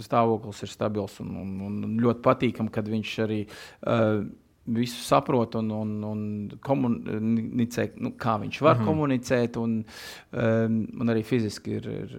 stāvoklis 0.00 0.62
ir 0.64 0.72
stabils 0.72 1.18
un, 1.22 1.34
un, 1.42 1.80
un 1.84 1.98
ļoti 2.00 2.22
patīkami, 2.24 2.72
kad 2.72 2.88
viņš 2.88 3.16
arī 3.26 3.40
uh, 3.44 4.22
visu 4.66 5.02
saprot 5.02 5.54
un, 5.58 5.70
un, 5.74 5.92
un 6.04 6.22
komunicē, 6.64 7.86
nu, 8.00 8.12
kā 8.20 8.36
viņš 8.42 8.60
var 8.60 8.76
mm 8.76 8.82
-hmm. 8.82 8.86
komunicēt, 8.86 9.56
un, 9.56 9.84
um, 10.32 10.78
un 11.00 11.12
arī 11.14 11.24
fiziski 11.24 11.78
ir, 11.80 11.88
ir 11.88 12.14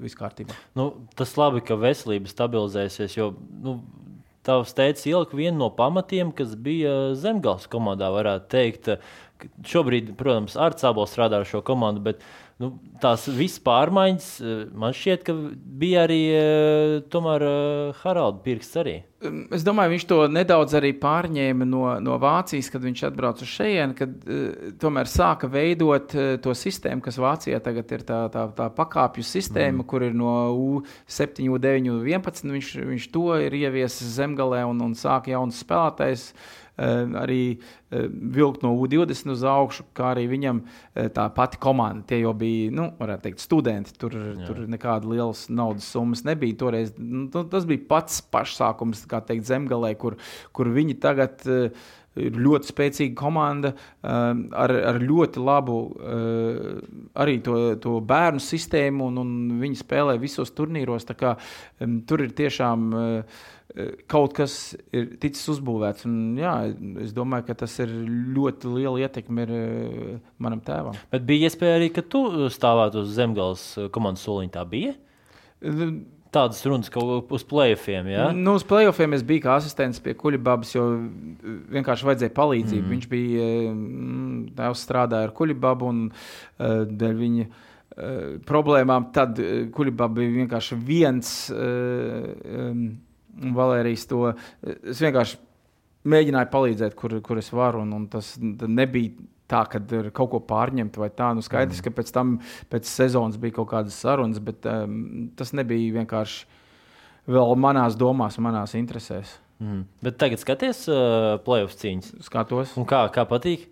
viss 0.00 0.16
kārtībā. 0.16 0.54
Nu, 0.74 0.92
tas 1.14 1.36
labi, 1.36 1.60
ka 1.60 1.74
veselība 1.74 2.28
stabilizēsies, 2.28 3.16
jo 3.16 3.34
nu, 3.62 3.80
tavs 4.42 4.74
teicis 4.74 5.06
ielika 5.06 5.36
vienu 5.36 5.58
no 5.58 5.70
pamatiem, 5.70 6.32
kas 6.32 6.54
bija 6.54 7.14
Zemgals 7.14 7.66
komandā, 7.66 8.10
varētu 8.10 8.48
teikt. 8.48 8.88
Šobrīd, 9.64 10.14
protams, 10.16 10.56
ar 10.56 10.72
Cābolu 10.72 11.06
strādā 11.06 11.36
ar 11.36 11.44
šo 11.44 11.60
komandu, 11.60 12.00
bet 12.00 12.16
uh, 12.16 12.45
nu, 12.62 12.70
tās 13.02 13.26
visas 13.36 13.60
pārmaiņas, 13.64 14.28
eh, 14.40 14.62
man 14.72 14.94
šķiet, 14.96 15.26
ka 15.26 15.34
bija 15.80 16.06
arī 16.06 16.22
eh, 16.32 16.94
tomēr 17.12 17.44
eh, 17.44 18.00
Haralda 18.00 18.42
pirksts 18.44 18.80
arī. 18.80 18.96
Es 19.56 19.64
domāju, 19.66 19.94
viņš 19.94 20.04
to 20.06 20.18
nedaudz 20.30 20.76
arī 20.76 20.92
pārņēma 21.00 21.66
no, 21.66 21.86
no 22.04 22.18
Vācijas, 22.20 22.68
kad 22.70 22.84
viņš 22.84 23.02
atbrauca 23.08 23.42
uz 23.42 23.48
šejienu, 23.50 23.96
kad 23.96 24.12
uh, 24.12 24.66
tomēr 24.78 25.08
sāka 25.10 25.48
veidot 25.50 26.12
uh, 26.14 26.26
to 26.44 26.52
sistēmu, 26.54 27.00
kas 27.02 27.16
Vācijā 27.18 27.58
tagad 27.64 27.94
ir 27.96 28.04
tā, 28.06 28.20
tā, 28.30 28.44
tā 28.54 28.68
pakāpju 28.76 29.24
sistēma, 29.26 29.80
mm. 29.80 29.86
kur 29.88 30.04
ir 30.04 30.14
no 30.14 30.34
U7, 30.52 31.48
U9, 31.48 31.88
U11. 31.96 32.52
Viņš, 32.58 32.70
viņš 32.92 33.08
to 33.16 33.24
ir 33.48 33.56
ieviesis 33.56 34.14
zemgalē 34.20 34.62
un, 34.68 34.84
un 34.84 34.94
sāka 35.00 35.32
jaunas 35.32 35.64
spēlētājas. 35.64 36.28
Uh, 36.30 36.65
arī 36.76 37.40
ehm, 37.56 38.16
vilkt 38.36 38.64
no 38.64 38.74
U20 38.76 39.32
uz 39.32 39.44
augšu, 39.48 39.86
kā 39.96 40.12
arī 40.14 40.26
viņam 40.28 40.62
eh, 40.62 41.08
tā 41.14 41.26
pati 41.34 41.60
komanda. 41.62 42.04
Tie 42.10 42.20
jau 42.20 42.34
bija, 42.36 42.70
nu, 42.76 42.90
varētu 43.00 43.28
teikt, 43.28 43.44
studenti. 43.44 43.96
Tur, 44.00 44.16
Jā. 44.16 44.48
tur 44.48 44.64
nekāda 44.70 45.08
lielas 45.08 45.46
naudas 45.48 45.88
summas 45.92 46.24
nebija. 46.26 46.58
Toreiz, 46.60 46.92
nu, 46.98 47.28
tas 47.32 47.68
bija 47.68 47.86
pats 47.88 48.20
pašsākums, 48.32 49.06
kā 49.10 49.22
teikt, 49.24 49.48
zemgalē, 49.48 49.94
kur, 50.00 50.18
kur 50.56 50.72
viņi 50.72 50.98
tagad 51.00 51.46
ir 52.16 52.36
ļoti 52.40 52.70
spēcīga 52.70 53.12
komanda 53.18 53.74
ar, 54.00 54.72
ar 54.72 54.98
ļoti 55.02 55.42
labu 55.44 55.74
arī 57.12 57.34
to, 57.44 57.58
to 57.82 57.98
bērnu 58.00 58.40
sistēmu, 58.40 59.10
un, 59.10 59.20
un 59.20 59.34
viņi 59.60 59.76
spēlē 59.82 60.16
visos 60.22 60.54
turnīros. 60.56 61.04
Kā, 61.16 61.34
tur 62.08 62.24
ir 62.24 62.32
tiešām 62.36 62.88
uh, 62.96 63.44
kaut 64.10 64.34
kas 64.36 64.76
ir 64.94 65.08
ticis 65.20 65.48
uzbūvēts. 65.56 66.06
Un, 66.08 66.18
jā, 66.40 66.54
es 67.02 67.14
domāju, 67.16 67.48
ka 67.48 67.58
tas 67.64 67.74
ir 67.84 67.92
ļoti 68.36 68.72
liela 68.72 69.06
ietekme 69.06 69.46
ir, 69.46 69.54
uh, 69.56 70.12
manam 70.42 70.62
tēvam. 70.64 70.96
Bet 71.12 71.26
bija 71.28 71.50
iespēja 71.50 71.80
arī, 71.80 71.90
ka 71.94 72.04
tu 72.06 72.48
stāvētu 72.52 73.04
uz 73.04 73.16
zemgājas 73.18 73.66
komandas 73.94 74.26
soliņa. 74.26 74.54
Tā 74.56 74.66
bija? 74.70 74.94
tādas 76.36 76.60
runas, 76.66 76.90
ka 76.92 77.00
uz 77.02 77.44
playoffiem. 77.48 78.10
Ja? 78.12 78.28
Nu, 78.34 78.56
uz 78.58 78.64
playoffiem 78.66 79.16
es 79.16 79.24
biju 79.26 79.44
kā 79.46 79.56
asistents 79.60 80.02
pie 80.02 80.16
Kuļbabas, 80.18 80.74
jo 80.74 80.84
vienkārši 81.72 82.08
vajadzēja 82.08 82.34
palīdzību. 82.36 82.82
Mm. 82.82 82.92
Viņš 82.94 83.08
bija 83.12 83.46
mm, 83.70 84.42
tēvs 84.58 84.84
strādāja 84.86 85.30
ar 85.30 85.34
Kuļbabu 85.36 85.90
un 85.92 86.04
dēļ 86.58 87.22
viņa. 87.22 87.48
Problēmām 88.44 89.10
tad 89.16 89.38
Kuļbaba 89.72 90.18
bija 90.18 90.34
vienkārši 90.42 90.76
viens, 90.84 91.30
um, 91.54 92.82
Valērijas 93.56 94.06
to. 94.10 94.22
Es 94.64 95.00
vienkārši 95.04 95.40
mēģināju 96.06 96.50
palīdzēt, 96.52 96.98
kur, 96.98 97.16
kur 97.24 97.40
es 97.40 97.50
varu, 97.54 97.82
un, 97.84 97.94
un 97.96 98.06
tas 98.10 98.34
nebija 98.40 99.14
tā, 99.50 99.62
ka 99.70 99.80
ir 99.98 100.10
kaut 100.14 100.32
ko 100.32 100.42
pārņemt 100.42 100.98
vai 101.00 101.10
tā. 101.14 101.30
Nu, 101.36 101.44
skaidrs, 101.44 101.80
mm. 101.80 101.86
ka 101.86 101.94
pēc 102.00 102.12
tam, 102.14 102.36
pēc 102.72 102.90
sezonas 102.90 103.38
bija 103.42 103.58
kaut 103.60 103.70
kādas 103.74 103.98
sarunas, 104.02 104.42
bet 104.42 104.66
um, 104.70 105.30
tas 105.38 105.54
nebija 105.56 106.00
vienkārši. 106.00 106.46
vēl 107.26 107.56
manās 107.58 107.96
domās, 107.98 108.38
manās 108.38 108.74
interesēs. 108.78 109.38
Mm. 109.58 109.86
Bet 110.04 110.18
tagad 110.20 110.42
skaties 110.42 110.84
uh, 110.90 111.38
playoff 111.42 111.78
cīņas. 111.80 112.12
Skatos. 112.26 112.76
Un 112.78 112.86
kā, 112.88 113.06
kā 113.14 113.24
patīk? 113.28 113.70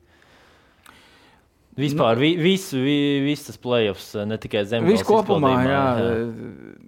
Vispār, 1.75 2.15
nu, 2.15 2.23
vi, 2.23 2.37
visu, 2.39 2.79
vi, 2.79 2.99
viss 3.25 3.49
tas 3.49 3.57
playoffs, 3.59 4.12
ne 4.31 4.37
tikai 4.39 4.61
zemes 4.71 4.93
Viss 4.93 5.07
kopumā, 5.07 5.51
jā, 5.67 5.81
jā. 5.99 6.11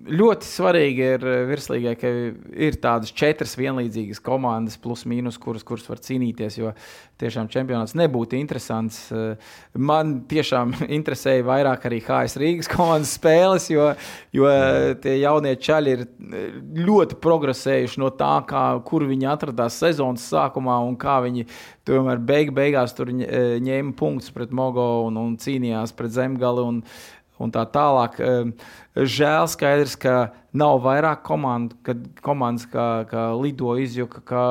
Ļoti 0.06 0.46
svarīgi 0.46 1.06
ir 1.16 1.24
virslīgai, 1.48 1.94
ka 1.98 2.10
ir 2.66 2.78
tādas 2.82 3.10
četras 3.16 3.56
vienlīdzīgas 3.58 4.20
komandas, 4.22 4.78
plus 4.78 5.02
mīnus, 5.08 5.38
kuras, 5.42 5.64
kuras 5.66 5.88
var 5.90 5.98
cīnīties. 6.04 6.58
Jo 6.60 6.72
tiešām 7.20 7.48
čempionāts 7.52 7.96
nebūtu 7.96 8.36
interesants. 8.38 9.06
Man 9.72 10.18
tiešām 10.28 10.74
interesēja 10.98 11.46
vairāk 11.46 11.88
arī 11.88 12.00
HS 12.04 12.38
Rīgas 12.40 12.70
komandas 12.70 13.14
spēles, 13.16 13.70
jo, 13.72 13.88
jo 14.36 14.50
tie 15.02 15.16
jaunie 15.22 15.56
čaļi 15.56 15.96
ir 15.96 16.04
ļoti 16.86 17.18
progresējuši 17.22 18.02
no 18.02 18.12
tā, 18.14 18.34
kā, 18.48 18.66
kur 18.86 19.06
viņi 19.08 19.30
atradās 19.32 19.80
sezonas 19.82 20.28
sākumā 20.30 20.78
un 20.86 20.98
kā 21.00 21.18
viņi 21.24 21.46
tomēr 21.86 22.20
beig, 22.28 22.50
beigās 22.54 22.94
tur 22.96 23.12
ņēma 23.14 23.94
punktus 23.98 24.32
pret 24.34 24.52
Mogo 24.54 25.06
un, 25.06 25.18
un 25.20 25.36
cīnījās 25.40 25.94
pret 25.96 26.14
Zemgali. 26.16 26.64
Un, 26.66 26.82
un 27.42 27.52
tā 27.54 27.64
tālāk. 27.72 28.18
Žēl 28.96 29.48
skaidrs, 29.52 29.96
ka 30.00 30.16
nav 30.56 30.80
vairāk 30.84 31.22
komandu, 31.26 31.76
kad 31.86 32.04
komandas 32.24 32.68
kā, 32.72 33.04
kā 33.10 33.28
Lido 33.36 33.74
izjuka, 33.80 34.22
kā, 34.26 34.46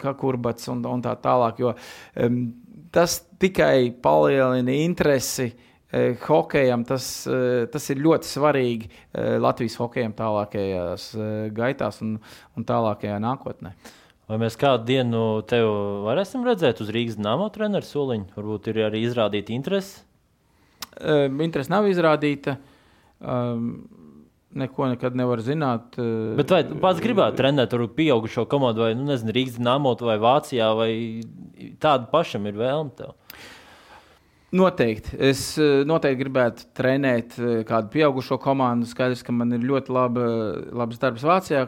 kā 0.00 0.14
Kurbats 0.18 0.70
un, 0.72 0.84
un 0.88 1.04
tā 1.04 1.14
tālāk, 1.20 1.60
jo 1.62 1.74
tas 2.92 3.20
tikai 3.40 3.92
palielina 4.04 4.74
interesi 4.82 5.50
uh, 5.52 5.72
hokejam. 6.26 6.84
Tas, 6.88 7.08
uh, 7.28 7.64
tas 7.72 7.90
ir 7.92 8.04
ļoti 8.04 8.28
svarīgi 8.28 8.92
Latvijas 9.42 9.76
hokejam 9.80 10.14
tālākajās 10.16 11.10
gaitās 11.56 12.00
un, 12.04 12.16
un 12.56 12.68
tālākajā 12.68 13.18
nākotnē. 13.22 13.74
Vai 14.30 14.38
mēs 14.40 14.56
kādu 14.56 14.86
dienu 14.88 15.42
tevi 15.44 15.68
varēsim 16.06 16.46
redzēt 16.46 16.80
uz 16.80 16.92
Rīgas 16.94 17.18
dīnāmo 17.18 17.50
treneru 17.52 17.84
soliņa? 17.84 18.32
Varbūt 18.38 18.70
ir 18.72 18.80
arī 18.86 19.02
izrādīta 19.04 19.52
interese 19.52 20.06
Um, 21.00 21.40
interese 21.44 21.72
nav 21.72 21.88
izrādīta. 21.88 22.58
Um, 23.22 23.72
neko 24.52 24.90
nekad 24.92 25.16
nevar 25.16 25.40
zināt. 25.44 25.96
Uh, 25.96 26.34
Bet 26.36 26.52
vai 26.52 26.62
pats 26.82 27.00
gribētu 27.02 27.38
trenēt 27.40 27.72
ar 27.76 27.86
pieaugušo 27.96 28.44
komandu, 28.50 28.84
vai 28.84 28.92
nu, 28.98 29.06
nezinu, 29.08 29.32
Rīgas 29.36 29.56
dīnāmo 29.58 29.94
vai 30.02 30.18
Vācijā, 30.20 30.68
vai 30.76 30.92
tādu 31.82 32.10
pašam 32.12 32.48
ir 32.50 32.58
vēlme 32.60 32.92
tev? 32.98 33.14
Noteikti. 34.52 35.14
Es 35.30 35.46
uh, 35.56 35.80
noteikti 35.88 36.20
gribētu 36.20 36.66
trenēt 36.76 37.38
uh, 37.40 37.54
kādu 37.68 37.88
pieaugušo 37.94 38.36
komandu. 38.42 38.88
Skaidrs, 38.90 39.24
ka 39.24 39.32
man 39.32 39.54
ir 39.56 39.64
ļoti 39.64 39.94
laba, 39.96 40.26
labs 40.82 41.00
darbs 41.00 41.24
Vācijā, 41.24 41.64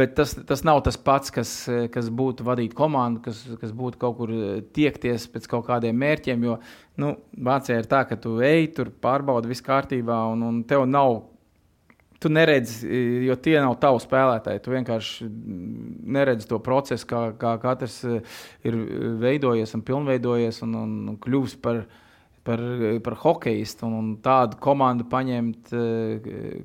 bet 0.00 0.16
tas, 0.18 0.34
tas 0.48 0.64
nav 0.66 0.82
tas 0.88 0.98
pats, 0.98 1.30
kas, 1.34 1.52
kas 1.94 2.10
būtu 2.10 2.46
vadīt 2.46 2.74
komandu, 2.78 3.22
kas, 3.28 3.44
kas 3.60 3.70
būtu 3.78 4.02
kaut 4.02 4.18
kur 4.18 4.34
tiekties 4.74 5.28
pēc 5.30 5.46
kaut 5.54 5.68
kādiem 5.70 5.98
mērķiem. 6.02 6.46
Jo 6.50 6.58
Nu, 6.98 7.12
Vācijā 7.46 7.78
ir 7.78 7.86
tā, 7.86 8.02
ka 8.10 8.16
tu 8.18 8.40
ej, 8.42 8.72
tur 8.74 8.90
pārbaudi 8.90 9.52
visu 9.52 9.62
kārtībā, 9.66 10.18
un, 10.32 10.42
un 10.48 10.62
tev 10.66 10.82
nav. 10.90 11.20
Tu 12.18 12.30
neredzi, 12.34 12.88
jo 13.28 13.36
tie 13.38 13.54
nav 13.62 13.76
tavi 13.78 14.00
spēlētāji. 14.02 14.62
Tu 14.64 14.72
vienkārši 14.72 15.26
neredzi 16.16 16.48
to 16.50 16.58
procesu, 16.64 17.06
kā, 17.06 17.20
kā 17.38 17.52
katrs 17.62 18.00
ir 18.66 18.78
veidojies 19.22 19.76
un 19.78 19.84
pilnveidojies 19.86 20.58
un, 20.66 20.74
un, 20.80 20.96
un 21.12 21.18
kļuvis 21.22 21.54
par, 21.62 21.84
par, 22.48 22.64
par 23.06 23.18
hokeistu. 23.22 23.86
Un, 23.86 23.94
un 24.00 24.10
tādu 24.24 24.58
komandu 24.64 25.06
paņemt, 25.12 25.70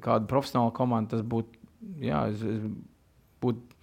kādu 0.02 0.32
profesionālu 0.32 0.74
komandu, 0.74 1.14
tas 1.14 1.28
būtu. 1.36 1.62
Jā, 2.02 2.26
es, 2.32 2.42
es 2.42 2.66
būtu 3.44 3.74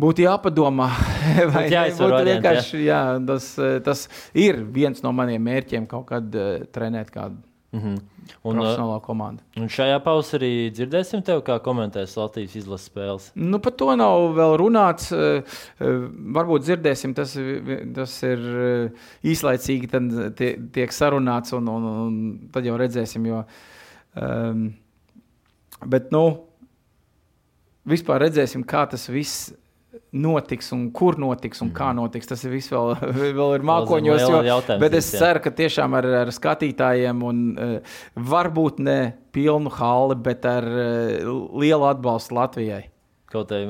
Būtu 0.00 0.24
jāpadomā, 0.24 0.88
vai 1.52 1.66
būtu 1.68 2.20
vienkārši. 2.30 2.78
Jā. 2.86 3.02
Tas, 3.28 3.52
tas 3.84 4.06
ir 4.32 4.62
viens 4.72 5.02
no 5.04 5.12
maniem 5.12 5.44
mērķiem 5.44 5.84
kaut 5.90 6.06
kad 6.08 6.36
uh, 6.40 6.62
trenēt 6.72 7.12
kādu. 7.12 7.42
Mm 7.72 7.80
-hmm. 7.80 7.98
Un, 8.42 8.56
profesionālā 8.56 9.00
komandā. 9.04 9.42
Un 9.56 9.68
šajā 9.68 9.98
pausē 10.02 10.38
dzirdēsim, 10.74 11.22
tev, 11.22 11.42
kā 11.46 11.58
komentēs 11.62 12.16
Latvijas 12.16 12.56
izlases 12.56 12.90
spēles. 12.90 13.30
Nu, 13.34 13.58
par 13.58 13.72
to 13.72 13.96
nav 13.96 14.34
vēl 14.34 14.56
runāts. 14.58 15.12
Varbūt 16.36 16.64
dzirdēsim, 16.66 17.14
tas, 17.14 17.36
tas 17.94 18.22
ir 18.22 18.38
īslaicīgi, 19.22 19.90
tad 19.90 20.42
tiek 20.72 20.92
sarunāts, 20.92 21.52
un, 21.52 21.68
un, 21.68 21.84
un 21.84 22.38
tad 22.52 22.64
jau 22.64 22.76
redzēsim. 22.76 23.26
Jo, 23.26 23.44
um, 24.16 24.74
bet, 25.86 26.10
nu, 26.10 26.24
vispār 27.84 28.20
redzēsim, 28.20 28.64
kā 28.64 28.86
tas 28.90 29.08
viss 29.08 29.52
notiks 30.12 30.72
un 30.74 30.88
kur 30.94 31.18
notiks 31.20 31.62
un 31.62 31.70
mm. 31.70 31.76
kā 31.76 31.90
notiks. 31.96 32.28
Tas 32.30 32.44
viss 32.50 32.72
vēl, 32.72 32.94
vēl 33.38 33.56
ir 33.58 33.66
mākoņos. 33.66 34.26
Jo, 34.46 34.60
bet 34.82 34.96
es 34.98 35.10
ceru, 35.14 35.42
ka 35.44 35.54
tiešām 35.54 35.96
ar, 35.98 36.08
ar 36.24 36.32
skatītājiem 36.34 37.26
un 37.26 37.42
uh, 37.54 37.98
varbūt 38.30 38.80
ne 38.84 39.00
pilnu 39.34 39.72
halli, 39.78 40.18
bet 40.24 40.48
ar 40.48 40.66
uh, 40.66 41.36
lielu 41.60 41.90
atbalstu 41.92 42.38
Latvijai. 42.38 42.86
Kaut 43.30 43.52
arī, 43.54 43.62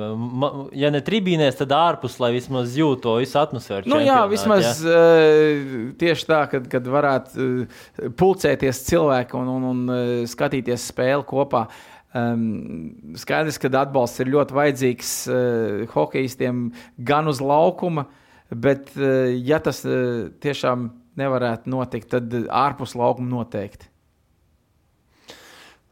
ja 0.81 0.89
ne 0.89 1.03
tribīnēs, 1.05 1.59
tad 1.59 1.75
ārpus, 1.77 2.15
lai 2.23 2.31
vismaz 2.33 2.73
jūtu 2.81 3.03
to 3.05 3.17
visu 3.21 3.37
atmosfēru. 3.37 3.91
Nu, 3.93 3.99
jā, 4.01 4.23
vismaz 4.31 4.81
jā? 4.81 4.95
Uh, 4.97 5.91
tieši 6.01 6.29
tā, 6.31 6.41
kad, 6.49 6.65
kad 6.73 6.89
varētu 6.89 7.49
uh, 7.67 7.85
pulcēties 8.17 8.81
cilvēki 8.89 9.37
un, 9.37 9.53
un, 9.59 9.71
un 9.75 10.29
skatīties 10.33 10.89
spēli 10.95 11.29
kopā. 11.29 11.67
Uh, 11.69 11.90
Um, 12.11 13.15
skaidrs, 13.15 13.61
ka 13.63 13.71
atbalsts 13.79 14.19
ir 14.19 14.33
ļoti 14.33 14.57
vajadzīgs 14.57 15.11
uh, 15.31 15.83
hokeistiem 15.93 16.65
gan 17.07 17.31
uz 17.31 17.39
laukuma, 17.39 18.09
bet, 18.51 18.91
uh, 18.99 19.31
ja 19.31 19.61
tas 19.63 19.85
uh, 19.87 20.27
tiešām 20.43 20.89
nevarētu 21.21 21.71
notikt, 21.71 22.11
tad 22.11 22.35
ārpus 22.51 22.97
laukuma 22.99 23.31
noteikti. 23.31 23.87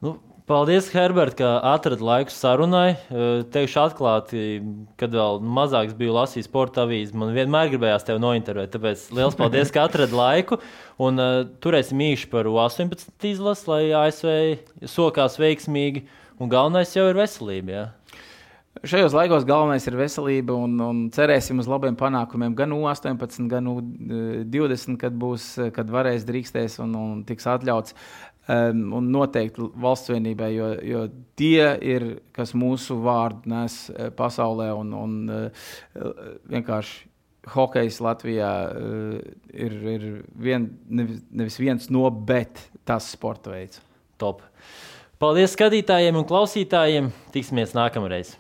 Nu, 0.03 0.17
Paldies, 0.49 0.87
Herbert, 0.97 1.35
ka 1.37 1.59
atradi 1.75 2.01
laiku 2.01 2.33
sarunai. 2.33 2.95
Teikšu 3.53 3.83
atklāti, 3.83 4.45
kad 4.97 5.13
vēl 5.13 5.43
mazāks 5.45 5.93
biju 5.99 6.15
lasījis 6.15 6.47
sporta 6.49 6.87
avīzi, 6.87 7.13
man 7.21 7.35
vienmēr 7.37 7.69
gribējās 7.75 8.07
tevi 8.09 8.23
nointervēt. 8.25 8.71
Tāpēc 8.73 9.03
liels 9.19 9.37
paldies, 9.37 9.69
ka 9.75 9.85
atradi 9.85 10.17
laiku. 10.17 10.57
Un, 11.05 11.21
uh, 11.21 11.43
turēsim 11.61 12.01
īsi 12.07 12.31
par 12.33 12.49
18 12.49 13.29
izlasi, 13.29 13.69
lai 13.69 13.83
ASV 14.07 14.89
sokās 14.89 15.37
veiksmīgi. 15.37 16.07
Un 16.41 16.49
galvenais 16.49 16.97
jau 16.97 17.05
ir 17.11 17.21
veselība. 17.21 17.75
Jā. 17.75 17.85
Šajos 18.89 19.13
laikos 19.13 19.45
galvenais 19.45 19.85
ir 19.91 19.99
veselība 19.99 20.55
un, 20.55 20.79
un 20.81 21.05
cerēsim 21.13 21.61
uz 21.61 21.69
labiem 21.69 21.97
panākumiem 21.99 22.57
gan 22.57 22.73
U18, 22.73 23.49
gan 23.51 23.69
U20, 23.75 24.97
kad 25.03 25.17
būs, 25.19 25.51
kad 25.77 25.93
varēs 25.93 26.25
drīkstēs 26.29 26.79
un, 26.85 26.95
un 26.97 27.23
tiks 27.29 27.49
atļauts 27.51 27.97
um, 28.49 28.83
un 28.99 29.11
noteikti 29.13 29.69
valsts 29.81 30.13
vienībai, 30.13 30.49
jo, 30.55 30.71
jo 30.85 31.05
tie 31.39 31.75
ir, 31.85 32.09
kas 32.37 32.55
mūsu 32.59 32.99
vārdu 33.05 33.53
nes 33.53 33.79
eh, 33.93 34.11
pasaulē 34.15 34.71
un, 34.77 34.97
un 34.97 35.21
uh, 35.33 35.71
vienkārši. 36.51 37.07
Hokejs 37.49 37.97
Latvijā 38.05 38.49
uh, 38.69 39.15
ir, 39.57 39.77
ir 39.89 40.03
vien, 40.37 40.67
nevis, 40.93 41.23
nevis 41.33 41.55
viens 41.57 41.87
no, 41.89 42.03
bet 42.11 42.61
tas 42.85 43.07
sporta 43.15 43.55
veids. 43.55 43.81
Top. 44.21 44.43
Paldies 45.23 45.55
skatītājiem 45.57 46.19
un 46.19 46.27
klausītājiem. 46.29 47.09
Tiksimies 47.33 47.73
nākamreiz. 47.79 48.35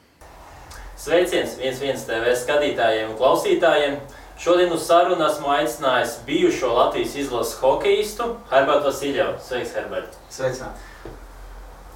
Sveiciens 0.98 1.56
viens 1.56 1.80
viens 1.80 2.04
TV 2.04 2.34
skatītājiem 2.36 3.14
un 3.14 3.16
klausītājiem. 3.16 3.96
Šodien 4.38 4.70
uz 4.70 4.84
sarunu 4.86 5.24
esmu 5.26 5.48
aicinājis 5.50 6.12
bijušo 6.26 6.68
Latvijas 6.70 7.16
izlases 7.18 7.56
hokeistu 7.58 8.28
Herbertu 8.50 8.86
Vasiljau. 8.86 9.32
Sveiks, 9.42 9.72
Herbert! 9.74 10.14
Sveicināt! 10.30 10.78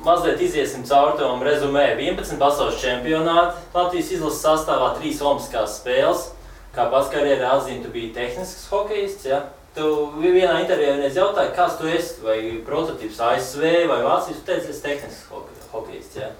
Mazliet 0.02 0.42
iziesim 0.42 0.82
cauri 0.82 1.14
tam 1.20 1.44
rezumē. 1.46 1.84
11 1.94 2.40
pasaules 2.42 2.80
čempionāti, 2.82 3.62
Latvijas 3.74 4.10
izlases 4.16 4.42
sastāvā 4.42 4.90
3 4.98 5.22
olimpiskās 5.22 5.78
spēles. 5.78 6.26
Kā 6.74 6.88
pats 6.90 7.14
karjerā 7.14 7.54
atzīmē, 7.60 7.84
tu 7.84 7.94
biji 7.94 8.10
tehnisks 8.16 8.66
hokejists. 8.74 9.30
Ja? 9.30 9.44
Tu 9.76 9.86
vienā 10.18 10.58
intervijā 10.64 10.96
vienreiz 10.96 11.22
jautāji, 11.22 11.54
kas 11.54 11.78
tu 11.78 11.86
esi, 11.86 12.18
vai 12.26 12.38
prototyps 12.66 13.22
ASV 13.22 13.68
vai 13.86 14.02
Vācijas. 14.02 14.42
Tu 14.42 14.48
teici, 14.50 14.66
es 14.66 14.80
esmu 14.80 14.88
tehnisks 14.88 15.70
hokejists. 15.76 16.18
Ja? 16.18 16.32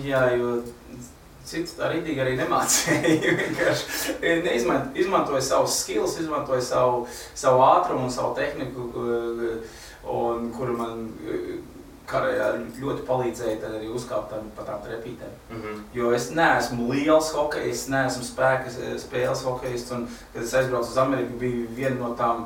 Jā, 0.00 0.30
jo 0.38 0.62
Cits 1.52 1.76
tā 1.76 1.90
rītīgi 1.92 2.22
arī 2.24 2.36
nemācīja. 2.38 3.34
Vienkārši 3.42 4.40
neizman, 4.46 4.88
izmantoja 4.96 5.42
savus 5.44 5.82
skills, 5.82 6.16
izmantoja 6.22 6.64
savu, 6.64 7.04
savu 7.34 7.60
ātrumu 7.66 8.08
un 8.08 8.14
savu 8.14 8.32
tehniku, 8.38 8.88
un, 10.12 10.48
kur 10.56 10.72
man 10.78 11.06
karjerā 12.12 12.48
ļoti 12.80 13.04
palīdzēja 13.06 13.70
arī 13.78 13.88
uzkāpt 13.94 14.34
pa 14.56 14.66
tām 14.66 14.82
trepītēm. 14.84 15.36
Mm 15.50 15.60
-hmm. 15.60 15.78
Jo 15.94 16.12
es 16.16 16.30
neesmu 16.30 16.88
liels 16.92 17.32
hokejs, 17.36 17.86
neesmu 17.88 18.24
spēka 18.26 18.72
spēles 18.98 19.44
hokejs, 19.46 19.90
un 19.96 20.08
kad 20.32 20.42
es 20.42 20.54
aizbraucu 20.54 20.90
uz 20.90 20.98
Ameriku, 20.98 21.38
bija 21.38 21.66
viena 21.76 21.96
no 22.00 22.14
tām 22.18 22.44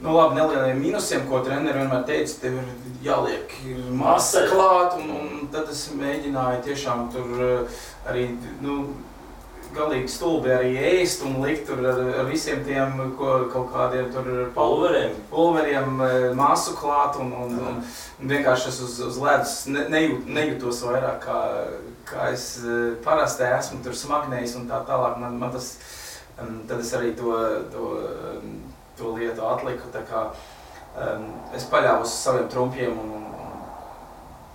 Nu, 0.00 0.14
labi, 0.16 0.34
nelieliem 0.34 0.78
minusiem, 0.80 1.26
ko 1.28 1.42
treneris 1.44 1.76
vienmēr 1.76 2.04
teica, 2.08 2.36
tev 2.40 2.54
ir 2.56 2.68
jāliek 3.04 3.50
masa 3.92 4.46
klāt, 4.48 4.94
un, 4.96 5.10
un 5.12 5.50
tad 5.52 5.68
es 5.68 5.82
mēģināju 5.92 6.62
tiešām 6.64 7.10
tur 7.12 7.42
eh, 7.44 7.82
arī, 8.08 8.22
nu, 8.64 8.78
galīgi 9.76 10.08
stulbi 10.08 10.54
arī 10.54 10.70
ēst 10.94 11.20
un 11.28 11.36
likt 11.44 11.68
tur 11.68 11.84
ar, 11.84 12.00
ar 12.22 12.30
visiem 12.30 12.64
tiem 12.64 12.96
ko, 13.20 13.34
kaut 13.52 13.68
kādiem 13.74 14.08
tur 14.16 14.32
pulveriem, 14.56 15.20
pulveriem 15.34 16.02
eh, 16.08 16.26
masu 16.40 16.72
klāt, 16.80 17.20
un, 17.20 17.36
un, 17.44 17.60
un, 17.60 17.84
un 17.84 18.34
vienkārši 18.34 18.72
es 18.72 18.80
uz, 18.88 18.98
uz 19.04 19.20
ledus 19.20 19.54
ne, 19.68 19.84
nejūt, 19.92 20.26
nejūtos 20.40 20.80
vairāk, 20.88 21.28
kā, 21.28 21.38
kā 22.08 22.32
es 22.32 22.54
eh, 22.64 22.96
parasti 23.04 23.52
esmu 23.52 23.84
tur 23.84 24.00
smagnējis 24.06 24.56
un 24.62 24.68
tā 24.72 24.80
tālāk. 24.88 25.20
Man, 25.20 25.36
man 25.44 25.52
tas, 25.60 25.74
tad 26.40 26.78
es 26.80 26.96
arī 26.96 27.12
to, 27.20 27.36
to 27.68 27.94
to 29.00 29.14
lietu 29.16 29.46
atliku. 29.48 29.90
Kā, 30.08 30.26
um, 30.94 31.26
es 31.56 31.66
paļāvos 31.72 32.12
uz 32.12 32.18
saviem 32.26 32.48
trumpiem, 32.52 32.98
un, 32.98 33.30
un 33.40 33.62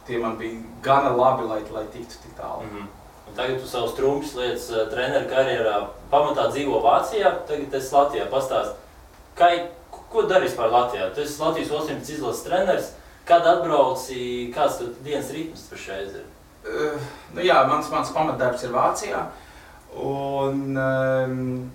tie 0.08 0.22
man 0.22 0.38
bija 0.40 0.62
gana 0.86 1.14
labi, 1.16 1.48
lai, 1.50 1.62
lai 1.74 1.86
tiktu 1.94 2.22
tik 2.24 2.38
tālu. 2.40 2.64
Mm 2.64 2.78
-hmm. 2.78 2.94
Un 3.28 3.36
tagad 3.36 3.62
tu 3.62 3.68
savus 3.68 3.96
trumpus 3.96 4.36
lietas 4.36 4.70
uh, 4.70 4.90
treneru 4.90 5.30
karjerā 5.30 5.88
pamatā 6.12 6.52
dzīvo 6.52 6.82
Vācijā, 6.82 7.32
tagad 7.48 7.74
es 7.74 7.92
Latvijā 7.92 8.30
pastāstu. 8.30 8.76
Ko 10.10 10.22
dari 10.22 10.48
vispār 10.48 10.70
Latvijā? 10.72 11.14
Tu 11.14 11.22
esi 11.22 11.42
Latvijas 11.42 11.72
18 11.72 12.14
izlases 12.14 12.44
treneris. 12.44 12.92
Kad 13.26 13.48
atbrauci, 13.48 14.54
kāds 14.56 14.82
ir 14.82 14.94
dienas 15.04 15.32
ritms 15.34 15.66
pašreiz? 15.72 16.14
Ir? 16.16 16.26
Uh, 16.66 17.02
nu 17.34 17.42
jā, 17.42 17.68
mans, 17.68 17.90
mans 17.92 18.12
pamatdarbs 18.14 18.64
ir 18.64 18.72
Vācijā. 18.72 19.26
Un, 19.96 20.78
um, 20.78 21.72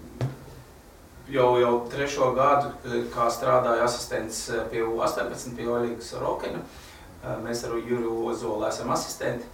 jau, 1.30 1.60
jau 1.60 1.74
trešo 1.90 2.32
gadu, 2.36 2.72
eh, 2.84 3.04
kā 3.14 3.28
strādāju 3.30 3.84
asistents 3.84 4.48
eh, 4.50 4.64
pie 4.70 4.82
U18, 4.84 5.54
pie 5.56 5.68
Oļegas 5.70 6.12
Rokena. 6.20 6.62
Eh, 7.22 7.36
mēs 7.44 7.64
ar 7.66 7.76
Juru 7.78 8.26
Ozolu 8.30 8.66
esam 8.68 8.90
asistenti. 8.94 9.46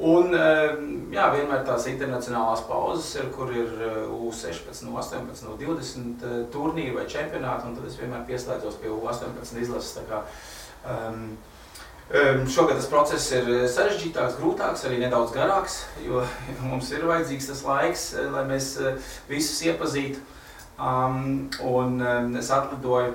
Un 0.00 0.32
jā, 0.32 1.26
vienmēr 1.28 1.60
tās 1.66 1.84
internacionālās 1.90 2.62
pauzes 2.64 3.10
ir, 3.20 3.26
kur 3.34 3.50
ir 3.52 3.68
U16, 4.08 4.86
no 4.86 4.94
18, 4.96 5.42
no 5.44 5.58
20 5.60 6.24
turnīri 6.54 6.94
vai 6.94 7.04
čempionāti, 7.04 7.68
un 7.68 7.76
tad 7.76 7.84
es 7.84 7.98
vienmēr 8.00 8.24
pieslēdzos 8.30 8.80
pie 8.80 8.88
U18 8.88 9.60
izlases. 9.60 9.98
Tā 9.98 10.06
kā, 10.08 10.22
um, 10.88 11.20
Šogad 12.48 12.80
tas 12.80 12.88
process 12.88 13.28
ir 13.36 13.52
sarežģītāks, 13.68 14.40
grūtāks, 14.40 14.88
arī 14.88 15.02
nedaudz 15.04 15.36
garāks, 15.36 15.82
jo 16.00 16.24
mums 16.70 16.88
ir 16.96 17.04
vajadzīgs 17.04 17.52
tas 17.52 17.60
laiks, 17.68 18.10
lai 18.32 18.48
mēs 18.48 18.72
visus 19.28 19.60
iepazītu. 19.68 20.24
Um, 20.80 21.50
un 21.60 22.00
um, 22.00 22.36
es 22.40 22.48
atlidoju 22.56 23.12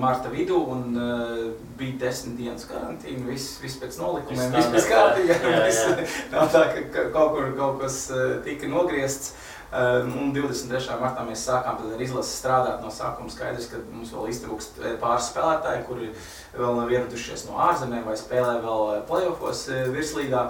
marta 0.00 0.30
vidū, 0.32 0.56
un 0.72 0.96
uh, 0.96 1.52
bija 1.78 1.98
desmit 2.00 2.38
dienas 2.40 2.64
karantīna. 2.68 3.26
Viss, 3.28 3.58
viss 3.60 3.76
pēc 3.80 3.98
nolikumiem, 4.00 4.54
viss 4.54 4.72
bija 4.72 4.86
kārtībā. 4.88 5.36
Nav 6.32 6.48
tā, 6.52 6.64
ka 6.94 7.06
kaut 7.12 7.36
kur 7.36 7.52
kaut 7.58 7.78
kas 7.84 8.02
uh, 8.14 8.38
tika 8.46 8.68
nogriezts. 8.72 9.34
Um, 9.70 10.08
un 10.18 10.32
23. 10.34 10.96
martā 10.98 11.22
mēs 11.22 11.44
sākām 11.46 11.76
ar 11.94 12.00
izlasi 12.02 12.32
strādāt 12.40 12.80
no 12.82 12.90
sākuma. 12.90 13.30
Skaidrs, 13.30 13.68
ka 13.70 13.78
mums 13.92 14.10
vēl 14.16 14.32
iztrūkst 14.32 14.80
uh, 14.80 14.96
pāris 14.98 15.28
spēlētāji, 15.30 15.84
kuri 15.86 16.10
vēl 16.56 16.80
nav 16.80 16.90
ieradušies 16.90 17.46
no 17.46 17.60
ārzemēm 17.68 18.08
vai 18.08 18.16
spēlē 18.18 18.56
vēl 18.64 18.84
uh, 18.88 18.98
playoffs 19.06 19.68
uh, 19.70 19.84
virslīgā. 19.94 20.48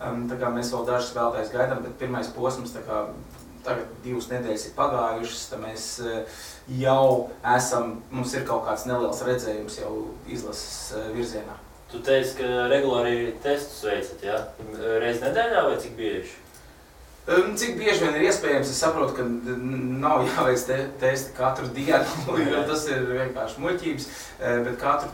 Um, 0.00 0.28
mēs 0.30 0.70
vēl 0.72 0.86
dažus 0.86 1.10
spēlētājus 1.10 1.50
gaidām, 1.56 1.82
bet 1.84 1.98
pirmais 2.00 2.30
posms 2.36 2.76
tagad 3.64 3.88
divas 4.04 4.28
nedēļas 4.30 4.66
ir 4.68 4.76
pagājušas, 4.76 5.46
tad 5.52 5.62
mēs 5.64 5.86
eh, 6.04 6.44
jau 6.80 7.30
esam, 7.56 7.96
mums 8.12 8.34
ir 8.36 8.46
kaut 8.48 8.66
kāds 8.68 8.86
neliels 8.88 9.22
redzējums 9.26 9.80
jau 9.82 9.94
izlases 10.30 10.94
eh, 10.96 11.10
virzienā. 11.16 11.56
Tu 11.90 11.98
teici, 12.06 12.36
ka 12.38 12.68
regulāri 12.70 13.32
testus 13.42 13.82
veicat, 13.82 14.22
ja? 14.22 14.36
Reiz 15.02 15.18
nedēļā 15.24 15.64
vai 15.66 15.80
cik 15.82 15.96
bieži? 15.98 16.36
Cik 17.30 17.74
bieži 17.78 18.04
vien 18.04 18.14
ir 18.16 18.28
iespējams, 18.28 18.70
es 18.70 18.78
saprotu, 18.80 19.14
ka 19.18 19.24
nav 19.26 20.22
jāveic 20.24 20.62
te, 20.66 20.78
testi 21.02 21.34
katru 21.36 21.68
dienu, 21.74 22.38
jo 22.52 22.62
tas 22.66 22.86
ir 22.90 23.04
vienkārši 23.10 23.64
muļķības, 23.64 24.06
eh, 24.38 24.62
bet 24.66 24.78
katru 24.80 25.10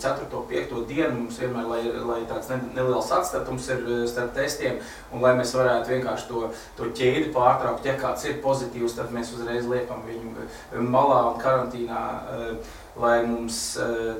4. 0.00 0.26
un 0.32 0.46
5. 0.48 0.86
dienu 0.88 1.14
mums 1.14 1.38
vienmēr 1.40 1.66
lai, 1.68 1.80
lai 2.08 2.18
tāds 2.28 2.50
neliels 2.52 3.10
atstatums 3.14 3.68
ir 3.72 3.82
eh, 3.84 4.04
starp 4.10 4.34
testiem, 4.36 4.78
un 5.12 5.24
lai 5.24 5.34
mēs 5.38 5.54
varētu 5.56 5.94
vienkārši 5.94 6.28
to, 6.30 6.44
to 6.78 6.90
ķēdi 6.98 7.32
pārtraukt. 7.34 7.86
Ja 7.88 7.96
kāds 8.00 8.26
ir 8.28 8.40
pozitīvs, 8.44 8.96
tad 8.98 9.12
mēs 9.14 9.32
uzreiz 9.36 9.68
liekam 9.68 10.04
viņu 10.06 10.34
eh, 10.44 10.78
malā 10.80 11.24
un 11.32 11.42
karantīnā, 11.42 12.04
eh, 12.36 12.78
lai 12.98 13.18
mums 13.26 13.58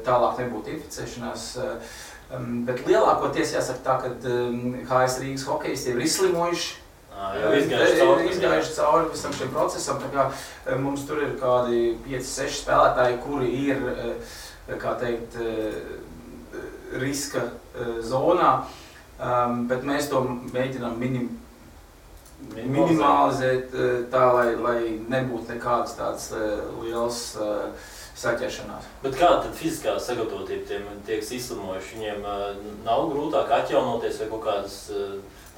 tālāk 0.07 0.39
nebūtu 0.39 0.71
inficēšanās. 0.77 1.47
Bet 2.69 2.85
lielākoties 2.87 3.57
jāsaka 3.57 3.81
tā, 3.83 3.97
ka 4.05 4.11
HS 4.87 5.17
Rīgas 5.25 5.47
hokejisti 5.49 5.97
ir 5.97 6.05
izslimojuši. 6.05 6.77
Izgājuši 7.19 8.77
cauri, 8.77 9.09
visam 9.11 9.33
šim 9.35 9.51
procesam. 9.51 9.99
Kā, 10.13 10.29
mums 10.79 11.03
tur 11.09 11.25
ir 11.25 11.33
kādi 11.41 11.97
5-6 12.05 12.61
spēlētāji, 12.61 13.19
kuri 13.25 13.51
ir 13.65 13.83
uh, 13.83 14.37
kā 14.77 14.95
teikt, 15.01 15.37
eh, 15.41 15.73
riska 17.01 17.45
eh, 17.49 18.01
zonā, 18.05 18.65
um, 19.19 19.67
bet 19.69 19.85
mēs 19.85 20.11
to 20.11 20.21
mēģinām 20.53 20.99
minim, 21.01 21.29
minimalizēt 22.55 23.73
eh, 23.75 23.95
tā, 24.13 24.25
lai, 24.37 24.51
lai 24.57 24.81
nebūtu 25.09 25.55
nekādas 25.55 25.97
tādas 25.99 26.29
lielas 26.83 27.23
saķeršanās. 28.19 28.87
Bet 29.03 29.19
kāda 29.19 29.47
tad 29.47 29.59
fiziskā 29.59 29.97
sagatavotība 30.03 30.69
tiem 30.69 30.87
tiek 31.07 31.23
izslimojuši? 31.23 31.99
Viņiem 31.99 32.25
nav 32.87 33.09
grūtāk 33.13 33.53
atjaunoties 33.63 34.23
vai 34.23 34.31
kaut 34.33 34.47
kādas 34.47 34.79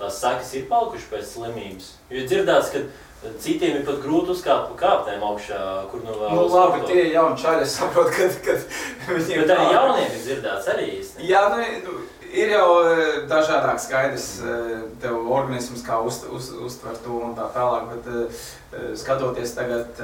tās 0.01 0.19
sekas 0.23 0.57
ir 0.57 0.67
palikušas 0.71 1.13
pēc 1.13 1.31
slimības? 1.35 1.95
Jo 2.13 2.27
dzirdēts, 2.29 2.75
ka 2.75 2.85
Citiem 3.21 3.75
ir 3.77 3.83
pat 3.85 3.99
grūti 4.01 4.33
uzkāpt 4.33 4.71
pa 4.71 4.77
kāpnēm 4.81 5.25
augšā, 5.29 5.57
kur 5.91 6.01
nu 6.01 6.15
vēl. 6.17 6.31
Nu, 6.39 6.45
labi, 6.49 6.79
tie 6.89 7.03
ir 7.03 7.11
jauni 7.19 7.37
čaļi, 7.37 7.67
es 7.67 7.75
saprotu, 7.77 8.15
ka, 8.17 8.29
kad 8.47 8.63
viņiem. 9.11 9.43
Bet 9.43 9.53
arī 9.53 9.67
jauniem 9.75 10.15
ir 10.15 10.23
dzirdēts 10.25 10.71
arī 10.73 10.87
īsti. 10.95 11.27
Jā, 11.29 11.43
nu, 11.53 11.67
nu, 11.85 11.99
ir 12.33 12.55
jau 12.55 12.65
dažādāk 13.29 13.83
skaidrs 13.85 14.27
tev 15.03 15.29
organisms, 15.37 15.85
kā 15.85 16.01
uz, 16.01 16.23
uz, 16.33 16.49
uztver 16.65 16.97
to 17.05 17.21
un 17.27 17.37
tā 17.37 17.51
tālāk, 17.53 17.93
bet 17.93 18.97
skatoties 19.03 19.53
tagad, 19.59 20.01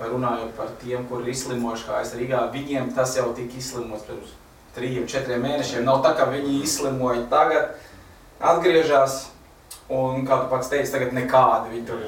runājot 0.00 0.52
par 0.56 0.72
tiem, 0.82 1.06
kur 1.08 1.22
ir 1.24 1.32
izslimojuši, 1.32 1.86
kā 1.88 2.02
es 2.04 2.12
Rīgā, 2.16 2.42
viņiem 2.52 2.92
tas 2.96 3.16
jau 3.16 3.30
tika 3.36 3.56
izslimots 3.56 4.04
pirms 4.08 4.34
trījiem, 4.76 5.08
četriem 5.08 5.40
mēnešiem. 5.44 5.86
Nav 5.86 6.02
tā, 6.04 6.12
ka 6.18 6.28
viņi 6.28 6.60
izslimoja 6.66 7.24
tagad, 7.32 7.74
atgriežas, 8.44 9.26
un 9.88 10.26
kā 10.28 10.42
tu 10.42 10.50
pats 10.52 10.70
teici, 10.72 10.92
tagad 10.92 11.16
nekādi 11.16 11.72
viņi 11.72 11.88
tur. 11.88 12.06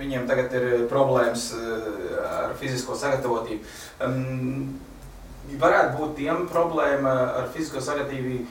Viņiem 0.00 0.24
tagad 0.28 0.54
ir 0.58 0.68
eh, 0.68 0.86
problēmas 0.90 1.50
eh, 1.56 2.16
ar 2.26 2.56
fizisko 2.60 2.96
sagatavotību. 2.98 3.64
Um, 4.04 4.72
varētu 5.60 5.98
būt 6.00 6.16
tiem 6.18 6.46
problēma 6.50 7.12
ar 7.40 7.48
fizisko 7.54 7.80
sagatavotību, 7.84 8.42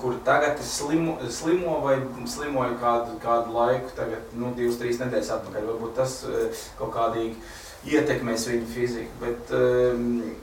kur 0.00 0.18
tagad 0.24 0.58
slimo, 0.64 1.16
slimo 1.30 1.78
vai 1.84 1.98
slimoja 2.26 2.74
kādu, 2.82 3.16
kādu 3.22 3.54
laiku, 3.54 3.94
tagad, 3.96 4.34
nu, 4.34 4.52
divas, 4.56 4.78
trīs 4.80 5.00
nedēļas 5.02 5.32
atpakaļ. 5.38 5.70
Varbūt 5.72 5.96
tas 5.98 6.20
eh, 6.26 6.66
kaut 6.78 6.94
kādīgi 6.96 7.36
ietekmēs 7.86 8.48
viņu 8.50 8.68
fiziku. 8.72 9.20
Bet 9.22 9.52
um, 9.54 10.34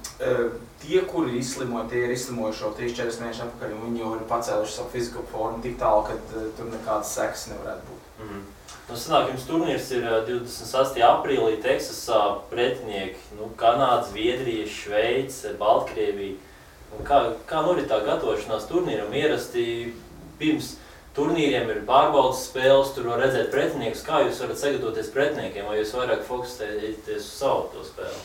tie, 0.82 1.02
kuri 1.10 1.40
izslimoja, 1.42 1.90
tie 1.92 2.06
ir 2.06 2.16
izslimojuši 2.16 2.64
jau 2.64 2.74
3-4 2.80 3.22
mēnešus 3.22 3.46
atpakaļ, 3.48 3.76
un 3.76 3.86
viņi 3.90 4.04
jau 4.04 4.12
ir 4.16 4.28
pacēluši 4.30 4.78
savu 4.78 4.94
fizisko 4.94 5.26
formu 5.34 5.64
tik 5.66 5.80
tālu, 5.82 6.06
ka 6.08 6.16
uh, 6.16 6.52
tur 6.58 6.72
nekādas 6.72 7.12
sekas 7.18 7.50
nevarētu 7.52 7.90
būt. 7.92 8.12
Mm 8.20 8.30
-hmm. 8.30 8.52
Nu, 8.86 8.96
sanāk, 9.02 9.32
jums 9.32 9.46
turnīrs 9.50 9.88
ir 9.98 10.04
28. 10.28 11.00
aprīlī 11.02 11.56
Teksasā 11.62 12.20
pretinieki 12.52 13.38
nu, 13.40 13.48
Kanāda, 13.58 14.04
Zviedrija, 14.12 14.68
Šveice, 14.70 15.56
Baltkrievija. 15.58 16.36
Kā, 17.06 17.20
kā 17.50 17.62
norit 17.66 17.90
tā 17.92 18.00
gatavošanās 18.06 18.68
turnīram? 18.70 19.14
Ierasti 19.14 19.66
pirms 20.40 20.76
turnīriem 21.16 21.70
ir 21.72 21.84
pārbaudas 21.88 22.46
spēles, 22.50 22.94
tur 22.96 23.10
var 23.12 23.22
redzēt 23.24 23.52
pretiniekus. 23.54 24.04
Kā 24.06 24.22
jūs 24.24 24.40
varat 24.44 24.62
sagatavoties 24.62 25.12
pretiniekiem, 25.16 25.68
vai 25.70 25.82
jūs 25.82 25.94
vairāk 25.98 26.24
fokusēties 26.28 27.12
uz 27.20 27.30
savu 27.30 27.68
to 27.74 27.86
spēli? 27.88 28.24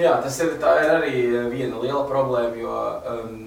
Jā, 0.00 0.16
tas 0.22 0.36
ir, 0.40 0.54
ir 0.56 0.92
arī 0.94 1.14
viena 1.50 1.80
liela 1.82 2.04
problēma, 2.06 2.54
jo 2.60 2.74
um, 3.12 3.38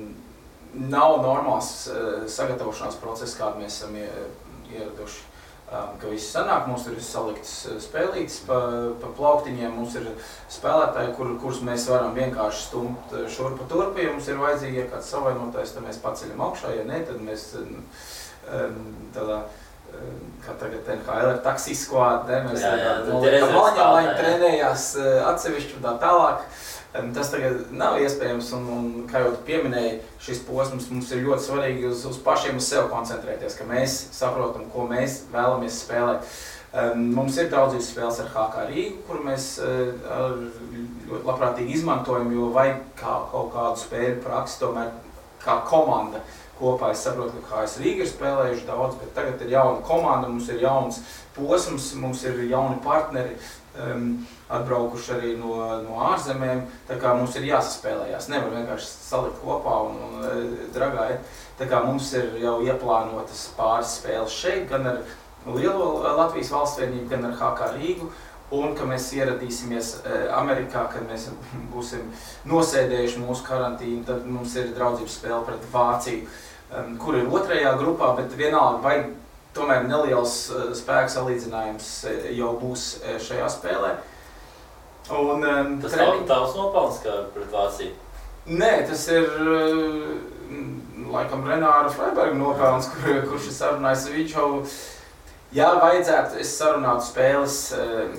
nav 0.92 1.22
normāls 1.24 1.76
uh, 1.88 2.26
sagatavošanās 2.28 3.00
process, 3.00 3.38
kādu 3.40 3.64
mēs 3.64 3.80
esam 3.80 3.96
ieraduši 3.98 5.33
ka 5.74 6.12
viss 6.12 6.32
sanāk. 6.34 6.68
Mums 6.70 6.86
ir 6.92 7.00
salikts 7.04 7.54
spēlītas 7.86 8.42
pa, 8.48 8.60
pa 9.02 9.10
plauktiņiem, 9.18 9.74
mums 9.74 9.98
ir 10.00 10.12
spēlētāji, 10.54 11.16
kur, 11.18 11.34
kurus 11.42 11.64
mēs 11.66 11.88
varam 11.92 12.14
vienkārši 12.18 12.64
stumt 12.68 13.18
šurpu 13.34 13.68
turpu. 13.72 14.04
Ja 14.04 14.14
mums 14.14 14.30
ir 14.30 14.42
vajadzīgi 14.42 14.84
ja 14.84 14.88
kāds 14.92 15.12
savainotais, 15.14 15.74
tad 15.76 15.88
mēs 15.88 16.02
paceļam 16.04 16.46
augšā, 16.50 16.76
ja 16.78 16.88
ne, 16.90 17.04
tad 17.08 17.22
mēs 17.26 17.52
tādā 19.16 19.44
kā 20.44 20.56
tagad 20.60 20.88
NHL 20.90 21.30
ir 21.32 21.42
taksijas 21.46 21.84
skvāde, 21.86 22.40
mēs 22.48 22.64
tam 22.64 23.54
maļņā, 23.54 23.88
lai 23.94 24.16
trenējās 24.18 24.88
atsevišķi 25.30 25.78
un 25.78 25.86
tā 25.86 25.94
tālāk. 26.02 26.48
Tas 26.94 27.32
tagad 27.34 27.72
nav 27.74 27.98
iespējams, 28.04 28.52
un, 28.54 28.66
un 28.70 28.90
kā 29.10 29.24
jau 29.24 29.32
pieminēji, 29.48 29.96
šis 30.22 30.44
posms 30.46 30.92
mums 30.94 31.10
ir 31.16 31.24
ļoti 31.26 31.48
svarīgi 31.48 31.88
uz, 31.90 32.04
uz 32.06 32.20
pašiem 32.22 32.60
uz 32.60 32.68
sevi 32.70 32.86
koncentrēties, 32.92 33.56
ka 33.58 33.66
mēs 33.66 33.96
saprotam, 34.14 34.68
ko 34.70 34.86
mēs 34.92 35.24
vēlamies 35.34 35.80
spēlēt. 35.88 36.36
Mums 36.98 37.40
ir 37.42 37.50
draudzības 37.50 37.90
spēles 37.90 38.20
ar 38.22 38.30
HK 38.34 38.68
Rīgu, 38.70 39.02
kur 39.08 39.26
mēs 39.26 39.48
ļoti 39.62 41.26
labprātīgi 41.26 41.80
izmantojam, 41.80 42.30
jo 42.34 42.52
vajag 42.54 42.86
kā, 43.02 43.18
kaut 43.34 43.52
kādu 43.58 43.82
spēļu 43.88 44.22
praksi 44.26 44.62
tomēr 44.62 44.94
kā 45.42 45.60
komanda 45.70 46.22
kopā. 46.60 46.92
Es 46.94 47.04
saprotu, 47.06 47.42
ka 47.48 47.64
HS 47.64 47.82
Rīga 47.82 48.06
ir 48.06 48.10
spēlējuši 48.14 48.70
daudz, 48.70 48.98
bet 49.02 49.14
tagad 49.18 49.42
ir 49.42 49.54
jauna 49.58 49.82
komanda, 49.86 50.30
mums 50.30 50.50
ir 50.54 50.62
jauns 50.62 51.02
posms, 51.34 51.94
mums 51.98 52.22
ir 52.30 52.42
jauni 52.52 52.78
partneri. 52.86 53.38
Um, 53.74 54.28
atbraukuši 54.54 55.14
arī 55.16 55.32
no, 55.40 55.56
no 55.84 55.98
ārzemēm. 56.12 56.64
Tā 56.88 56.98
kā 57.02 57.14
mums 57.18 57.38
ir 57.40 57.48
jāsaspēlējās. 57.50 58.30
Nevar 58.32 58.54
vienkārši 58.54 58.92
salikt 58.92 59.42
kopā 59.44 59.80
un, 59.88 59.98
un 60.08 60.28
e, 60.28 60.68
dragāt. 60.76 61.24
Tā 61.60 61.68
kā 61.70 61.82
mums 61.86 62.12
ir 62.18 62.38
jau 62.42 62.60
ieplānotas 62.66 63.48
pāris 63.58 63.98
spēles 64.00 64.36
šeit, 64.36 64.68
gan 64.72 64.90
ar 64.90 65.02
Lielo 65.44 65.98
Latvijas 66.04 66.54
valsts 66.54 66.80
vienību, 66.80 67.10
gan 67.12 67.28
ar 67.30 67.36
HK 67.40 67.74
Rīgu. 67.78 68.12
Un 68.54 68.76
ka 68.78 68.86
mēs 68.86 69.08
ieradīsimies 69.18 69.90
e, 70.04 70.22
Amerikā, 70.36 70.86
kad 70.94 71.08
mēs 71.10 71.28
būsim 71.74 72.06
nosēdējuši 72.50 73.24
mūsu 73.24 73.48
karantīnu, 73.48 74.06
tad 74.08 74.28
mums 74.30 74.54
ir 74.62 74.74
draudzības 74.78 75.18
spēle 75.18 75.42
pret 75.48 75.66
Vāciju, 75.74 76.28
kur 77.02 77.18
ir 77.18 77.30
otrajā 77.30 77.74
grupā, 77.78 78.14
bet 78.18 78.34
vienalga 78.38 78.82
vajag 78.86 79.12
tomēr 79.54 79.84
neliels 79.86 80.38
uh, 80.50 80.72
spēku 80.74 81.12
salīdzinājums 81.14 81.90
jau 82.34 82.54
būs 82.62 82.88
šajā 83.22 83.50
spēlē. 83.54 83.92
Un, 85.12 85.44
um, 85.44 85.82
tas 85.82 85.96
nav 86.00 86.14
treni... 86.14 86.28
tavs 86.28 86.56
nopelns, 86.56 87.00
kā 87.04 87.16
pret 87.34 87.50
Vāciju? 87.52 87.92
Nē, 88.48 88.72
tas 88.88 89.04
ir 89.12 89.26
uh, 89.44 90.14
laikam 91.12 91.44
Renāra 91.48 91.92
Freiberga 91.92 92.38
nopelns, 92.40 92.88
kur, 92.94 93.20
kurš 93.28 93.50
ir 93.52 93.58
sarunājis. 93.58 94.08
Jau, 94.32 94.48
ja 95.56 95.74
vajadzētu, 95.82 96.40
es 96.44 96.56
sarunātu 96.56 97.10
spēles 97.10 97.60
uh, 97.76 98.16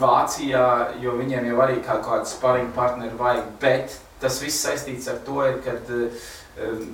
Vācijā, 0.00 0.66
jo 1.04 1.14
viņiem 1.20 1.52
jau 1.52 1.60
arī 1.66 1.78
kā 1.84 2.00
kādu 2.04 2.32
sparingu 2.32 2.72
partneri 2.74 3.20
vajag, 3.20 3.52
bet 3.60 4.00
tas 4.20 4.40
viss 4.42 4.64
saistīts 4.64 5.06
ar 5.12 5.20
to, 5.26 5.42
kad 5.66 5.92
uh, 5.92 6.26
uh, 6.64 6.84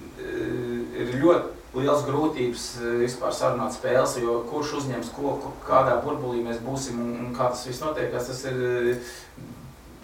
ir 0.98 1.14
ļoti 1.22 1.61
liels 1.76 2.04
grūtības 2.06 2.66
eh, 2.80 2.92
vispār 3.02 3.32
sarunāt 3.36 3.76
spēles, 3.76 4.18
jo 4.20 4.40
kurš 4.50 4.76
uzņems 4.82 5.12
ko, 5.16 5.36
kādā 5.66 5.96
burbulī 6.04 6.42
mēs 6.44 6.60
būsim 6.64 7.00
un, 7.00 7.12
un 7.26 7.34
kā 7.36 7.48
tas 7.52 7.64
viss 7.68 7.82
notiekās, 7.84 8.28
tas 8.28 8.42
ir 8.50 8.62
eh, 8.68 9.10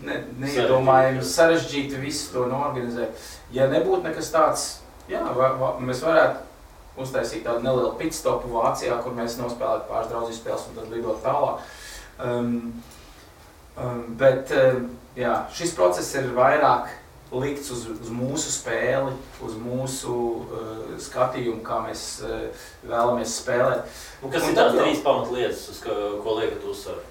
ne, 0.07 0.20
neiedomājami 0.45 1.24
sarežģīti 1.24 2.01
visu 2.03 2.32
to 2.35 2.47
norganizēt. 2.51 3.16
Ja 3.55 3.69
nebūtu 3.70 4.07
nekas 4.07 4.32
tāds, 4.32 4.69
jā, 5.11 5.23
va, 5.36 5.53
va, 5.61 5.73
mēs 5.85 6.05
varētu 6.05 6.47
uztaisīt 6.99 7.45
tādu 7.47 7.62
nelielu 7.62 7.95
pitstopu 8.01 8.51
Vācijā, 8.57 8.97
kur 9.05 9.15
mēs 9.15 9.39
nospēlētu 9.39 9.90
pāris 9.90 10.09
draudzības 10.11 10.40
spēles 10.40 10.65
un 10.70 10.78
tad 10.81 10.95
lidot 10.95 11.20
tālāk. 11.23 11.69
Um, 12.19 12.57
um, 13.78 14.01
bet, 14.19 14.51
um, 14.57 14.89
jā, 15.19 15.35
šis 15.55 15.77
process 15.78 16.16
ir 16.19 16.32
vairāk 16.35 16.90
likts 17.33 17.69
uz, 17.75 17.85
uz 17.93 18.09
mūsu 18.15 18.53
spēli, 18.53 19.13
uz 19.45 19.59
mūsu 19.61 20.15
uh, 20.15 20.81
skatījumu, 21.03 21.61
kā 21.67 21.83
mēs 21.85 22.07
uh, 22.25 22.65
vēlamies 22.89 23.37
spēlēt. 23.43 24.01
Un 24.23 24.33
kas 24.33 24.47
un 24.47 24.53
ir 24.53 24.59
tās 24.59 24.73
jau... 24.73 24.81
trīs 24.81 25.05
pamatlietas, 25.05 25.69
uz 25.75 25.83
ko, 25.85 25.99
ko 26.25 26.39
liekat 26.41 26.65
uzsvaru? 26.73 27.05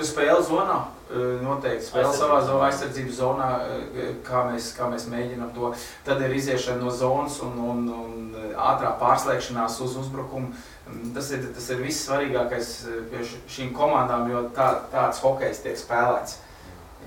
Spēle 0.00 0.40
zonā, 0.46 0.78
uh, 0.88 1.36
noteikti. 1.44 1.90
Spēle 1.90 2.12
savā 2.16 2.40
zonā, 2.46 2.70
aizsardzības 2.70 3.20
zonā, 3.20 3.50
uh, 3.60 4.10
kā 4.24 4.46
mēs, 4.48 4.72
kā 4.78 4.88
mēs 4.88 5.08
mēģinām 5.12 5.52
to. 5.56 5.74
Tad 6.08 6.24
ir 6.24 6.36
iziešana 6.40 6.80
no 6.80 6.94
zonas 6.94 7.36
un, 7.44 7.58
un, 7.60 7.86
un 7.92 8.52
ātrā 8.56 8.94
pārslēgšanās 9.02 9.80
uz 9.84 9.98
uzbrukumu. 10.00 10.54
Um, 10.88 11.02
tas 11.16 11.28
ir, 11.36 11.44
tas 11.52 11.68
ir 11.74 11.84
viss 11.84 12.06
svarīgākais 12.08 12.76
pie 13.12 13.26
šīm 13.28 13.74
komandām, 13.76 14.30
jo 14.32 14.46
tā, 14.56 14.72
tāds 14.94 15.20
hokejs 15.20 15.60
tiek 15.66 15.76
spēlēts 15.76 16.40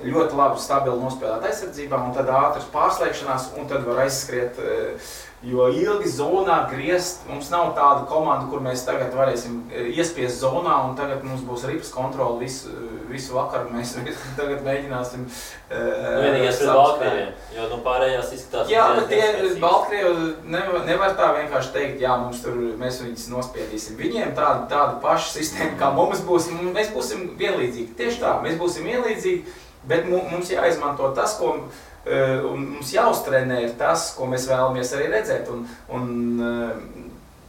ļoti 0.01 0.37
labi, 0.37 0.61
stabili 0.61 1.01
nospēlēt 1.01 1.45
aizsardzībā, 1.49 1.99
un 2.07 2.15
tad 2.15 2.31
ātras 2.33 2.65
pārslēgšanās, 2.73 3.53
un 3.59 3.69
tad 3.69 3.85
var 3.87 4.03
aizskriet. 4.07 4.57
Eh, 4.59 5.13
jo 5.43 5.65
ilgi 5.67 6.07
zonā 6.07 6.61
griezt, 6.71 7.25
mums 7.27 7.49
nav 7.51 7.73
tāda 7.75 8.05
komanda, 8.07 8.45
kur 8.47 8.61
mēs 8.63 8.85
tagad 8.87 9.11
varēsim 9.15 9.57
eh, 9.71 9.89
iespiest 9.91 10.39
zonā, 10.39 10.77
un 10.87 10.93
tagad 10.99 11.23
mums 11.27 11.43
būs 11.43 11.65
ripas 11.67 11.91
kontrole 11.91 12.39
visu, 12.39 12.71
visu 13.11 13.35
vakaru. 13.35 13.71
Mēs 13.75 13.95
tagad 14.39 14.63
mēģināsim. 14.65 15.25
Uh, 15.73 16.21
Vienīgais 16.21 16.59
ir 16.61 16.69
Baltkrievija, 16.69 17.27
jo 17.55 17.67
nu 17.71 17.79
pārējās 17.85 18.31
izskatās. 18.35 18.71
Jā, 18.71 18.83
bet 18.99 19.09
tie 19.09 19.55
Baltkrievi 19.61 20.27
nevar, 20.53 20.83
nevar 20.87 21.15
tā 21.17 21.31
vienkārši 21.39 21.73
teikt, 21.75 22.03
jā, 22.03 22.13
mums 22.21 22.43
tur 22.43 22.59
mēs 22.79 23.01
viņus 23.01 23.25
nospiedīsim. 23.33 23.97
Viņiem 23.99 24.35
tāda, 24.37 24.67
tāda 24.71 24.99
paša 25.03 25.33
sistēma, 25.39 25.75
kā 25.81 25.89
mums 25.95 26.21
būs, 26.27 26.51
mēs 26.75 26.93
būsim 26.93 27.31
vienlīdzīgi. 27.39 27.95
Tieši 27.97 28.21
tā, 28.21 28.37
mēs 28.45 28.59
būsim 28.61 28.85
vienlīdzīgi 28.85 29.59
Bet 29.87 30.07
mums 30.07 30.51
jāizmanto 30.51 31.09
tas, 31.15 31.35
ko 31.39 31.55
e, 31.59 32.19
mums 32.55 32.93
jāuztrenē, 32.95 33.59
ir 33.65 33.75
tas, 33.79 34.13
ko 34.17 34.29
mēs 34.31 34.47
vēlamies 34.47 34.93
arī 34.95 35.09
redzēt. 35.11 35.51
Un, 35.51 35.65
un 35.91 36.09
e, 36.39 36.53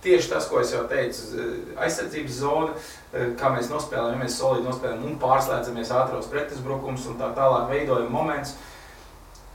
tieši 0.05 0.33
tas, 0.33 0.49
ko 0.51 0.59
es 0.63 0.75
jau 0.75 0.83
teicu, 0.91 1.31
e, 1.39 1.49
aizsardzības 1.87 2.39
zona, 2.43 2.77
kā 3.39 3.51
mēs 3.55 3.71
nospēlējam, 3.71 4.17
ja 4.17 4.23
mēs 4.25 4.37
solidi 4.41 4.67
nospēlējam 4.67 5.05
un 5.07 5.19
pārslēdzamies 5.23 5.93
ātros 5.95 6.27
pretuzbrukums 6.33 7.05
un 7.13 7.21
tā 7.21 7.31
tālāk 7.37 7.69
veidojam 7.71 8.11
momentus. 8.11 8.57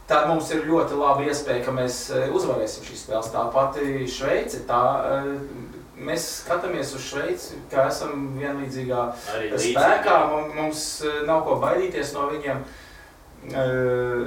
Tad 0.09 0.25
mums 0.25 0.47
ir 0.55 0.63
ļoti 0.65 0.95
laba 0.97 1.25
iespēja, 1.27 1.65
ka 1.67 1.73
mēs 1.75 1.99
uzvarēsim 2.33 2.87
šīs 2.87 3.03
spēles. 3.03 3.27
Tā 3.35 3.43
pati 3.53 4.07
Šveice, 4.09 4.63
tā, 4.65 4.79
mēs 6.05 6.27
skatāmies 6.43 6.93
uz 6.97 7.07
Šveici, 7.07 7.59
kā 7.71 7.87
esam 7.89 8.29
vienlīdzīgā 8.39 9.01
Arī 9.35 9.49
spēkā. 9.55 10.19
Mums, 10.31 10.53
mums 10.57 10.85
nav 11.27 11.43
ko 11.47 11.57
baidīties 11.63 12.13
no 12.17 12.29
viņiem. 12.33 12.63
Uh, 13.39 14.25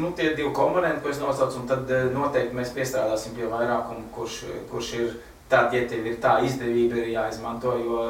nu, 0.00 0.14
tie 0.16 0.30
divi 0.32 0.48
komponenti, 0.56 1.02
ko 1.04 1.10
es 1.12 1.18
nosaucu, 1.20 1.60
un 1.60 1.66
tad 1.68 1.90
uh, 1.92 2.06
noteikti 2.14 2.56
mēs 2.56 2.72
piestrādāsim 2.72 3.34
pie 3.36 3.44
vairākuma, 3.50 4.06
kurš, 4.14 4.38
kurš 4.70 4.92
ir 4.96 5.10
tāds, 5.50 5.76
ja 5.76 5.84
tev 5.90 6.06
ir 6.08 6.16
tā 6.22 6.38
izdevība, 6.46 7.02
ir 7.02 7.12
jāizmanto, 7.18 7.74
jo 7.84 8.06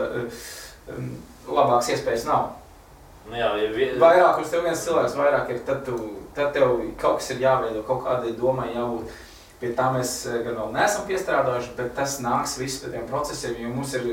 labāks 1.51 1.91
iespējas 1.95 2.29
nav. 2.29 2.53
Nu 3.31 3.39
jā, 3.39 3.51
ja 3.59 3.73
vi... 3.75 3.89
Vairāk 4.01 4.41
uz 4.43 4.53
tev 4.53 4.65
viens 4.67 4.85
cilvēks, 4.85 5.17
vairāk 5.19 5.51
ir, 5.55 5.61
tad, 5.67 5.83
tu, 5.87 5.99
tad 6.37 6.55
tev 6.55 6.79
kaut 7.01 7.21
kas 7.21 7.33
ir 7.35 7.43
jāveido, 7.45 7.83
kaut 7.87 8.05
kādai 8.07 8.33
domai 8.39 8.71
jābūt. 8.75 9.11
Pie 9.61 9.75
tā 9.77 9.91
mēs 9.93 10.15
eh, 10.25 10.39
gan 10.45 10.57
vēl 10.57 10.71
neesam 10.73 11.05
piestrādājuši, 11.09 11.75
bet 11.77 11.93
tas 11.99 12.17
nāks 12.25 12.57
viss 12.57 12.81
pie 12.81 12.95
tiem 12.95 13.05
procesiem, 13.09 13.59
jo 13.61 13.73
mums 13.75 13.93
ir 13.99 14.07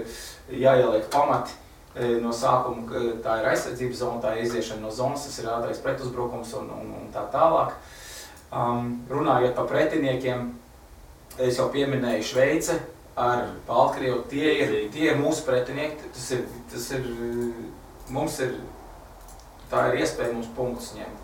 jāieliek 0.51 1.07
pamati 1.13 1.55
eh, 1.95 2.17
no 2.23 2.33
sākuma. 2.35 2.83
Tā 3.23 3.37
ir 3.39 3.47
aizsardzības 3.53 4.01
zona, 4.01 4.19
tā 4.25 4.33
ir 4.35 4.43
iziešana 4.49 4.83
no 4.83 4.91
zonas, 4.91 5.23
tas 5.23 5.39
ir 5.39 5.47
ātrais 5.53 5.79
pretuzbrukums 5.83 6.51
un, 6.59 6.67
un, 6.75 6.91
un 6.99 7.07
tā 7.15 7.23
tālāk. 7.31 7.77
Um, 8.47 8.93
runājot 9.11 9.55
par 9.55 9.67
pretiniekiem, 9.71 10.49
es 11.43 11.59
jau 11.59 11.67
pieminēju 11.71 12.27
Šveice 12.27 12.75
ar 13.19 13.47
Baltkrievu. 13.67 14.25
Tie 14.31 14.51
ir, 14.65 14.75
tie 14.91 15.11
ir 15.11 15.19
mūsu 15.19 15.45
pretinieki. 15.47 16.11
Tas 16.15 16.27
ir, 16.35 16.43
tas 16.71 16.89
ir, 16.95 17.07
mums 18.11 18.39
ir, 18.43 18.55
tā 19.71 19.89
ir 19.89 20.03
iespēja 20.03 20.35
mums 20.35 20.51
punktus 20.55 20.93
ņemt. 20.95 21.23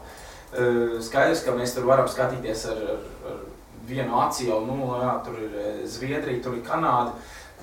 Skaidrs, 1.04 1.46
ka 1.46 1.56
mēs 1.58 1.74
tur 1.74 1.88
varam 1.88 2.12
skatīties 2.12 2.68
ar, 2.70 2.82
ar 2.94 3.06
vienu 3.88 4.20
aci 4.24 4.48
jau, 4.48 4.62
nu, 4.68 4.78
jā, 5.02 5.14
tur 5.26 5.38
ir 5.42 5.60
eh, 5.60 5.84
Zviedrija, 5.90 6.42
tur 6.44 6.58
ir 6.58 6.66
Kanāda, 6.68 7.14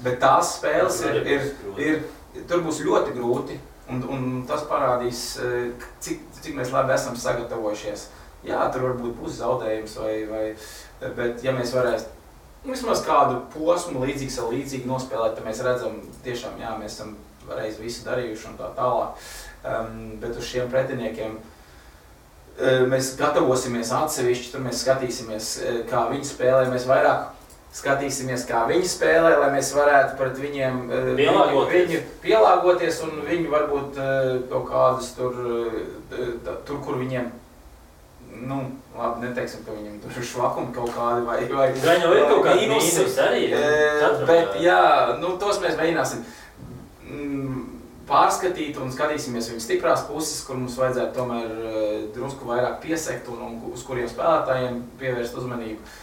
bet 0.04 0.20
tās 0.22 0.56
spēles 0.58 1.00
ir, 1.08 1.20
ir, 1.24 1.50
ir, 1.80 1.98
tur 2.50 2.64
būs 2.66 2.82
ļoti 2.86 3.16
grūti, 3.16 3.58
un, 3.90 4.04
un 4.12 4.30
tas 4.48 4.64
parādīs, 4.70 5.24
eh, 5.42 5.88
cik, 6.04 6.24
cik 6.40 6.56
mēs 6.60 6.72
labi 6.74 6.96
esam 6.96 7.18
sagatavojušies. 7.18 8.08
Jā, 8.46 8.62
tur 8.72 8.86
varbūt 8.88 9.18
būs 9.20 9.36
zaudējums, 9.42 9.98
vai, 10.00 10.14
vai, 10.30 10.44
bet 11.16 11.44
ja 11.44 11.52
mēs 11.52 11.74
varēsim 11.76 12.16
vismaz 12.64 13.02
kādu 13.04 13.40
posmu 13.54 14.02
līdzīgs 14.04 14.38
ar 14.40 14.52
līdzīgi 14.52 14.88
nospēlēt, 14.88 15.36
tad 15.36 15.46
mēs 15.46 15.62
redzam, 15.64 16.00
tiešām, 16.24 16.58
jā, 16.60 16.72
mēs 16.80 16.98
esam 16.98 17.14
reiz 17.48 17.78
visu 17.80 18.04
darījuši 18.06 18.50
un 18.50 18.58
tā 18.60 18.70
tālāk. 18.76 19.30
Um, 19.60 19.96
bet 20.20 20.36
uz 20.40 20.46
šiem 20.48 20.70
pretiniekiem 20.72 21.36
mēs 22.90 23.14
gatavosimies 23.20 23.92
atsevišķi, 23.96 24.50
tur 24.52 24.64
mēs 24.64 24.82
skatīsimies, 24.84 25.50
kā 25.90 26.06
viņi 26.10 26.28
spēlē. 26.28 26.64
Mēs 26.72 26.88
vairāk 26.90 27.28
skatīsimies, 27.74 28.46
kā 28.48 28.64
viņi 28.68 28.88
spēlē, 28.90 29.36
lai 29.38 29.50
mēs 29.54 29.70
varētu 29.76 30.16
pret 30.18 30.40
viņiem 30.42 30.80
pielāgoties, 31.18 31.90
viņu, 31.90 32.00
pielāgoties 32.24 32.98
un 33.06 33.20
viņi 33.28 33.52
varbūt 33.52 34.00
kaut 34.50 34.66
kādas 34.72 35.12
tur, 35.14 35.38
tur, 36.10 36.80
kur 36.82 36.98
viņiem 36.98 37.30
nu, 38.40 38.60
labi, 38.96 39.26
neteiksim, 39.26 39.62
ka 39.66 39.74
viņam 39.74 39.98
tur 40.02 40.18
ir 40.18 40.26
švakumi 40.26 40.74
kaut 40.74 40.92
kādi 40.94 41.24
vai, 41.26 41.38
vai 41.52 41.70
Gan 41.78 42.02
jau 42.02 42.12
ir 42.16 42.26
kaut 42.30 42.44
kādi 42.46 42.68
mīnus 42.70 43.18
arī. 43.22 43.46
Bet, 44.28 44.56
jā, 44.62 44.82
nu, 45.20 45.34
tos 45.40 45.60
mēs 45.62 45.76
mēģināsim 45.78 46.24
mm, 47.06 47.59
pārskatīt 48.10 48.78
un 48.82 48.92
skatīsimies 48.92 49.48
viņa 49.52 49.64
stiprās 49.64 50.04
puses, 50.08 50.42
kur 50.46 50.58
mums 50.58 50.76
vajadzētu 50.80 51.16
tomēr 51.16 51.50
drusku 52.14 52.48
vairāk 52.48 52.80
piesekt 52.84 53.30
un, 53.32 53.42
un 53.46 53.58
uz 53.72 53.84
kuriem 53.86 54.10
spēlētājiem 54.10 54.80
pievērst 55.00 55.38
uzmanību. 55.40 55.98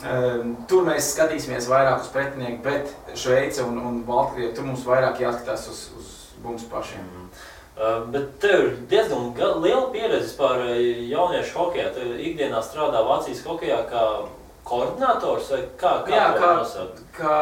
Um, 0.00 0.54
tur 0.68 0.86
mēs 0.86 1.10
skatīsimies 1.12 1.66
vairāk 1.68 2.00
uz 2.00 2.12
pretinieku, 2.12 2.62
bet 2.64 3.16
Šveice 3.20 3.66
un, 3.68 3.76
un 3.84 3.98
Baltkrievija 4.06 4.54
tur 4.56 4.68
mums 4.70 4.86
vairāk 4.88 5.20
jāskatās 5.20 5.66
uz, 5.68 5.82
uz 5.98 6.12
mums 6.44 6.64
pašiem. 6.70 7.04
Mm. 7.04 7.26
Uh, 7.80 7.98
bet 8.12 8.30
tev 8.40 8.62
ir 8.62 8.70
diezgan 8.88 9.34
liela 9.60 9.90
pieredze 9.92 10.32
par 10.38 10.64
jauniešu 10.64 11.56
hokeju. 11.58 11.92
Tu 11.96 12.08
ikdienā 12.30 12.62
strādā 12.64 13.04
Vācijas 13.04 13.44
hokeja 13.44 13.82
kā 13.92 14.06
koordinators 14.64 15.52
vai 15.52 15.60
kā? 15.80 15.92
kā 16.06 16.16
Jā, 16.16 16.26
kā, 16.38 16.50
nosaukt? 16.62 17.04
kā 17.16 17.36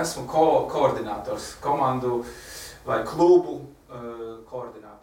esmu 0.00 0.26
ko 0.26 0.68
koordinators, 0.72 1.54
komandu 1.60 2.24
vai 2.86 3.04
klubu 3.04 3.52
uh, 3.52 4.44
koordinators. 4.50 4.93